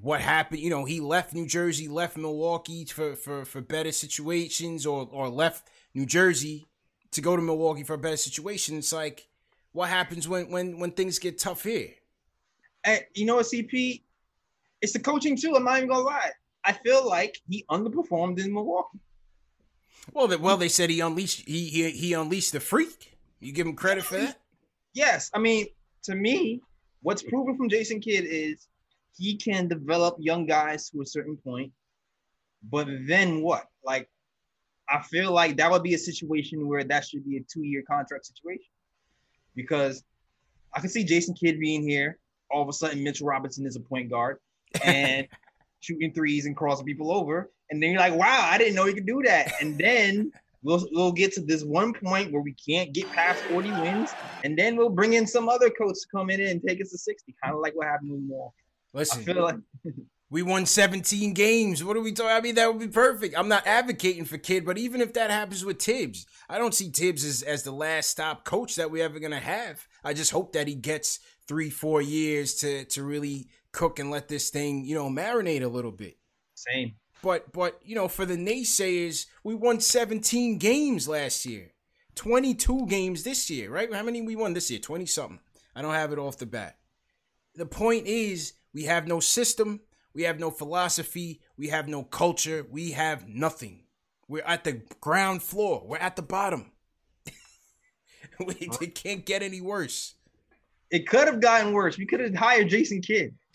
what 0.00 0.20
happened? 0.20 0.60
You 0.60 0.70
know, 0.70 0.84
he 0.84 1.00
left 1.00 1.34
New 1.34 1.46
Jersey, 1.46 1.88
left 1.88 2.16
Milwaukee 2.16 2.84
for 2.84 3.16
for 3.16 3.44
for 3.44 3.60
better 3.60 3.92
situations, 3.92 4.86
or 4.86 5.08
or 5.10 5.28
left 5.28 5.68
New 5.92 6.06
Jersey 6.06 6.66
to 7.10 7.20
go 7.20 7.36
to 7.36 7.42
Milwaukee 7.42 7.82
for 7.82 7.94
a 7.94 7.98
better 7.98 8.16
situation. 8.16 8.78
It's 8.78 8.92
like, 8.92 9.28
what 9.72 9.88
happens 9.88 10.28
when 10.28 10.50
when 10.50 10.78
when 10.78 10.92
things 10.92 11.18
get 11.18 11.38
tough 11.38 11.64
here? 11.64 11.90
And 12.84 13.00
you 13.14 13.26
know 13.26 13.36
what, 13.36 13.46
CP? 13.46 14.02
It's 14.80 14.92
the 14.92 15.00
coaching 15.00 15.36
too. 15.36 15.54
I'm 15.56 15.64
not 15.64 15.78
even 15.78 15.88
gonna 15.88 16.04
lie. 16.04 16.30
I 16.64 16.72
feel 16.72 17.06
like 17.06 17.40
he 17.48 17.64
underperformed 17.70 18.38
in 18.42 18.52
Milwaukee. 18.52 19.00
Well, 20.12 20.28
the, 20.28 20.38
well, 20.38 20.56
they 20.56 20.68
said 20.68 20.90
he 20.90 21.00
unleashed 21.00 21.46
he, 21.46 21.66
he 21.66 21.90
he 21.90 22.12
unleashed 22.12 22.52
the 22.52 22.60
freak. 22.60 23.16
You 23.40 23.52
give 23.52 23.66
him 23.66 23.74
credit 23.74 24.04
for 24.04 24.16
that? 24.18 24.38
Yes, 24.92 25.30
I 25.34 25.38
mean, 25.38 25.66
to 26.04 26.14
me, 26.14 26.60
what's 27.02 27.22
proven 27.22 27.56
from 27.56 27.68
Jason 27.68 28.00
Kidd 28.00 28.24
is 28.26 28.68
he 29.16 29.36
can 29.36 29.68
develop 29.68 30.16
young 30.18 30.46
guys 30.46 30.90
to 30.90 31.00
a 31.00 31.06
certain 31.06 31.36
point, 31.36 31.72
but 32.70 32.88
then 33.06 33.42
what? 33.42 33.66
Like, 33.84 34.08
I 34.88 35.00
feel 35.02 35.32
like 35.32 35.56
that 35.56 35.70
would 35.70 35.82
be 35.82 35.94
a 35.94 35.98
situation 35.98 36.68
where 36.68 36.84
that 36.84 37.06
should 37.06 37.24
be 37.24 37.38
a 37.38 37.44
two-year 37.50 37.84
contract 37.88 38.26
situation, 38.26 38.70
because 39.54 40.04
I 40.74 40.80
can 40.80 40.90
see 40.90 41.04
Jason 41.04 41.34
Kidd 41.34 41.60
being 41.60 41.82
here. 41.82 42.18
All 42.50 42.62
of 42.62 42.68
a 42.68 42.72
sudden, 42.72 43.02
Mitchell 43.02 43.26
Robinson 43.26 43.66
is 43.66 43.76
a 43.76 43.80
point 43.80 44.10
guard 44.10 44.38
and 44.84 45.26
shooting 45.80 46.12
threes 46.12 46.46
and 46.46 46.56
crossing 46.56 46.86
people 46.86 47.12
over, 47.12 47.50
and 47.70 47.82
then 47.82 47.90
you're 47.90 48.00
like, 48.00 48.14
"Wow, 48.14 48.48
I 48.50 48.58
didn't 48.58 48.74
know 48.74 48.84
he 48.86 48.94
could 48.94 49.06
do 49.06 49.22
that." 49.24 49.52
And 49.60 49.78
then 49.78 50.32
we'll 50.64 50.84
we'll 50.90 51.12
get 51.12 51.32
to 51.34 51.40
this 51.40 51.62
one 51.62 51.92
point 51.92 52.32
where 52.32 52.42
we 52.42 52.54
can't 52.54 52.92
get 52.92 53.08
past 53.12 53.40
40 53.44 53.70
wins, 53.70 54.10
and 54.42 54.58
then 54.58 54.76
we'll 54.76 54.88
bring 54.88 55.12
in 55.12 55.26
some 55.26 55.48
other 55.48 55.70
coach 55.70 55.94
to 55.94 56.06
come 56.12 56.30
in 56.30 56.40
and 56.40 56.60
take 56.66 56.80
us 56.80 56.90
to 56.90 56.98
60, 56.98 57.34
kind 57.42 57.54
of 57.54 57.60
like 57.60 57.74
what 57.74 57.86
happened 57.86 58.10
with 58.10 58.20
Milwaukee. 58.22 58.54
Listen, 58.92 59.20
I 59.20 59.24
feel 59.24 59.42
like 59.42 59.56
we 60.30 60.42
won 60.42 60.66
17 60.66 61.34
games. 61.34 61.84
What 61.84 61.96
are 61.96 62.00
we 62.00 62.12
talking? 62.12 62.32
I 62.32 62.40
mean, 62.40 62.54
that 62.56 62.68
would 62.68 62.80
be 62.80 62.88
perfect. 62.88 63.38
I'm 63.38 63.48
not 63.48 63.66
advocating 63.66 64.24
for 64.24 64.38
Kidd, 64.38 64.64
but 64.64 64.78
even 64.78 65.00
if 65.00 65.12
that 65.12 65.30
happens 65.30 65.64
with 65.64 65.80
Thibs, 65.80 66.26
I 66.48 66.58
don't 66.58 66.74
see 66.74 66.90
Thibs 66.90 67.24
as, 67.24 67.42
as 67.42 67.62
the 67.62 67.72
last 67.72 68.10
stop 68.10 68.44
coach 68.44 68.76
that 68.76 68.90
we're 68.90 69.04
ever 69.04 69.20
gonna 69.20 69.38
have. 69.38 69.86
I 70.02 70.14
just 70.14 70.32
hope 70.32 70.54
that 70.54 70.66
he 70.66 70.74
gets 70.74 71.20
three, 71.46 71.70
four 71.70 72.00
years 72.00 72.54
to 72.56 72.84
to 72.86 73.02
really 73.02 73.48
cook 73.72 73.98
and 73.98 74.10
let 74.10 74.28
this 74.28 74.50
thing, 74.50 74.84
you 74.84 74.94
know, 74.94 75.08
marinate 75.10 75.62
a 75.62 75.68
little 75.68 75.92
bit. 75.92 76.16
Same. 76.54 76.94
But 77.24 77.54
but 77.54 77.80
you 77.82 77.94
know, 77.94 78.06
for 78.06 78.26
the 78.26 78.36
naysayers, 78.36 79.24
we 79.42 79.54
won 79.54 79.80
17 79.80 80.58
games 80.58 81.08
last 81.08 81.46
year. 81.46 81.72
22 82.16 82.86
games 82.86 83.22
this 83.22 83.48
year, 83.48 83.70
right? 83.70 83.92
How 83.92 84.02
many 84.02 84.20
we 84.20 84.36
won 84.36 84.52
this 84.52 84.70
year? 84.70 84.78
20 84.78 85.06
something. 85.06 85.40
I 85.74 85.80
don't 85.80 85.94
have 85.94 86.12
it 86.12 86.18
off 86.18 86.36
the 86.36 86.44
bat. 86.44 86.76
The 87.54 87.64
point 87.64 88.06
is, 88.06 88.52
we 88.74 88.84
have 88.84 89.08
no 89.08 89.20
system, 89.20 89.80
we 90.12 90.24
have 90.24 90.38
no 90.38 90.50
philosophy, 90.50 91.40
we 91.56 91.68
have 91.68 91.88
no 91.88 92.02
culture, 92.02 92.66
we 92.70 92.90
have 92.90 93.26
nothing. 93.26 93.84
We're 94.28 94.44
at 94.44 94.64
the 94.64 94.82
ground 95.00 95.42
floor. 95.42 95.82
We're 95.84 95.96
at 95.96 96.16
the 96.16 96.22
bottom. 96.22 96.72
we, 98.38 98.54
it 98.82 98.94
can't 98.94 99.24
get 99.24 99.42
any 99.42 99.62
worse. 99.62 100.14
It 100.90 101.08
could 101.08 101.26
have 101.26 101.40
gotten 101.40 101.72
worse. 101.72 101.96
We 101.96 102.04
could 102.06 102.20
have 102.20 102.34
hired 102.34 102.68
Jason 102.68 103.00
Kidd. 103.00 103.34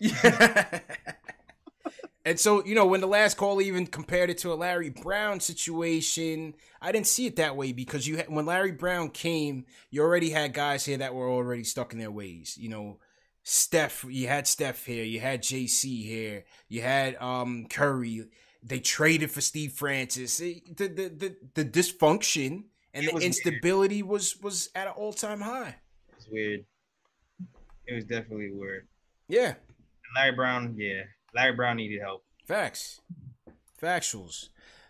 And 2.24 2.38
so, 2.38 2.64
you 2.64 2.74
know, 2.74 2.86
when 2.86 3.00
the 3.00 3.06
last 3.06 3.36
call 3.36 3.62
even 3.62 3.86
compared 3.86 4.28
it 4.28 4.38
to 4.38 4.52
a 4.52 4.54
Larry 4.54 4.90
Brown 4.90 5.40
situation, 5.40 6.54
I 6.80 6.92
didn't 6.92 7.06
see 7.06 7.26
it 7.26 7.36
that 7.36 7.56
way 7.56 7.72
because 7.72 8.06
you 8.06 8.18
had, 8.18 8.28
when 8.28 8.44
Larry 8.44 8.72
Brown 8.72 9.08
came, 9.08 9.64
you 9.90 10.02
already 10.02 10.30
had 10.30 10.52
guys 10.52 10.84
here 10.84 10.98
that 10.98 11.14
were 11.14 11.28
already 11.28 11.64
stuck 11.64 11.92
in 11.92 11.98
their 11.98 12.10
ways. 12.10 12.58
You 12.60 12.68
know, 12.68 12.98
Steph, 13.42 14.04
you 14.04 14.28
had 14.28 14.46
Steph 14.46 14.84
here, 14.84 15.04
you 15.04 15.20
had 15.20 15.42
JC 15.42 16.04
here, 16.04 16.44
you 16.68 16.82
had 16.82 17.16
um 17.22 17.66
Curry. 17.70 18.26
They 18.62 18.80
traded 18.80 19.30
for 19.30 19.40
Steve 19.40 19.72
Francis. 19.72 20.36
The 20.36 20.62
the 20.76 20.86
the, 20.88 21.36
the 21.54 21.64
dysfunction 21.64 22.64
and 22.92 23.04
It 23.04 23.08
the 23.08 23.14
was 23.14 23.24
instability 23.24 24.02
was 24.02 24.36
was 24.42 24.68
at 24.74 24.86
an 24.86 24.92
all 24.94 25.12
time 25.12 25.40
high. 25.40 25.76
It 26.08 26.16
was 26.16 26.28
weird. 26.30 26.64
It 27.86 27.94
was 27.94 28.04
definitely 28.04 28.50
weird. 28.52 28.86
Yeah. 29.28 29.54
Larry 30.16 30.32
Brown, 30.32 30.74
yeah. 30.76 31.02
Larry 31.34 31.54
Brown 31.54 31.76
needed 31.76 32.00
help. 32.00 32.24
Facts. 32.46 33.00
Factuals. 33.80 34.48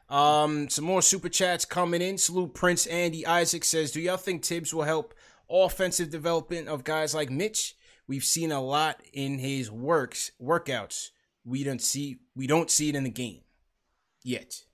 Um, 0.08 0.68
some 0.68 0.84
more 0.84 1.02
super 1.02 1.28
chats 1.28 1.64
coming 1.64 2.02
in. 2.02 2.18
Salute 2.18 2.54
Prince 2.54 2.86
Andy 2.86 3.24
Isaac 3.24 3.64
says, 3.64 3.92
Do 3.92 4.00
y'all 4.00 4.16
think 4.16 4.44
Thibs 4.44 4.74
will 4.74 4.82
help 4.82 5.14
offensive 5.48 6.10
development 6.10 6.68
of 6.68 6.84
guys 6.84 7.14
like 7.14 7.30
Mitch? 7.30 7.76
We've 8.08 8.24
seen 8.24 8.50
a 8.50 8.60
lot 8.60 9.00
in 9.12 9.38
his 9.38 9.70
works 9.70 10.32
workouts. 10.42 11.10
We 11.44 11.62
don't 11.62 11.80
see 11.80 12.18
we 12.34 12.48
don't 12.48 12.70
see 12.70 12.88
it 12.88 12.96
in 12.96 13.04
the 13.04 13.10
game 13.10 13.42
yet. 14.24 14.64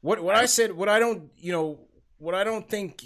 What 0.00 0.22
what 0.22 0.36
I 0.36 0.46
said, 0.46 0.72
what 0.72 0.88
I 0.88 0.98
don't, 0.98 1.30
you 1.36 1.52
know, 1.52 1.80
what 2.16 2.34
I 2.34 2.44
don't 2.44 2.68
think 2.68 3.04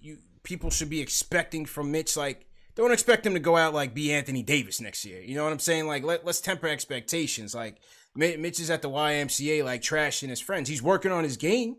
you 0.00 0.18
people 0.44 0.70
should 0.70 0.88
be 0.88 1.00
expecting 1.00 1.66
from 1.66 1.90
Mitch, 1.90 2.16
like 2.16 2.46
don't 2.78 2.92
expect 2.92 3.26
him 3.26 3.34
to 3.34 3.40
go 3.40 3.56
out 3.56 3.74
like 3.74 3.92
be 3.92 4.12
Anthony 4.12 4.42
Davis 4.42 4.80
next 4.80 5.04
year. 5.04 5.20
You 5.20 5.34
know 5.34 5.42
what 5.44 5.52
I'm 5.52 5.58
saying? 5.58 5.86
Like 5.88 6.04
let 6.04 6.24
let's 6.24 6.40
temper 6.40 6.68
expectations. 6.68 7.54
Like 7.54 7.76
Mi- 8.14 8.36
Mitch 8.36 8.60
is 8.60 8.70
at 8.70 8.82
the 8.82 8.88
YMCA 8.88 9.64
like 9.64 9.82
trashing 9.82 10.28
his 10.28 10.40
friends. 10.40 10.68
He's 10.68 10.82
working 10.82 11.10
on 11.12 11.24
his 11.24 11.36
game, 11.36 11.76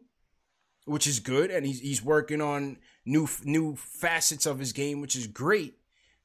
which 0.86 1.08
is 1.08 1.20
good, 1.22 1.52
and 1.52 1.66
he's 1.66 1.80
he's 1.80 2.04
working 2.04 2.42
on 2.42 2.78
new 3.06 3.28
new 3.46 3.76
facets 3.78 4.46
of 4.46 4.60
his 4.60 4.74
game, 4.74 5.00
which 5.02 5.16
is 5.16 5.26
great. 5.26 5.76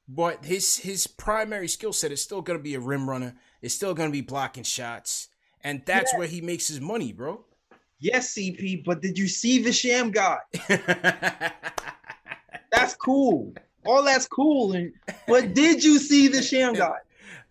But 0.09 0.43
his 0.45 0.75
his 0.77 1.07
primary 1.07 1.69
skill 1.69 1.93
set 1.93 2.11
is 2.11 2.21
still 2.21 2.41
going 2.41 2.59
to 2.59 2.63
be 2.63 2.75
a 2.75 2.79
rim 2.79 3.09
runner. 3.09 3.35
It's 3.61 3.73
still 3.73 3.93
going 3.93 4.09
to 4.09 4.13
be 4.13 4.21
blocking 4.21 4.63
shots, 4.63 5.29
and 5.63 5.81
that's 5.85 6.11
Yeah. 6.11 6.19
where 6.19 6.27
he 6.27 6.41
makes 6.41 6.67
his 6.67 6.81
money, 6.81 7.13
bro. 7.13 7.45
Yes, 7.97 8.35
CP, 8.35 8.83
but 8.83 9.01
did 9.01 9.17
you 9.17 9.27
see 9.29 9.63
the 9.63 9.71
sham 9.71 10.11
guy? 10.11 10.37
that's 12.71 12.93
cool. 12.95 13.53
All 13.85 14.03
that's 14.03 14.27
cool. 14.27 14.73
And 14.73 14.93
but 15.27 15.53
did 15.53 15.83
you 15.83 15.99
see 15.99 16.27
the 16.27 16.41
sham 16.41 16.73
god? 16.75 16.99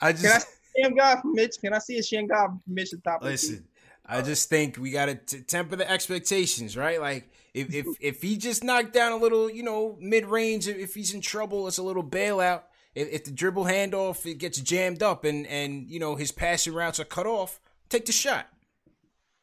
I 0.00 0.12
Can 0.12 0.26
I 0.26 0.38
see 0.38 0.82
sham 0.82 0.94
god 0.94 1.20
from 1.20 1.34
Mitch? 1.34 1.56
Can 1.60 1.72
I 1.72 1.78
see 1.78 1.98
a 1.98 2.02
sham 2.02 2.26
god 2.26 2.48
from 2.48 2.62
Mitch 2.66 2.92
at 2.92 3.02
the 3.02 3.10
top 3.10 3.22
of 3.22 3.28
Listen, 3.28 3.64
I 4.06 4.20
just 4.22 4.48
think 4.48 4.76
we 4.76 4.90
got 4.90 5.06
to 5.06 5.40
temper 5.40 5.76
the 5.76 5.90
expectations, 5.90 6.76
right? 6.76 7.00
Like 7.00 7.30
if 7.54 7.72
if 7.72 7.86
if 8.00 8.22
he 8.22 8.36
just 8.36 8.64
knocked 8.64 8.92
down 8.92 9.12
a 9.12 9.16
little, 9.16 9.50
you 9.50 9.62
know, 9.62 9.96
mid 10.00 10.26
range, 10.26 10.68
if 10.68 10.94
he's 10.94 11.14
in 11.14 11.20
trouble, 11.20 11.66
it's 11.68 11.78
a 11.78 11.82
little 11.82 12.04
bailout. 12.04 12.62
If, 12.94 13.08
if 13.08 13.24
the 13.24 13.30
dribble 13.30 13.64
handoff 13.64 14.24
it 14.26 14.38
gets 14.38 14.60
jammed 14.60 15.02
up 15.02 15.24
and 15.24 15.46
and 15.46 15.90
you 15.90 15.98
know 15.98 16.16
his 16.16 16.32
passing 16.32 16.74
routes 16.74 17.00
are 17.00 17.04
cut 17.04 17.26
off, 17.26 17.60
take 17.88 18.06
the 18.06 18.12
shot. 18.12 18.48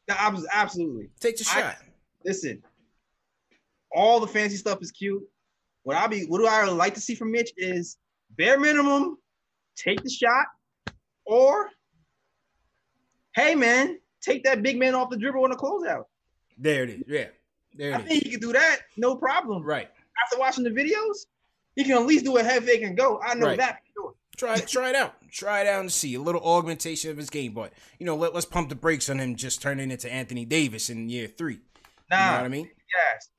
Absolutely, 0.10 1.10
take 1.20 1.38
the 1.38 1.44
shot. 1.44 1.64
I, 1.64 1.76
listen, 2.26 2.62
all 3.92 4.20
the 4.20 4.28
fancy 4.28 4.58
stuff 4.58 4.80
is 4.82 4.92
cute. 4.92 5.24
What 5.84 5.98
I 5.98 6.08
be, 6.08 6.26
what 6.26 6.40
do 6.40 6.48
I 6.48 6.66
like 6.66 6.94
to 6.96 7.02
see 7.02 7.16
from 7.16 7.32
Mitch 7.32 7.52
is 7.58 7.98
bare 8.38 8.60
minimum, 8.60 9.18
take 9.76 10.04
the 10.04 10.10
shot, 10.10 10.46
or 11.26 11.70
hey 13.36 13.56
man, 13.56 14.00
take 14.22 14.44
that 14.44 14.62
big 14.62 14.78
man 14.78 14.94
off 14.96 15.10
the 15.10 15.18
dribble 15.18 15.44
on 15.44 15.52
a 15.52 15.56
closeout. 15.56 16.04
There 16.58 16.84
it 16.84 16.90
is. 16.90 17.04
Yeah. 17.08 17.28
There 17.74 17.96
I 17.96 18.02
think 18.02 18.24
he 18.24 18.30
can 18.32 18.40
do 18.40 18.54
that, 18.54 18.82
no 18.98 19.16
problem. 19.16 19.64
Right. 19.64 19.90
After 20.26 20.40
watching 20.40 20.64
the 20.64 20.70
videos, 20.70 21.26
he 21.76 21.84
can 21.84 21.94
at 21.94 22.06
least 22.06 22.26
do 22.26 22.38
a 22.38 22.44
head 22.44 22.64
fake 22.64 22.84
and 22.84 22.98
go. 22.98 23.20
I 23.26 23.34
know 23.34 23.48
right. 23.48 23.58
that. 23.58 23.80
Try 24.38 24.56
it, 24.56 24.68
try 24.68 24.90
it 24.90 24.96
out. 24.96 25.16
Try 25.32 25.62
it 25.62 25.68
out 25.68 25.82
and 25.82 25.92
see 25.92 26.16
a 26.16 26.22
little 26.22 26.42
augmentation 26.42 27.12
of 27.12 27.18
his 27.18 27.30
game. 27.30 27.54
But 27.54 27.74
you 28.00 28.06
know, 28.06 28.16
let, 28.16 28.34
let's 28.34 28.46
pump 28.46 28.70
the 28.70 28.76
brakes 28.76 29.10
on 29.10 29.20
him 29.20 29.36
just 29.36 29.62
turning 29.62 29.92
into 29.92 30.12
Anthony 30.12 30.46
Davis 30.46 30.90
in 30.90 31.10
year 31.10 31.28
three. 31.28 31.60
Nah, 32.10 32.18
you 32.18 32.32
know 32.32 32.38
what 32.38 32.46
I 32.46 32.50
mean? 32.50 32.66
Yes. 32.66 33.30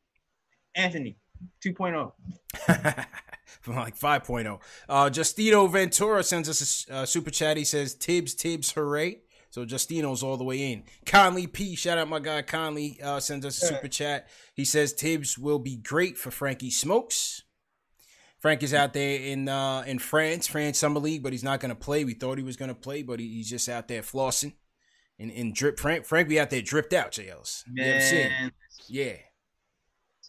Anthony 0.75 1.17
2.0. 1.65 2.13
From 3.61 3.77
like 3.77 3.99
5.0. 3.99 4.61
Uh, 4.89 5.11
Justino 5.11 5.71
Ventura 5.71 6.23
sends 6.23 6.49
us 6.49 6.87
a 6.89 6.95
uh, 6.95 7.07
super 7.07 7.31
chat. 7.31 7.57
He 7.57 7.65
says, 7.65 7.95
Thibs, 7.95 8.35
Thibs, 8.35 8.73
hooray. 8.73 9.21
So 9.51 9.67
Justino's 9.67 10.23
all 10.23 10.39
the 10.39 10.45
way 10.45 10.73
in. 10.73 10.85
Conley 11.05 11.47
P, 11.47 11.77
shout 11.77 11.99
out 11.99 12.09
my 12.09 12.21
guy 12.21 12.41
Conley, 12.41 12.99
uh, 13.03 13.21
sends 13.21 13.45
us 13.45 13.63
a 13.63 13.67
super 13.67 13.89
chat. 13.89 14.29
He 14.55 14.65
says 14.65 14.93
Thibs 14.93 15.37
will 15.37 15.59
be 15.59 15.77
great 15.77 16.17
for 16.17 16.31
Frankie 16.31 16.71
Smokes. 16.71 17.43
Frank 18.39 18.63
is 18.63 18.73
out 18.75 18.93
there 18.93 19.21
in 19.21 19.49
uh, 19.49 19.85
in 19.87 19.99
France, 20.01 20.49
France 20.49 20.79
Summer 20.79 20.99
League, 20.99 21.23
but 21.23 21.33
he's 21.33 21.45
not 21.45 21.61
going 21.61 21.69
to 21.69 21.77
play. 21.77 22.05
We 22.05 22.15
thought 22.15 22.39
he 22.39 22.45
was 22.45 22.57
going 22.57 22.71
to 22.71 22.75
play, 22.75 23.03
but 23.03 23.21
he, 23.21 23.29
he's 23.29 23.49
just 23.49 23.69
out 23.69 23.89
there 23.89 24.03
flossing 24.03 24.55
and, 25.19 25.31
and 25.31 25.55
drip. 25.55 25.79
Frank, 25.79 26.07
Frank 26.07 26.29
be 26.29 26.41
out 26.41 26.51
there 26.51 26.63
dripped 26.63 26.93
out, 26.93 27.13
JLs. 27.13 27.63
Man, 27.69 28.53
yeah. 28.89 29.17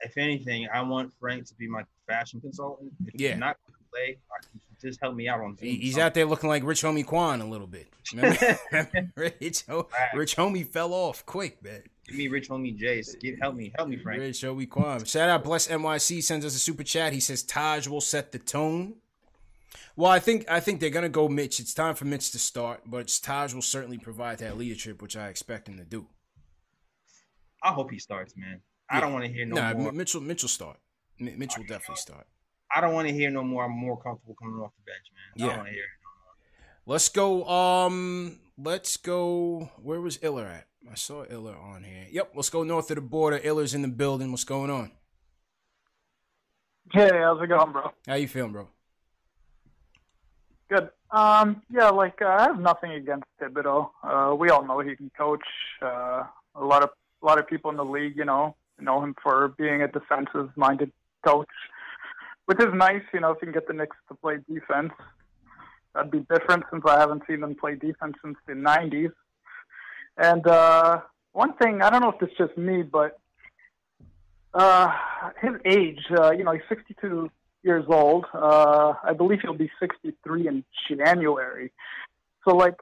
If 0.02 0.18
anything, 0.18 0.68
I 0.74 0.82
want 0.82 1.14
Frank 1.20 1.46
to 1.48 1.56
be 1.56 1.68
my 1.68 1.84
fashion 2.08 2.41
consultant. 2.41 2.91
If 3.06 3.20
yeah. 3.20 3.36
not 3.36 3.58
play, 3.91 4.18
just 4.82 5.00
help 5.02 5.16
me 5.16 5.28
out 5.28 5.39
on. 5.39 5.56
Zoom 5.56 5.70
he's 5.70 5.98
out 5.98 6.14
there 6.14 6.26
looking 6.26 6.50
like 6.50 6.64
Rich 6.64 6.84
Homie 6.84 7.06
Quan 7.06 7.41
a 7.41 7.48
little 7.48 7.68
bit. 7.68 7.88
Rich, 9.16 9.64
Rich 10.14 10.36
Homie 10.36 10.68
fell 10.68 10.94
off 10.94 11.26
quick, 11.26 11.64
man. 11.64 11.84
Give 12.06 12.18
me 12.18 12.28
Rich 12.28 12.50
Homie 12.50 12.78
Jace. 12.78 13.18
Give, 13.20 13.39
help 13.39 13.56
me, 13.56 13.72
help 13.78 13.88
me, 13.88 13.98
Frank. 13.98 14.20
Rich 14.20 14.41
Homie 14.41 14.70
Quan. 14.70 15.06
Shout 15.06 15.30
out 15.30 15.44
Bless 15.44 15.68
NYC 15.68 16.22
sends 16.22 16.46
us 16.46 16.56
a 16.56 16.60
super 16.60 16.84
chat. 16.84 17.14
He 17.14 17.22
says 17.22 17.44
Taj 17.44 17.88
will 17.88 18.02
set 18.02 18.32
the 18.32 18.39
tone. 18.39 18.96
Well, 19.96 20.12
I 20.12 20.20
think 20.20 20.50
I 20.50 20.60
think 20.60 20.80
they're 20.80 20.89
gonna 20.89 21.10
go 21.10 21.30
Mitch. 21.30 21.60
It's 21.60 21.74
time 21.74 21.96
for 21.96 22.06
Mitch 22.06 22.32
to 22.32 22.39
start, 22.39 22.82
but 22.86 23.08
Taj 23.22 23.54
will 23.54 23.62
certainly 23.62 23.98
provide 23.98 24.39
that 24.39 24.58
leadership, 24.58 25.02
which 25.02 25.16
I 25.16 25.30
expect 25.30 25.70
him 25.70 25.78
to 25.78 25.84
do. 25.84 26.08
I 27.62 27.72
hope 27.72 27.91
he 27.91 28.00
starts, 28.00 28.36
man. 28.36 28.60
Yeah. 28.92 28.98
I 28.98 29.02
don't 29.02 29.14
want 29.14 29.26
to 29.26 29.32
hear 29.32 29.46
no 29.46 29.56
nah, 29.56 29.74
more. 29.74 29.92
Mitchell 29.92 30.22
Mitchell 30.22 30.50
start. 30.50 30.78
Mitchell 31.20 31.62
will 31.62 31.68
definitely 31.68 31.96
start. 31.98 32.28
I 32.76 32.82
don't 32.82 32.94
want 32.94 33.08
to 33.08 33.14
hear 33.14 33.30
no 33.30 33.44
more. 33.44 33.66
I'm 33.66 33.72
more 33.72 34.02
comfortable 34.02 34.36
coming 34.42 34.60
off 34.60 34.72
the 34.78 34.92
bench, 34.92 35.06
man. 35.14 35.34
Yeah. 35.36 35.46
I 35.46 35.50
don't 35.50 35.58
want 35.58 35.68
to 35.70 35.74
hear 35.74 35.84
it 35.84 35.90
no 36.88 36.94
Let's 36.94 37.10
go. 37.10 37.48
Um, 37.48 38.40
let's 38.58 38.98
go. 38.98 39.70
Where 39.82 40.02
was 40.02 40.20
Iller 40.22 40.46
at? 40.46 40.68
I 40.92 40.96
saw 40.96 41.24
Iller 41.30 41.56
on 41.56 41.84
here. 41.84 42.08
Yep. 42.12 42.32
Let's 42.36 42.50
go 42.50 42.64
north 42.64 42.90
of 42.92 42.96
the 42.96 43.02
border. 43.02 43.40
Iller's 43.42 43.74
in 43.74 43.84
the 43.84 43.88
building. 43.88 44.32
What's 44.32 44.44
going 44.44 44.70
on? 44.70 44.92
Hey, 46.92 47.10
how's 47.12 47.42
it 47.42 47.48
going, 47.48 47.72
bro? 47.72 47.92
How 48.06 48.16
you 48.16 48.28
feeling, 48.28 48.52
bro? 48.52 48.68
Good. 50.70 50.90
Um, 51.12 51.62
yeah, 51.70 51.90
like 51.90 52.22
uh, 52.22 52.28
I 52.28 52.42
have 52.44 52.60
nothing 52.60 52.92
against 52.92 53.26
Thibodeau. 53.40 53.90
Uh, 54.04 54.36
we 54.36 54.50
all 54.50 54.66
know 54.66 54.80
he 54.80 54.96
can 54.96 55.12
coach. 55.18 55.44
Uh, 55.82 56.24
a 56.56 56.64
lot 56.64 56.84
of 56.84 56.90
a 57.22 57.26
lot 57.26 57.40
of 57.40 57.48
people 57.48 57.72
in 57.72 57.78
the 57.78 57.86
league, 57.86 58.18
you 58.18 58.26
know, 58.26 58.56
know 58.80 59.03
him 59.03 59.15
for 59.21 59.49
being 59.57 59.82
a 59.82 59.88
defensive-minded 59.88 60.91
coach 61.26 61.47
which 62.45 62.59
is 62.59 62.74
nice. 62.74 63.03
You 63.13 63.21
know, 63.21 63.32
if 63.32 63.38
you 63.41 63.47
can 63.47 63.53
get 63.53 63.67
the 63.67 63.74
Knicks 63.74 63.95
to 64.09 64.15
play 64.15 64.38
defense, 64.49 64.91
that'd 65.93 66.11
be 66.11 66.26
different 66.32 66.63
since 66.71 66.84
I 66.86 66.99
haven't 66.99 67.24
seen 67.28 67.41
them 67.41 67.55
play 67.55 67.76
defense 67.76 68.15
since 68.24 68.38
the 68.47 68.53
'90s. 68.53 69.11
And 70.17 70.45
uh, 70.45 71.01
one 71.32 71.53
thing, 71.53 71.82
I 71.82 71.89
don't 71.89 72.01
know 72.01 72.11
if 72.11 72.21
it's 72.21 72.38
just 72.38 72.57
me, 72.57 72.84
but 72.84 73.19
uh, 74.53 74.91
his 75.41 75.53
age, 75.65 76.01
uh, 76.11 76.32
you 76.32 76.43
know, 76.43 76.51
he's 76.51 76.61
62 76.69 77.32
years 77.63 77.86
old. 77.88 78.26
Uh, 78.34 78.93
I 79.03 79.13
believe 79.13 79.39
he'll 79.41 79.53
be 79.53 79.71
63 79.80 80.47
in 80.47 80.63
January. 80.88 81.71
So, 82.47 82.55
like, 82.55 82.76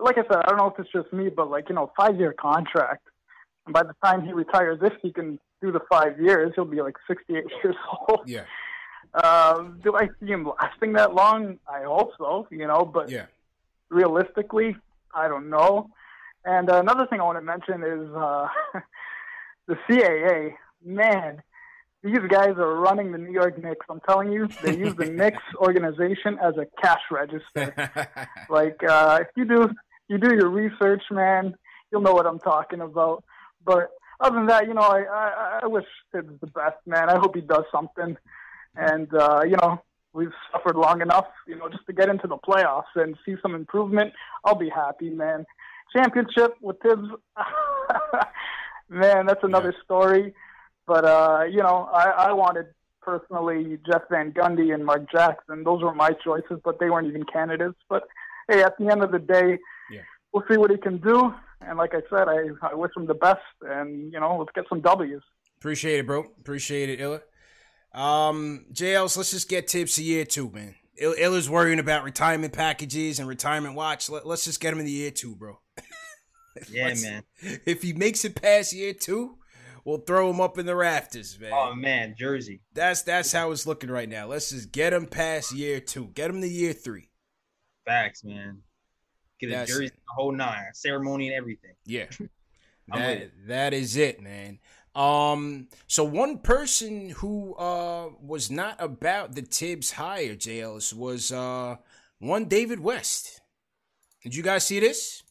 like 0.00 0.18
I 0.18 0.22
said, 0.22 0.36
I 0.44 0.48
don't 0.50 0.58
know 0.58 0.68
if 0.68 0.78
it's 0.78 0.92
just 0.92 1.12
me, 1.12 1.30
but 1.30 1.50
like, 1.50 1.68
you 1.68 1.74
know, 1.74 1.90
five-year 1.96 2.34
contract. 2.34 3.08
And 3.68 3.74
by 3.74 3.82
the 3.82 3.94
time 4.02 4.24
he 4.24 4.32
retires, 4.32 4.78
if 4.80 4.94
he 5.02 5.12
can 5.12 5.38
do 5.60 5.70
the 5.70 5.80
five 5.90 6.18
years, 6.18 6.52
he'll 6.54 6.64
be 6.64 6.80
like 6.80 6.96
68 7.06 7.44
years 7.62 7.76
old. 8.08 8.20
Yeah. 8.26 8.44
Um, 9.12 9.78
do 9.84 9.94
I 9.94 10.08
see 10.18 10.26
him 10.26 10.50
lasting 10.58 10.94
that 10.94 11.14
long? 11.14 11.58
I 11.70 11.82
hope 11.82 12.12
so, 12.16 12.46
you 12.50 12.66
know, 12.66 12.86
but 12.86 13.10
yeah. 13.10 13.26
realistically, 13.90 14.74
I 15.14 15.28
don't 15.28 15.50
know. 15.50 15.90
And 16.46 16.70
uh, 16.70 16.76
another 16.76 17.06
thing 17.06 17.20
I 17.20 17.24
want 17.24 17.36
to 17.36 17.44
mention 17.44 17.82
is 17.82 18.10
uh, 18.14 18.48
the 19.66 19.76
CAA. 19.86 20.54
Man, 20.82 21.42
these 22.02 22.20
guys 22.30 22.54
are 22.56 22.76
running 22.76 23.12
the 23.12 23.18
New 23.18 23.32
York 23.32 23.62
Knicks. 23.62 23.84
I'm 23.90 24.00
telling 24.08 24.32
you, 24.32 24.48
they 24.62 24.78
use 24.78 24.94
the 24.94 25.04
Knicks 25.10 25.42
organization 25.56 26.38
as 26.42 26.54
a 26.56 26.66
cash 26.80 27.02
register. 27.10 28.18
like, 28.48 28.82
uh, 28.82 29.18
if 29.20 29.28
you 29.36 29.44
do 29.44 29.68
you 30.08 30.16
do 30.16 30.34
your 30.34 30.48
research, 30.48 31.02
man, 31.10 31.54
you'll 31.92 32.00
know 32.00 32.14
what 32.14 32.24
I'm 32.24 32.38
talking 32.38 32.80
about. 32.80 33.24
But 33.64 33.90
other 34.20 34.36
than 34.36 34.46
that, 34.46 34.66
you 34.66 34.74
know, 34.74 34.82
I 34.82 35.02
I, 35.02 35.60
I 35.62 35.66
wish 35.66 35.86
Sid's 36.12 36.40
the 36.40 36.46
best, 36.46 36.78
man. 36.86 37.10
I 37.10 37.18
hope 37.18 37.34
he 37.34 37.42
does 37.42 37.64
something. 37.72 38.16
And, 38.76 39.12
uh, 39.12 39.42
you 39.44 39.56
know, 39.56 39.82
we've 40.12 40.32
suffered 40.52 40.76
long 40.76 41.00
enough, 41.02 41.26
you 41.46 41.56
know, 41.56 41.68
just 41.68 41.86
to 41.86 41.92
get 41.92 42.08
into 42.08 42.26
the 42.26 42.36
playoffs 42.36 42.94
and 42.94 43.16
see 43.26 43.34
some 43.42 43.54
improvement. 43.54 44.12
I'll 44.44 44.54
be 44.54 44.68
happy, 44.68 45.10
man. 45.10 45.44
Championship 45.94 46.54
with 46.60 46.76
Thibs, 46.80 47.08
man, 48.88 49.26
that's 49.26 49.42
another 49.42 49.72
yeah. 49.76 49.84
story. 49.84 50.34
But, 50.86 51.04
uh, 51.04 51.44
you 51.50 51.58
know, 51.62 51.88
I, 51.92 52.28
I 52.28 52.32
wanted 52.32 52.66
personally 53.02 53.78
Jeff 53.90 54.02
Van 54.10 54.32
Gundy 54.32 54.72
and 54.72 54.84
Mark 54.84 55.10
Jackson. 55.10 55.64
Those 55.64 55.82
were 55.82 55.94
my 55.94 56.10
choices, 56.10 56.60
but 56.64 56.78
they 56.78 56.90
weren't 56.90 57.08
even 57.08 57.24
candidates. 57.24 57.78
But, 57.88 58.04
hey, 58.48 58.62
at 58.62 58.78
the 58.78 58.88
end 58.88 59.02
of 59.02 59.12
the 59.12 59.18
day, 59.18 59.58
yeah. 59.90 60.00
We'll 60.32 60.44
see 60.50 60.56
what 60.56 60.70
he 60.70 60.76
can 60.76 60.98
do. 60.98 61.34
And 61.60 61.78
like 61.78 61.94
I 61.94 62.00
said, 62.10 62.28
I, 62.28 62.48
I 62.70 62.74
wish 62.74 62.92
him 62.96 63.06
the 63.06 63.14
best. 63.14 63.40
And, 63.62 64.12
you 64.12 64.20
know, 64.20 64.36
let's 64.38 64.50
get 64.54 64.64
some 64.68 64.80
W's. 64.80 65.22
Appreciate 65.58 65.98
it, 65.98 66.06
bro. 66.06 66.24
Appreciate 66.40 66.88
it, 66.88 67.00
Illa. 67.00 67.20
Um, 67.92 68.66
JLs, 68.72 69.16
let's 69.16 69.30
just 69.30 69.48
get 69.48 69.68
Thibs 69.68 69.98
a 69.98 70.02
year 70.02 70.24
two, 70.24 70.50
man. 70.50 70.74
Iller's 71.00 71.48
worrying 71.48 71.78
about 71.78 72.04
retirement 72.04 72.52
packages 72.52 73.18
and 73.18 73.28
retirement 73.28 73.74
watch. 73.74 74.10
Let, 74.10 74.26
us 74.26 74.44
just 74.44 74.60
get 74.60 74.72
him 74.72 74.80
in 74.80 74.86
the 74.86 74.92
year 74.92 75.10
two, 75.10 75.36
bro. 75.36 75.60
yeah, 76.70 76.94
man. 77.00 77.22
If 77.40 77.82
he 77.82 77.92
makes 77.92 78.24
it 78.24 78.40
past 78.40 78.72
year 78.72 78.92
two, 78.92 79.36
we'll 79.84 79.98
throw 79.98 80.30
him 80.30 80.40
up 80.40 80.58
in 80.58 80.66
the 80.66 80.74
rafters, 80.74 81.38
man. 81.40 81.52
Oh 81.54 81.74
man, 81.74 82.14
Jersey. 82.18 82.60
That's 82.74 83.02
that's 83.02 83.32
how 83.32 83.52
it's 83.52 83.66
looking 83.66 83.90
right 83.90 84.08
now. 84.08 84.26
Let's 84.26 84.50
just 84.50 84.72
get 84.72 84.92
him 84.92 85.06
past 85.06 85.54
year 85.54 85.80
two. 85.80 86.08
Get 86.08 86.30
him 86.30 86.40
to 86.40 86.48
year 86.48 86.72
three. 86.72 87.10
Facts, 87.86 88.24
man. 88.24 88.62
Get 89.40 89.50
a 89.50 89.66
jersey, 89.66 89.88
the 89.88 90.14
whole 90.14 90.32
nine, 90.32 90.66
ceremony 90.72 91.28
and 91.28 91.36
everything. 91.36 91.74
Yeah. 91.86 92.06
that, 92.88 93.30
that 93.46 93.74
is 93.74 93.96
it, 93.96 94.20
man. 94.20 94.58
Um, 94.94 95.68
so 95.86 96.02
one 96.02 96.38
person 96.38 97.10
who 97.10 97.54
uh 97.54 98.08
was 98.20 98.50
not 98.50 98.76
about 98.80 99.34
the 99.34 99.42
Thibs 99.42 99.92
hire, 99.92 100.34
JLs, 100.34 100.92
was 100.92 101.30
uh 101.30 101.76
one 102.18 102.46
David 102.46 102.80
West. 102.80 103.40
Did 104.24 104.34
you 104.34 104.42
guys 104.42 104.66
see 104.66 104.80
this? 104.80 105.22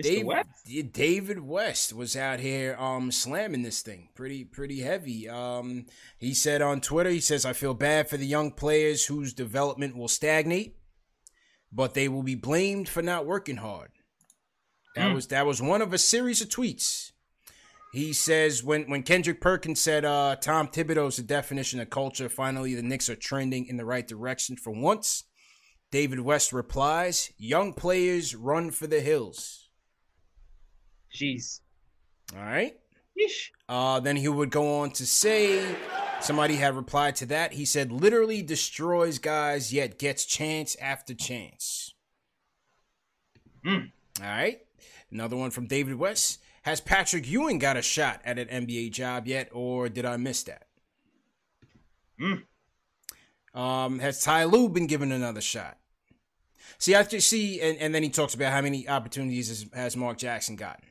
David, 0.00 0.26
West? 0.26 0.48
David 0.92 1.40
West 1.40 1.92
was 1.92 2.16
out 2.16 2.38
here 2.38 2.76
um 2.78 3.10
slamming 3.10 3.62
this 3.62 3.82
thing 3.82 4.10
pretty 4.14 4.44
pretty 4.44 4.80
heavy. 4.80 5.28
Um 5.28 5.86
he 6.18 6.34
said 6.34 6.60
on 6.60 6.80
Twitter, 6.80 7.10
he 7.10 7.20
says, 7.20 7.44
I 7.44 7.52
feel 7.52 7.74
bad 7.74 8.08
for 8.10 8.16
the 8.16 8.26
young 8.26 8.52
players 8.52 9.06
whose 9.06 9.32
development 9.32 9.96
will 9.96 10.08
stagnate, 10.08 10.76
but 11.72 11.94
they 11.94 12.08
will 12.08 12.22
be 12.22 12.34
blamed 12.34 12.88
for 12.88 13.02
not 13.02 13.26
working 13.26 13.56
hard. 13.56 13.90
That 14.96 15.10
mm. 15.10 15.14
was 15.14 15.28
that 15.28 15.46
was 15.46 15.62
one 15.62 15.82
of 15.82 15.92
a 15.92 15.98
series 15.98 16.40
of 16.40 16.48
tweets 16.48 17.12
he 17.92 18.12
says 18.12 18.62
when, 18.62 18.84
when 18.90 19.02
Kendrick 19.02 19.40
Perkins 19.40 19.80
said 19.80 20.04
uh, 20.04 20.36
Tom 20.36 20.68
Thibodeau's 20.68 21.16
the 21.16 21.22
definition 21.22 21.80
of 21.80 21.90
culture, 21.90 22.28
finally 22.28 22.74
the 22.74 22.82
Knicks 22.82 23.08
are 23.08 23.16
trending 23.16 23.66
in 23.66 23.76
the 23.76 23.84
right 23.84 24.06
direction 24.06 24.56
for 24.56 24.70
once. 24.70 25.24
David 25.90 26.20
West 26.20 26.52
replies, 26.52 27.32
Young 27.38 27.72
players 27.72 28.34
run 28.34 28.70
for 28.70 28.86
the 28.86 29.00
hills. 29.00 29.70
Jeez. 31.14 31.60
All 32.36 32.42
right. 32.42 32.74
Uh, 33.68 34.00
then 34.00 34.16
he 34.16 34.28
would 34.28 34.50
go 34.50 34.80
on 34.80 34.90
to 34.90 35.06
say, 35.06 35.64
somebody 36.20 36.56
had 36.56 36.76
replied 36.76 37.16
to 37.16 37.26
that. 37.26 37.52
He 37.52 37.64
said, 37.64 37.92
literally 37.92 38.42
destroys 38.42 39.18
guys, 39.18 39.72
yet 39.72 39.98
gets 39.98 40.24
chance 40.24 40.76
after 40.80 41.14
chance. 41.14 41.94
Mm. 43.64 43.90
All 44.20 44.26
right. 44.26 44.60
Another 45.10 45.36
one 45.36 45.50
from 45.50 45.66
David 45.66 45.94
West. 45.94 46.40
Has 46.62 46.80
Patrick 46.80 47.28
Ewing 47.28 47.58
got 47.58 47.76
a 47.76 47.82
shot 47.82 48.20
at 48.24 48.38
an 48.38 48.48
NBA 48.48 48.92
job 48.92 49.26
yet, 49.26 49.48
or 49.52 49.88
did 49.88 50.04
I 50.04 50.16
miss 50.16 50.42
that? 50.44 50.66
Mm. 52.20 52.42
Um, 53.54 53.98
has 54.00 54.22
Ty 54.22 54.44
Lue 54.44 54.68
been 54.68 54.86
given 54.86 55.12
another 55.12 55.40
shot? 55.40 55.78
See, 56.78 56.94
I 56.94 57.02
just 57.02 57.28
see, 57.28 57.60
and, 57.60 57.78
and 57.78 57.94
then 57.94 58.02
he 58.02 58.08
talks 58.08 58.34
about 58.34 58.52
how 58.52 58.60
many 58.60 58.88
opportunities 58.88 59.48
has, 59.48 59.66
has 59.72 59.96
Mark 59.96 60.18
Jackson 60.18 60.56
gotten. 60.56 60.84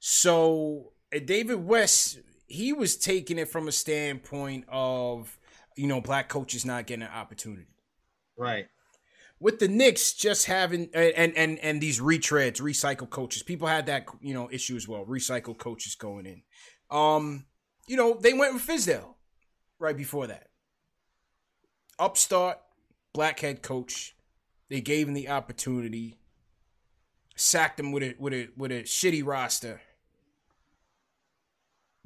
So 0.00 0.92
uh, 1.14 1.18
David 1.24 1.64
West, 1.64 2.18
he 2.48 2.72
was 2.72 2.96
taking 2.96 3.38
it 3.38 3.48
from 3.48 3.68
a 3.68 3.72
standpoint 3.72 4.64
of, 4.68 5.38
you 5.76 5.86
know, 5.86 6.00
black 6.00 6.28
coaches 6.28 6.64
not 6.64 6.86
getting 6.86 7.04
an 7.04 7.12
opportunity. 7.12 7.68
Right. 8.36 8.66
With 9.38 9.60
the 9.60 9.68
Knicks 9.68 10.14
just 10.14 10.46
having 10.46 10.88
and 10.94 11.36
and 11.36 11.58
and 11.60 11.80
these 11.80 12.00
retreads, 12.00 12.60
recycle 12.60 13.08
coaches, 13.08 13.44
people 13.44 13.68
had 13.68 13.86
that 13.86 14.06
you 14.20 14.34
know 14.34 14.48
issue 14.50 14.74
as 14.74 14.88
well. 14.88 15.04
Recycle 15.04 15.56
coaches 15.56 15.94
going 15.94 16.26
in. 16.26 16.42
Um, 16.90 17.46
you 17.86 17.96
know, 17.96 18.18
they 18.20 18.32
went 18.32 18.54
with 18.54 18.66
Fizdale 18.66 19.14
right 19.78 19.96
before 19.96 20.26
that. 20.26 20.48
Upstart, 22.00 22.58
black 23.12 23.38
head 23.38 23.62
coach. 23.62 24.16
They 24.70 24.80
gave 24.80 25.06
him 25.06 25.14
the 25.14 25.28
opportunity. 25.28 26.18
Sacked 27.36 27.78
him 27.78 27.92
with 27.92 28.02
a 28.02 28.14
with 28.18 28.32
a 28.32 28.48
with 28.56 28.72
a 28.72 28.82
shitty 28.82 29.24
roster. 29.24 29.80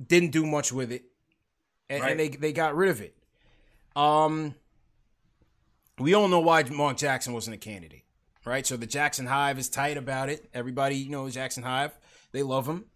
Didn't 0.07 0.31
do 0.33 0.45
much 0.47 0.73
with 0.73 0.91
it. 0.93 1.05
And, 1.89 2.03
Right. 2.03 2.11
and 2.13 2.21
they 2.21 2.29
they 2.29 2.53
got 2.53 2.75
rid 2.75 2.91
of 2.91 3.01
it. 3.01 3.15
Um 3.95 4.55
we 5.99 6.15
all 6.15 6.29
know 6.29 6.41
why 6.41 6.63
Mark 6.65 6.97
Jackson 6.97 7.33
wasn't 7.33 7.55
a 7.55 7.59
candidate, 7.59 8.03
right? 8.45 8.67
So 8.67 8.77
the 8.77 8.87
Jackson 8.87 9.27
Hive 9.27 9.59
is 9.59 9.69
tight 9.69 9.97
about 9.97 10.29
it. 10.31 10.49
Everybody 10.55 10.97
you 10.97 11.11
knows 11.11 11.35
Jackson 11.35 11.63
Hive. 11.63 11.93
They 12.33 12.43
love 12.43 12.67
him, 12.67 12.87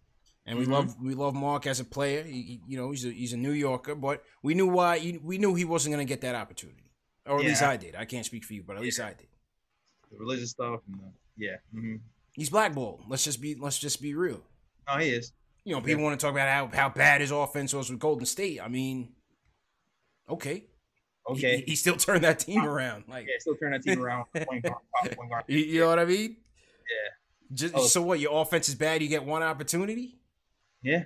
and 0.47 0.57
we 0.57 0.65
Mhm. 0.65 0.71
love 0.71 0.99
we 1.01 1.13
love 1.13 1.35
Mark 1.35 1.67
as 1.67 1.79
a 1.79 1.85
player. 1.85 2.23
He, 2.23 2.61
you 2.67 2.75
know, 2.77 2.89
he's 2.91 3.05
a 3.05 3.11
he's 3.11 3.33
a 3.33 3.37
New 3.37 3.51
Yorker, 3.51 3.93
but 3.95 4.23
we 4.41 4.55
knew 4.55 4.67
why. 4.67 4.97
We 5.21 5.37
knew 5.37 5.53
he 5.53 5.63
wasn't 5.63 5.93
going 5.93 6.05
to 6.05 6.09
get 6.11 6.21
that 6.21 6.33
opportunity, 6.33 6.91
or 7.25 7.39
at 7.39 7.45
least 7.45 7.61
I 7.61 7.77
did. 7.77 7.95
I 7.95 8.05
can't 8.05 8.25
speak 8.25 8.43
for 8.43 8.53
you, 8.55 8.63
but 8.63 8.75
at 8.75 8.81
least 8.81 8.99
I 8.99 9.13
did. 9.13 9.27
The 10.11 10.17
religious 10.17 10.49
stuff. 10.51 10.81
And 10.87 10.99
the, 10.99 11.11
yeah. 11.45 11.57
hmm 11.71 11.97
He's 12.33 12.49
blackballed. 12.49 13.03
Let's 13.07 13.23
just 13.23 13.39
be 13.41 13.53
let's 13.55 13.77
just 13.77 14.01
be 14.01 14.15
real. 14.15 14.41
Oh, 14.87 14.97
he 14.97 15.09
is. 15.09 15.33
You 15.67 15.75
know, 15.75 15.81
people 15.81 16.01
want 16.05 16.17
to 16.17 16.25
talk 16.25 16.31
about 16.33 16.47
how, 16.47 16.67
how 16.73 16.87
bad 16.87 17.19
his 17.19 17.31
offense 17.31 17.73
was 17.73 17.89
with 17.89 17.99
Golden 17.99 18.25
State. 18.25 18.61
I 18.61 18.69
mean, 18.69 19.09
okay, 20.29 20.63
Okay. 21.29 21.57
he, 21.57 21.63
he 21.71 21.75
still 21.75 21.97
turned 21.97 22.23
that 22.23 22.39
team 22.39 22.63
around. 22.65 23.03
Like, 23.09 23.25
Yeah, 23.27 23.33
still 23.39 23.55
turned 23.55 23.73
that 23.73 23.83
team 23.83 24.01
around. 24.01 24.27
Point 24.33 24.63
guard, 24.63 24.75
top 25.03 25.15
point 25.17 25.29
guard. 25.29 25.43
you, 25.47 25.57
you 25.57 25.79
know 25.81 25.87
what 25.89 25.99
I 25.99 26.05
mean? 26.05 26.37
Yeah. 26.39 27.53
Just, 27.53 27.73
Oh. 27.75 27.85
So 27.85 28.01
what? 28.01 28.21
Your 28.21 28.41
offense 28.41 28.69
is 28.69 28.75
bad. 28.75 29.01
You 29.01 29.09
get 29.09 29.25
one 29.25 29.43
opportunity. 29.43 30.15
Yeah. 30.81 31.03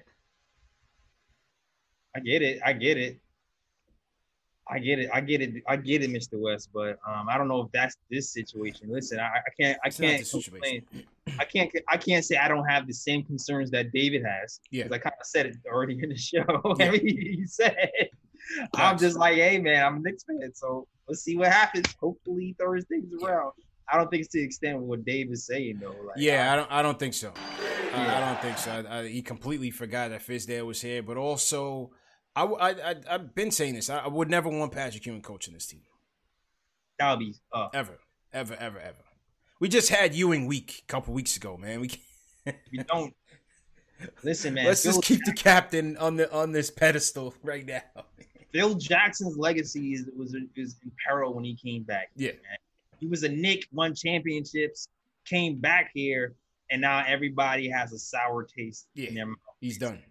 I 2.16 2.20
get 2.20 2.44
it. 2.44 2.60
I 2.64 2.74
get 2.74 2.98
it. 3.00 3.20
I 4.72 4.80
get 4.80 5.00
it. 5.00 5.10
I 5.14 5.20
get 5.20 5.42
it. 5.42 5.62
I 5.68 5.76
get 5.76 6.02
it, 6.02 6.10
Mr. 6.10 6.40
West. 6.40 6.70
But 6.74 6.98
um, 7.06 7.28
I 7.30 7.38
don't 7.38 7.50
know 7.50 7.62
if 7.62 7.72
that's 7.74 7.98
this 8.10 8.30
situation. 8.30 8.90
Listen, 8.90 9.20
I, 9.20 9.26
I 9.26 9.50
can't. 9.60 9.78
I 9.84 9.88
It's 9.90 10.00
can't 10.00 10.30
complain. 10.30 10.84
I 11.38 11.44
can't. 11.46 11.72
I 11.90 11.98
can't 11.98 12.24
say 12.24 12.38
I 12.38 12.48
don't 12.48 12.66
have 12.66 12.88
the 12.88 12.94
same 12.94 13.24
concerns 13.24 13.70
that 13.72 13.92
David 13.92 14.24
has. 14.26 14.62
Yeah. 14.72 14.86
I 14.86 14.98
kind 14.98 15.16
of 15.20 15.26
said 15.26 15.46
it 15.48 15.58
already 15.68 16.00
in 16.02 16.10
the 16.10 16.18
show. 16.18 16.46
Yeah. 16.80 16.92
You 16.94 17.46
said. 17.48 17.76
I'm 18.76 18.98
just 18.98 19.18
like, 19.18 19.36
hey 19.36 19.60
man, 19.60 19.86
I'm 19.86 19.98
a 19.98 20.00
Knicks 20.00 20.24
fan, 20.24 20.54
so 20.54 20.88
let's 21.08 21.22
see 21.22 21.38
what 21.38 21.52
happens. 21.52 21.94
Hopefully, 22.00 22.46
he 22.46 22.54
throws 22.54 22.86
things 22.86 23.12
around. 23.22 23.52
I 23.92 23.98
don't 23.98 24.10
think 24.10 24.22
it's 24.22 24.32
to 24.32 24.40
the 24.40 24.46
extent 24.46 24.78
of 24.78 24.84
what 24.84 25.06
Dave 25.06 25.32
is 25.32 25.46
saying 25.46 25.80
though. 25.82 25.90
Like, 25.90 26.16
Yeah, 26.18 26.52
I 26.52 26.56
don't. 26.56 26.72
I 26.72 26.82
don't 26.82 26.98
think 26.98 27.14
so. 27.14 27.34
I, 27.94 28.18
I 28.18 28.20
don't 28.20 28.42
think 28.42 28.58
so. 28.58 28.72
I, 28.72 29.00
I, 29.00 29.08
he 29.08 29.22
completely 29.22 29.70
forgot 29.70 30.10
that 30.10 30.26
Fizdale 30.26 30.66
was 30.66 30.82
here, 30.82 31.04
but 31.04 31.18
also, 31.18 31.92
I, 32.36 32.44
I, 32.44 32.70
I 32.70 32.96
I've 33.10 33.36
been 33.36 33.52
saying 33.52 33.76
this. 33.76 33.90
I, 33.90 34.00
I 34.00 34.08
would 34.08 34.30
never 34.30 34.50
want 34.50 34.72
Patrick 34.72 35.06
Ewing 35.06 35.22
coaching 35.22 35.54
this 35.54 35.66
team 35.66 35.82
that'll 37.02 37.18
be 37.18 37.36
uh, 37.52 37.70
ever, 37.74 38.00
ever, 38.32 38.56
ever, 38.56 38.80
ever. 38.80 39.04
We 39.60 39.70
just 39.70 39.90
had 39.90 40.16
Ewing 40.16 40.46
week 40.46 40.84
a 40.88 40.92
couple 40.92 41.14
weeks 41.14 41.36
ago, 41.36 41.58
man. 41.58 41.82
We 41.82 41.90
we 42.46 42.84
don't. 42.88 43.14
Listen, 44.24 44.54
man. 44.54 44.66
let's 44.66 44.84
Phil- 44.84 44.94
just 44.94 45.04
keep 45.04 45.20
the 45.26 45.34
captain 45.34 45.98
on 45.98 46.16
the 46.16 46.32
on 46.32 46.52
this 46.52 46.70
pedestal 46.70 47.36
right 47.44 47.66
now. 47.66 48.06
Phil 48.52 48.76
Jackson's 48.76 49.38
legacy 49.38 49.94
is 49.94 50.10
was 50.16 50.36
is 50.56 50.78
in 50.84 50.92
peril 51.06 51.34
when 51.34 51.44
he 51.44 51.56
came 51.56 51.84
back. 51.84 52.10
Yeah. 52.16 52.32
man. 52.32 52.58
He 53.00 53.08
was 53.08 53.24
a 53.24 53.30
Knick, 53.30 53.66
won 53.72 53.96
championships, 53.96 54.88
came 55.26 55.60
back 55.60 55.92
here, 55.94 56.36
and 56.70 56.82
now 56.82 57.04
everybody 57.08 57.68
has 57.70 57.94
a 57.94 58.00
sour 58.00 58.44
taste 58.44 58.88
in 58.96 59.16
their 59.16 59.26
mouth. 59.26 59.38
He's 59.60 59.78
done. 59.78 60.02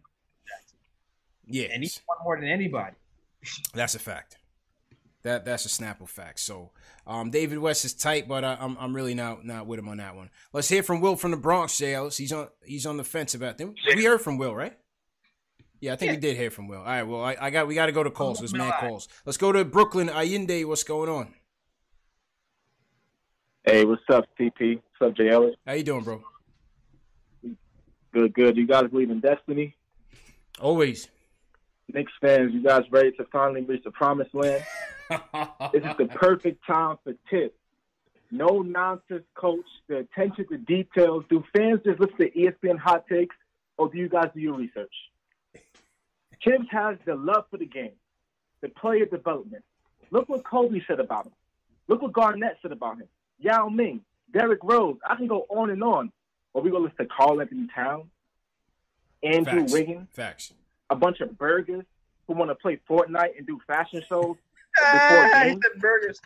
Yeah, 1.50 1.68
and 1.72 1.82
he's 1.82 2.00
won 2.08 2.18
more 2.24 2.38
than 2.38 2.48
anybody. 2.48 2.96
That's 3.74 3.94
a 3.94 3.98
fact. 3.98 4.36
That 5.22 5.44
that's 5.44 5.66
a 5.66 5.68
Snapple 5.68 6.08
fact. 6.08 6.40
So, 6.40 6.70
um, 7.06 7.30
David 7.30 7.58
West 7.58 7.84
is 7.84 7.92
tight, 7.92 8.26
but 8.26 8.44
I, 8.44 8.56
I'm 8.58 8.76
I'm 8.78 8.94
really 8.94 9.14
not 9.14 9.44
not 9.44 9.66
with 9.66 9.78
him 9.78 9.88
on 9.88 9.98
that 9.98 10.16
one. 10.16 10.30
Let's 10.52 10.68
hear 10.68 10.82
from 10.82 11.00
Will 11.00 11.16
from 11.16 11.32
the 11.32 11.36
Bronx 11.36 11.76
jails. 11.76 12.16
He's 12.16 12.32
on 12.32 12.48
he's 12.64 12.86
on 12.86 12.96
the 12.96 13.04
fence 13.04 13.34
about 13.34 13.58
them. 13.58 13.74
We 13.94 14.04
heard 14.04 14.22
from 14.22 14.38
Will, 14.38 14.54
right? 14.54 14.78
Yeah, 15.80 15.94
I 15.94 15.96
think 15.96 16.12
we 16.12 16.18
did 16.18 16.36
hear 16.36 16.50
from 16.50 16.68
Will. 16.68 16.78
All 16.78 16.84
right, 16.84 17.02
well, 17.02 17.24
I, 17.24 17.36
I 17.40 17.50
got 17.50 17.66
we 17.66 17.74
got 17.74 17.86
to 17.86 17.92
go 17.92 18.02
to 18.02 18.10
calls. 18.10 18.38
There's 18.38 18.54
mad 18.54 18.74
calls. 18.80 19.08
Let's 19.26 19.38
go 19.38 19.50
to 19.50 19.64
Brooklyn. 19.64 20.08
Allende, 20.08 20.64
what's 20.64 20.84
going 20.84 21.08
on? 21.08 21.34
Hey, 23.64 23.84
what's 23.84 24.02
up, 24.10 24.26
CP? 24.38 24.76
What's 24.98 25.10
up, 25.10 25.16
Jay 25.16 25.28
Ellis? 25.28 25.54
How 25.66 25.74
you 25.74 25.82
doing, 25.82 26.02
bro? 26.02 26.22
Good, 28.12 28.34
good. 28.34 28.56
You 28.56 28.66
guys 28.66 28.88
believe 28.90 29.10
in 29.10 29.20
destiny? 29.20 29.76
Always. 30.60 31.08
Knicks 31.94 32.12
fans, 32.20 32.52
you 32.52 32.62
guys 32.62 32.84
ready 32.90 33.12
to 33.12 33.24
finally 33.32 33.62
reach 33.62 33.84
the 33.84 33.90
promised 33.90 34.34
land? 34.34 34.64
this 35.72 35.84
is 35.84 35.96
the 35.98 36.08
perfect 36.12 36.64
time 36.66 36.96
for 37.04 37.14
Thibs. 37.30 37.54
No 38.30 38.62
nonsense, 38.62 39.24
coach. 39.34 39.66
The 39.88 39.98
attention 39.98 40.46
to 40.48 40.56
details. 40.56 41.24
Do 41.28 41.44
fans 41.56 41.80
just 41.84 41.98
listen 41.98 42.16
to 42.18 42.30
ESPN 42.30 42.78
hot 42.78 43.06
takes, 43.08 43.34
or 43.76 43.88
do 43.88 43.98
you 43.98 44.08
guys 44.08 44.30
do 44.34 44.40
your 44.40 44.54
research? 44.54 44.94
Thibs 46.44 46.66
has 46.70 46.96
the 47.04 47.16
love 47.16 47.44
for 47.50 47.56
the 47.56 47.66
game, 47.66 47.92
the 48.60 48.68
player 48.68 49.04
development. 49.04 49.64
Look 50.10 50.28
what 50.28 50.44
Kobe 50.44 50.80
said 50.86 51.00
about 51.00 51.26
him. 51.26 51.32
Look 51.88 52.02
what 52.02 52.12
Garnett 52.12 52.58
said 52.62 52.72
about 52.72 52.98
him. 52.98 53.08
Yao 53.40 53.68
Ming, 53.68 54.02
Derrick 54.32 54.60
Rose. 54.62 54.96
I 55.04 55.16
can 55.16 55.26
go 55.26 55.46
on 55.48 55.70
and 55.70 55.82
on. 55.82 56.12
Or 56.52 56.62
we 56.62 56.70
go 56.70 56.78
listen 56.78 56.96
to 56.98 57.06
Karl-Anthony 57.06 57.68
Towns, 57.74 58.06
Andrew 59.22 59.60
Facts. 59.60 59.72
Wiggins, 59.72 60.08
Facts. 60.12 60.52
A 60.90 60.96
bunch 60.96 61.20
of 61.20 61.38
burgers 61.38 61.84
who 62.26 62.34
want 62.34 62.50
to 62.50 62.54
play 62.54 62.78
Fortnite 62.88 63.38
and 63.38 63.46
do 63.46 63.58
fashion 63.66 64.02
shows 64.08 64.36
before 64.92 65.30
games. 65.42 65.60
burgers. 65.78 66.20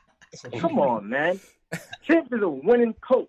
Come 0.59 0.79
on, 0.79 1.09
man. 1.09 1.39
Thibs 2.07 2.33
is 2.33 2.43
a 2.43 2.49
winning 2.49 2.95
coach. 2.95 3.29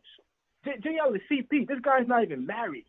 J- 0.63 0.77
JL 0.77 1.15
is 1.15 1.21
CP. 1.29 1.67
This 1.67 1.79
guy's 1.81 2.07
not 2.07 2.23
even 2.23 2.45
married. 2.45 2.85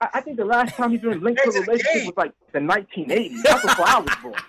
I, 0.00 0.08
I 0.14 0.20
think 0.20 0.36
the 0.36 0.44
last 0.44 0.74
time 0.74 0.90
he's 0.90 1.00
been 1.00 1.20
linked 1.22 1.42
to 1.44 1.50
a 1.50 1.60
relationship 1.60 2.06
was 2.06 2.16
like 2.16 2.32
the 2.52 2.58
1980s. 2.58 3.42
That's 3.42 3.62
before 3.62 3.86
I 3.88 3.98
was 4.00 4.14
born. 4.22 4.34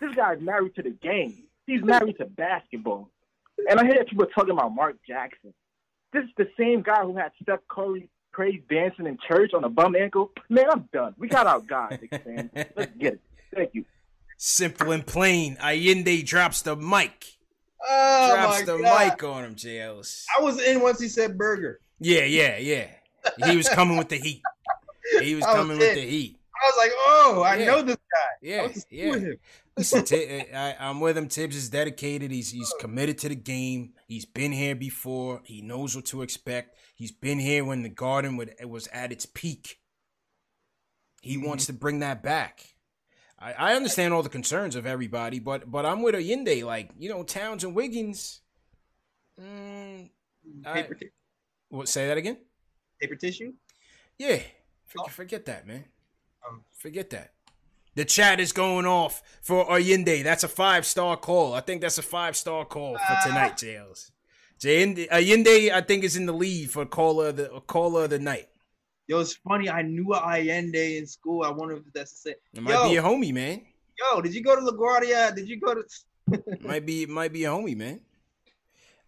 This 0.00 0.14
guy's 0.14 0.40
married 0.40 0.74
to 0.76 0.82
the 0.82 0.90
game. 0.92 1.42
He's 1.66 1.82
married 1.84 2.16
to 2.18 2.24
basketball. 2.24 3.10
And 3.68 3.78
I 3.78 3.84
hear 3.84 3.96
that 3.96 4.08
people 4.08 4.24
talking 4.34 4.52
about 4.52 4.74
Mark 4.74 4.96
Jackson. 5.06 5.52
This 6.14 6.24
is 6.24 6.30
the 6.38 6.48
same 6.58 6.80
guy 6.80 7.02
who 7.02 7.18
had 7.18 7.32
Steph 7.42 7.60
Curry 7.68 8.08
praise 8.32 8.60
dancing 8.70 9.06
in 9.06 9.18
church 9.28 9.52
on 9.54 9.64
a 9.64 9.68
bum 9.68 9.96
ankle. 9.96 10.30
Man, 10.48 10.66
I'm 10.70 10.88
done. 10.92 11.14
We 11.18 11.28
got 11.28 11.46
our 11.46 11.60
God, 11.60 11.98
Knicks 12.00 12.24
fans. 12.24 12.50
Let's 12.54 12.92
get 12.96 13.14
it. 13.14 13.20
Thank 13.54 13.70
you. 13.74 13.84
Simple 14.36 14.92
and 14.92 15.06
plain. 15.06 15.56
Allende 15.60 16.22
drops 16.22 16.62
the 16.62 16.76
mic. 16.76 17.26
Oh 17.86 18.34
drops 18.34 18.60
my 18.60 18.64
the 18.66 18.78
God. 18.82 19.06
mic 19.08 19.24
on 19.24 19.44
him, 19.44 19.54
J. 19.54 19.80
Ellis. 19.80 20.26
I 20.38 20.42
was 20.42 20.60
in 20.62 20.80
once 20.80 21.00
he 21.00 21.08
said 21.08 21.36
burger. 21.36 21.80
Yeah, 21.98 22.24
yeah, 22.24 22.58
yeah. 22.58 22.86
He 23.46 23.56
was 23.56 23.68
coming 23.68 23.96
with 23.98 24.08
the 24.08 24.16
heat. 24.16 24.42
He 25.20 25.34
was 25.34 25.44
I 25.44 25.48
was 25.48 25.56
coming 25.56 25.78
with 25.78 25.94
the 25.94 26.00
heat. 26.00 26.36
I 26.62 26.66
was 26.66 26.74
like, 26.78 26.92
oh, 26.96 27.42
I 27.46 27.56
Yeah. 27.56 27.64
know 27.66 27.82
this 27.82 27.96
guy. 27.96 28.30
Yeah, 28.42 28.62
went 28.62 28.84
yeah. 28.90 29.10
with 29.10 29.22
him. 29.22 29.36
Listen, 29.76 30.04
Ti- 30.04 30.52
I, 30.54 30.76
I'm 30.78 31.00
with 31.00 31.16
him. 31.16 31.28
Thibs 31.28 31.56
is 31.56 31.68
dedicated. 31.70 32.30
He's 32.30 32.50
he's 32.50 32.72
committed 32.80 33.18
to 33.18 33.28
the 33.30 33.34
game. 33.34 33.94
He's 34.10 34.24
been 34.24 34.50
here 34.50 34.74
before. 34.74 35.40
He 35.44 35.62
knows 35.62 35.94
what 35.94 36.04
to 36.06 36.22
expect. 36.22 36.76
He's 36.96 37.12
been 37.12 37.38
here 37.38 37.64
when 37.64 37.84
the 37.84 37.88
Garden 37.88 38.36
would, 38.38 38.52
was 38.64 38.88
at 38.88 39.12
its 39.12 39.24
peak. 39.24 39.78
He 41.22 41.36
wants 41.38 41.66
to 41.66 41.72
bring 41.72 42.00
that 42.00 42.20
back. 42.20 42.74
I, 43.38 43.52
I 43.52 43.74
understand 43.76 44.12
all 44.12 44.24
the 44.24 44.28
concerns 44.28 44.74
of 44.74 44.84
everybody, 44.84 45.38
but 45.38 45.70
but 45.70 45.86
I'm 45.86 46.02
with 46.02 46.16
Allende. 46.16 46.64
Like 46.64 46.90
you 46.98 47.08
know, 47.08 47.22
Towns 47.22 47.62
and 47.62 47.72
Wiggins. 47.72 48.40
Mm, 49.40 50.10
I- 50.66 50.82
Paper, 50.82 50.94
t- 50.94 51.08
what? 51.68 51.88
Say 51.88 52.08
that 52.08 52.18
again. 52.18 52.38
paper 53.00 53.14
tissue. 53.14 53.52
Yeah, 54.18 54.40
forget, 54.86 55.10
forget 55.12 55.44
that, 55.46 55.68
man. 55.68 55.84
Um, 56.48 56.64
Forget 56.78 57.10
that. 57.10 57.34
The 57.94 58.04
chat 58.04 58.40
is 58.40 58.52
going 58.52 58.86
off 58.86 59.22
for 59.42 59.70
Allende. 59.70 60.22
That's 60.22 60.44
a 60.44 60.48
five 60.48 60.86
star 60.86 61.16
call. 61.16 61.54
I 61.54 61.60
think 61.60 61.80
that's 61.80 61.98
a 61.98 62.02
five 62.02 62.36
star 62.36 62.64
call 62.64 62.96
for 62.96 63.28
tonight, 63.28 63.56
Jails. 63.56 64.12
Allende, 64.64 65.72
I 65.72 65.80
think, 65.80 66.04
is 66.04 66.16
in 66.16 66.26
the 66.26 66.32
lead 66.32 66.70
for 66.70 66.86
caller 66.86 67.28
of 67.28 67.36
the 67.36 67.48
caller 67.66 68.04
of 68.04 68.10
the 68.10 68.18
night. 68.18 68.48
Yo, 69.08 69.18
it's 69.18 69.34
funny. 69.34 69.68
I 69.68 69.82
knew 69.82 70.14
Allende 70.14 70.98
in 70.98 71.06
school. 71.06 71.42
I 71.42 71.50
wonder 71.50 71.76
if 71.76 71.82
that's 71.92 72.12
the 72.12 72.30
same. 72.30 72.34
It 72.54 72.62
might 72.62 72.88
be 72.88 72.96
a 72.96 73.02
homie, 73.02 73.34
man. 73.34 73.62
Yo, 73.98 74.20
did 74.20 74.34
you 74.34 74.42
go 74.42 74.54
to 74.54 74.62
LaGuardia? 74.62 75.34
Did 75.34 75.48
you 75.48 75.58
go 75.58 75.74
to? 75.74 75.82
might 76.60 76.86
be 76.86 77.06
might 77.06 77.32
be 77.32 77.44
a 77.44 77.48
homie, 77.48 77.76
man. 77.76 78.00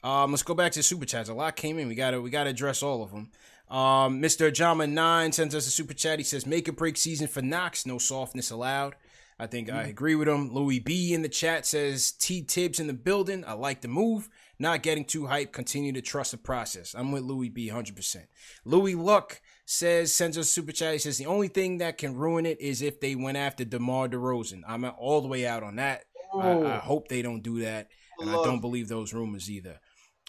Um, 0.02 0.32
let's 0.32 0.42
go 0.42 0.54
back 0.54 0.72
to 0.72 0.80
the 0.80 0.82
super 0.82 1.04
chats. 1.04 1.28
A 1.28 1.34
lot 1.34 1.54
came 1.54 1.78
in. 1.78 1.86
We 1.86 1.94
gotta 1.94 2.20
we 2.20 2.30
gotta 2.30 2.50
address 2.50 2.82
all 2.82 3.02
of 3.02 3.12
them. 3.12 3.30
Um, 3.72 4.20
Mr. 4.20 4.52
Jama 4.52 4.86
Nine 4.86 5.32
sends 5.32 5.54
us 5.54 5.66
a 5.66 5.70
super 5.70 5.94
chat. 5.94 6.18
He 6.18 6.24
says, 6.24 6.46
"Make 6.46 6.68
a 6.68 6.72
break 6.72 6.98
season 6.98 7.26
for 7.26 7.40
Knox. 7.40 7.86
No 7.86 7.96
softness 7.96 8.50
allowed." 8.50 8.94
I 9.38 9.46
think 9.46 9.72
I 9.72 9.84
agree 9.84 10.14
with 10.14 10.28
him. 10.28 10.52
Louis 10.52 10.78
B 10.78 11.14
in 11.14 11.22
the 11.22 11.28
chat 11.28 11.64
says, 11.64 12.12
"T 12.12 12.42
Thibs 12.42 12.78
in 12.78 12.86
the 12.86 12.92
building. 12.92 13.44
I 13.46 13.54
like 13.54 13.80
the 13.80 13.88
move. 13.88 14.28
Not 14.58 14.82
getting 14.82 15.06
too 15.06 15.22
hyped. 15.22 15.52
Continue 15.52 15.92
to 15.94 16.02
trust 16.02 16.32
the 16.32 16.36
process." 16.36 16.94
I'm 16.94 17.12
with 17.12 17.22
Louis 17.22 17.48
B 17.48 17.68
100. 17.68 17.96
percent 17.96 18.26
Louis 18.66 18.94
Luck 18.94 19.40
says 19.64 20.14
sends 20.14 20.36
us 20.36 20.48
a 20.48 20.52
super 20.52 20.72
chat. 20.72 20.92
He 20.92 20.98
says 20.98 21.16
the 21.16 21.26
only 21.26 21.48
thing 21.48 21.78
that 21.78 21.96
can 21.96 22.14
ruin 22.14 22.44
it 22.44 22.60
is 22.60 22.82
if 22.82 23.00
they 23.00 23.14
went 23.14 23.38
after 23.38 23.64
DeMar 23.64 24.08
DeRozan. 24.08 24.62
I'm 24.68 24.84
all 24.84 25.22
the 25.22 25.28
way 25.28 25.46
out 25.46 25.62
on 25.62 25.76
that. 25.76 26.04
I, 26.38 26.60
I 26.60 26.76
hope 26.78 27.08
they 27.08 27.22
don't 27.22 27.42
do 27.42 27.60
that, 27.60 27.88
and 28.18 28.28
I 28.28 28.34
don't 28.34 28.60
believe 28.60 28.88
those 28.88 29.14
rumors 29.14 29.50
either. 29.50 29.80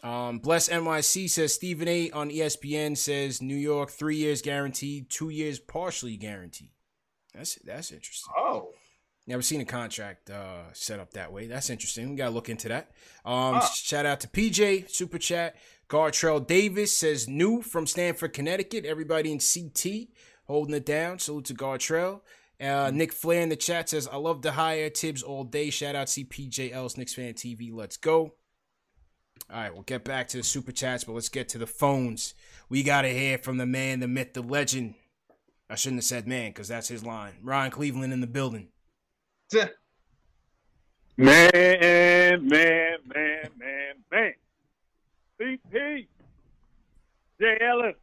Um, 0.03 0.39
Bless 0.39 0.67
NYC 0.67 1.30
says 1.30 1.53
Stephen 1.53 1.88
A 1.88 2.11
on 2.11 2.30
ESPN 2.30 2.97
says 2.97 3.41
New 3.41 3.55
York 3.55 3.89
three 3.89 4.17
years 4.17 4.41
guaranteed, 4.41 5.09
two 5.09 5.30
years 5.30 5.59
partially 5.59 6.17
guaranteed. 6.17 6.71
That's 7.34 7.55
that's 7.63 7.91
interesting. 7.91 8.34
Oh, 8.38 8.71
never 9.25 9.41
seen 9.41 9.61
a 9.61 9.65
contract 9.65 10.30
uh, 10.30 10.73
set 10.73 10.99
up 10.99 11.13
that 11.13 11.31
way. 11.31 11.47
That's 11.47 11.69
interesting. 11.69 12.09
We 12.09 12.15
gotta 12.17 12.31
look 12.31 12.49
into 12.49 12.67
that. 12.67 12.91
Um, 13.23 13.61
shout 13.73 14.05
out 14.05 14.19
to 14.21 14.27
PJ 14.27 14.91
Super 14.91 15.17
Chat. 15.17 15.55
Gartrell 15.89 16.45
Davis 16.45 16.95
says 16.95 17.27
new 17.27 17.61
from 17.61 17.88
Stamford, 17.88 18.34
Connecticut. 18.34 18.85
Everybody 18.85 19.31
in 19.31 19.39
CT 19.39 20.09
holding 20.45 20.75
it 20.75 20.85
down. 20.85 21.19
Salute 21.19 21.45
to 21.45 21.53
Gartrell. 21.53 22.21
Uh, 22.61 22.91
Nick 22.93 23.11
Flair 23.11 23.41
in 23.41 23.49
the 23.49 23.55
chat 23.55 23.89
says, 23.89 24.07
I 24.07 24.17
love 24.17 24.41
the 24.41 24.53
hire 24.53 24.89
Thibs 24.89 25.23
all 25.23 25.43
day. 25.43 25.69
Shout 25.69 25.95
out 25.95 26.07
to 26.07 26.23
CPJL's 26.23 26.97
Knicks 26.97 27.13
Fan 27.13 27.34
TV. 27.34 27.71
Let's 27.73 27.97
go. 27.97 28.35
All 29.53 29.59
right, 29.59 29.71
we'll 29.71 29.84
get 29.84 30.03
back 30.03 30.27
to 30.30 30.38
the 30.38 30.43
super 30.43 30.71
chats, 30.71 31.03
but 31.03 31.13
let's 31.13 31.30
get 31.30 31.47
to 31.49 31.59
the 31.59 31.67
phones. 31.67 32.34
We 32.69 32.81
got 32.81 33.03
to 33.03 33.09
hear 33.09 33.38
from 33.38 33.57
the 33.57 33.67
man, 33.67 33.99
the 33.99 34.07
myth, 34.07 34.34
the 34.34 34.41
legend. 34.41 34.95
I 35.69 35.75
shouldn't 35.75 35.99
have 35.99 36.05
said 36.05 36.27
man 36.27 36.49
because 36.49 36.69
that's 36.69 36.88
his 36.88 37.05
line. 37.05 37.34
Ryan 37.43 37.69
Cleveland 37.69 38.13
in 38.13 38.19
the 38.19 38.27
building. 38.27 38.69
Man, 41.15 41.51
man, 41.53 42.41
man, 42.47 42.97
man, 43.05 43.93
man. 44.11 44.34
CP. 45.39 46.07
Jay 47.39 47.57
Ellis. 47.61 47.93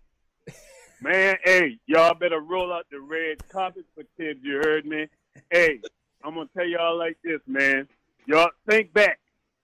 Man, 1.02 1.35
hey, 1.43 1.77
y'all 1.86 2.14
better 2.14 2.39
roll 2.39 2.72
out 2.72 2.86
the 2.93 3.01
red 3.01 3.39
carpet 3.48 3.85
for 3.97 4.05
Thibs, 4.16 4.39
you 4.44 4.59
heard 4.59 4.86
me? 4.86 5.09
Hey, 5.51 5.81
I'm 6.22 6.35
gonna 6.35 6.48
tell 6.56 6.68
y'all 6.68 6.97
like 6.97 7.18
this, 7.24 7.40
man. 7.48 7.89
Y'all 8.27 8.51
think 8.68 8.93
back. 8.93 9.18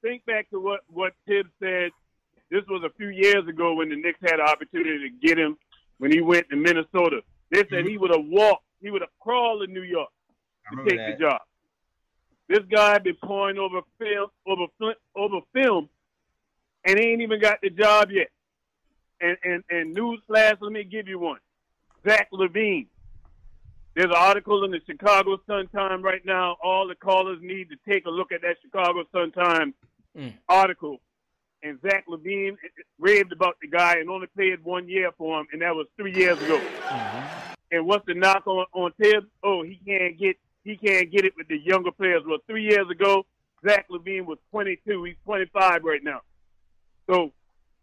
Think 0.07 0.25
back 0.25 0.49
to 0.51 0.61
what, 0.61 0.83
what 0.87 1.15
Thibs 1.27 1.51
said. 1.61 1.91
This 2.49 2.63
was 2.69 2.85
a 2.85 2.95
few 2.97 3.09
years 3.09 3.45
ago 3.49 3.75
when 3.75 3.89
the 3.89 3.97
Knicks 3.97 4.21
had 4.23 4.35
an 4.35 4.47
opportunity 4.47 5.11
to 5.11 5.27
get 5.27 5.37
him 5.37 5.57
when 5.99 6.13
he 6.13 6.21
went 6.21 6.49
to 6.51 6.55
Minnesota. 6.55 7.23
They 7.51 7.65
said 7.69 7.85
he 7.85 7.95
mm-hmm. 7.95 8.03
would 8.03 8.11
have 8.13 8.25
walked, 8.25 8.63
he 8.81 8.89
would 8.89 9.03
have 9.03 9.11
crawled 9.19 9.67
to 9.67 9.73
New 9.73 9.83
York 9.83 10.09
to 10.71 10.89
take 10.89 10.99
that. 10.99 11.19
the 11.19 11.25
job. 11.25 11.41
This 12.49 12.61
guy 12.71 12.99
been 12.99 13.17
pouring 13.17 13.59
over 13.59 13.81
film 13.99 14.29
over 14.47 14.67
over 15.17 15.41
film, 15.53 15.89
and 16.85 17.01
he 17.01 17.07
ain't 17.07 17.23
even 17.23 17.41
got 17.41 17.59
the 17.61 17.71
job 17.71 18.13
yet. 18.13 18.29
And 19.21 19.37
and 19.43 19.65
and 19.71 19.97
newsflash, 19.97 20.59
let 20.61 20.71
me 20.71 20.85
give 20.85 21.09
you 21.09 21.19
one. 21.19 21.41
Zach 22.09 22.29
LaVine. 22.33 22.87
There's 23.97 24.07
an 24.07 24.17
article 24.17 24.63
in 24.63 24.71
the 24.71 24.81
Chicago 24.87 25.41
Sun 25.49 25.67
Times 25.75 26.05
right 26.05 26.25
now. 26.25 26.59
All 26.63 26.87
the 26.87 26.95
callers 26.95 27.39
need 27.43 27.71
to 27.71 27.77
take 27.89 28.07
a 28.07 28.11
look 28.11 28.31
at 28.31 28.43
that 28.43 28.59
Chicago 28.63 29.03
Sun 29.13 29.33
Times 29.33 29.75
Mm. 30.17 30.35
article. 30.49 31.01
And 31.63 31.81
Zach 31.83 32.05
LaVine 32.09 32.57
raved 32.99 33.33
about 33.33 33.57
the 33.61 33.67
guy 33.69 33.95
and 33.99 34.09
only 34.09 34.29
played 34.29 34.63
one 34.65 34.89
year 34.89 35.11
for 35.19 35.41
him, 35.41 35.47
and 35.53 35.63
that 35.63 35.75
was 35.75 35.87
three 35.97 36.15
years 36.15 36.41
ago. 36.41 36.59
Mm-hmm. 36.59 37.55
And 37.73 37.87
what's 37.87 38.07
the 38.07 38.15
knock 38.15 38.47
on 38.47 38.67
on 38.73 38.93
Thibs? 39.01 39.27
Oh, 39.43 39.63
he 39.63 39.81
can't 39.85 40.19
get 40.19 40.37
he 40.65 40.77
can't 40.77 41.11
get 41.11 41.25
it 41.25 41.33
with 41.37 41.49
the 41.49 41.59
younger 41.59 41.91
players. 41.91 42.23
Well, 42.27 42.39
three 42.47 42.65
years 42.65 42.89
ago, 42.91 43.27
Zach 43.67 43.87
LaVine 43.91 44.27
was 44.27 44.39
22. 44.51 45.05
He's 45.05 45.17
25 45.25 45.83
right 45.83 46.03
now. 46.03 46.21
So 47.11 47.33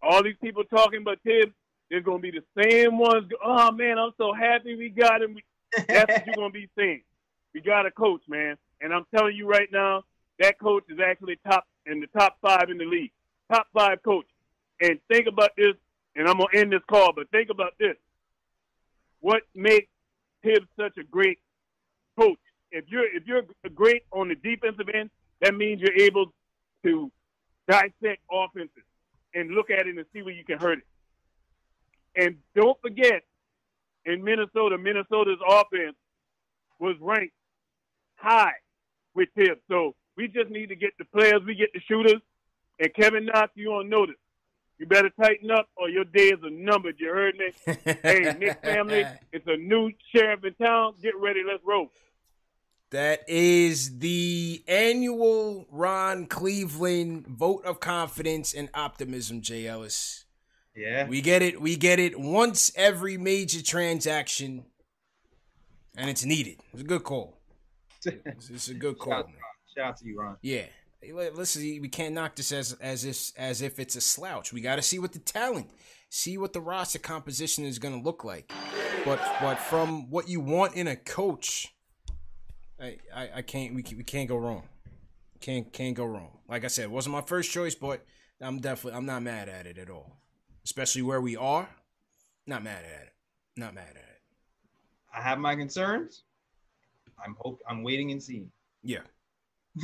all 0.01 0.23
these 0.23 0.35
people 0.41 0.64
talking 0.64 1.01
about 1.01 1.19
Thibs, 1.23 1.53
there's 1.89 2.03
gonna 2.03 2.19
be 2.19 2.31
the 2.31 2.64
same 2.64 2.97
ones. 2.97 3.30
Oh 3.43 3.72
man, 3.72 3.97
I'm 3.97 4.11
so 4.18 4.34
happy 4.34 4.76
we 4.76 4.89
got 4.89 5.22
him. 5.22 5.38
That's 5.88 6.14
what 6.14 6.26
you're 6.27 6.35
gonna 6.35 6.49
be 6.51 6.69
saying. 6.77 7.03
We 7.53 7.61
got 7.61 7.85
a 7.85 7.91
coach, 7.91 8.22
man, 8.27 8.57
and 8.81 8.93
I'm 8.93 9.05
telling 9.15 9.35
you 9.35 9.47
right 9.47 9.69
now, 9.72 10.03
that 10.44 10.60
coach 10.60 10.84
is 10.90 10.99
actually 10.99 11.40
top 11.48 11.65
in 11.86 12.02
the 12.02 12.07
top 12.07 12.38
five 12.41 12.70
in 12.70 12.78
the 12.78 12.86
league, 12.86 13.11
top 13.52 13.65
five 13.74 14.03
coach. 14.03 14.26
And 14.82 14.99
think 15.10 15.28
about 15.28 15.52
this, 15.56 15.74
and 16.15 16.28
I'm 16.28 16.38
gonna 16.38 16.49
end 16.53 16.74
this 16.74 16.82
call, 16.90 17.14
but 17.14 17.30
think 17.32 17.49
about 17.49 17.74
this. 17.80 17.95
What 19.22 19.44
makes 19.56 19.88
Thibs 20.44 20.68
such 20.78 20.98
a 20.98 21.03
great 21.03 21.40
coach? 22.20 22.38
If 22.72 22.86
you're 22.90 23.06
if 23.06 23.24
you're 23.26 23.44
great 23.74 24.03
on 24.11 24.28
the 24.28 24.36
defensive 24.36 24.90
end, 24.94 25.10
that 25.40 25.56
means 25.56 25.82
you're 25.82 26.02
able 26.02 26.34
to 26.84 27.10
dissect 27.70 28.22
offenses 28.30 28.84
and 29.34 29.52
look 29.52 29.70
at 29.70 29.88
it 29.88 29.95
and 29.95 30.06
see 30.14 30.24
where 30.24 30.34
you 30.34 30.44
can 30.44 30.60
hurt 30.60 30.80
it. 30.80 30.86
And 32.22 32.36
don't 32.53 32.80
forget, 32.82 33.24
in 34.06 34.22
Minnesota, 34.24 34.78
Minnesota's 34.78 35.40
offense 35.48 35.95
was 36.80 36.98
ranked 36.99 37.34
high 38.15 38.53
with 39.15 39.30
Thibs. 39.38 39.61
So 39.70 39.95
we 40.15 40.27
just 40.27 40.49
need 40.49 40.68
to 40.68 40.76
get 40.76 40.91
the 40.98 41.06
players, 41.06 41.41
we 41.45 41.56
get 41.56 41.73
the 41.73 41.81
shooters, 41.88 42.22
and 42.80 42.94
Kevin 42.94 43.26
Knox, 43.26 43.52
you 43.56 43.72
on 43.73 43.90
notice. 43.90 44.15
You 44.80 44.88
better 44.88 45.11
tighten 45.11 45.52
up 45.52 45.69
or 45.77 45.90
your 45.90 46.03
days 46.03 46.34
are 46.44 46.49
numbered. 46.49 46.95
You 46.99 47.07
heard 47.10 47.35
me? 47.38 47.52
hey, 48.03 48.35
Knick 48.38 48.61
family, 48.64 49.06
it's 49.31 49.48
a 49.48 49.56
new 49.56 49.91
sheriff 50.14 50.44
in 50.44 50.53
town. 50.56 50.95
Get 51.02 51.15
ready, 51.19 51.41
let's 51.48 51.64
roll. 51.65 51.90
That 52.90 53.22
is 53.27 53.99
the 53.99 54.64
annual 54.68 55.65
Ron 55.72 56.27
Cleveland 56.27 57.26
vote 57.27 57.65
of 57.65 57.80
confidence 57.80 58.53
and 58.53 58.69
optimism, 58.73 59.41
Jay 59.41 59.65
Ellis. 59.68 60.26
Yeah. 60.76 61.07
We 61.07 61.22
get 61.22 61.41
it. 61.41 61.61
We 61.61 61.76
get 61.76 61.99
it 61.99 62.19
once 62.19 62.72
every 62.76 63.18
major 63.18 63.64
transaction, 63.64 64.65
and 65.95 66.10
it's 66.10 66.26
needed. 66.26 66.60
It's 66.72 66.81
a 66.81 66.85
good 66.85 67.03
call. 67.03 67.40
It's, 68.06 68.49
it's 68.49 68.68
a 68.68 68.73
good 68.73 68.99
call. 68.99 69.30
Shout, 69.75 69.85
out 69.85 69.97
to 69.97 70.05
you, 70.07 70.19
Ron. 70.19 70.37
Yeah. 70.41 70.65
Hey, 71.01 71.11
let- 71.11 71.35
Let's 71.35 71.51
see. 71.51 71.79
We 71.79 71.89
can't 71.89 72.13
knock 72.13 72.35
this 72.35 72.51
as 72.51 72.73
as 72.73 73.05
if 73.05 73.31
as 73.37 73.61
if 73.61 73.79
it's 73.79 73.95
a 73.95 74.01
slouch. 74.01 74.53
We 74.53 74.61
got 74.61 74.75
to 74.77 74.81
see 74.81 74.99
what 74.99 75.13
the 75.13 75.19
talent, 75.19 75.69
see 76.09 76.37
what 76.37 76.53
the 76.53 76.61
roster 76.61 76.99
composition 76.99 77.65
is 77.65 77.79
going 77.79 77.97
to 77.97 78.03
look 78.03 78.23
like. 78.23 78.51
But 79.05 79.19
but 79.41 79.55
from 79.55 80.09
what 80.09 80.29
you 80.29 80.39
want 80.39 80.75
in 80.75 80.87
a 80.87 80.95
coach, 80.95 81.73
I 82.79 82.97
I, 83.13 83.29
I 83.35 83.41
can't 83.41 83.73
we, 83.73 83.83
we 83.97 84.03
can't 84.03 84.29
go 84.29 84.37
wrong. 84.37 84.63
Can't 85.41 85.71
can't 85.73 85.95
go 85.95 86.05
wrong. 86.05 86.37
Like 86.47 86.63
I 86.63 86.67
said, 86.67 86.83
it 86.85 86.91
wasn't 86.91 87.13
my 87.15 87.21
first 87.21 87.51
choice, 87.51 87.75
but 87.75 88.05
I'm 88.41 88.59
definitely 88.59 88.97
I'm 88.97 89.05
not 89.05 89.23
mad 89.23 89.49
at 89.49 89.65
it 89.65 89.77
at 89.77 89.89
all. 89.89 90.17
Especially 90.63 91.01
where 91.01 91.19
we 91.19 91.35
are, 91.35 91.67
not 92.47 92.63
mad 92.63 92.85
at 92.85 93.07
it. 93.07 93.13
Not 93.57 93.73
mad 93.73 93.89
at 93.89 93.95
it. 93.97 94.21
I 95.13 95.21
have 95.21 95.37
my 95.37 95.55
concerns. 95.55 96.23
I'm 97.23 97.35
hope 97.39 97.59
I'm 97.69 97.83
waiting 97.83 98.11
and 98.11 98.23
seeing. 98.23 98.49
Yeah. 98.83 98.99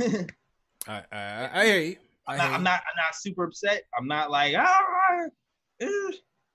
I 0.87 1.03
I, 1.11 1.49
I 1.53 1.65
hear 1.65 1.79
you. 1.79 1.95
I 2.27 2.33
I'm 2.33 2.39
hear 2.39 2.49
not, 2.49 2.55
I'm 2.55 2.63
not. 2.63 2.81
I'm 2.81 2.97
not 2.97 3.15
super 3.15 3.43
upset. 3.45 3.83
I'm 3.97 4.07
not 4.07 4.31
like 4.31 4.55
ah. 4.57 5.27
eh." 5.79 5.87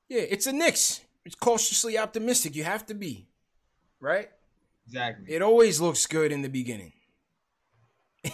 Yeah, 0.08 0.20
it's 0.20 0.46
a 0.46 0.52
Knicks. 0.52 1.00
It's 1.24 1.34
cautiously 1.34 1.96
optimistic. 1.98 2.54
You 2.54 2.64
have 2.64 2.84
to 2.86 2.94
be, 2.94 3.28
right? 3.98 4.28
Exactly. 4.86 5.34
It 5.34 5.42
always 5.42 5.80
looks 5.80 6.06
good 6.06 6.30
in 6.30 6.42
the 6.42 6.48
beginning. 6.48 6.92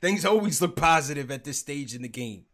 Things 0.00 0.24
always 0.24 0.60
look 0.60 0.76
positive 0.76 1.30
at 1.30 1.44
this 1.44 1.58
stage 1.58 1.94
in 1.94 2.02
the 2.02 2.08
game. 2.08 2.44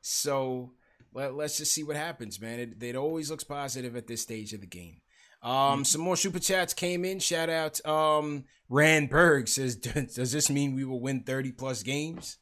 So 0.00 0.72
let, 1.12 1.34
let's 1.34 1.58
just 1.58 1.72
see 1.72 1.84
what 1.84 1.96
happens, 1.96 2.40
man. 2.40 2.58
It, 2.58 2.82
it 2.82 2.96
always 2.96 3.30
looks 3.30 3.44
positive 3.44 3.96
at 3.96 4.06
this 4.06 4.22
stage 4.22 4.52
of 4.52 4.60
the 4.60 4.66
game. 4.66 5.01
Um, 5.42 5.84
some 5.84 6.00
more 6.00 6.16
super 6.16 6.38
chats 6.38 6.72
came 6.72 7.04
in. 7.04 7.18
Shout 7.18 7.50
out, 7.50 7.84
um, 7.84 8.44
Rand 8.68 9.10
Berg 9.10 9.48
says, 9.48 9.76
"Does 10.14 10.32
this 10.32 10.48
mean 10.48 10.74
we 10.74 10.84
will 10.84 11.00
win 11.00 11.22
thirty 11.22 11.52
plus 11.52 11.82
games?" 11.82 12.38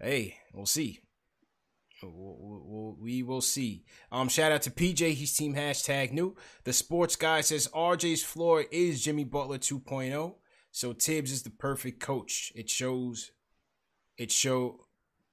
Hey, 0.00 0.36
we'll 0.52 0.66
see. 0.66 1.00
We'll, 2.02 2.36
we'll, 2.64 2.96
we 3.00 3.22
will 3.22 3.40
see. 3.40 3.84
Um, 4.10 4.28
shout 4.28 4.50
out 4.50 4.62
to 4.62 4.70
PJ. 4.70 5.12
He's 5.12 5.36
team 5.36 5.54
hashtag 5.54 6.10
new. 6.12 6.36
The 6.64 6.72
sports 6.72 7.14
guy 7.14 7.42
says 7.42 7.68
RJ's 7.72 8.24
floor 8.24 8.64
is 8.72 9.04
Jimmy 9.04 9.24
Butler 9.24 9.58
2.0. 9.58 10.34
So 10.72 10.92
Thibs 10.92 11.30
is 11.30 11.42
the 11.42 11.50
perfect 11.50 12.00
coach. 12.00 12.52
It 12.56 12.68
shows. 12.68 13.30
It 14.16 14.32
show. 14.32 14.86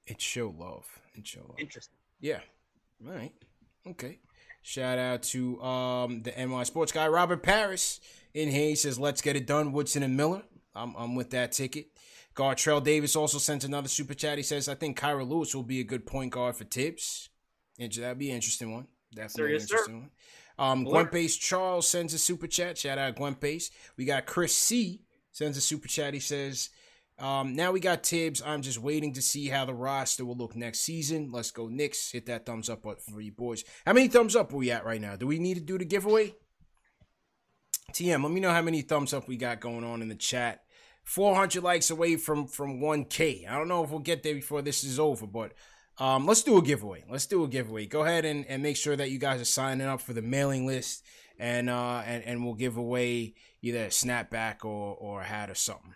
It 0.06 0.22
show 0.22 0.54
love. 0.56 0.86
It 1.16 1.26
show 1.28 1.42
love. 1.48 1.60
Interesting. 1.60 1.98
Yeah. 2.20 2.42
All 3.06 3.14
right. 3.14 3.34
Okay. 3.88 4.20
Shout 4.62 4.98
out 5.00 5.24
to 5.24 5.62
um 5.62 6.22
the 6.24 6.32
NY 6.32 6.64
sports 6.64 6.92
guy 6.92 7.08
Robert 7.08 7.42
Paris 7.44 8.00
in 8.34 8.50
here. 8.50 8.70
He 8.70 8.76
says, 8.76 9.00
"Let's 9.00 9.22
get 9.22 9.36
it 9.36 9.48
done." 9.48 9.72
Woodson 9.72 10.04
and 10.04 10.16
Miller. 10.18 10.44
I'm 10.76 10.96
I'm 10.96 11.16
with 11.16 11.30
that 11.32 11.52
ticket. 11.52 11.88
Gartrell 12.36 12.84
Davis 12.84 13.16
also 13.16 13.38
sent 13.38 13.64
another 13.64 13.88
super 13.90 14.14
chat. 14.14 14.38
He 14.38 14.44
says, 14.44 14.70
I 14.70 14.76
think 14.76 14.98
Kira 14.98 15.28
Lewis 15.28 15.54
will 15.54 15.64
be 15.64 15.80
a 15.82 15.84
good 15.84 16.06
point 16.06 16.32
guard 16.32 16.56
for 16.56 16.64
Thibs. 16.64 17.30
That'd 17.78 18.18
be 18.18 18.30
an 18.30 18.36
interesting 18.36 18.72
one. 18.72 18.88
Definitely 19.14 19.54
Yes, 19.54 19.64
an 19.64 19.68
sir. 19.68 19.76
interesting 19.76 20.00
one. 20.02 20.12
Um. 20.70 20.84
Gwen 20.84 21.08
Pace 21.08 21.36
Charles 21.38 21.88
sends 21.88 22.14
a 22.14 22.18
super 22.20 22.48
chat. 22.48 22.78
Shout 22.78 22.98
out 22.98 23.16
Gwen 23.16 23.36
Pace. 23.36 23.72
We 23.98 24.06
got 24.06 24.26
Chris 24.26 24.56
C 24.56 25.02
sends 25.32 25.58
a 25.58 25.62
super 25.62 25.88
chat. 25.88 26.14
He 26.14 26.20
says, 26.20 26.70
um, 27.20 27.56
now 27.56 27.72
we 27.72 27.80
got 27.80 28.06
Thibs. 28.06 28.42
I'm 28.46 28.62
just 28.62 28.80
waiting 28.80 29.14
to 29.14 29.22
see 29.22 29.48
how 29.48 29.66
the 29.66 29.74
roster 29.74 30.26
will 30.26 30.38
look 30.38 30.56
next 30.56 30.82
season. 30.82 31.32
Let's 31.32 31.52
go, 31.52 31.68
Knicks. 31.68 32.12
Hit 32.12 32.26
that 32.28 32.46
thumbs 32.46 32.70
up 32.70 32.84
button 32.84 33.14
for 33.14 33.22
you 33.22 33.32
boys. 33.32 33.64
How 33.86 33.94
many 33.94 34.08
thumbs 34.08 34.36
up 34.36 34.54
are 34.54 34.58
we 34.58 34.72
at 34.72 34.86
right 34.86 35.02
now? 35.02 35.16
Do 35.16 35.28
we 35.28 35.40
need 35.40 35.56
to 35.56 35.62
do 35.62 35.78
the 35.78 35.86
giveaway? 35.86 36.36
TM, 37.94 38.24
let 38.24 38.32
me 38.32 38.40
know 38.40 38.52
how 38.52 38.62
many 38.62 38.82
thumbs 38.82 39.14
up 39.14 39.28
we 39.28 39.36
got 39.36 39.60
going 39.60 39.84
on 39.84 40.02
in 40.02 40.10
the 40.10 40.16
chat. 40.16 40.64
400 41.04 41.64
likes 41.64 41.90
away 41.90 42.18
from 42.18 42.48
from 42.48 42.80
1K. 42.80 43.50
I 43.50 43.58
don't 43.58 43.68
know 43.68 43.84
if 43.84 43.90
we'll 43.90 44.00
get 44.00 44.22
there 44.24 44.36
before 44.36 44.62
this 44.62 44.84
is 44.84 45.00
over, 45.00 45.26
but 45.26 45.54
um, 45.98 46.26
let's 46.26 46.44
do 46.44 46.58
a 46.58 46.62
giveaway. 46.62 47.04
Let's 47.10 47.26
do 47.26 47.44
a 47.44 47.48
giveaway. 47.48 47.88
Go 47.88 48.04
ahead 48.04 48.26
and, 48.26 48.46
and 48.46 48.64
make 48.64 48.78
sure 48.78 48.96
that 48.96 49.10
you 49.10 49.18
guys 49.18 49.42
are 49.42 49.46
signing 49.46 49.88
up 49.88 50.02
for 50.02 50.14
the 50.14 50.22
mailing 50.22 50.68
list, 50.68 51.04
and 51.40 51.70
uh 51.70 52.04
and, 52.06 52.24
and 52.24 52.46
we'll 52.46 52.54
give 52.54 52.78
away 52.78 53.34
either 53.62 53.86
a 53.86 53.88
snapback 53.88 54.64
or 54.64 54.96
or 54.96 55.22
a 55.22 55.26
hat 55.26 55.50
or 55.50 55.56
something. 55.56 55.96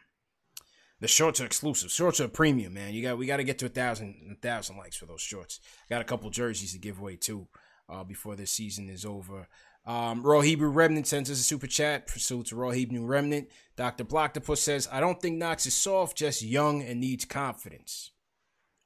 The 1.04 1.10
shorts 1.10 1.42
are 1.42 1.46
exclusive. 1.46 1.92
Shorts 1.92 2.22
are 2.22 2.30
premium, 2.30 2.76
man. 2.76 2.94
You 2.94 3.02
got 3.02 3.18
we 3.18 3.26
got 3.26 3.36
to 3.36 3.44
get 3.44 3.60
to 3.60 3.66
a 3.66 3.70
thousand 3.70 4.16
a 4.32 4.36
thousand 4.36 4.78
likes 4.78 4.96
for 4.96 5.06
those 5.06 5.20
shorts. 5.20 5.60
Got 5.90 6.00
a 6.00 6.06
couple 6.06 6.30
jerseys 6.30 6.72
to 6.72 6.80
give 6.80 6.98
away 6.98 7.18
too 7.18 7.50
uh, 7.90 8.06
before 8.06 8.38
this 8.38 8.52
season 8.52 8.88
is 8.88 9.04
over. 9.04 9.50
Um, 9.86 10.24
Raw 10.24 10.40
Hebrew 10.40 10.70
Remnant 10.70 11.06
sends 11.06 11.30
us 11.30 11.42
a 11.42 11.44
super 11.44 11.68
chat. 11.68 12.08
Pursuit 12.08 12.46
to 12.46 12.56
Raw 12.56 12.70
Hebrew 12.70 13.06
Remnant. 13.06 13.50
Dr. 13.76 14.06
Blocktopus 14.06 14.60
says, 14.60 14.88
I 14.90 15.02
don't 15.02 15.22
think 15.22 15.36
Knox 15.38 15.66
is 15.66 15.76
soft, 15.76 16.16
just 16.16 16.42
young 16.42 16.82
and 16.82 17.02
needs 17.02 17.26
confidence. 17.26 18.12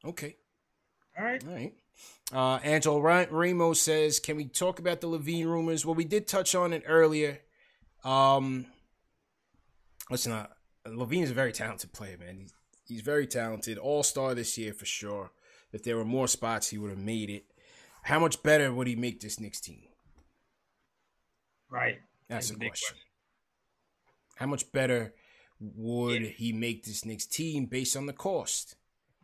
Okay. 0.04 0.38
All 1.20 1.24
right. 1.24 1.44
All 1.48 1.54
right. 1.54 1.74
Uh, 2.34 2.60
Angelo 2.64 3.00
Ra- 3.00 3.28
Ramos 3.30 3.80
says, 3.80 4.20
Can 4.20 4.38
we 4.38 4.46
talk 4.46 4.80
about 4.80 5.02
the 5.02 5.08
LaVine 5.08 5.46
rumors? 5.46 5.86
Well, 5.86 5.94
we 5.94 6.04
did 6.04 6.28
touch 6.28 6.56
on 6.56 6.74
it 6.74 6.82
earlier. 6.88 7.42
Um, 8.04 8.66
listen, 10.10 10.32
uh, 10.32 10.48
LaVine 10.90 11.24
is 11.24 11.32
a 11.32 11.36
very 11.36 11.52
talented 11.52 11.94
player, 11.94 12.18
man. 12.18 12.38
He's, 12.38 12.54
he's 12.86 13.02
very 13.02 13.28
talented. 13.28 13.78
All 13.78 14.04
star 14.04 14.34
this 14.34 14.58
year 14.58 14.74
for 14.74 14.86
sure. 14.86 15.32
If 15.72 15.84
there 15.84 15.98
were 15.98 16.06
more 16.06 16.28
spots, 16.28 16.70
he 16.70 16.78
would 16.78 16.90
have 16.90 17.00
made 17.00 17.30
it. 17.30 17.46
How 18.04 18.20
much 18.20 18.42
better 18.42 18.74
would 18.74 18.88
he 18.88 18.96
make 18.96 19.20
this 19.20 19.40
Knicks 19.40 19.60
team? 19.60 19.84
Right. 21.70 22.00
That's 22.30 22.48
That's 22.48 22.56
a 22.56 22.60
big 22.60 22.70
question. 22.70 22.98
How 24.38 24.46
much 24.46 24.72
better 24.72 25.14
would 25.60 26.22
he 26.22 26.54
make 26.54 26.86
this 26.86 27.04
Knicks 27.04 27.26
team 27.26 27.66
based 27.66 27.98
on 27.98 28.06
the 28.06 28.14
cost? 28.14 28.76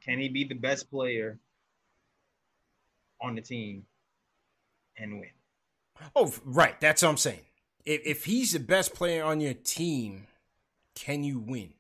Can 0.04 0.20
he 0.20 0.28
be 0.28 0.44
the 0.44 0.56
best 0.56 0.90
player 0.90 1.40
on 3.22 3.36
the 3.36 3.42
team 3.42 3.86
and 4.98 5.20
win? 5.20 5.30
Oh, 6.16 6.34
right. 6.44 6.80
That's 6.82 7.04
what 7.04 7.10
I'm 7.10 7.18
saying. 7.18 7.46
If, 7.86 8.02
if 8.06 8.26
he's 8.26 8.54
the 8.54 8.60
best 8.60 8.94
player 8.94 9.24
on 9.24 9.40
your 9.40 9.54
team, 9.54 10.28
can 10.96 11.24
you 11.24 11.40
win? 11.40 11.74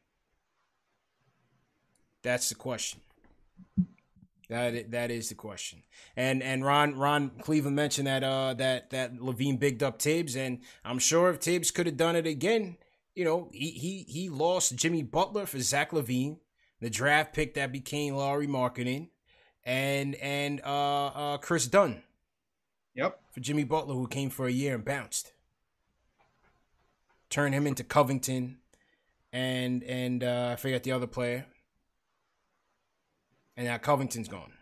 That's 2.21 2.49
the 2.49 2.55
question. 2.55 3.01
That 4.49 4.91
that 4.91 5.11
is 5.11 5.29
the 5.29 5.35
question. 5.35 5.83
And 6.15 6.43
and 6.43 6.63
Ron 6.65 6.95
Ron 6.95 7.31
Cleveland 7.41 7.75
mentioned 7.75 8.07
that 8.07 8.23
uh 8.23 8.53
that 8.55 8.89
that 8.91 9.15
LaVine 9.15 9.59
bigged 9.59 9.83
up 9.83 10.01
Thibs, 10.01 10.35
and 10.35 10.59
I'm 10.83 10.99
sure 10.99 11.29
if 11.29 11.37
Thibs 11.37 11.71
could 11.71 11.85
have 11.85 11.97
done 11.97 12.15
it 12.15 12.27
again, 12.27 12.77
you 13.15 13.25
know, 13.25 13.49
he 13.51 13.71
he 13.71 14.05
he 14.07 14.29
lost 14.29 14.75
Jimmy 14.75 15.03
Butler 15.03 15.45
for 15.45 15.59
Zach 15.59 15.91
LaVine, 15.91 16.37
the 16.81 16.89
draft 16.89 17.33
pick 17.33 17.53
that 17.55 17.71
became 17.71 18.15
Lauri 18.15 18.47
Markkanen, 18.47 19.09
and 19.63 20.15
and 20.15 20.61
uh 20.65 21.07
uh 21.07 21.37
Kris 21.37 21.67
Dunn. 21.67 22.03
Yep. 22.95 23.19
For 23.31 23.39
Jimmy 23.39 23.63
Butler, 23.63 23.95
who 23.95 24.07
came 24.07 24.29
for 24.29 24.45
a 24.45 24.51
year 24.51 24.75
and 24.75 24.85
bounced. 24.85 25.33
Turn 27.29 27.53
him 27.53 27.65
into 27.65 27.83
Covington, 27.83 28.59
and 29.33 29.83
and 29.83 30.23
uh, 30.23 30.51
I 30.53 30.55
forget 30.55 30.83
the 30.83 30.93
other 30.93 31.07
player. 31.07 31.45
And 33.57 33.67
now 33.67 33.77
Covington's 33.77 34.29
gone. 34.29 34.53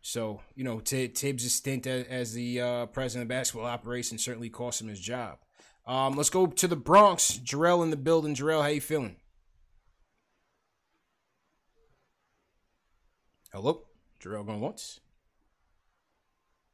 So 0.00 0.40
you 0.56 0.64
know, 0.64 0.80
T- 0.80 1.06
Thibs' 1.08 1.54
stint 1.54 1.86
as, 1.86 2.06
as 2.06 2.32
the 2.32 2.60
uh, 2.60 2.86
president 2.86 3.24
of 3.24 3.28
basketball 3.28 3.68
operations 3.68 4.24
certainly 4.24 4.48
cost 4.48 4.80
him 4.80 4.88
his 4.88 5.00
job. 5.00 5.38
Um, 5.86 6.16
let's 6.16 6.30
go 6.30 6.46
to 6.46 6.66
the 6.66 6.76
Bronx. 6.76 7.38
Jarrell 7.44 7.82
in 7.82 7.90
the 7.90 7.96
building. 7.96 8.34
Jarrell, 8.34 8.62
how 8.62 8.68
you 8.68 8.80
feeling? 8.80 9.16
Hello, 13.52 13.82
Jarrell 14.20 14.46
going 14.46 14.60
once. 14.60 15.00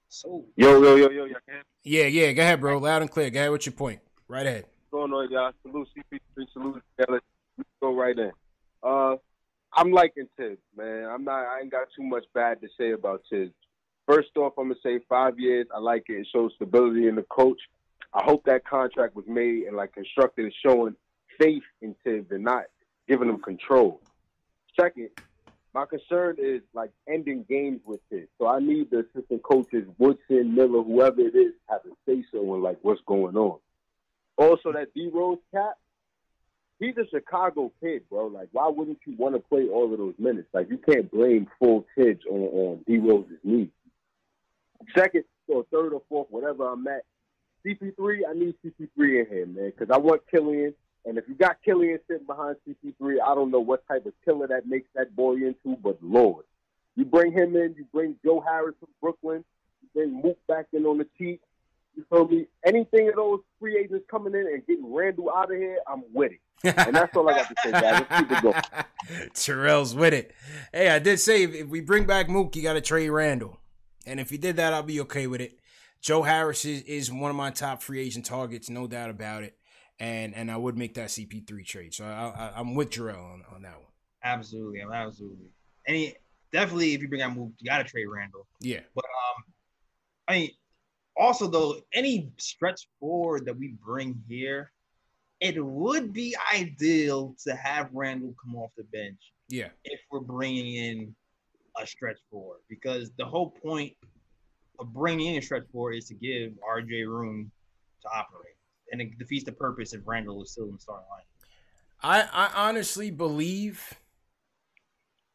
So 0.08 0.46
Yo, 0.56 0.82
yo, 0.82 0.96
yo, 0.96 1.10
yo, 1.10 1.24
y'all 1.24 1.36
Yeah, 1.84 2.06
yeah. 2.06 2.32
Go 2.32 2.42
ahead, 2.42 2.60
bro. 2.60 2.78
Loud 2.78 3.02
and 3.02 3.10
clear. 3.10 3.30
Go 3.30 3.40
ahead 3.40 3.52
with 3.52 3.66
your 3.66 3.74
point. 3.74 4.00
Right 4.26 4.46
ahead. 4.46 4.64
Going 4.90 5.12
on, 5.12 5.30
y'all? 5.30 5.52
Salute 5.62 5.88
CP3, 5.96 6.52
salute. 6.52 6.82
Yeah, 6.98 7.04
let's, 7.08 7.24
go 7.80 7.94
right 7.94 8.18
in. 8.18 8.32
Uh, 8.82 9.16
I'm 9.72 9.92
liking 9.92 10.26
Thibs, 10.36 10.58
man. 10.76 11.04
I'm 11.04 11.22
not. 11.22 11.46
I 11.46 11.60
ain't 11.60 11.70
got 11.70 11.86
too 11.96 12.02
much 12.02 12.24
bad 12.34 12.60
to 12.60 12.68
say 12.76 12.90
about 12.90 13.22
Thibs. 13.30 13.52
First 14.08 14.30
off, 14.36 14.54
I'm 14.58 14.68
gonna 14.68 14.80
say 14.82 14.98
five 15.08 15.38
years. 15.38 15.68
I 15.72 15.78
like 15.78 16.06
it. 16.08 16.14
It 16.14 16.26
shows 16.32 16.52
stability 16.56 17.06
in 17.06 17.14
the 17.14 17.22
coach. 17.22 17.60
I 18.12 18.24
hope 18.24 18.44
that 18.46 18.66
contract 18.66 19.14
was 19.14 19.26
made 19.28 19.64
and 19.64 19.76
like 19.76 19.92
constructed 19.92 20.52
showing 20.64 20.96
faith 21.38 21.62
in 21.80 21.94
Thibs 22.02 22.32
and 22.32 22.42
not 22.42 22.64
giving 23.08 23.28
him 23.28 23.40
control. 23.40 24.00
Second, 24.78 25.10
my 25.72 25.86
concern 25.86 26.36
is 26.40 26.62
like 26.74 26.90
ending 27.08 27.44
games 27.48 27.80
with 27.84 28.00
Thibs. 28.10 28.28
So 28.38 28.48
I 28.48 28.58
need 28.58 28.90
the 28.90 29.06
assistant 29.14 29.44
coaches, 29.44 29.86
Woodson, 29.98 30.56
Miller, 30.56 30.82
whoever 30.82 31.20
it 31.20 31.36
is, 31.36 31.52
have 31.68 31.82
a 31.84 31.94
say 32.06 32.24
so 32.32 32.54
in 32.56 32.62
like 32.62 32.78
what's 32.82 33.00
going 33.06 33.36
on. 33.36 33.60
Also, 34.40 34.72
that 34.72 34.94
D 34.94 35.10
Rose 35.12 35.36
cap, 35.52 35.74
he's 36.78 36.96
a 36.96 37.06
Chicago 37.10 37.70
kid, 37.78 38.08
bro. 38.08 38.28
Like, 38.28 38.48
why 38.52 38.68
wouldn't 38.68 38.96
you 39.04 39.14
want 39.18 39.34
to 39.34 39.38
play 39.38 39.68
all 39.68 39.92
of 39.92 39.98
those 39.98 40.14
minutes? 40.18 40.48
Like, 40.54 40.70
you 40.70 40.78
can't 40.78 41.10
blame 41.10 41.46
full 41.58 41.84
Thibs 41.94 42.24
on, 42.24 42.40
on 42.40 42.84
D 42.86 42.96
Rose's 42.96 43.36
knee. 43.44 43.68
Second 44.96 45.24
or 45.46 45.66
third 45.70 45.92
or 45.92 46.00
fourth, 46.08 46.28
whatever 46.30 46.66
I'm 46.66 46.86
at, 46.86 47.04
CP3, 47.66 48.20
I 48.26 48.32
need 48.32 48.54
CP3 48.64 48.88
in 48.96 49.26
here, 49.28 49.46
man, 49.46 49.72
because 49.76 49.94
I 49.94 49.98
want 49.98 50.22
Killian. 50.30 50.72
And 51.04 51.18
if 51.18 51.28
you 51.28 51.34
got 51.34 51.58
Killian 51.62 51.98
sitting 52.08 52.26
behind 52.26 52.56
CP3, 52.66 53.16
I 53.22 53.34
don't 53.34 53.50
know 53.50 53.60
what 53.60 53.86
type 53.86 54.06
of 54.06 54.14
killer 54.24 54.46
that 54.46 54.66
makes 54.66 54.88
that 54.94 55.14
boy 55.14 55.34
into, 55.34 55.76
but 55.82 55.98
Lord. 56.00 56.46
You 56.96 57.04
bring 57.04 57.32
him 57.32 57.56
in, 57.56 57.74
you 57.76 57.84
bring 57.92 58.16
Joe 58.24 58.40
Harris 58.40 58.74
from 58.80 58.88
Brooklyn, 59.02 59.44
you 59.82 59.88
bring 59.94 60.22
Mook 60.22 60.38
back 60.46 60.68
in 60.72 60.86
on 60.86 60.96
the 60.96 61.06
cheap. 61.18 61.42
You 61.94 62.04
feel 62.08 62.28
me? 62.28 62.46
Anything 62.64 63.08
of 63.08 63.16
those 63.16 63.40
free 63.58 63.78
agents 63.78 64.04
coming 64.10 64.34
in 64.34 64.46
and 64.46 64.66
getting 64.66 64.92
Randle 64.92 65.30
out 65.30 65.52
of 65.52 65.58
here, 65.58 65.78
I'm 65.90 66.02
with 66.12 66.32
it. 66.32 66.40
and 66.76 66.94
that's 66.94 67.16
all 67.16 67.28
I 67.28 67.34
got 67.34 67.48
to 67.48 67.54
say, 67.64 67.72
guys. 67.72 68.04
Let's 68.10 68.20
keep 68.20 68.38
it 68.38 68.42
going. 68.42 69.30
Terrell's 69.34 69.94
with 69.94 70.12
it. 70.12 70.34
Hey, 70.72 70.90
I 70.90 70.98
did 70.98 71.18
say 71.18 71.42
if, 71.42 71.54
if 71.54 71.68
we 71.68 71.80
bring 71.80 72.06
back 72.06 72.28
Mook, 72.28 72.54
you 72.54 72.62
got 72.62 72.74
to 72.74 72.80
trade 72.80 73.08
Randle. 73.08 73.58
And 74.06 74.20
if 74.20 74.30
you 74.30 74.38
did 74.38 74.56
that, 74.56 74.72
I'll 74.72 74.82
be 74.82 75.00
okay 75.00 75.26
with 75.26 75.40
it. 75.40 75.58
Joe 76.00 76.22
Harris 76.22 76.64
is, 76.64 76.82
is 76.82 77.12
one 77.12 77.30
of 77.30 77.36
my 77.36 77.50
top 77.50 77.82
free 77.82 78.00
agent 78.00 78.24
targets, 78.24 78.70
no 78.70 78.86
doubt 78.86 79.10
about 79.10 79.42
it. 79.42 79.56
And 79.98 80.34
and 80.34 80.50
I 80.50 80.56
would 80.56 80.78
make 80.78 80.94
that 80.94 81.08
CP3 81.08 81.66
trade. 81.66 81.92
So 81.92 82.06
I, 82.06 82.08
I, 82.08 82.52
I'm 82.56 82.74
with 82.74 82.90
Terrell 82.90 83.22
on, 83.22 83.42
on 83.54 83.62
that 83.62 83.74
one. 83.74 83.90
Absolutely, 84.24 84.80
I'm 84.80 84.92
absolutely. 84.92 85.50
Any 85.86 86.14
definitely, 86.52 86.94
if 86.94 87.02
you 87.02 87.08
bring 87.08 87.20
out 87.20 87.36
move, 87.36 87.52
you 87.58 87.68
got 87.68 87.78
to 87.78 87.84
trade 87.84 88.06
Randle. 88.06 88.46
Yeah. 88.60 88.80
But 88.94 89.04
um, 89.04 89.44
I 90.28 90.32
mean, 90.32 90.50
also 91.20 91.46
though, 91.46 91.76
any 91.92 92.32
stretch 92.38 92.88
forward 92.98 93.44
that 93.46 93.56
we 93.56 93.68
bring 93.84 94.20
here, 94.28 94.72
it 95.40 95.62
would 95.64 96.12
be 96.12 96.34
ideal 96.52 97.34
to 97.44 97.54
have 97.54 97.88
Randle 97.92 98.34
come 98.42 98.56
off 98.56 98.70
the 98.76 98.84
bench 98.84 99.32
Yeah. 99.48 99.68
if 99.84 100.00
we're 100.10 100.20
bringing 100.20 100.74
in 100.74 101.14
a 101.80 101.86
stretch 101.86 102.18
forward, 102.30 102.60
because 102.68 103.10
the 103.16 103.24
whole 103.24 103.50
point 103.50 103.94
of 104.78 104.92
bringing 104.92 105.34
in 105.34 105.38
a 105.38 105.42
stretch 105.42 105.64
forward 105.72 105.92
is 105.92 106.06
to 106.06 106.14
give 106.14 106.52
RJ 106.66 107.06
room 107.06 107.50
to 108.02 108.08
operate, 108.08 108.56
and 108.90 109.00
it 109.00 109.18
defeats 109.18 109.44
the 109.44 109.52
purpose 109.52 109.92
if 109.92 110.00
Randle 110.06 110.42
is 110.42 110.50
still 110.52 110.64
in 110.64 110.72
the 110.72 110.78
starting 110.80 111.06
line. 111.10 111.24
I, 112.02 112.22
I 112.32 112.68
honestly 112.68 113.10
believe 113.10 113.94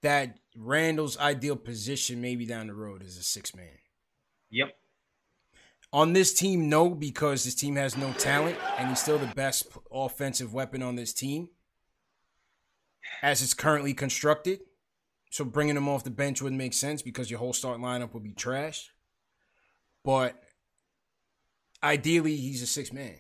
that 0.02 0.40
Randle's 0.56 1.18
ideal 1.18 1.56
position 1.56 2.22
maybe 2.22 2.46
down 2.46 2.68
the 2.68 2.74
road 2.74 3.04
is 3.04 3.18
a 3.18 3.24
six 3.24 3.56
man. 3.56 3.78
Yep. 4.50 4.76
On 5.94 6.14
this 6.14 6.34
team, 6.34 6.68
no, 6.68 6.90
because 6.90 7.44
this 7.44 7.56
team 7.56 7.76
has 7.76 7.96
no 7.96 8.12
talent, 8.14 8.58
and 8.78 8.90
he's 8.90 9.00
still 9.00 9.18
the 9.18 9.34
best 9.34 9.68
offensive 9.92 10.54
weapon 10.54 10.82
on 10.82 10.96
this 10.96 11.14
team 11.14 11.50
as 13.22 13.42
it's 13.42 13.54
currently 13.54 13.94
constructed. 13.94 14.60
So 15.32 15.46
bringing 15.46 15.78
him 15.78 15.90
off 15.90 16.04
the 16.04 16.10
bench 16.10 16.42
wouldn't 16.42 16.58
make 16.58 16.74
sense 16.74 17.02
because 17.02 17.30
your 17.30 17.40
whole 17.40 17.54
start 17.54 17.80
lineup 17.80 18.14
would 18.14 18.24
be 18.24 18.34
trash. 18.34 18.92
But 20.04 20.42
ideally, 21.84 22.36
he's 22.36 22.62
a 22.62 22.68
six 22.68 22.94
man. 22.94 23.16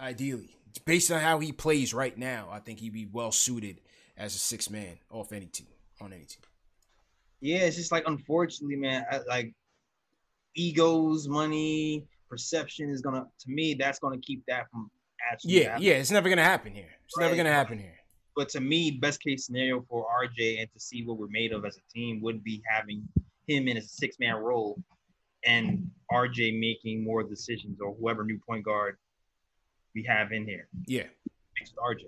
Ideally, 0.00 0.56
based 0.84 1.10
on 1.10 1.20
how 1.20 1.38
he 1.38 1.52
plays 1.52 1.92
right 1.92 2.16
now. 2.16 2.48
I 2.50 2.60
think 2.60 2.78
he'd 2.78 2.92
be 2.92 3.08
well 3.10 3.32
suited 3.32 3.80
as 4.16 4.34
a 4.34 4.38
six 4.38 4.70
man 4.70 4.98
off 5.10 5.32
any 5.32 5.46
team 5.46 5.66
on 6.00 6.12
any 6.12 6.24
team. 6.24 6.42
Yeah, 7.40 7.58
it's 7.58 7.76
just 7.76 7.92
like 7.92 8.04
unfortunately, 8.06 8.76
man. 8.76 9.04
I, 9.10 9.18
like 9.28 9.54
egos, 10.54 11.28
money, 11.28 12.04
perception 12.28 12.90
is 12.90 13.00
gonna. 13.00 13.26
To 13.40 13.50
me, 13.50 13.74
that's 13.74 13.98
gonna 13.98 14.18
keep 14.18 14.44
that 14.48 14.70
from 14.70 14.90
actually. 15.30 15.60
Yeah, 15.60 15.70
happening. 15.70 15.88
yeah, 15.88 15.94
it's 15.94 16.10
never 16.10 16.28
gonna 16.28 16.44
happen 16.44 16.74
here. 16.74 16.90
It's 17.06 17.18
never 17.18 17.36
gonna 17.36 17.52
happen 17.52 17.78
here. 17.78 17.94
But 18.36 18.48
to 18.50 18.60
me, 18.60 18.92
best 18.92 19.20
case 19.20 19.46
scenario 19.46 19.84
for 19.88 20.06
RJ 20.22 20.60
and 20.60 20.72
to 20.72 20.78
see 20.78 21.04
what 21.04 21.18
we're 21.18 21.26
made 21.28 21.52
of 21.52 21.64
as 21.64 21.76
a 21.76 21.92
team 21.92 22.20
would 22.20 22.44
be 22.44 22.62
having 22.68 23.02
him 23.48 23.66
in 23.66 23.78
a 23.78 23.82
six 23.82 24.18
man 24.20 24.36
role 24.36 24.80
and 25.44 25.90
RJ 26.12 26.58
making 26.58 27.02
more 27.02 27.22
decisions 27.22 27.80
or 27.80 27.94
whoever 27.94 28.24
new 28.24 28.38
point 28.38 28.64
guard 28.64 28.96
we 29.94 30.04
have 30.04 30.32
in 30.32 30.46
here. 30.46 30.68
Yeah. 30.86 31.04
With 31.60 31.72
RJ. 31.76 32.04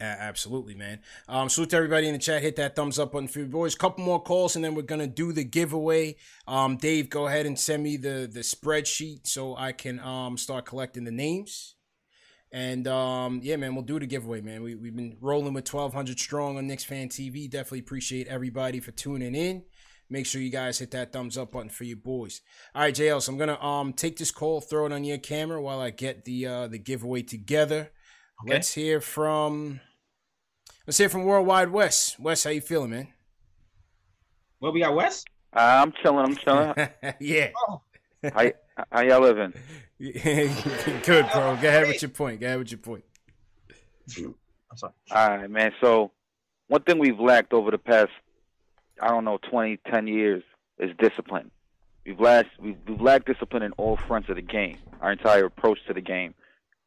Absolutely, 0.00 0.74
man. 0.74 1.00
Um, 1.28 1.48
salute 1.48 1.70
to 1.70 1.76
everybody 1.76 2.06
in 2.06 2.12
the 2.12 2.18
chat. 2.18 2.42
Hit 2.42 2.56
that 2.56 2.76
thumbs 2.76 2.98
up 2.98 3.12
button 3.12 3.28
for 3.28 3.40
your 3.40 3.48
boys. 3.48 3.74
Couple 3.74 4.04
more 4.04 4.22
calls, 4.22 4.56
and 4.56 4.64
then 4.64 4.74
we're 4.74 4.82
gonna 4.82 5.06
do 5.06 5.32
the 5.32 5.44
giveaway. 5.44 6.16
Um, 6.46 6.76
Dave, 6.76 7.10
go 7.10 7.26
ahead 7.26 7.46
and 7.46 7.58
send 7.58 7.82
me 7.82 7.96
the 7.96 8.28
the 8.32 8.40
spreadsheet 8.40 9.26
so 9.26 9.56
I 9.56 9.72
can 9.72 10.00
um 10.00 10.36
start 10.36 10.64
collecting 10.66 11.04
the 11.04 11.10
names. 11.10 11.74
And 12.50 12.88
um, 12.88 13.40
yeah, 13.42 13.56
man, 13.56 13.74
we'll 13.74 13.84
do 13.84 13.98
the 13.98 14.06
giveaway, 14.06 14.40
man. 14.40 14.62
We 14.62 14.74
we've 14.74 14.96
been 14.96 15.16
rolling 15.20 15.52
with 15.52 15.64
twelve 15.64 15.92
hundred 15.92 16.18
strong 16.18 16.56
on 16.56 16.66
Knicks 16.66 16.84
Fan 16.84 17.08
TV. 17.08 17.50
Definitely 17.50 17.80
appreciate 17.80 18.26
everybody 18.28 18.80
for 18.80 18.92
tuning 18.92 19.34
in. 19.34 19.64
Make 20.10 20.24
sure 20.24 20.40
you 20.40 20.50
guys 20.50 20.78
hit 20.78 20.92
that 20.92 21.12
thumbs 21.12 21.36
up 21.36 21.52
button 21.52 21.68
for 21.68 21.84
your 21.84 21.98
boys. 21.98 22.40
All 22.74 22.82
right, 22.82 22.94
JL. 22.94 23.20
So 23.20 23.32
I'm 23.32 23.38
gonna 23.38 23.62
um 23.62 23.92
take 23.92 24.16
this 24.16 24.30
call, 24.30 24.60
throw 24.60 24.86
it 24.86 24.92
on 24.92 25.04
your 25.04 25.18
camera 25.18 25.60
while 25.60 25.80
I 25.80 25.90
get 25.90 26.24
the 26.24 26.46
uh 26.46 26.68
the 26.68 26.78
giveaway 26.78 27.22
together. 27.22 27.90
Okay. 28.42 28.52
Let's 28.52 28.74
hear 28.74 29.00
from 29.00 29.80
let's 30.86 30.98
hear 30.98 31.08
from 31.08 31.24
Worldwide 31.24 31.70
West. 31.70 32.20
Wes, 32.20 32.44
how 32.44 32.50
you 32.50 32.60
feeling, 32.60 32.90
man? 32.90 33.08
Well, 34.60 34.72
we 34.72 34.80
got 34.80 34.94
Wes. 34.94 35.24
Uh, 35.52 35.82
I'm 35.82 35.92
chilling. 36.02 36.24
I'm 36.24 36.36
chilling. 36.36 36.74
yeah. 37.20 37.50
Oh. 37.68 37.82
How, 38.22 38.50
how 38.90 39.00
y'all 39.02 39.20
living? 39.20 39.52
Good, 39.98 41.26
bro. 41.32 41.56
Go 41.60 41.68
ahead 41.68 41.88
with 41.88 42.02
your 42.02 42.10
point. 42.10 42.40
Go 42.40 42.46
ahead 42.46 42.58
with 42.58 42.70
your 42.70 42.78
point. 42.78 43.04
I'm 44.16 44.76
sorry. 44.76 44.92
All 45.10 45.36
right, 45.36 45.50
man. 45.50 45.72
So, 45.80 46.12
one 46.68 46.82
thing 46.82 46.98
we've 46.98 47.18
lacked 47.18 47.52
over 47.52 47.70
the 47.70 47.78
past, 47.78 48.10
I 49.00 49.08
don't 49.08 49.24
know, 49.24 49.38
20, 49.50 49.78
10 49.90 50.06
years 50.06 50.42
is 50.78 50.90
discipline. 50.98 51.50
We've 52.04 52.20
lacked, 52.20 52.50
we've, 52.60 52.76
we've 52.86 53.00
lacked 53.00 53.26
discipline 53.26 53.62
in 53.62 53.72
all 53.72 53.96
fronts 53.96 54.28
of 54.28 54.36
the 54.36 54.42
game. 54.42 54.78
Our 55.00 55.12
entire 55.12 55.46
approach 55.46 55.78
to 55.86 55.94
the 55.94 56.00
game, 56.00 56.34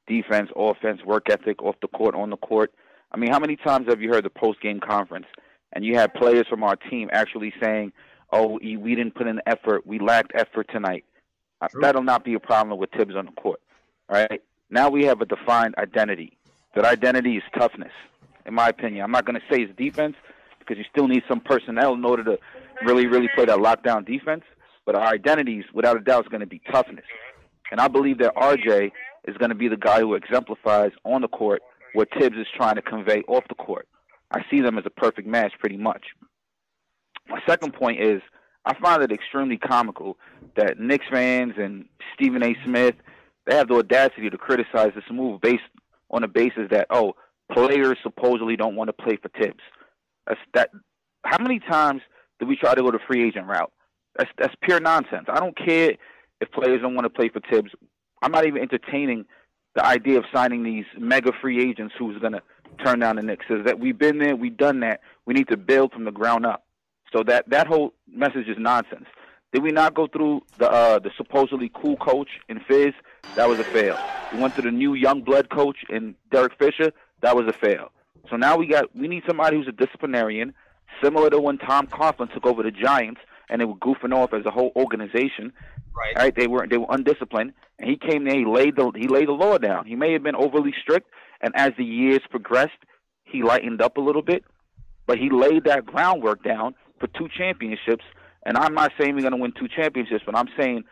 defense, 0.07 0.49
offense, 0.55 1.01
work 1.05 1.29
ethic, 1.29 1.61
off 1.61 1.75
the 1.81 1.87
court, 1.87 2.15
on 2.15 2.29
the 2.29 2.37
court. 2.37 2.73
I 3.11 3.17
mean, 3.17 3.31
how 3.31 3.39
many 3.39 3.55
times 3.55 3.87
have 3.89 4.01
you 4.01 4.09
heard 4.09 4.25
the 4.25 4.29
post 4.29 4.61
game 4.61 4.79
conference 4.79 5.25
and 5.73 5.85
you 5.85 5.95
had 5.95 6.13
players 6.13 6.45
from 6.49 6.63
our 6.63 6.75
team 6.75 7.09
actually 7.11 7.53
saying, 7.61 7.93
"Oh, 8.31 8.59
we 8.61 8.95
didn't 8.95 9.15
put 9.15 9.27
in 9.27 9.37
the 9.37 9.49
effort. 9.49 9.85
We 9.85 9.99
lacked 9.99 10.31
effort 10.35 10.69
tonight." 10.71 11.05
Uh, 11.61 11.67
That'll 11.79 12.03
not 12.03 12.23
be 12.23 12.33
a 12.33 12.39
problem 12.39 12.77
with 12.79 12.91
Thibs 12.91 13.15
on 13.15 13.25
the 13.25 13.31
court. 13.33 13.61
All 14.09 14.17
right. 14.17 14.41
Now 14.69 14.89
we 14.89 15.05
have 15.05 15.21
a 15.21 15.25
defined 15.25 15.75
identity. 15.77 16.37
That 16.75 16.85
identity 16.85 17.37
is 17.37 17.43
toughness, 17.57 17.91
in 18.45 18.53
my 18.53 18.69
opinion. 18.69 19.03
I'm 19.03 19.11
not 19.11 19.25
going 19.25 19.39
to 19.39 19.45
say 19.53 19.61
it's 19.61 19.75
defense 19.77 20.15
because 20.59 20.77
you 20.77 20.85
still 20.89 21.07
need 21.07 21.23
some 21.27 21.41
personnel 21.41 21.93
in 21.93 22.05
order 22.05 22.23
to 22.23 22.39
really, 22.85 23.07
really 23.07 23.29
play 23.35 23.45
that 23.45 23.57
lockdown 23.57 24.05
defense. 24.05 24.43
But 24.85 24.95
our 24.95 25.07
identities, 25.07 25.65
without 25.73 25.97
a 25.97 25.99
doubt, 25.99 26.25
is 26.25 26.29
going 26.29 26.41
to 26.41 26.47
be 26.47 26.61
toughness. 26.71 27.05
And 27.71 27.79
I 27.79 27.87
believe 27.87 28.17
that 28.19 28.35
RJ 28.35 28.91
is 29.27 29.37
going 29.37 29.49
to 29.49 29.55
be 29.55 29.67
the 29.67 29.77
guy 29.77 29.99
who 29.99 30.15
exemplifies 30.15 30.91
on 31.03 31.21
the 31.21 31.27
court 31.27 31.61
what 31.93 32.07
Thibs 32.17 32.37
is 32.37 32.47
trying 32.55 32.75
to 32.75 32.81
convey 32.81 33.23
off 33.27 33.43
the 33.49 33.55
court. 33.55 33.87
I 34.31 34.43
see 34.49 34.61
them 34.61 34.77
as 34.77 34.85
a 34.85 34.89
perfect 34.89 35.27
match, 35.27 35.53
pretty 35.59 35.77
much. 35.77 36.03
My 37.27 37.39
second 37.47 37.73
point 37.73 38.01
is 38.01 38.21
I 38.65 38.73
find 38.79 39.03
it 39.03 39.11
extremely 39.11 39.57
comical 39.57 40.17
that 40.55 40.79
Knicks 40.79 41.05
fans 41.11 41.53
and 41.57 41.85
Stephen 42.15 42.43
A. 42.43 42.55
Smith 42.65 42.95
they 43.47 43.55
have 43.55 43.67
the 43.67 43.75
audacity 43.75 44.29
to 44.29 44.37
criticize 44.37 44.91
this 44.95 45.03
move 45.11 45.41
based 45.41 45.63
on 46.09 46.21
the 46.21 46.27
basis 46.27 46.67
that 46.71 46.87
oh 46.89 47.13
players 47.51 47.97
supposedly 48.03 48.55
don't 48.55 48.75
want 48.75 48.89
to 48.89 48.93
play 48.93 49.17
for 49.17 49.29
Thibs. 49.29 49.63
That's 50.27 50.39
that. 50.53 50.69
How 51.23 51.41
many 51.41 51.59
times 51.59 52.01
do 52.39 52.45
we 52.45 52.55
try 52.55 52.75
to 52.75 52.81
go 52.81 52.91
the 52.91 52.99
free 53.07 53.27
agent 53.27 53.47
route? 53.47 53.71
That's 54.17 54.29
that's 54.37 54.55
pure 54.61 54.79
nonsense. 54.79 55.25
I 55.27 55.39
don't 55.39 55.57
care 55.57 55.93
if 56.39 56.51
players 56.51 56.81
don't 56.81 56.95
want 56.95 57.05
to 57.05 57.09
play 57.09 57.29
for 57.29 57.41
Thibs. 57.51 57.71
I'm 58.21 58.31
not 58.31 58.45
even 58.45 58.61
entertaining 58.61 59.25
the 59.75 59.85
idea 59.85 60.17
of 60.17 60.25
signing 60.33 60.63
these 60.63 60.85
mega 60.97 61.31
free 61.41 61.61
agents 61.67 61.93
who's 61.97 62.19
going 62.19 62.33
to 62.33 62.41
turn 62.83 62.99
down 62.99 63.15
the 63.15 63.21
Knicks. 63.21 63.45
Is 63.49 63.65
that 63.65 63.79
we've 63.79 63.97
been 63.97 64.17
there, 64.17 64.35
we've 64.35 64.57
done 64.57 64.81
that. 64.81 65.01
We 65.25 65.33
need 65.33 65.47
to 65.49 65.57
build 65.57 65.91
from 65.91 66.05
the 66.05 66.11
ground 66.11 66.45
up. 66.45 66.65
So 67.13 67.23
that 67.23 67.49
that 67.49 67.67
whole 67.67 67.93
message 68.07 68.47
is 68.47 68.57
nonsense. 68.57 69.05
Did 69.53 69.63
we 69.63 69.71
not 69.71 69.93
go 69.93 70.07
through 70.07 70.41
the 70.57 70.69
uh, 70.69 70.99
the 70.99 71.11
supposedly 71.17 71.71
cool 71.73 71.97
coach 71.97 72.29
in 72.47 72.59
Fizz? 72.67 72.93
That 73.35 73.49
was 73.49 73.59
a 73.59 73.65
fail. 73.65 73.97
We 74.33 74.39
went 74.39 74.53
through 74.53 74.71
the 74.71 74.77
new 74.77 74.93
young 74.93 75.21
blood 75.21 75.49
coach 75.49 75.77
in 75.89 76.15
Derek 76.31 76.57
Fisher. 76.57 76.91
That 77.21 77.35
was 77.35 77.47
a 77.47 77.53
fail. 77.53 77.91
So 78.29 78.37
now 78.37 78.57
we 78.57 78.67
got 78.67 78.95
we 78.95 79.07
need 79.07 79.23
somebody 79.27 79.57
who's 79.57 79.67
a 79.67 79.73
disciplinarian, 79.73 80.53
similar 81.03 81.29
to 81.29 81.39
when 81.39 81.57
Tom 81.57 81.87
Coughlin 81.87 82.33
took 82.33 82.45
over 82.45 82.63
the 82.63 82.71
Giants 82.71 83.19
and 83.51 83.61
they 83.61 83.65
were 83.65 83.75
goofing 83.75 84.13
off 84.15 84.33
as 84.33 84.45
a 84.45 84.51
whole 84.51 84.71
organization. 84.75 85.53
Right. 85.95 86.15
Right. 86.15 86.35
They 86.35 86.47
were 86.47 86.65
they 86.67 86.77
were 86.77 86.87
undisciplined, 86.89 87.53
and 87.77 87.87
he 87.89 87.97
came 87.97 88.23
there. 88.23 88.35
He 88.35 88.45
laid 88.45 88.75
the 88.77 88.91
he 88.95 89.07
laid 89.07 89.27
the 89.27 89.33
law 89.33 89.57
down. 89.59 89.85
He 89.85 89.95
may 89.95 90.13
have 90.13 90.23
been 90.23 90.35
overly 90.35 90.73
strict, 90.81 91.07
and 91.41 91.53
as 91.55 91.73
the 91.77 91.83
years 91.85 92.21
progressed, 92.29 92.71
he 93.25 93.43
lightened 93.43 93.81
up 93.81 93.97
a 93.97 94.01
little 94.01 94.21
bit, 94.23 94.43
but 95.05 95.17
he 95.19 95.29
laid 95.29 95.65
that 95.65 95.85
groundwork 95.85 96.43
down 96.43 96.73
for 96.99 97.07
two 97.07 97.27
championships. 97.37 98.05
And 98.45 98.57
I'm 98.57 98.73
not 98.73 98.91
saying 98.99 99.13
we're 99.15 99.21
going 99.21 99.33
to 99.33 99.37
win 99.37 99.51
two 99.51 99.67
championships, 99.67 100.23
but 100.25 100.35
I'm 100.35 100.47
saying 100.57 100.83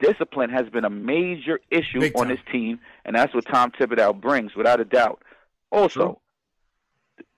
discipline 0.00 0.50
has 0.50 0.68
been 0.68 0.84
a 0.84 0.90
major 0.90 1.58
issue 1.70 2.00
Big 2.00 2.12
on 2.16 2.26
time. 2.26 2.36
this 2.36 2.44
team, 2.52 2.80
and 3.04 3.16
that's 3.16 3.32
what 3.34 3.46
Tom 3.46 3.70
Thibodeau 3.70 4.20
brings, 4.20 4.54
without 4.54 4.78
a 4.80 4.84
doubt. 4.84 5.22
Also, 5.70 6.20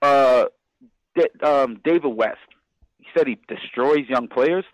uh, 0.01 0.45
Da- 1.15 1.47
um, 1.63 1.79
David 1.83 2.09
West, 2.15 2.37
said 3.15 3.27
he 3.27 3.37
destroys 3.47 4.07
young 4.09 4.27
players. 4.27 4.65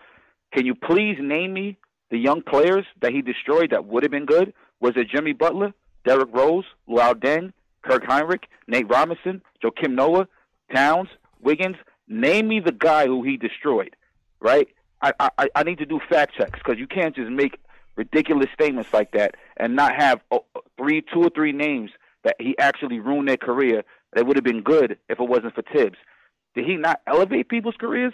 Can 0.53 0.65
you 0.65 0.75
please 0.75 1.17
name 1.19 1.53
me 1.53 1.77
the 2.09 2.17
young 2.17 2.41
players 2.41 2.85
that 3.01 3.11
he 3.11 3.21
destroyed 3.21 3.71
that 3.71 3.85
would 3.85 4.03
have 4.03 4.11
been 4.11 4.25
good? 4.25 4.53
Was 4.79 4.93
it 4.95 5.09
Jimmy 5.09 5.33
Butler, 5.33 5.73
Derrick 6.05 6.29
Rose, 6.31 6.65
Luol 6.87 7.15
Deng, 7.15 7.53
Kirk 7.83 8.03
Hinrich, 8.03 8.43
Nate 8.67 8.89
Robinson, 8.89 9.41
Joakim 9.63 9.93
Noah, 9.93 10.27
Towns, 10.73 11.09
Wiggins? 11.41 11.77
Name 12.07 12.47
me 12.47 12.59
the 12.59 12.71
guy 12.71 13.05
who 13.05 13.23
he 13.23 13.35
destroyed, 13.35 13.95
right? 14.39 14.67
I, 15.01 15.13
I, 15.19 15.49
I 15.53 15.63
need 15.63 15.79
to 15.79 15.85
do 15.85 15.99
fact 16.09 16.35
checks 16.35 16.59
because 16.59 16.79
you 16.79 16.87
can't 16.87 17.15
just 17.15 17.29
make 17.29 17.59
ridiculous 17.95 18.47
statements 18.53 18.93
like 18.93 19.11
that 19.11 19.35
and 19.57 19.75
not 19.75 19.93
have 19.95 20.21
oh, 20.31 20.45
three, 20.77 21.01
two 21.01 21.21
or 21.21 21.29
three 21.29 21.51
names 21.51 21.91
that 22.23 22.35
he 22.39 22.57
actually 22.57 22.99
ruined 22.99 23.27
their 23.27 23.37
career 23.37 23.83
that 24.13 24.25
would 24.25 24.37
have 24.37 24.43
been 24.43 24.61
good 24.61 24.97
if 25.09 25.19
it 25.19 25.29
wasn't 25.29 25.53
for 25.53 25.63
Thibs. 25.73 25.97
Did 26.55 26.65
he 26.65 26.75
not 26.75 27.01
elevate 27.05 27.49
people's 27.49 27.75
careers? 27.79 28.13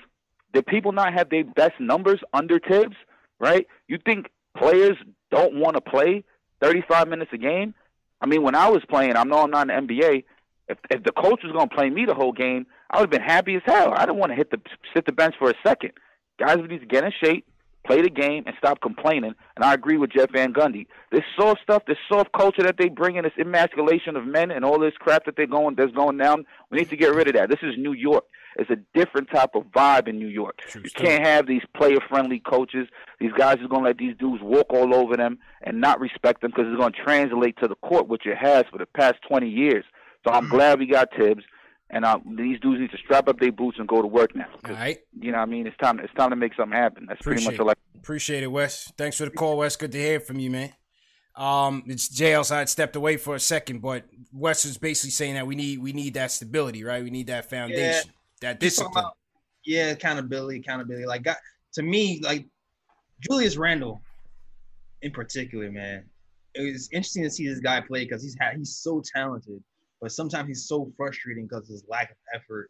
Did 0.54 0.66
people 0.66 0.92
not 0.92 1.14
have 1.14 1.30
their 1.30 1.44
best 1.44 1.80
numbers 1.80 2.20
under 2.34 2.60
Thibs? 2.60 2.96
Right? 3.40 3.68
You 3.88 3.98
think 4.04 4.30
players 4.58 4.98
don't 5.32 5.56
want 5.56 5.76
to 5.76 5.82
play 5.82 6.24
35 6.62 7.08
minutes 7.08 7.32
a 7.34 7.38
game? 7.38 7.74
I 8.22 8.26
mean, 8.26 8.44
when 8.44 8.56
I 8.56 8.70
was 8.70 8.84
playing, 8.90 9.18
I 9.18 9.24
know 9.24 9.44
I'm 9.44 9.52
not 9.52 9.70
in 9.70 9.88
the 9.88 9.94
NBA. 9.94 10.24
If 10.70 10.78
if 10.90 11.04
the 11.04 11.12
coach 11.12 11.42
was 11.44 11.52
going 11.52 11.68
to 11.68 11.76
play 11.76 11.90
me 11.90 12.06
the 12.06 12.14
whole 12.14 12.32
game, 12.32 12.66
I 12.90 12.98
would 12.98 13.12
have 13.14 13.20
been 13.20 13.28
happy 13.28 13.56
as 13.56 13.62
hell. 13.66 13.94
I 13.94 14.06
didn't 14.06 14.18
want 14.18 14.32
to 14.32 14.36
hit 14.36 14.50
the 14.50 14.62
sit 14.94 15.06
the 15.06 15.12
bench 15.12 15.36
for 15.38 15.50
a 15.50 15.54
second. 15.66 15.92
Guys 16.40 16.58
would 16.58 16.70
need 16.70 16.80
to 16.80 16.86
get 16.86 17.04
in 17.04 17.12
shape, 17.22 17.46
play 17.86 18.02
the 18.02 18.10
game, 18.10 18.44
and 18.46 18.56
stop 18.58 18.80
complaining. 18.82 19.34
And 19.56 19.66
I 19.66 19.74
agree 19.74 19.98
with 19.98 20.12
Jeff 20.12 20.32
Van 20.32 20.54
Gundy. 20.54 20.88
This 21.12 21.24
soft 21.38 21.62
stuff, 21.62 21.84
this 21.86 21.98
soft 22.08 22.32
culture 22.32 22.64
that 22.64 22.78
they 22.78 22.88
bring 22.88 23.18
in, 23.18 23.24
this 23.24 23.34
emasculation 23.38 24.16
of 24.16 24.26
men, 24.26 24.52
and 24.52 24.64
all 24.64 24.80
this 24.80 24.94
crap 24.98 25.26
that 25.26 25.36
they're 25.36 25.48
going 25.48 25.76
that's 25.76 25.92
going 25.92 26.18
down. 26.18 26.46
We 26.72 26.78
need 26.78 26.90
to 26.92 26.98
get 26.98 27.14
rid 27.14 27.28
of 27.28 27.34
that. 27.34 27.50
This 27.50 27.60
is 27.62 27.76
New 27.78 27.94
York. 27.94 28.24
It's 28.58 28.70
a 28.70 28.78
different 28.94 29.30
type 29.30 29.52
of 29.56 29.64
vibe 29.76 30.08
in 30.08 30.20
New 30.20 30.28
York. 30.28 30.60
you 30.76 30.90
can't 30.96 31.26
have 31.26 31.48
these 31.48 31.64
player-friendly 31.76 32.40
coaches. 32.42 32.88
These 33.20 33.32
guys 33.38 33.56
are 33.62 33.68
going 33.68 33.84
to 33.84 33.88
let 33.90 33.98
these 33.98 34.16
dudes 34.18 34.44
walk 34.44 34.68
all 34.72 34.94
over 34.94 35.18
them 35.18 35.40
and 35.62 35.82
not 35.82 36.00
respect 36.00 36.42
them 36.42 36.52
because 36.52 36.66
it's 36.68 36.78
going 36.80 36.94
to 36.94 37.04
translate 37.04 37.58
to 37.58 37.68
the 37.68 37.76
court, 37.76 38.08
which 38.08 38.26
it 38.26 38.38
has 38.38 38.66
for 38.72 38.78
the 38.78 38.86
past 38.86 39.16
20 39.28 39.50
years. 39.50 39.86
So 40.26 40.34
I'm 40.34 40.48
glad 40.50 40.80
we 40.80 40.86
got 40.88 41.10
Thibs. 41.18 41.44
and 41.90 42.06
uh, 42.06 42.20
these 42.38 42.60
dudes 42.60 42.80
need 42.80 42.92
to 42.92 42.98
strap 42.98 43.28
up 43.28 43.40
their 43.40 43.52
boots 43.52 43.78
and 43.80 43.88
go 43.88 44.02
to 44.02 44.08
work 44.08 44.36
now. 44.36 44.48
All 44.66 44.74
right. 44.74 45.00
You 45.20 45.32
know, 45.32 45.38
what 45.40 45.44
I 45.44 45.46
mean, 45.48 45.68
it's 45.68 45.78
time. 45.78 46.00
It's 46.00 46.14
time 46.14 46.30
to 46.30 46.36
make 46.36 46.54
something 46.56 46.78
happen. 46.78 47.06
That's 47.08 47.22
pretty 47.22 47.44
much 47.44 47.60
all 47.60 47.70
I. 47.70 47.74
Appreciate 47.96 48.44
it, 48.44 48.48
Wes. 48.52 48.92
Thanks 48.98 49.18
for 49.18 49.26
the 49.26 49.32
call, 49.32 49.58
Wes. 49.58 49.76
Good 49.76 49.92
to 49.94 49.98
hear 49.98 50.20
from 50.20 50.40
you, 50.40 50.52
man. 50.52 50.74
Um, 51.36 51.84
it's 51.88 52.10
JL 52.10 52.46
side 52.46 52.70
stepped 52.70 52.96
away 52.96 53.18
for 53.18 53.36
a 53.36 53.40
second, 53.40 53.82
but 53.82 54.06
Wes 54.32 54.66
is 54.66 54.78
basically 54.78 55.12
saying 55.12 55.34
that 55.34 55.48
we 55.48 55.56
need 55.56 55.80
we 55.80 55.92
need 55.94 56.14
that 56.14 56.32
stability, 56.32 56.84
right? 56.84 57.04
We 57.04 57.10
need 57.10 57.28
that 57.28 57.50
foundation, 57.50 58.12
that 58.44 58.60
discipline. 58.60 58.92
about- 59.04 59.18
yeah, 59.66 59.92
accountability, 59.92 60.60
accountability. 60.60 61.06
Like, 61.06 61.24
got, 61.24 61.38
to 61.74 61.82
me, 61.84 62.20
like 62.24 62.46
Julius 63.20 63.58
Randle, 63.58 64.02
in 65.02 65.12
particular, 65.12 65.72
man, 65.72 66.04
it 66.54 66.72
was 66.72 66.90
interesting 66.92 67.24
to 67.24 67.30
see 67.30 67.48
this 67.48 67.60
guy 67.60 67.82
play 67.82 68.04
because 68.04 68.22
he's 68.22 68.36
had 68.40 68.58
he's 68.58 68.76
so 68.76 69.02
talented, 69.16 69.64
but 70.02 70.12
sometimes 70.12 70.48
he's 70.48 70.66
so 70.68 70.92
frustrating 70.98 71.48
because 71.48 71.68
his 71.68 71.84
lack 71.88 72.12
of 72.12 72.18
effort 72.34 72.70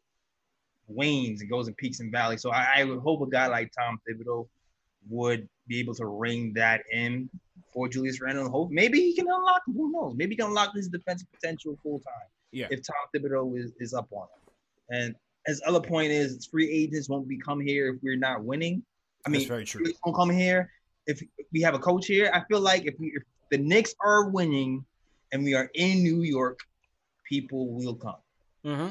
wanes 0.88 1.42
and 1.42 1.50
goes 1.50 1.68
in 1.68 1.74
peaks 1.76 2.00
and 2.00 2.12
valleys. 2.12 2.42
So 2.42 2.52
I, 2.52 2.68
I 2.78 2.84
would 2.84 3.00
hope 3.00 3.22
a 3.22 3.30
guy 3.30 3.48
like 3.48 3.72
Tom 3.78 4.00
Thibodeau 4.08 4.48
would 5.10 5.50
be 5.68 5.80
able 5.80 5.96
to 5.96 6.06
ring 6.06 6.54
that 6.54 6.82
in 6.92 7.30
for 7.74 7.88
Julius 7.90 8.22
Randle. 8.22 8.50
Hope 8.50 8.72
maybe 8.72 9.00
he 9.00 9.16
can 9.16 9.28
unlock. 9.28 9.64
Who 9.66 9.92
knows? 9.92 10.14
Maybe 10.16 10.32
he 10.32 10.38
can 10.38 10.48
unlock 10.48 10.74
his 10.76 10.88
defensive 10.88 11.28
potential 11.34 11.78
full 11.84 12.00
time. 12.00 12.28
Yeah. 12.52 12.68
If 12.70 12.82
Tom 12.86 12.96
Thibodeau 13.16 13.58
is, 13.58 13.72
is 13.80 13.94
up 13.94 14.08
on 14.12 14.24
him. 14.24 14.44
And 14.90 15.16
his 15.46 15.62
other 15.66 15.82
point 15.82 16.12
is 16.12 16.46
free 16.46 16.70
agents 16.72 17.10
won't 17.10 17.28
be 17.28 17.38
come 17.38 17.60
here 17.60 17.94
if 17.94 18.02
we're 18.02 18.18
not 18.18 18.44
winning. 18.44 18.84
I 19.26 19.30
mean, 19.30 19.42
That's 19.42 19.48
very 19.50 19.66
true. 19.66 19.84
free 19.84 19.94
won't 20.06 20.16
come 20.16 20.30
here 20.30 20.72
if 21.08 21.22
we 21.52 21.62
have 21.62 21.74
a 21.74 21.80
coach 21.80 22.08
here. 22.08 22.32
I 22.34 22.44
feel 22.48 22.62
like 22.62 22.86
if 22.86 22.96
we 23.00 23.08
if 23.16 23.24
the 23.52 23.58
Knicks 23.58 23.94
are 24.02 24.30
winning 24.30 24.84
and 25.32 25.44
we 25.44 25.54
are 25.54 25.70
in 25.74 26.04
New 26.04 26.22
York, 26.24 26.60
people 27.28 27.68
will 27.74 27.96
come. 27.96 28.16
Mm-hmm. 28.66 28.90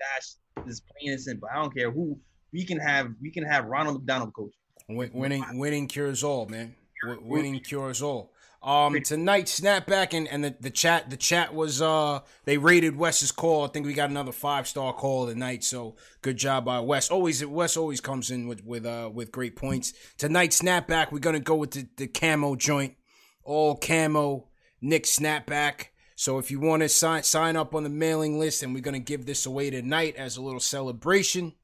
That's 0.00 0.38
just 0.66 0.82
plain 0.88 1.12
and 1.12 1.20
simple. 1.20 1.48
I 1.52 1.56
don't 1.60 1.74
care 1.74 1.90
who 1.90 2.18
we 2.52 2.64
can 2.64 2.78
have. 2.78 3.12
We 3.20 3.30
can 3.30 3.44
have 3.44 3.66
Ronald 3.66 3.96
McDonald 3.98 4.32
coach. 4.32 4.52
Win- 4.88 5.10
winning 5.12 5.44
winning 5.58 5.86
cures 5.86 6.24
all, 6.24 6.46
man. 6.46 6.74
W- 7.06 7.22
winning 7.24 7.60
cures 7.60 8.02
all. 8.02 8.32
Um, 8.62 9.00
tonight 9.00 9.46
snapback 9.46 10.12
and, 10.12 10.28
and 10.28 10.44
the, 10.44 10.54
the 10.60 10.68
chat 10.68 11.08
the 11.08 11.16
chat 11.16 11.54
was 11.54 11.80
uh 11.80 12.20
they 12.44 12.58
rated 12.58 12.94
Wes's 12.94 13.32
call. 13.32 13.64
I 13.64 13.68
think 13.68 13.86
we 13.86 13.94
got 13.94 14.10
another 14.10 14.32
five 14.32 14.68
star 14.68 14.92
call 14.92 15.26
tonight. 15.26 15.64
So 15.64 15.96
good 16.20 16.36
job 16.36 16.66
by 16.66 16.80
Wes. 16.80 17.10
Always 17.10 17.44
Wes 17.44 17.78
always 17.78 18.02
comes 18.02 18.30
in 18.30 18.48
with 18.48 18.62
with 18.62 18.84
uh 18.84 19.08
with 19.12 19.32
great 19.32 19.56
points. 19.56 19.94
Tonight 20.18 20.50
snapback 20.50 21.10
we're 21.10 21.20
gonna 21.20 21.40
go 21.40 21.54
with 21.54 21.70
the, 21.70 21.88
the 21.96 22.06
camo 22.06 22.54
joint, 22.54 22.96
all 23.44 23.76
camo 23.76 24.48
Knick 24.82 25.04
snapback. 25.04 25.86
So 26.14 26.36
if 26.36 26.50
you 26.50 26.60
want 26.60 26.82
to 26.82 26.90
sign 26.90 27.22
sign 27.22 27.56
up 27.56 27.74
on 27.74 27.82
the 27.82 27.88
mailing 27.88 28.38
list, 28.38 28.62
and 28.62 28.74
we're 28.74 28.82
gonna 28.82 28.98
give 28.98 29.24
this 29.24 29.46
away 29.46 29.70
tonight 29.70 30.16
as 30.16 30.36
a 30.36 30.42
little 30.42 30.60
celebration. 30.60 31.54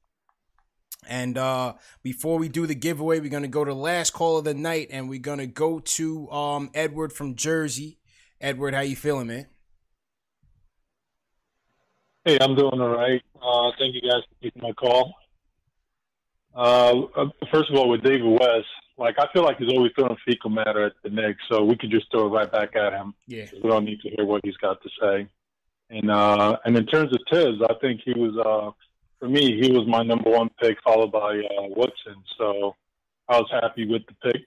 And 1.07 1.37
uh, 1.37 1.73
before 2.03 2.37
we 2.37 2.49
do 2.49 2.67
the 2.67 2.75
giveaway, 2.75 3.19
we're 3.19 3.29
gonna 3.29 3.47
go 3.47 3.63
to 3.63 3.71
the 3.71 3.77
last 3.77 4.11
call 4.11 4.37
of 4.37 4.43
the 4.43 4.53
night, 4.53 4.89
and 4.91 5.09
we're 5.09 5.19
gonna 5.19 5.47
go 5.47 5.79
to 5.79 6.29
um, 6.31 6.69
Edward 6.73 7.13
from 7.13 7.35
Jersey. 7.35 7.97
Edward, 8.39 8.73
how 8.73 8.81
you 8.81 8.95
feeling, 8.95 9.27
man? 9.27 9.47
Hey, 12.25 12.37
I'm 12.41 12.55
doing 12.55 12.79
all 12.79 12.89
right. 12.89 13.21
Uh, 13.41 13.71
thank 13.79 13.95
you 13.95 14.01
guys 14.01 14.21
for 14.27 14.43
taking 14.43 14.61
my 14.61 14.73
call. 14.73 15.15
Uh, 16.53 17.03
uh, 17.15 17.29
first 17.51 17.69
of 17.69 17.77
all, 17.77 17.87
with 17.89 18.03
David 18.03 18.27
West, 18.27 18.67
like 18.97 19.15
I 19.19 19.27
feel 19.31 19.43
like 19.43 19.57
he's 19.57 19.71
always 19.71 19.91
throwing 19.95 20.17
fecal 20.25 20.49
matter 20.49 20.85
at 20.85 20.93
the 21.03 21.09
Knicks, 21.09 21.41
so 21.49 21.63
we 21.63 21.77
could 21.77 21.91
just 21.91 22.11
throw 22.11 22.25
it 22.25 22.29
right 22.29 22.51
back 22.51 22.75
at 22.75 22.93
him. 22.93 23.13
Yeah. 23.27 23.45
We 23.63 23.69
don't 23.69 23.85
need 23.85 24.01
to 24.01 24.09
hear 24.09 24.25
what 24.25 24.41
he's 24.43 24.57
got 24.57 24.81
to 24.81 24.89
say. 25.01 25.27
And 25.89 26.11
uh, 26.11 26.57
and 26.65 26.75
in 26.75 26.85
terms 26.85 27.13
of 27.13 27.21
Thibs, 27.31 27.61
I 27.69 27.73
think 27.79 28.01
he 28.03 28.11
was 28.13 28.35
uh, 28.37 28.71
for 29.19 29.27
me 29.27 29.61
he 29.61 29.71
was 29.71 29.87
my 29.87 30.03
number 30.03 30.29
one 30.29 30.49
pick, 30.61 30.77
followed 30.83 31.11
by 31.11 31.39
uh, 31.39 31.67
Woodson. 31.75 32.15
So 32.37 32.75
I 33.27 33.39
was 33.39 33.49
happy 33.51 33.85
with 33.85 34.03
the 34.07 34.31
pick. 34.31 34.43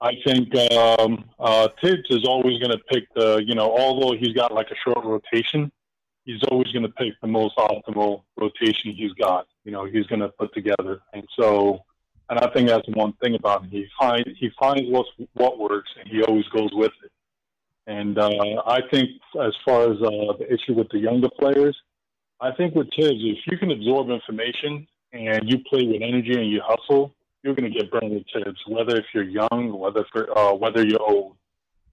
I 0.00 0.12
think 0.24 0.54
um, 0.72 1.24
uh, 1.40 1.68
Thibs 1.82 2.08
is 2.10 2.24
always 2.24 2.58
going 2.60 2.70
to 2.70 2.78
pick 2.88 3.12
the, 3.14 3.42
you 3.44 3.56
know, 3.56 3.70
although 3.76 4.16
he's 4.16 4.32
got 4.32 4.54
like 4.54 4.70
a 4.70 4.76
short 4.84 5.04
rotation, 5.04 5.72
he's 6.24 6.42
always 6.50 6.70
going 6.72 6.84
to 6.84 6.90
pick 6.90 7.14
the 7.20 7.26
most 7.26 7.56
optimal 7.56 8.22
rotation 8.36 8.92
he's 8.92 9.12
got. 9.14 9.48
You 9.64 9.72
know, 9.72 9.86
he's 9.86 10.06
going 10.06 10.20
to 10.20 10.28
put 10.28 10.54
together, 10.54 11.00
and 11.12 11.26
so, 11.38 11.80
and 12.30 12.38
I 12.38 12.48
think 12.52 12.68
that's 12.68 12.86
one 12.90 13.14
thing 13.14 13.34
about 13.34 13.64
him. 13.64 13.70
He 13.70 13.86
find 13.98 14.24
he 14.38 14.50
finds 14.58 14.84
what's 14.88 15.08
what 15.34 15.58
works, 15.58 15.90
and 15.98 16.08
he 16.08 16.22
always 16.22 16.46
goes 16.48 16.70
with 16.72 16.92
it. 17.04 17.10
And 17.86 18.18
uh, 18.18 18.62
I 18.66 18.80
think 18.90 19.10
as 19.42 19.54
far 19.64 19.90
as 19.90 19.96
uh, 20.02 20.36
the 20.38 20.46
issue 20.48 20.74
with 20.74 20.90
the 20.90 20.98
younger 20.98 21.30
players, 21.38 21.76
I 22.40 22.52
think 22.52 22.74
with 22.74 22.88
Thibs, 22.96 23.18
if 23.20 23.38
you 23.50 23.58
can 23.58 23.70
absorb 23.70 24.10
information 24.10 24.86
and 25.12 25.48
you 25.48 25.58
play 25.68 25.84
with 25.86 26.02
energy 26.02 26.34
and 26.34 26.50
you 26.50 26.60
hustle, 26.64 27.12
you're 27.42 27.54
going 27.54 27.70
to 27.72 27.78
get 27.78 27.90
burned 27.90 28.12
with 28.12 28.24
Thibs, 28.32 28.60
whether 28.66 28.96
if 28.96 29.06
you're 29.12 29.24
young, 29.24 29.76
whether 29.78 30.04
for, 30.12 30.36
uh, 30.36 30.54
whether 30.54 30.84
you're 30.84 31.02
old. 31.02 31.36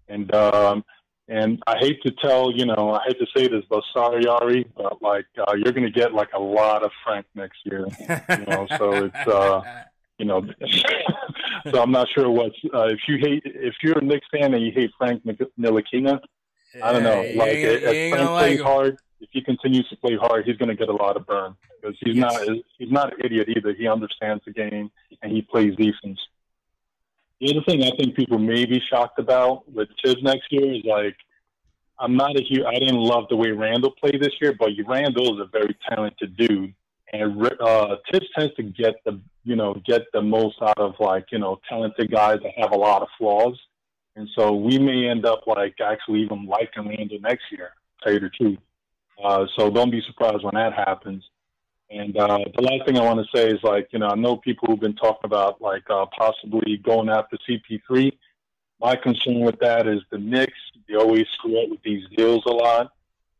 And 0.07 0.33
um, 0.35 0.83
and 1.27 1.61
I 1.65 1.77
hate 1.79 2.01
to 2.03 2.11
tell, 2.11 2.51
you 2.51 2.67
know, 2.67 2.91
I 2.93 2.99
hate 3.07 3.17
to 3.19 3.25
say 3.35 3.47
this, 3.47 3.63
but 3.67 3.83
sorry, 3.91 4.27
Ari, 4.27 4.67
but 4.77 5.01
like 5.01 5.25
uh, 5.39 5.53
you're 5.55 5.73
going 5.73 5.91
to 5.91 5.91
get 5.91 6.13
like 6.13 6.29
a 6.33 6.39
lot 6.39 6.83
of 6.83 6.91
Frank 7.03 7.25
next 7.33 7.57
year. 7.63 7.87
You 8.29 8.45
know, 8.45 8.67
so 8.77 9.05
it's 9.05 9.27
uh, 9.27 9.61
you 10.19 10.25
know, 10.25 10.45
so 11.71 11.81
I'm 11.81 11.91
not 11.91 12.07
sure 12.13 12.29
what's 12.29 12.55
uh, 12.71 12.87
if 12.87 12.99
you 13.07 13.17
hate 13.17 13.41
if 13.45 13.73
you're 13.81 13.97
a 13.97 14.03
Knicks 14.03 14.27
fan 14.31 14.53
and 14.53 14.63
you 14.63 14.71
hate 14.71 14.91
Frank 14.99 15.23
Ntilikina, 15.25 16.19
I 16.83 16.91
don't 16.91 17.03
know. 17.03 17.21
Yeah, 17.21 17.39
like 17.39 17.49
if 17.53 18.09
Frank 18.11 18.29
like 18.29 18.47
plays 18.47 18.61
hard, 18.61 18.97
if 19.21 19.29
he 19.31 19.41
continues 19.41 19.87
to 19.89 19.95
play 19.97 20.15
hard, 20.15 20.45
he's 20.45 20.57
going 20.57 20.69
to 20.69 20.75
get 20.75 20.89
a 20.89 20.93
lot 20.93 21.15
of 21.17 21.25
burn 21.25 21.55
because 21.81 21.97
he's 22.01 22.15
Yes. 22.15 22.33
not 22.33 22.57
he's 22.77 22.91
not 22.91 23.13
an 23.13 23.19
idiot 23.23 23.49
either. 23.49 23.73
He 23.73 23.87
understands 23.87 24.43
the 24.45 24.51
game 24.51 24.91
and 25.21 25.31
he 25.31 25.41
plays 25.41 25.75
defense. 25.75 26.19
The 27.41 27.51
other 27.51 27.63
thing 27.67 27.83
I 27.83 27.91
think 27.97 28.15
people 28.15 28.39
may 28.39 28.65
be 28.65 28.81
shocked 28.89 29.19
about 29.19 29.69
with 29.71 29.89
Thibs 30.03 30.23
next 30.23 30.51
year 30.51 30.73
is 30.73 30.83
like 30.85 31.15
I'm 31.99 32.15
not 32.17 32.37
a 32.37 32.43
huge. 32.43 32.63
I 32.65 32.73
didn't 32.73 32.97
love 32.99 33.25
the 33.29 33.35
way 33.37 33.51
Randle 33.51 33.91
played 33.91 34.21
this 34.21 34.33
year, 34.41 34.53
but 34.57 34.69
Randle 34.85 35.35
is 35.35 35.41
a 35.47 35.49
very 35.49 35.77
talented 35.89 36.35
dude, 36.35 36.73
and 37.13 37.45
uh, 37.61 37.95
Thibs 38.11 38.25
tends 38.37 38.53
to 38.55 38.63
get 38.63 38.95
the 39.05 39.19
you 39.43 39.55
know 39.55 39.75
get 39.85 40.01
the 40.13 40.21
most 40.21 40.61
out 40.61 40.77
of 40.77 40.95
like 40.99 41.25
you 41.31 41.39
know 41.39 41.59
talented 41.69 42.11
guys 42.11 42.39
that 42.43 42.51
have 42.57 42.71
a 42.71 42.77
lot 42.77 43.01
of 43.01 43.07
flaws, 43.17 43.57
and 44.15 44.29
so 44.35 44.53
we 44.53 44.79
may 44.79 45.09
end 45.09 45.25
up 45.25 45.45
like 45.47 45.75
actually 45.81 46.21
even 46.21 46.45
liking 46.45 46.87
Randle 46.87 47.19
next 47.19 47.43
year. 47.51 47.71
Tell 48.01 48.13
you 48.13 48.19
the 48.19 48.29
truth. 48.29 48.59
Uh, 49.23 49.45
so 49.57 49.69
don't 49.69 49.91
be 49.91 50.01
surprised 50.01 50.43
when 50.43 50.55
that 50.55 50.73
happens. 50.73 51.23
And 51.89 52.17
uh, 52.17 52.39
the 52.55 52.61
last 52.61 52.85
thing 52.85 52.97
I 52.97 53.03
want 53.03 53.19
to 53.19 53.37
say 53.37 53.47
is 53.47 53.61
like 53.63 53.89
you 53.91 53.99
know 53.99 54.07
I 54.07 54.15
know 54.15 54.37
people 54.37 54.67
who've 54.67 54.79
been 54.79 54.95
talking 54.95 55.25
about 55.25 55.61
like 55.61 55.83
uh, 55.89 56.05
possibly 56.17 56.77
going 56.77 57.09
after 57.09 57.37
CP3. 57.47 58.11
My 58.81 58.95
concern 58.95 59.41
with 59.41 59.59
that 59.59 59.87
is 59.87 60.01
the 60.11 60.17
Knicks. 60.17 60.53
They 60.87 60.95
always 60.95 61.25
screw 61.33 61.61
up 61.63 61.69
with 61.69 61.81
these 61.83 62.03
deals 62.15 62.43
a 62.45 62.51
lot. 62.51 62.91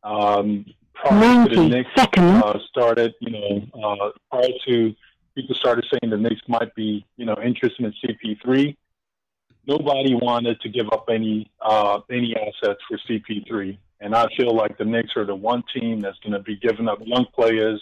Um, 0.04 0.66
prior 0.94 1.48
to 1.48 1.56
the 1.56 1.68
90 1.68 1.70
Knicks 1.70 1.90
uh, 1.98 2.60
started, 2.70 3.14
you 3.20 3.32
know, 3.32 3.68
uh, 3.84 4.10
prior 4.30 4.50
to 4.68 4.96
people 5.36 5.56
started 5.56 5.86
saying 5.92 6.12
the 6.12 6.18
Knicks 6.18 6.42
might 6.48 6.74
be, 6.76 7.06
you 7.18 7.26
know, 7.26 7.36
interested 7.44 7.86
in 7.86 7.94
CP3. 8.04 8.76
Nobody 9.68 10.14
wanted 10.14 10.60
to 10.62 10.70
give 10.70 10.88
up 10.92 11.06
any 11.10 11.50
uh, 11.62 12.00
any 12.12 12.36
assets 12.36 12.80
for 12.88 13.00
CP3, 13.10 13.78
and 14.00 14.16
I 14.16 14.28
feel 14.38 14.56
like 14.56 14.78
the 14.78 14.86
Knicks 14.86 15.12
are 15.16 15.26
the 15.26 15.36
one 15.36 15.64
team 15.74 16.02
that's 16.02 16.20
going 16.20 16.34
to 16.34 16.40
be 16.40 16.56
giving 16.58 16.88
up 16.88 17.00
young 17.04 17.26
players 17.34 17.82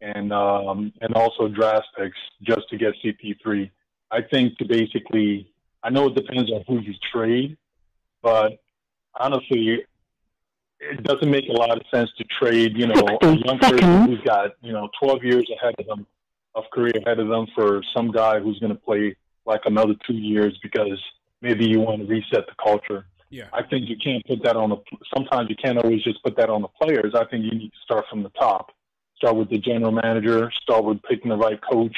and 0.00 0.32
um, 0.32 0.92
and 1.00 1.14
also 1.14 1.48
draft 1.48 1.86
picks 1.98 2.18
just 2.42 2.68
to 2.70 2.76
get 2.76 2.94
CP3. 3.04 3.70
I 4.10 4.20
think 4.22 4.56
to 4.58 4.64
basically, 4.64 5.50
I 5.82 5.90
know 5.90 6.06
it 6.06 6.14
depends 6.14 6.50
on 6.52 6.64
who 6.68 6.80
you 6.80 6.94
trade, 7.12 7.56
but 8.22 8.58
honestly, 9.18 9.84
it 10.80 11.02
doesn't 11.02 11.30
make 11.30 11.48
a 11.48 11.52
lot 11.52 11.76
of 11.76 11.82
sense 11.92 12.10
to 12.18 12.24
trade, 12.24 12.76
you 12.76 12.86
know, 12.86 12.94
a 12.94 13.26
60 13.26 13.42
young 13.44 13.58
person 13.58 14.06
who's 14.06 14.20
got, 14.20 14.52
you 14.62 14.72
know, 14.72 14.88
12 15.02 15.24
years 15.24 15.50
ahead 15.58 15.74
of 15.78 15.86
them, 15.86 16.06
of 16.54 16.64
career 16.72 16.92
ahead 17.04 17.18
of 17.18 17.28
them 17.28 17.46
for 17.54 17.82
some 17.96 18.10
guy 18.10 18.38
who's 18.38 18.58
going 18.58 18.72
to 18.72 18.78
play 18.78 19.16
like 19.46 19.62
another 19.64 19.94
two 20.06 20.14
years 20.14 20.58
because 20.62 21.02
maybe 21.40 21.66
you 21.66 21.80
want 21.80 22.00
to 22.00 22.06
reset 22.06 22.46
the 22.46 22.54
culture. 22.62 23.06
Yeah. 23.30 23.48
I 23.52 23.62
think 23.62 23.88
you 23.88 23.96
can't 24.02 24.24
put 24.26 24.42
that 24.44 24.56
on 24.56 24.70
the, 24.70 24.76
sometimes 25.14 25.48
you 25.50 25.56
can't 25.56 25.78
always 25.78 26.02
just 26.02 26.22
put 26.22 26.36
that 26.36 26.48
on 26.48 26.62
the 26.62 26.68
players. 26.68 27.12
I 27.14 27.24
think 27.26 27.44
you 27.44 27.52
need 27.52 27.70
to 27.70 27.80
start 27.84 28.04
from 28.08 28.22
the 28.22 28.30
top. 28.30 28.72
Start 29.16 29.36
with 29.36 29.50
the 29.50 29.58
general 29.58 29.92
manager, 29.92 30.50
start 30.62 30.84
with 30.84 31.02
picking 31.02 31.30
the 31.30 31.36
right 31.36 31.58
coach. 31.70 31.96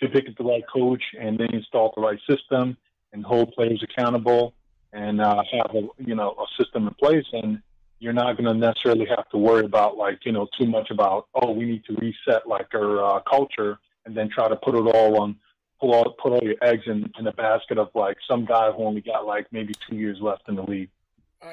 If 0.00 0.14
you 0.14 0.20
pick 0.20 0.36
the 0.36 0.44
right 0.44 0.64
coach 0.72 1.02
and 1.18 1.38
then 1.38 1.48
install 1.52 1.92
the 1.94 2.02
right 2.02 2.18
system 2.28 2.76
and 3.12 3.24
hold 3.24 3.52
players 3.52 3.82
accountable 3.82 4.54
and 4.92 5.20
uh, 5.20 5.42
have 5.52 5.74
a, 5.74 5.82
you 5.98 6.14
know, 6.14 6.30
a 6.30 6.62
system 6.62 6.88
in 6.88 6.94
place 6.94 7.26
and 7.32 7.62
you're 8.00 8.12
not 8.12 8.36
going 8.36 8.46
to 8.46 8.54
necessarily 8.54 9.06
have 9.06 9.28
to 9.30 9.38
worry 9.38 9.64
about 9.64 9.96
like, 9.96 10.20
you 10.24 10.32
know, 10.32 10.46
too 10.58 10.66
much 10.66 10.90
about, 10.90 11.28
oh, 11.34 11.52
we 11.52 11.64
need 11.64 11.84
to 11.84 11.94
reset 11.94 12.46
like 12.46 12.66
our 12.74 13.02
uh, 13.02 13.20
culture 13.28 13.78
and 14.04 14.16
then 14.16 14.28
try 14.28 14.48
to 14.48 14.56
put 14.56 14.74
it 14.74 14.94
all 14.94 15.22
on, 15.22 15.36
pull 15.80 15.94
all, 15.94 16.14
put 16.22 16.32
all 16.32 16.42
your 16.42 16.56
eggs 16.62 16.82
in, 16.86 17.10
in 17.18 17.26
a 17.26 17.32
basket 17.32 17.78
of 17.78 17.88
like 17.94 18.16
some 18.28 18.44
guy 18.44 18.70
who 18.72 18.84
only 18.84 19.00
got 19.00 19.26
like 19.26 19.46
maybe 19.52 19.74
two 19.88 19.96
years 19.96 20.18
left 20.20 20.48
in 20.48 20.56
the 20.56 20.62
league. 20.62 20.90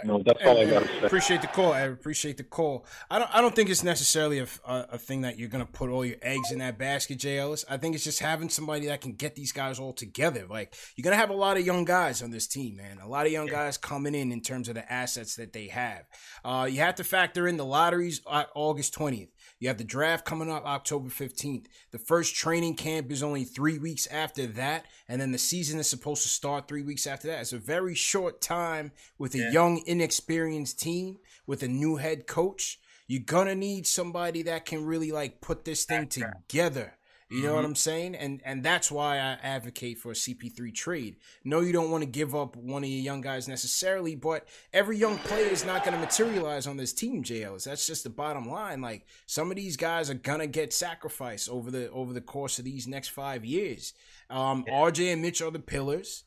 You 0.03 0.07
know, 0.07 0.23
that's 0.25 0.41
all 0.45 0.57
I 0.57 0.65
got 0.65 0.83
to 0.83 0.87
say. 0.87 1.05
Appreciate 1.05 1.41
the 1.41 1.47
call. 1.47 1.73
I 1.73 1.81
appreciate 1.81 2.37
the 2.37 2.43
call. 2.43 2.85
I 3.09 3.19
don't. 3.19 3.35
I 3.35 3.41
don't 3.41 3.53
think 3.55 3.69
it's 3.69 3.83
necessarily 3.83 4.39
a, 4.39 4.47
a, 4.65 4.87
a 4.93 4.97
thing 4.97 5.21
that 5.21 5.37
you're 5.37 5.49
gonna 5.49 5.65
put 5.65 5.89
all 5.89 6.05
your 6.05 6.15
eggs 6.21 6.51
in 6.51 6.59
that 6.59 6.77
basket, 6.77 7.19
Jay 7.19 7.37
Ellis. 7.37 7.65
I 7.69 7.77
think 7.77 7.95
it's 7.95 8.03
just 8.03 8.19
having 8.19 8.49
somebody 8.49 8.87
that 8.87 9.01
can 9.01 9.13
get 9.13 9.35
these 9.35 9.51
guys 9.51 9.79
all 9.79 9.93
together. 9.93 10.45
Like 10.49 10.75
you're 10.95 11.03
gonna 11.03 11.17
have 11.17 11.29
a 11.29 11.35
lot 11.35 11.57
of 11.57 11.65
young 11.65 11.83
guys 11.83 12.21
on 12.21 12.31
this 12.31 12.47
team, 12.47 12.77
man. 12.77 12.99
A 12.99 13.07
lot 13.07 13.25
of 13.25 13.31
young 13.31 13.47
guys 13.47 13.77
coming 13.77 14.15
in 14.15 14.31
in 14.31 14.41
terms 14.41 14.69
of 14.69 14.75
the 14.75 14.91
assets 14.91 15.35
that 15.35 15.51
they 15.51 15.67
have. 15.67 16.03
Uh, 16.45 16.67
you 16.71 16.79
have 16.79 16.95
to 16.95 17.03
factor 17.03 17.47
in 17.47 17.57
the 17.57 17.65
lotteries 17.65 18.21
August 18.25 18.95
20th. 18.95 19.29
You 19.61 19.67
have 19.67 19.77
the 19.77 19.83
draft 19.83 20.25
coming 20.25 20.49
up 20.51 20.65
October 20.65 21.09
15th. 21.09 21.67
The 21.91 21.99
first 21.99 22.33
training 22.35 22.75
camp 22.77 23.11
is 23.11 23.21
only 23.21 23.43
three 23.43 23.77
weeks 23.77 24.07
after 24.07 24.47
that. 24.47 24.87
And 25.07 25.21
then 25.21 25.31
the 25.31 25.37
season 25.37 25.79
is 25.79 25.87
supposed 25.87 26.23
to 26.23 26.29
start 26.29 26.67
three 26.67 26.81
weeks 26.81 27.05
after 27.05 27.27
that. 27.27 27.41
It's 27.41 27.53
a 27.53 27.59
very 27.59 27.93
short 27.93 28.41
time 28.41 28.91
with 29.19 29.35
a 29.35 29.37
Yeah. 29.37 29.51
young, 29.51 29.83
inexperienced 29.85 30.79
team 30.79 31.19
with 31.45 31.61
a 31.61 31.67
new 31.67 31.97
head 31.97 32.25
coach. 32.25 32.79
You're 33.05 33.21
going 33.21 33.47
to 33.47 33.55
need 33.55 33.85
somebody 33.85 34.41
that 34.43 34.65
can 34.65 34.83
really 34.83 35.11
like 35.11 35.41
put 35.41 35.63
this 35.63 35.85
thing 35.85 36.07
together. 36.07 36.97
You 37.31 37.43
know 37.43 37.53
what 37.55 37.61
Mhm. 37.63 37.67
I'm 37.67 37.75
saying? 37.75 38.15
And 38.15 38.41
and 38.43 38.61
that's 38.61 38.91
why 38.91 39.15
I 39.17 39.37
advocate 39.41 39.97
for 39.97 40.11
a 40.11 40.15
CP3 40.15 40.69
trade. 40.73 41.15
No, 41.45 41.61
you 41.61 41.71
don't 41.71 41.89
want 41.89 42.03
to 42.03 42.09
give 42.09 42.35
up 42.35 42.57
one 42.57 42.83
of 42.83 42.89
your 42.89 42.99
young 43.01 43.21
guys 43.21 43.47
necessarily, 43.47 44.15
but 44.15 44.45
every 44.73 44.97
young 44.97 45.17
player 45.19 45.47
is 45.47 45.63
not 45.63 45.85
going 45.85 45.93
to 45.95 45.99
materialize 46.01 46.67
on 46.67 46.75
this 46.75 46.91
team, 46.91 47.23
JLs. 47.23 47.63
That's 47.63 47.87
just 47.87 48.03
the 48.03 48.09
bottom 48.09 48.49
line. 48.49 48.81
Like 48.81 49.05
some 49.27 49.49
of 49.49 49.55
these 49.55 49.77
guys 49.77 50.09
are 50.09 50.15
gonna 50.15 50.45
get 50.47 50.73
sacrificed 50.73 51.47
over 51.49 51.71
the 51.71 51.89
over 51.91 52.11
the 52.11 52.19
course 52.19 52.59
of 52.59 52.65
these 52.65 52.85
next 52.85 53.07
five 53.09 53.45
years. 53.45 53.93
Um, 54.29 54.65
RJ 54.69 55.13
and 55.13 55.21
Mitch 55.21 55.41
are 55.41 55.51
the 55.51 55.59
pillars. 55.59 56.25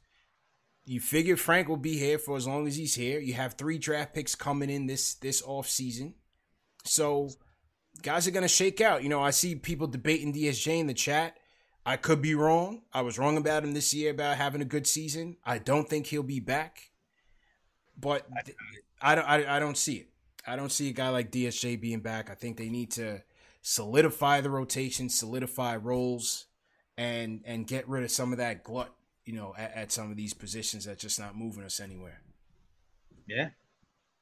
You 0.87 1.01
figure 1.01 1.37
Frank 1.37 1.69
will 1.69 1.77
be 1.77 1.99
here 1.99 2.19
for 2.19 2.37
as 2.37 2.47
long 2.47 2.67
as 2.67 2.77
he's 2.77 2.95
here. 2.95 3.19
You 3.21 3.35
have 3.35 3.55
three 3.55 3.77
draft 3.79 4.15
picks 4.15 4.35
coming 4.35 4.71
in 4.71 4.87
this 4.87 5.15
this 5.15 5.43
off 5.43 5.69
season. 5.69 6.15
So 6.85 7.31
guys 8.03 8.27
are 8.27 8.33
gonna 8.33 8.49
shake 8.49 8.81
out. 8.81 9.03
You 9.03 9.09
know, 9.09 9.23
I 9.23 9.31
see 9.31 9.55
people 9.55 9.87
debating 9.87 10.33
DSJ 10.33 10.79
in 10.79 10.87
the 10.87 10.95
chat. 10.95 11.37
I 11.87 11.97
could 11.97 12.23
be 12.23 12.35
wrong. 12.35 12.83
I 12.93 13.03
was 13.03 13.19
wrong 13.19 13.37
about 13.37 13.65
him 13.65 13.75
this 13.75 13.93
year 13.93 14.11
about 14.11 14.37
having 14.39 14.63
a 14.63 14.67
good 14.67 14.87
season. 14.87 15.37
I 15.45 15.59
don't 15.59 15.89
think 15.89 16.07
he'll 16.07 16.23
be 16.23 16.41
back, 16.41 16.91
but 17.99 18.27
I 19.01 19.15
don't. 19.15 19.29
I, 19.29 19.57
I 19.57 19.59
don't 19.59 19.77
see 19.77 19.97
it. 19.97 20.09
I 20.47 20.57
don't 20.57 20.73
see 20.73 20.89
a 20.89 20.93
guy 20.93 21.11
like 21.11 21.31
DSJ 21.31 21.81
being 21.81 22.01
back. 22.01 22.31
I 22.31 22.35
think 22.35 22.57
they 22.57 22.69
need 22.69 22.91
to 22.93 23.23
solidify 23.63 24.41
the 24.41 24.51
rotation, 24.51 25.09
solidify 25.09 25.77
roles, 25.77 26.47
and 26.97 27.43
and 27.45 27.67
get 27.67 27.89
rid 27.89 28.05
of 28.05 28.11
some 28.11 28.33
of 28.33 28.39
that 28.39 28.65
glut. 28.65 28.95
You 29.25 29.35
know, 29.35 29.55
at, 29.57 29.75
at 29.75 29.93
some 29.93 30.11
of 30.11 30.17
these 30.17 30.35
positions 30.35 30.85
that's 30.85 31.03
just 31.03 31.19
not 31.19 31.37
moving 31.37 31.65
us 31.65 31.81
anywhere. 31.81 32.21
Yeah. 33.27 33.51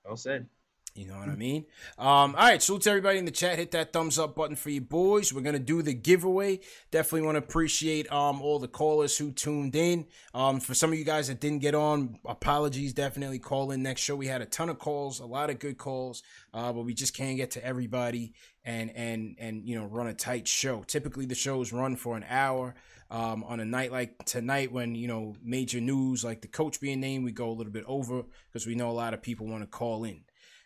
Well 0.05 0.17
said. 0.17 0.47
You 0.95 1.07
know 1.07 1.19
what 1.19 1.31
I 1.31 1.37
mean? 1.37 1.65
Um, 1.97 2.35
all 2.35 2.49
right, 2.49 2.61
salute 2.61 2.83
to 2.83 2.91
everybody 2.91 3.17
in 3.17 3.25
the 3.25 3.31
chat. 3.31 3.59
Hit 3.59 3.71
that 3.71 3.95
thumbs 3.95 4.19
up 4.19 4.35
button 4.35 4.57
for 4.57 4.69
you 4.69 4.83
boys. 4.83 5.33
We're 5.33 5.41
gonna 5.41 5.59
do 5.59 5.81
the 5.81 5.95
giveaway. 5.95 6.61
Definitely 6.91 7.23
want 7.23 7.37
to 7.37 7.39
appreciate 7.39 8.13
um 8.13 8.43
all 8.43 8.59
the 8.59 8.69
callers 8.69 9.17
who 9.17 9.33
tuned 9.33 9.75
in. 9.75 10.07
Um, 10.35 10.61
for 10.61 10.75
some 10.75 10.93
of 10.93 10.99
you 10.99 11.07
guys 11.07 11.29
that 11.29 11.41
didn't 11.41 11.61
get 11.61 11.75
on, 11.75 12.19
apologies. 12.27 12.93
Definitely 12.93 13.39
call 13.39 13.71
in 13.71 13.83
next 13.83 14.03
show. 14.03 14.17
We 14.17 14.27
had 14.27 14.43
a 14.43 14.47
ton 14.47 14.69
of 14.69 14.79
calls, 14.79 15.21
a 15.21 15.25
lot 15.25 15.49
of 15.49 15.59
good 15.59 15.79
calls, 15.79 16.23
uh, 16.53 16.75
but 16.75 16.83
we 16.83 16.93
just 16.93 17.17
can't 17.17 17.39
get 17.39 17.53
to 17.53 17.65
everybody 17.65 18.35
and 18.63 18.91
and 18.95 19.37
and 19.39 19.67
you 19.67 19.79
know 19.79 19.87
run 19.87 20.09
a 20.09 20.15
tight 20.15 20.47
show. 20.47 20.83
Typically, 20.87 21.25
the 21.25 21.35
shows 21.35 21.73
run 21.73 21.97
for 21.97 22.19
an 22.19 22.27
hour. 22.29 22.75
Um, 23.11 23.45
on 23.45 23.61
a 23.61 23.65
night 23.67 23.93
like 23.93 24.25
tonight, 24.25 24.73
when 24.73 24.95
you 24.95 25.09
know 25.09 25.37
major 25.43 25.81
news 25.81 26.23
like 26.23 26.43
the 26.43 26.49
coach 26.49 26.81
being 26.81 27.01
named, 27.01 27.25
we 27.25 27.33
go 27.33 27.49
a 27.49 27.53
little 27.53 27.73
bit 27.73 27.85
over 27.87 28.25
because 28.49 28.67
we 28.67 28.75
know 28.75 28.91
a 28.91 28.93
lot 28.93 29.15
of 29.15 29.23
people 29.23 29.47
want 29.47 29.63
to 29.63 29.67
call 29.67 30.05
in. 30.05 30.23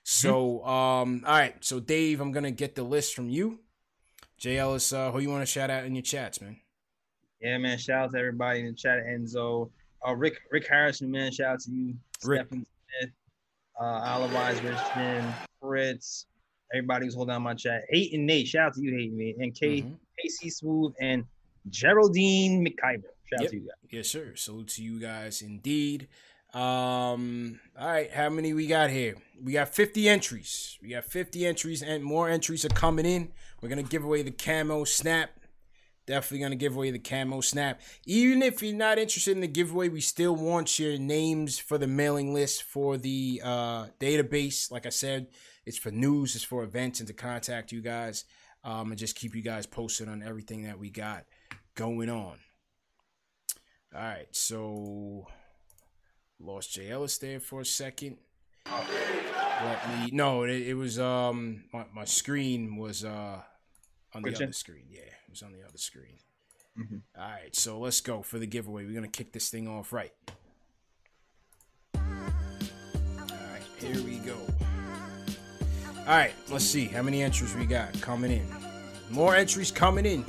So, 0.08 0.64
um, 0.64 1.24
all 1.26 1.32
right. 1.32 1.64
So, 1.64 1.80
Dave, 1.80 2.20
I'm 2.20 2.30
gonna 2.30 2.52
get 2.52 2.76
the 2.76 2.84
list 2.84 3.12
from 3.14 3.28
you. 3.28 3.58
Jay 4.38 4.56
Ellis, 4.56 4.92
uh, 4.92 5.10
who 5.10 5.18
you 5.18 5.28
want 5.30 5.42
to 5.42 5.46
shout 5.46 5.68
out 5.68 5.84
in 5.84 5.96
your 5.96 6.02
chats, 6.02 6.40
man? 6.40 6.56
Yeah, 7.40 7.58
man. 7.58 7.76
Shout 7.76 8.04
out 8.04 8.12
to 8.12 8.18
everybody 8.18 8.60
in 8.60 8.66
the 8.66 8.72
chat. 8.72 8.98
Enzo, 9.04 9.68
uh, 10.06 10.14
Rick, 10.14 10.38
Rick 10.52 10.68
Harrison, 10.68 11.10
man. 11.10 11.32
Shout 11.32 11.54
out 11.54 11.60
to 11.62 11.72
you, 11.72 11.94
Rick. 12.22 12.46
Stephen 12.46 12.66
Smith, 13.00 13.10
uh, 13.80 14.00
Alawise 14.04 14.62
Richmond, 14.62 15.34
Fritz, 15.60 16.26
everybody 16.72 17.06
who's 17.06 17.14
holding 17.16 17.34
down 17.34 17.42
my 17.42 17.54
chat. 17.54 17.82
Hate 17.90 18.12
and 18.12 18.26
Nate. 18.26 18.46
Shout 18.46 18.68
out 18.68 18.74
to 18.74 18.82
you, 18.82 18.96
Hate 18.96 19.10
and 19.10 19.18
Nate, 19.18 19.36
and 19.38 19.54
K, 19.58 19.82
Mm-hmm. 19.82 19.94
KC 20.46 20.52
Smooth 20.52 20.94
and 21.00 21.24
Geraldine 21.68 22.64
McIver. 22.64 23.02
Shout 23.24 23.42
out 23.42 23.48
to 23.48 23.56
you 23.56 23.62
guys. 23.62 23.90
Yes, 23.90 24.08
sir. 24.08 24.36
Salute 24.36 24.68
to 24.68 24.84
you 24.84 25.00
guys 25.00 25.42
indeed. 25.42 26.06
Um, 26.56 27.60
all 27.78 27.86
right, 27.86 28.10
how 28.10 28.30
many 28.30 28.54
we 28.54 28.66
got 28.66 28.88
here? 28.88 29.16
We 29.44 29.52
got 29.52 29.74
50 29.74 30.08
entries. 30.08 30.78
We 30.80 30.88
got 30.88 31.04
50 31.04 31.44
entries, 31.46 31.82
and 31.82 32.02
more 32.02 32.30
entries 32.30 32.64
are 32.64 32.70
coming 32.70 33.04
in. 33.04 33.30
We're 33.60 33.68
gonna 33.68 33.82
give 33.82 34.04
away 34.04 34.22
the 34.22 34.30
camo 34.30 34.84
snap. 34.84 35.28
Definitely 36.06 36.38
gonna 36.38 36.56
give 36.56 36.74
away 36.74 36.90
the 36.90 36.98
camo 36.98 37.42
snap. 37.42 37.82
Even 38.06 38.40
if 38.40 38.62
you're 38.62 38.74
not 38.74 38.98
interested 38.98 39.32
in 39.32 39.42
the 39.42 39.46
giveaway, 39.46 39.90
we 39.90 40.00
still 40.00 40.34
want 40.34 40.78
your 40.78 40.96
names 40.96 41.58
for 41.58 41.76
the 41.76 41.86
mailing 41.86 42.32
list 42.32 42.62
for 42.62 42.96
the 42.96 43.42
uh, 43.44 43.86
database. 44.00 44.70
Like 44.70 44.86
I 44.86 44.90
said, 44.90 45.26
it's 45.66 45.76
for 45.76 45.90
news, 45.90 46.36
it's 46.36 46.44
for 46.44 46.64
events, 46.64 47.00
and 47.00 47.06
to 47.08 47.12
contact 47.12 47.70
you 47.70 47.82
guys 47.82 48.24
um, 48.64 48.92
and 48.92 48.98
just 48.98 49.14
keep 49.14 49.34
you 49.34 49.42
guys 49.42 49.66
posted 49.66 50.08
on 50.08 50.22
everything 50.22 50.62
that 50.62 50.78
we 50.78 50.88
got 50.88 51.26
going 51.74 52.08
on. 52.08 52.38
All 53.94 54.00
right, 54.00 54.28
so 54.30 55.26
lost 56.40 56.72
Jay 56.72 56.90
Ellis 56.90 57.18
there 57.18 57.40
for 57.40 57.60
a 57.60 57.64
second. 57.66 58.18
Let 58.66 59.88
me 59.88 60.10
no, 60.12 60.42
it, 60.44 60.50
it 60.50 60.74
was 60.74 60.98
um 60.98 61.64
my, 61.72 61.84
my 61.94 62.04
screen 62.04 62.76
was 62.76 63.04
uh 63.04 63.40
on 64.14 64.22
the 64.22 64.34
other 64.34 64.52
screen. 64.52 64.84
Yeah, 64.90 65.00
it 65.00 65.30
was 65.30 65.42
on 65.42 65.52
the 65.52 65.62
other 65.66 65.78
screen. 65.78 66.18
Mhm. 66.78 67.00
All 67.16 67.24
right, 67.30 67.54
so 67.56 67.78
let's 67.78 68.00
go 68.00 68.22
for 68.22 68.38
the 68.38 68.46
giveaway. 68.46 68.84
We're 68.84 68.94
gonna 68.94 69.08
kick 69.08 69.32
this 69.32 69.48
thing 69.48 69.66
off 69.66 69.92
right. 69.92 70.12
All 71.94 72.02
right, 73.22 73.62
here 73.78 74.02
we 74.02 74.18
go. 74.18 74.36
All 76.00 76.06
right, 76.06 76.34
let's 76.50 76.64
see 76.64 76.84
how 76.86 77.02
many 77.02 77.22
entries 77.22 77.54
we 77.54 77.64
got 77.66 77.98
coming 78.00 78.30
in. 78.30 78.46
More 79.10 79.34
entries 79.34 79.70
coming 79.70 80.04
in. 80.06 80.24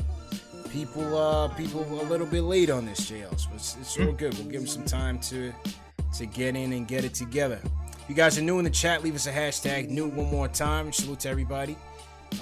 People, 0.71 1.17
uh, 1.17 1.47
people 1.49 1.84
a 2.01 2.03
little 2.03 2.27
bit 2.27 2.41
late 2.41 2.69
on 2.69 2.85
this, 2.85 3.09
JLs, 3.11 3.45
but 3.47 3.55
it's, 3.55 3.77
it's 3.79 3.97
all 3.99 4.11
good. 4.11 4.34
We'll 4.35 4.45
give 4.47 4.61
them 4.61 4.67
some 4.67 4.85
time 4.85 5.19
to 5.21 5.51
to 6.18 6.26
get 6.26 6.56
in 6.56 6.73
and 6.73 6.88
get 6.88 7.06
it 7.06 7.14
together. 7.14 7.60
If 7.64 8.06
you 8.10 8.15
guys 8.15 8.38
are 8.38 8.41
new 8.41 8.57
in 8.60 8.64
the 8.64 8.69
chat, 8.72 9.03
leave 9.03 9.15
us 9.15 9.27
a 9.27 9.31
hashtag 9.31 9.89
new 9.89 10.07
one 10.07 10.30
more 10.31 10.48
time. 10.48 10.91
Salute 10.91 11.22
to 11.22 11.30
everybody. 11.30 11.77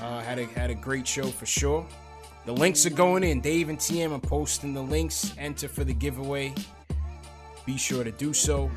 Uh, 0.01 0.21
had 0.21 0.39
a 0.39 0.45
had 0.45 0.69
a 0.69 0.75
great 0.75 1.07
show 1.07 1.25
for 1.25 1.45
sure. 1.45 1.85
The 2.45 2.53
links 2.53 2.85
are 2.85 2.91
going 2.91 3.23
in. 3.23 3.41
Dave 3.41 3.69
and 3.69 3.77
TM 3.79 4.11
are 4.11 4.19
posting 4.19 4.73
the 4.73 4.81
links. 4.81 5.33
Enter 5.37 5.67
for 5.67 5.83
the 5.83 5.93
giveaway. 5.93 6.53
Be 7.65 7.77
sure 7.77 8.03
to 8.03 8.11
do 8.11 8.33
so. 8.33 8.69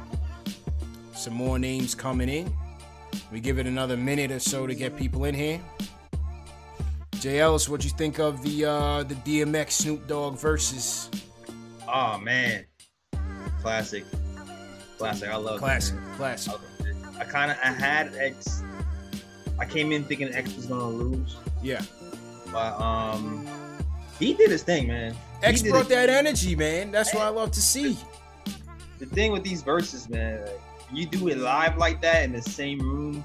Some 1.15 1.35
more 1.35 1.59
names 1.59 1.95
coming 1.95 2.29
in. 2.29 2.53
We 3.31 3.41
give 3.41 3.59
it 3.59 3.66
another 3.66 3.97
minute 3.97 4.31
or 4.31 4.39
so 4.39 4.66
to 4.66 4.75
get 4.75 4.97
people 4.97 5.25
in 5.25 5.35
here. 5.35 5.61
Jay 7.20 7.41
Ellis, 7.41 7.69
what'd 7.69 7.85
you 7.85 7.91
think 7.97 8.19
of 8.19 8.43
the 8.43 8.65
uh 8.65 9.03
the 9.03 9.16
DMX 9.16 9.73
Snoop 9.73 10.07
Dogg 10.07 10.37
Verzuz? 10.37 11.09
Oh 11.87 12.19
man, 12.19 12.65
classic, 13.61 14.05
classic. 14.99 15.29
I 15.31 15.37
love 15.37 15.59
Classic, 15.59 15.97
it. 15.97 16.16
classic. 16.16 16.55
I 17.19 17.25
kind 17.25 17.51
of 17.51 17.57
I 17.62 17.69
had 17.69 18.15
X. 18.16 18.62
I 19.59 19.65
came 19.65 19.91
in 19.93 20.05
thinking 20.05 20.33
X 20.35 20.55
was 20.55 20.66
gonna 20.66 20.89
lose. 20.89 21.37
Yeah. 21.62 21.83
But 22.53 22.81
um, 22.81 23.47
he 24.19 24.35
did 24.35 24.51
his 24.51 24.62
thing, 24.62 24.89
man. 24.89 25.12
He 25.41 25.47
X 25.47 25.62
brought 25.62 25.89
that 25.89 26.09
energy, 26.11 26.55
man. 26.57 26.91
That's 26.91 27.12
what 27.15 27.23
I 27.23 27.29
love 27.29 27.51
to 27.53 27.61
see. 27.62 27.97
The 28.99 29.07
thing 29.07 29.33
with 29.33 29.45
these 29.45 29.62
verses, 29.62 30.09
man, 30.09 30.41
like, 30.43 30.61
you 30.93 31.07
do 31.07 31.29
it 31.29 31.39
live 31.39 31.77
like 31.77 32.01
that 32.03 32.25
in 32.25 32.33
the 32.33 32.43
same 32.43 32.81
room. 32.81 33.25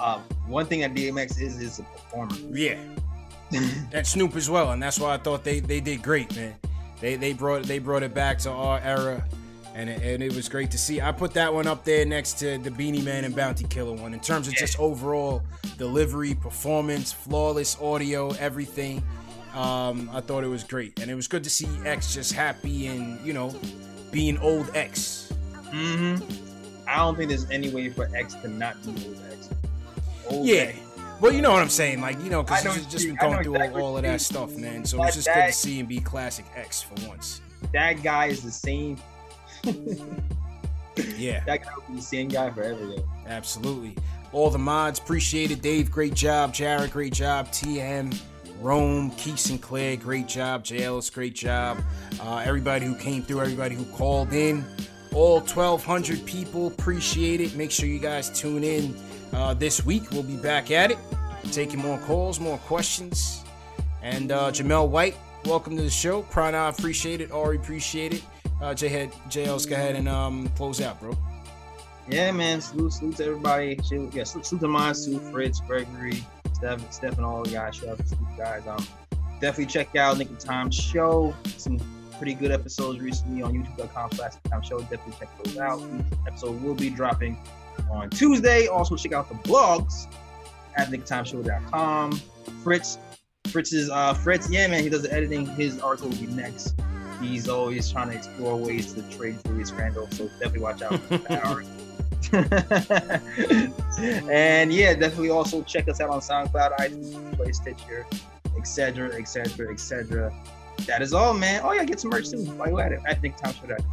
Um, 0.00 0.22
one 0.46 0.66
thing 0.66 0.80
that 0.80 0.94
DMX 0.94 1.40
is 1.40 1.60
is 1.60 1.78
a 1.78 1.82
performer. 1.84 2.34
Yeah. 2.50 2.78
and 3.92 4.06
Snoop 4.06 4.34
as 4.34 4.48
well, 4.48 4.72
and 4.72 4.82
that's 4.82 4.98
why 4.98 5.14
I 5.14 5.18
thought 5.18 5.44
they 5.44 5.60
they 5.60 5.80
did 5.80 6.02
great, 6.02 6.34
man. 6.34 6.54
They 7.00 7.16
they 7.16 7.32
brought 7.34 7.64
they 7.64 7.78
brought 7.78 8.02
it 8.02 8.14
back 8.14 8.38
to 8.38 8.50
our 8.50 8.80
era, 8.80 9.24
and 9.74 9.88
it, 9.88 10.02
and 10.02 10.22
it 10.22 10.34
was 10.34 10.48
great 10.48 10.70
to 10.72 10.78
see. 10.78 11.00
I 11.00 11.12
put 11.12 11.32
that 11.34 11.52
one 11.52 11.66
up 11.66 11.84
there 11.84 12.04
next 12.04 12.38
to 12.40 12.58
the 12.58 12.70
Beenie 12.70 13.02
Man 13.02 13.24
and 13.24 13.34
Bounty 13.34 13.64
Killer 13.64 13.92
one 13.92 14.14
in 14.14 14.20
terms 14.20 14.48
of 14.48 14.54
just 14.54 14.78
overall 14.78 15.42
delivery, 15.78 16.34
performance, 16.34 17.12
flawless 17.12 17.80
audio, 17.80 18.30
everything. 18.32 19.02
Um, 19.54 20.08
I 20.12 20.20
thought 20.20 20.44
it 20.44 20.48
was 20.48 20.64
great, 20.64 20.98
and 21.00 21.10
it 21.10 21.14
was 21.14 21.28
good 21.28 21.44
to 21.44 21.50
see 21.50 21.68
X 21.84 22.14
just 22.14 22.32
happy 22.32 22.86
and 22.86 23.24
you 23.26 23.32
know 23.32 23.54
being 24.10 24.38
old 24.38 24.70
X. 24.74 25.32
Mm-hmm. 25.70 26.88
I 26.88 26.96
don't 26.96 27.16
think 27.16 27.28
there's 27.30 27.48
any 27.50 27.70
way 27.70 27.88
for 27.88 28.08
X 28.14 28.34
to 28.34 28.48
not 28.48 28.82
be 28.82 28.90
old 28.90 29.20
X. 29.30 29.48
Old 30.28 30.46
Yeah. 30.46 30.54
X. 30.62 30.78
Well, 31.20 31.32
you 31.32 31.40
know 31.40 31.52
what 31.52 31.62
I'm 31.62 31.68
saying, 31.68 32.00
like 32.00 32.20
you 32.22 32.30
know, 32.30 32.42
because 32.42 32.64
he's 32.74 32.86
just 32.86 33.06
been 33.06 33.14
going 33.14 33.44
through 33.44 33.54
exactly 33.54 33.80
all, 33.80 33.90
all 33.90 33.96
of 33.96 34.02
that 34.02 34.20
stuff, 34.20 34.56
man. 34.56 34.84
So 34.84 35.00
it's 35.04 35.14
just 35.14 35.28
good 35.28 35.46
to 35.46 35.52
see 35.52 35.78
him 35.78 35.86
be 35.86 36.00
classic 36.00 36.44
X 36.56 36.82
for 36.82 36.94
once. 37.06 37.40
That 37.72 38.02
guy 38.02 38.26
is 38.26 38.42
the 38.42 38.50
same. 38.50 38.96
Yeah. 39.64 41.44
that 41.46 41.62
guy 41.62 41.70
will 41.76 41.84
be 41.88 41.96
the 41.96 42.02
same 42.02 42.28
guy 42.28 42.50
forever, 42.50 42.86
though. 42.86 43.04
Absolutely. 43.26 43.96
All 44.32 44.50
the 44.50 44.58
mods, 44.58 44.98
appreciate 44.98 45.50
it. 45.50 45.62
Dave, 45.62 45.90
great 45.90 46.14
job. 46.14 46.54
Jared, 46.54 46.90
great 46.90 47.12
job. 47.12 47.48
TM, 47.48 48.18
Rome, 48.60 49.10
Keith 49.12 49.38
Sinclair, 49.38 49.96
great 49.96 50.26
job. 50.26 50.64
JLS, 50.64 51.12
great 51.12 51.34
job. 51.34 51.78
Uh, 52.20 52.42
everybody 52.44 52.86
who 52.86 52.96
came 52.96 53.22
through, 53.22 53.42
everybody 53.42 53.74
who 53.74 53.84
called 53.96 54.32
in, 54.32 54.64
all 55.12 55.40
1,200 55.40 56.24
people, 56.24 56.68
appreciate 56.68 57.40
it. 57.40 57.54
Make 57.56 57.70
sure 57.70 57.88
you 57.88 57.98
guys 57.98 58.30
tune 58.38 58.64
in 58.64 58.96
uh, 59.32 59.54
this 59.54 59.84
week. 59.84 60.10
We'll 60.12 60.22
be 60.22 60.36
back 60.36 60.70
at 60.70 60.90
it, 60.90 60.98
taking 61.50 61.80
more 61.80 61.98
calls, 61.98 62.40
more 62.40 62.58
questions. 62.58 63.44
And 64.02 64.32
uh, 64.32 64.50
Jamel 64.50 64.88
White, 64.88 65.16
welcome 65.44 65.76
to 65.76 65.82
the 65.82 65.90
show. 65.90 66.22
Prana, 66.22 66.68
appreciate 66.68 67.20
it. 67.20 67.30
Ari, 67.30 67.56
appreciate 67.56 68.14
it. 68.14 68.22
Uh, 68.62 68.72
J-Head, 68.72 69.10
JLS, 69.28 69.68
go 69.68 69.74
ahead 69.74 69.96
and 69.96 70.08
um, 70.08 70.46
close 70.50 70.80
out, 70.80 71.00
bro. 71.00 71.18
Yeah, 72.08 72.30
man. 72.30 72.60
Salute, 72.60 72.92
salute 72.92 73.16
to 73.16 73.24
everybody. 73.24 73.78
Yeah, 73.90 74.22
salute, 74.22 74.46
salute 74.46 74.60
to 74.60 74.68
mine, 74.68 74.94
salute 74.94 75.22
Fritz, 75.32 75.60
Gregory, 75.60 76.24
Steph, 76.52 76.92
Steph, 76.92 77.16
and 77.16 77.26
all 77.26 77.42
the 77.42 77.50
guys. 77.50 77.76
Shout 77.76 77.88
out 77.88 78.06
to 78.06 78.14
you 78.14 78.26
guys. 78.36 78.64
Um, 78.68 78.86
definitely 79.40 79.66
check 79.66 79.96
out 79.96 80.16
Knick 80.16 80.30
of 80.30 80.38
Time 80.38 80.70
Show. 80.70 81.34
Some 81.56 81.80
pretty 82.18 82.34
good 82.34 82.52
episodes 82.52 83.00
recently 83.00 83.42
on 83.42 83.52
youtube.com 83.52 84.12
slash 84.12 84.34
time 84.48 84.62
show. 84.62 84.78
Definitely 84.82 85.14
check 85.18 85.28
those 85.42 85.58
out. 85.58 85.82
Episode 86.28 86.62
will 86.62 86.76
be 86.76 86.88
dropping 86.88 87.36
on 87.90 88.10
Tuesday. 88.10 88.68
Also, 88.68 88.94
check 88.94 89.12
out 89.12 89.28
the 89.28 89.34
blogs 89.48 90.06
at 90.76 90.88
nicktimeshow.com. 90.88 92.12
Fritz, 92.62 92.98
Fritz's 93.48 93.90
uh 93.90 94.14
Fritz, 94.14 94.48
yeah, 94.48 94.68
man, 94.68 94.84
he 94.84 94.88
does 94.88 95.02
the 95.02 95.12
editing. 95.12 95.46
His 95.46 95.80
article 95.80 96.10
will 96.10 96.16
be 96.16 96.28
next. 96.28 96.76
He's 97.22 97.48
always 97.48 97.90
trying 97.90 98.10
to 98.10 98.16
explore 98.16 98.56
ways 98.56 98.92
to 98.94 99.02
trade 99.16 99.38
Julius 99.44 99.72
Randle, 99.72 100.08
so 100.10 100.28
definitely 100.38 100.60
watch 100.60 100.82
out 100.82 100.98
for 101.00 101.18
that 101.18 101.66
and 104.30 104.72
yeah, 104.72 104.94
definitely 104.94 105.30
also 105.30 105.62
check 105.62 105.88
us 105.88 106.00
out 106.00 106.08
on 106.08 106.20
SoundCloud, 106.20 106.76
iTunes, 106.78 107.36
Play 107.36 107.52
Stitcher, 107.52 108.06
etc., 108.56 109.14
etc., 109.14 109.72
etc. 109.72 110.32
That 110.86 111.02
is 111.02 111.12
all, 111.12 111.34
man. 111.34 111.60
Oh 111.64 111.72
yeah, 111.72 111.84
get 111.84 112.00
some 112.00 112.10
merch 112.10 112.30
too. 112.30 112.42
While 112.52 112.68
you 112.68 112.80
at 112.80 112.92
it, 112.92 113.00
at 113.06 113.20
nicktimeshow.com. 113.22 113.84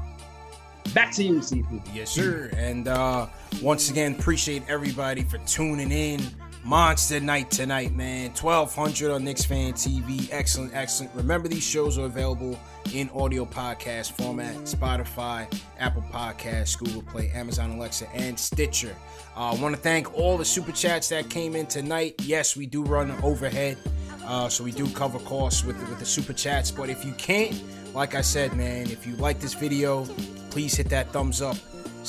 Back 0.93 1.13
to 1.15 1.23
you, 1.23 1.35
CP. 1.35 1.81
Yes, 1.93 2.11
sir. 2.11 2.49
And 2.55 2.87
uh, 2.87 3.27
once 3.61 3.89
again, 3.89 4.15
appreciate 4.15 4.63
everybody 4.67 5.23
for 5.23 5.37
tuning 5.39 5.91
in. 5.91 6.21
Monster 6.63 7.21
night 7.21 7.49
tonight, 7.49 7.95
man. 7.95 8.31
1200 8.31 9.11
on 9.11 9.23
Knicks 9.23 9.45
Fan 9.45 9.73
TV. 9.73 10.27
Excellent, 10.31 10.73
excellent. 10.75 11.15
Remember, 11.15 11.47
these 11.47 11.63
shows 11.63 11.97
are 11.97 12.05
available 12.05 12.59
in 12.93 13.09
audio 13.11 13.45
podcast 13.45 14.11
format 14.11 14.55
Spotify, 14.65 15.51
Apple 15.79 16.03
Podcasts, 16.11 16.77
Google 16.77 17.01
Play, 17.03 17.31
Amazon 17.33 17.71
Alexa, 17.71 18.09
and 18.13 18.37
Stitcher. 18.37 18.93
I 19.37 19.51
uh, 19.51 19.55
want 19.55 19.73
to 19.73 19.81
thank 19.81 20.13
all 20.13 20.37
the 20.37 20.45
super 20.45 20.73
chats 20.73 21.07
that 21.09 21.29
came 21.29 21.55
in 21.55 21.65
tonight. 21.65 22.15
Yes, 22.23 22.57
we 22.57 22.65
do 22.65 22.83
run 22.83 23.11
overhead, 23.23 23.77
uh, 24.25 24.49
so 24.49 24.63
we 24.63 24.71
do 24.71 24.87
cover 24.89 25.19
costs 25.19 25.63
with, 25.63 25.77
with 25.89 25.99
the 25.99 26.05
super 26.05 26.33
chats. 26.33 26.71
But 26.71 26.89
if 26.89 27.05
you 27.05 27.13
can't, 27.13 27.63
like 27.93 28.15
I 28.15 28.21
said, 28.21 28.53
man, 28.55 28.91
if 28.91 29.07
you 29.07 29.15
like 29.15 29.39
this 29.39 29.53
video, 29.53 30.05
please 30.49 30.75
hit 30.75 30.89
that 30.89 31.13
thumbs 31.13 31.41
up. 31.41 31.55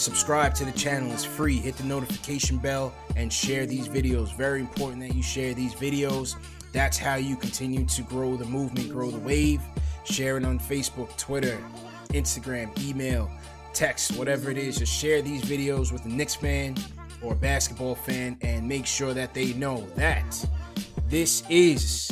Subscribe 0.00 0.54
to 0.54 0.64
the 0.64 0.72
channel, 0.72 1.12
it's 1.12 1.26
free. 1.26 1.58
Hit 1.58 1.76
the 1.76 1.84
notification 1.84 2.56
bell 2.56 2.90
and 3.16 3.30
share 3.30 3.66
these 3.66 3.86
videos. 3.86 4.34
Very 4.34 4.60
important 4.60 5.02
that 5.02 5.14
you 5.14 5.22
share 5.22 5.52
these 5.52 5.74
videos. 5.74 6.36
That's 6.72 6.96
how 6.96 7.16
you 7.16 7.36
continue 7.36 7.84
to 7.84 8.02
grow 8.04 8.34
the 8.34 8.46
movement, 8.46 8.88
grow 8.88 9.10
the 9.10 9.18
wave. 9.18 9.60
Share 10.04 10.38
it 10.38 10.46
on 10.46 10.58
Facebook, 10.58 11.14
Twitter, 11.18 11.62
Instagram, 12.14 12.70
email, 12.82 13.30
text, 13.74 14.16
whatever 14.16 14.50
it 14.50 14.56
is. 14.56 14.78
Just 14.78 14.90
share 14.90 15.20
these 15.20 15.42
videos 15.42 15.92
with 15.92 16.02
a 16.06 16.08
Knicks 16.08 16.34
fan 16.34 16.76
or 17.20 17.34
a 17.34 17.36
basketball 17.36 17.94
fan 17.94 18.38
and 18.40 18.66
make 18.66 18.86
sure 18.86 19.12
that 19.12 19.34
they 19.34 19.52
know 19.52 19.86
that 19.96 20.34
this 21.08 21.42
is 21.50 22.10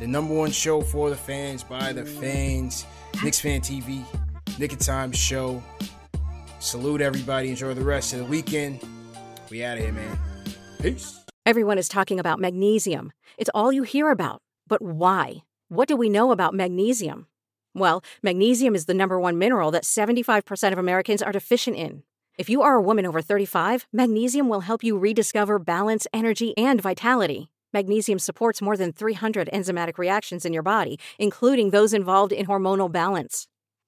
the 0.00 0.06
number 0.06 0.32
one 0.32 0.50
show 0.50 0.80
for 0.80 1.10
the 1.10 1.16
fans 1.16 1.62
by 1.62 1.92
the 1.92 2.06
fans. 2.06 2.86
Knicks 3.22 3.40
Fan 3.40 3.60
TV, 3.60 4.02
Knick 4.58 4.72
of 4.72 4.78
Time 4.78 5.12
Show. 5.12 5.62
Salute 6.64 7.02
everybody. 7.02 7.50
Enjoy 7.50 7.74
the 7.74 7.84
rest 7.84 8.14
of 8.14 8.20
the 8.20 8.24
weekend. 8.24 8.80
We 9.50 9.62
out 9.62 9.76
of 9.76 9.84
here, 9.84 9.92
man. 9.92 10.18
Peace. 10.80 11.22
Everyone 11.44 11.76
is 11.76 11.90
talking 11.90 12.18
about 12.18 12.40
magnesium. 12.40 13.12
It's 13.36 13.50
all 13.52 13.70
you 13.70 13.82
hear 13.82 14.10
about. 14.10 14.40
But 14.66 14.80
why? 14.80 15.42
What 15.68 15.88
do 15.88 15.94
we 15.94 16.08
know 16.08 16.32
about 16.32 16.54
magnesium? 16.54 17.26
Well, 17.74 18.02
magnesium 18.22 18.74
is 18.74 18.86
the 18.86 18.94
number 18.94 19.20
one 19.20 19.36
mineral 19.36 19.72
that 19.72 19.82
75% 19.82 20.72
of 20.72 20.78
Americans 20.78 21.20
are 21.20 21.32
deficient 21.32 21.76
in. 21.76 22.02
If 22.38 22.48
you 22.48 22.62
are 22.62 22.76
a 22.76 22.82
woman 22.82 23.04
over 23.04 23.20
35, 23.20 23.86
magnesium 23.92 24.48
will 24.48 24.60
help 24.60 24.82
you 24.82 24.96
rediscover 24.96 25.58
balance, 25.58 26.06
energy, 26.14 26.56
and 26.56 26.80
vitality. 26.80 27.50
Magnesium 27.74 28.18
supports 28.18 28.62
more 28.62 28.78
than 28.78 28.90
300 28.90 29.50
enzymatic 29.52 29.98
reactions 29.98 30.46
in 30.46 30.54
your 30.54 30.62
body, 30.62 30.98
including 31.18 31.70
those 31.70 31.92
involved 31.92 32.32
in 32.32 32.46
hormonal 32.46 32.90
balance. 32.90 33.48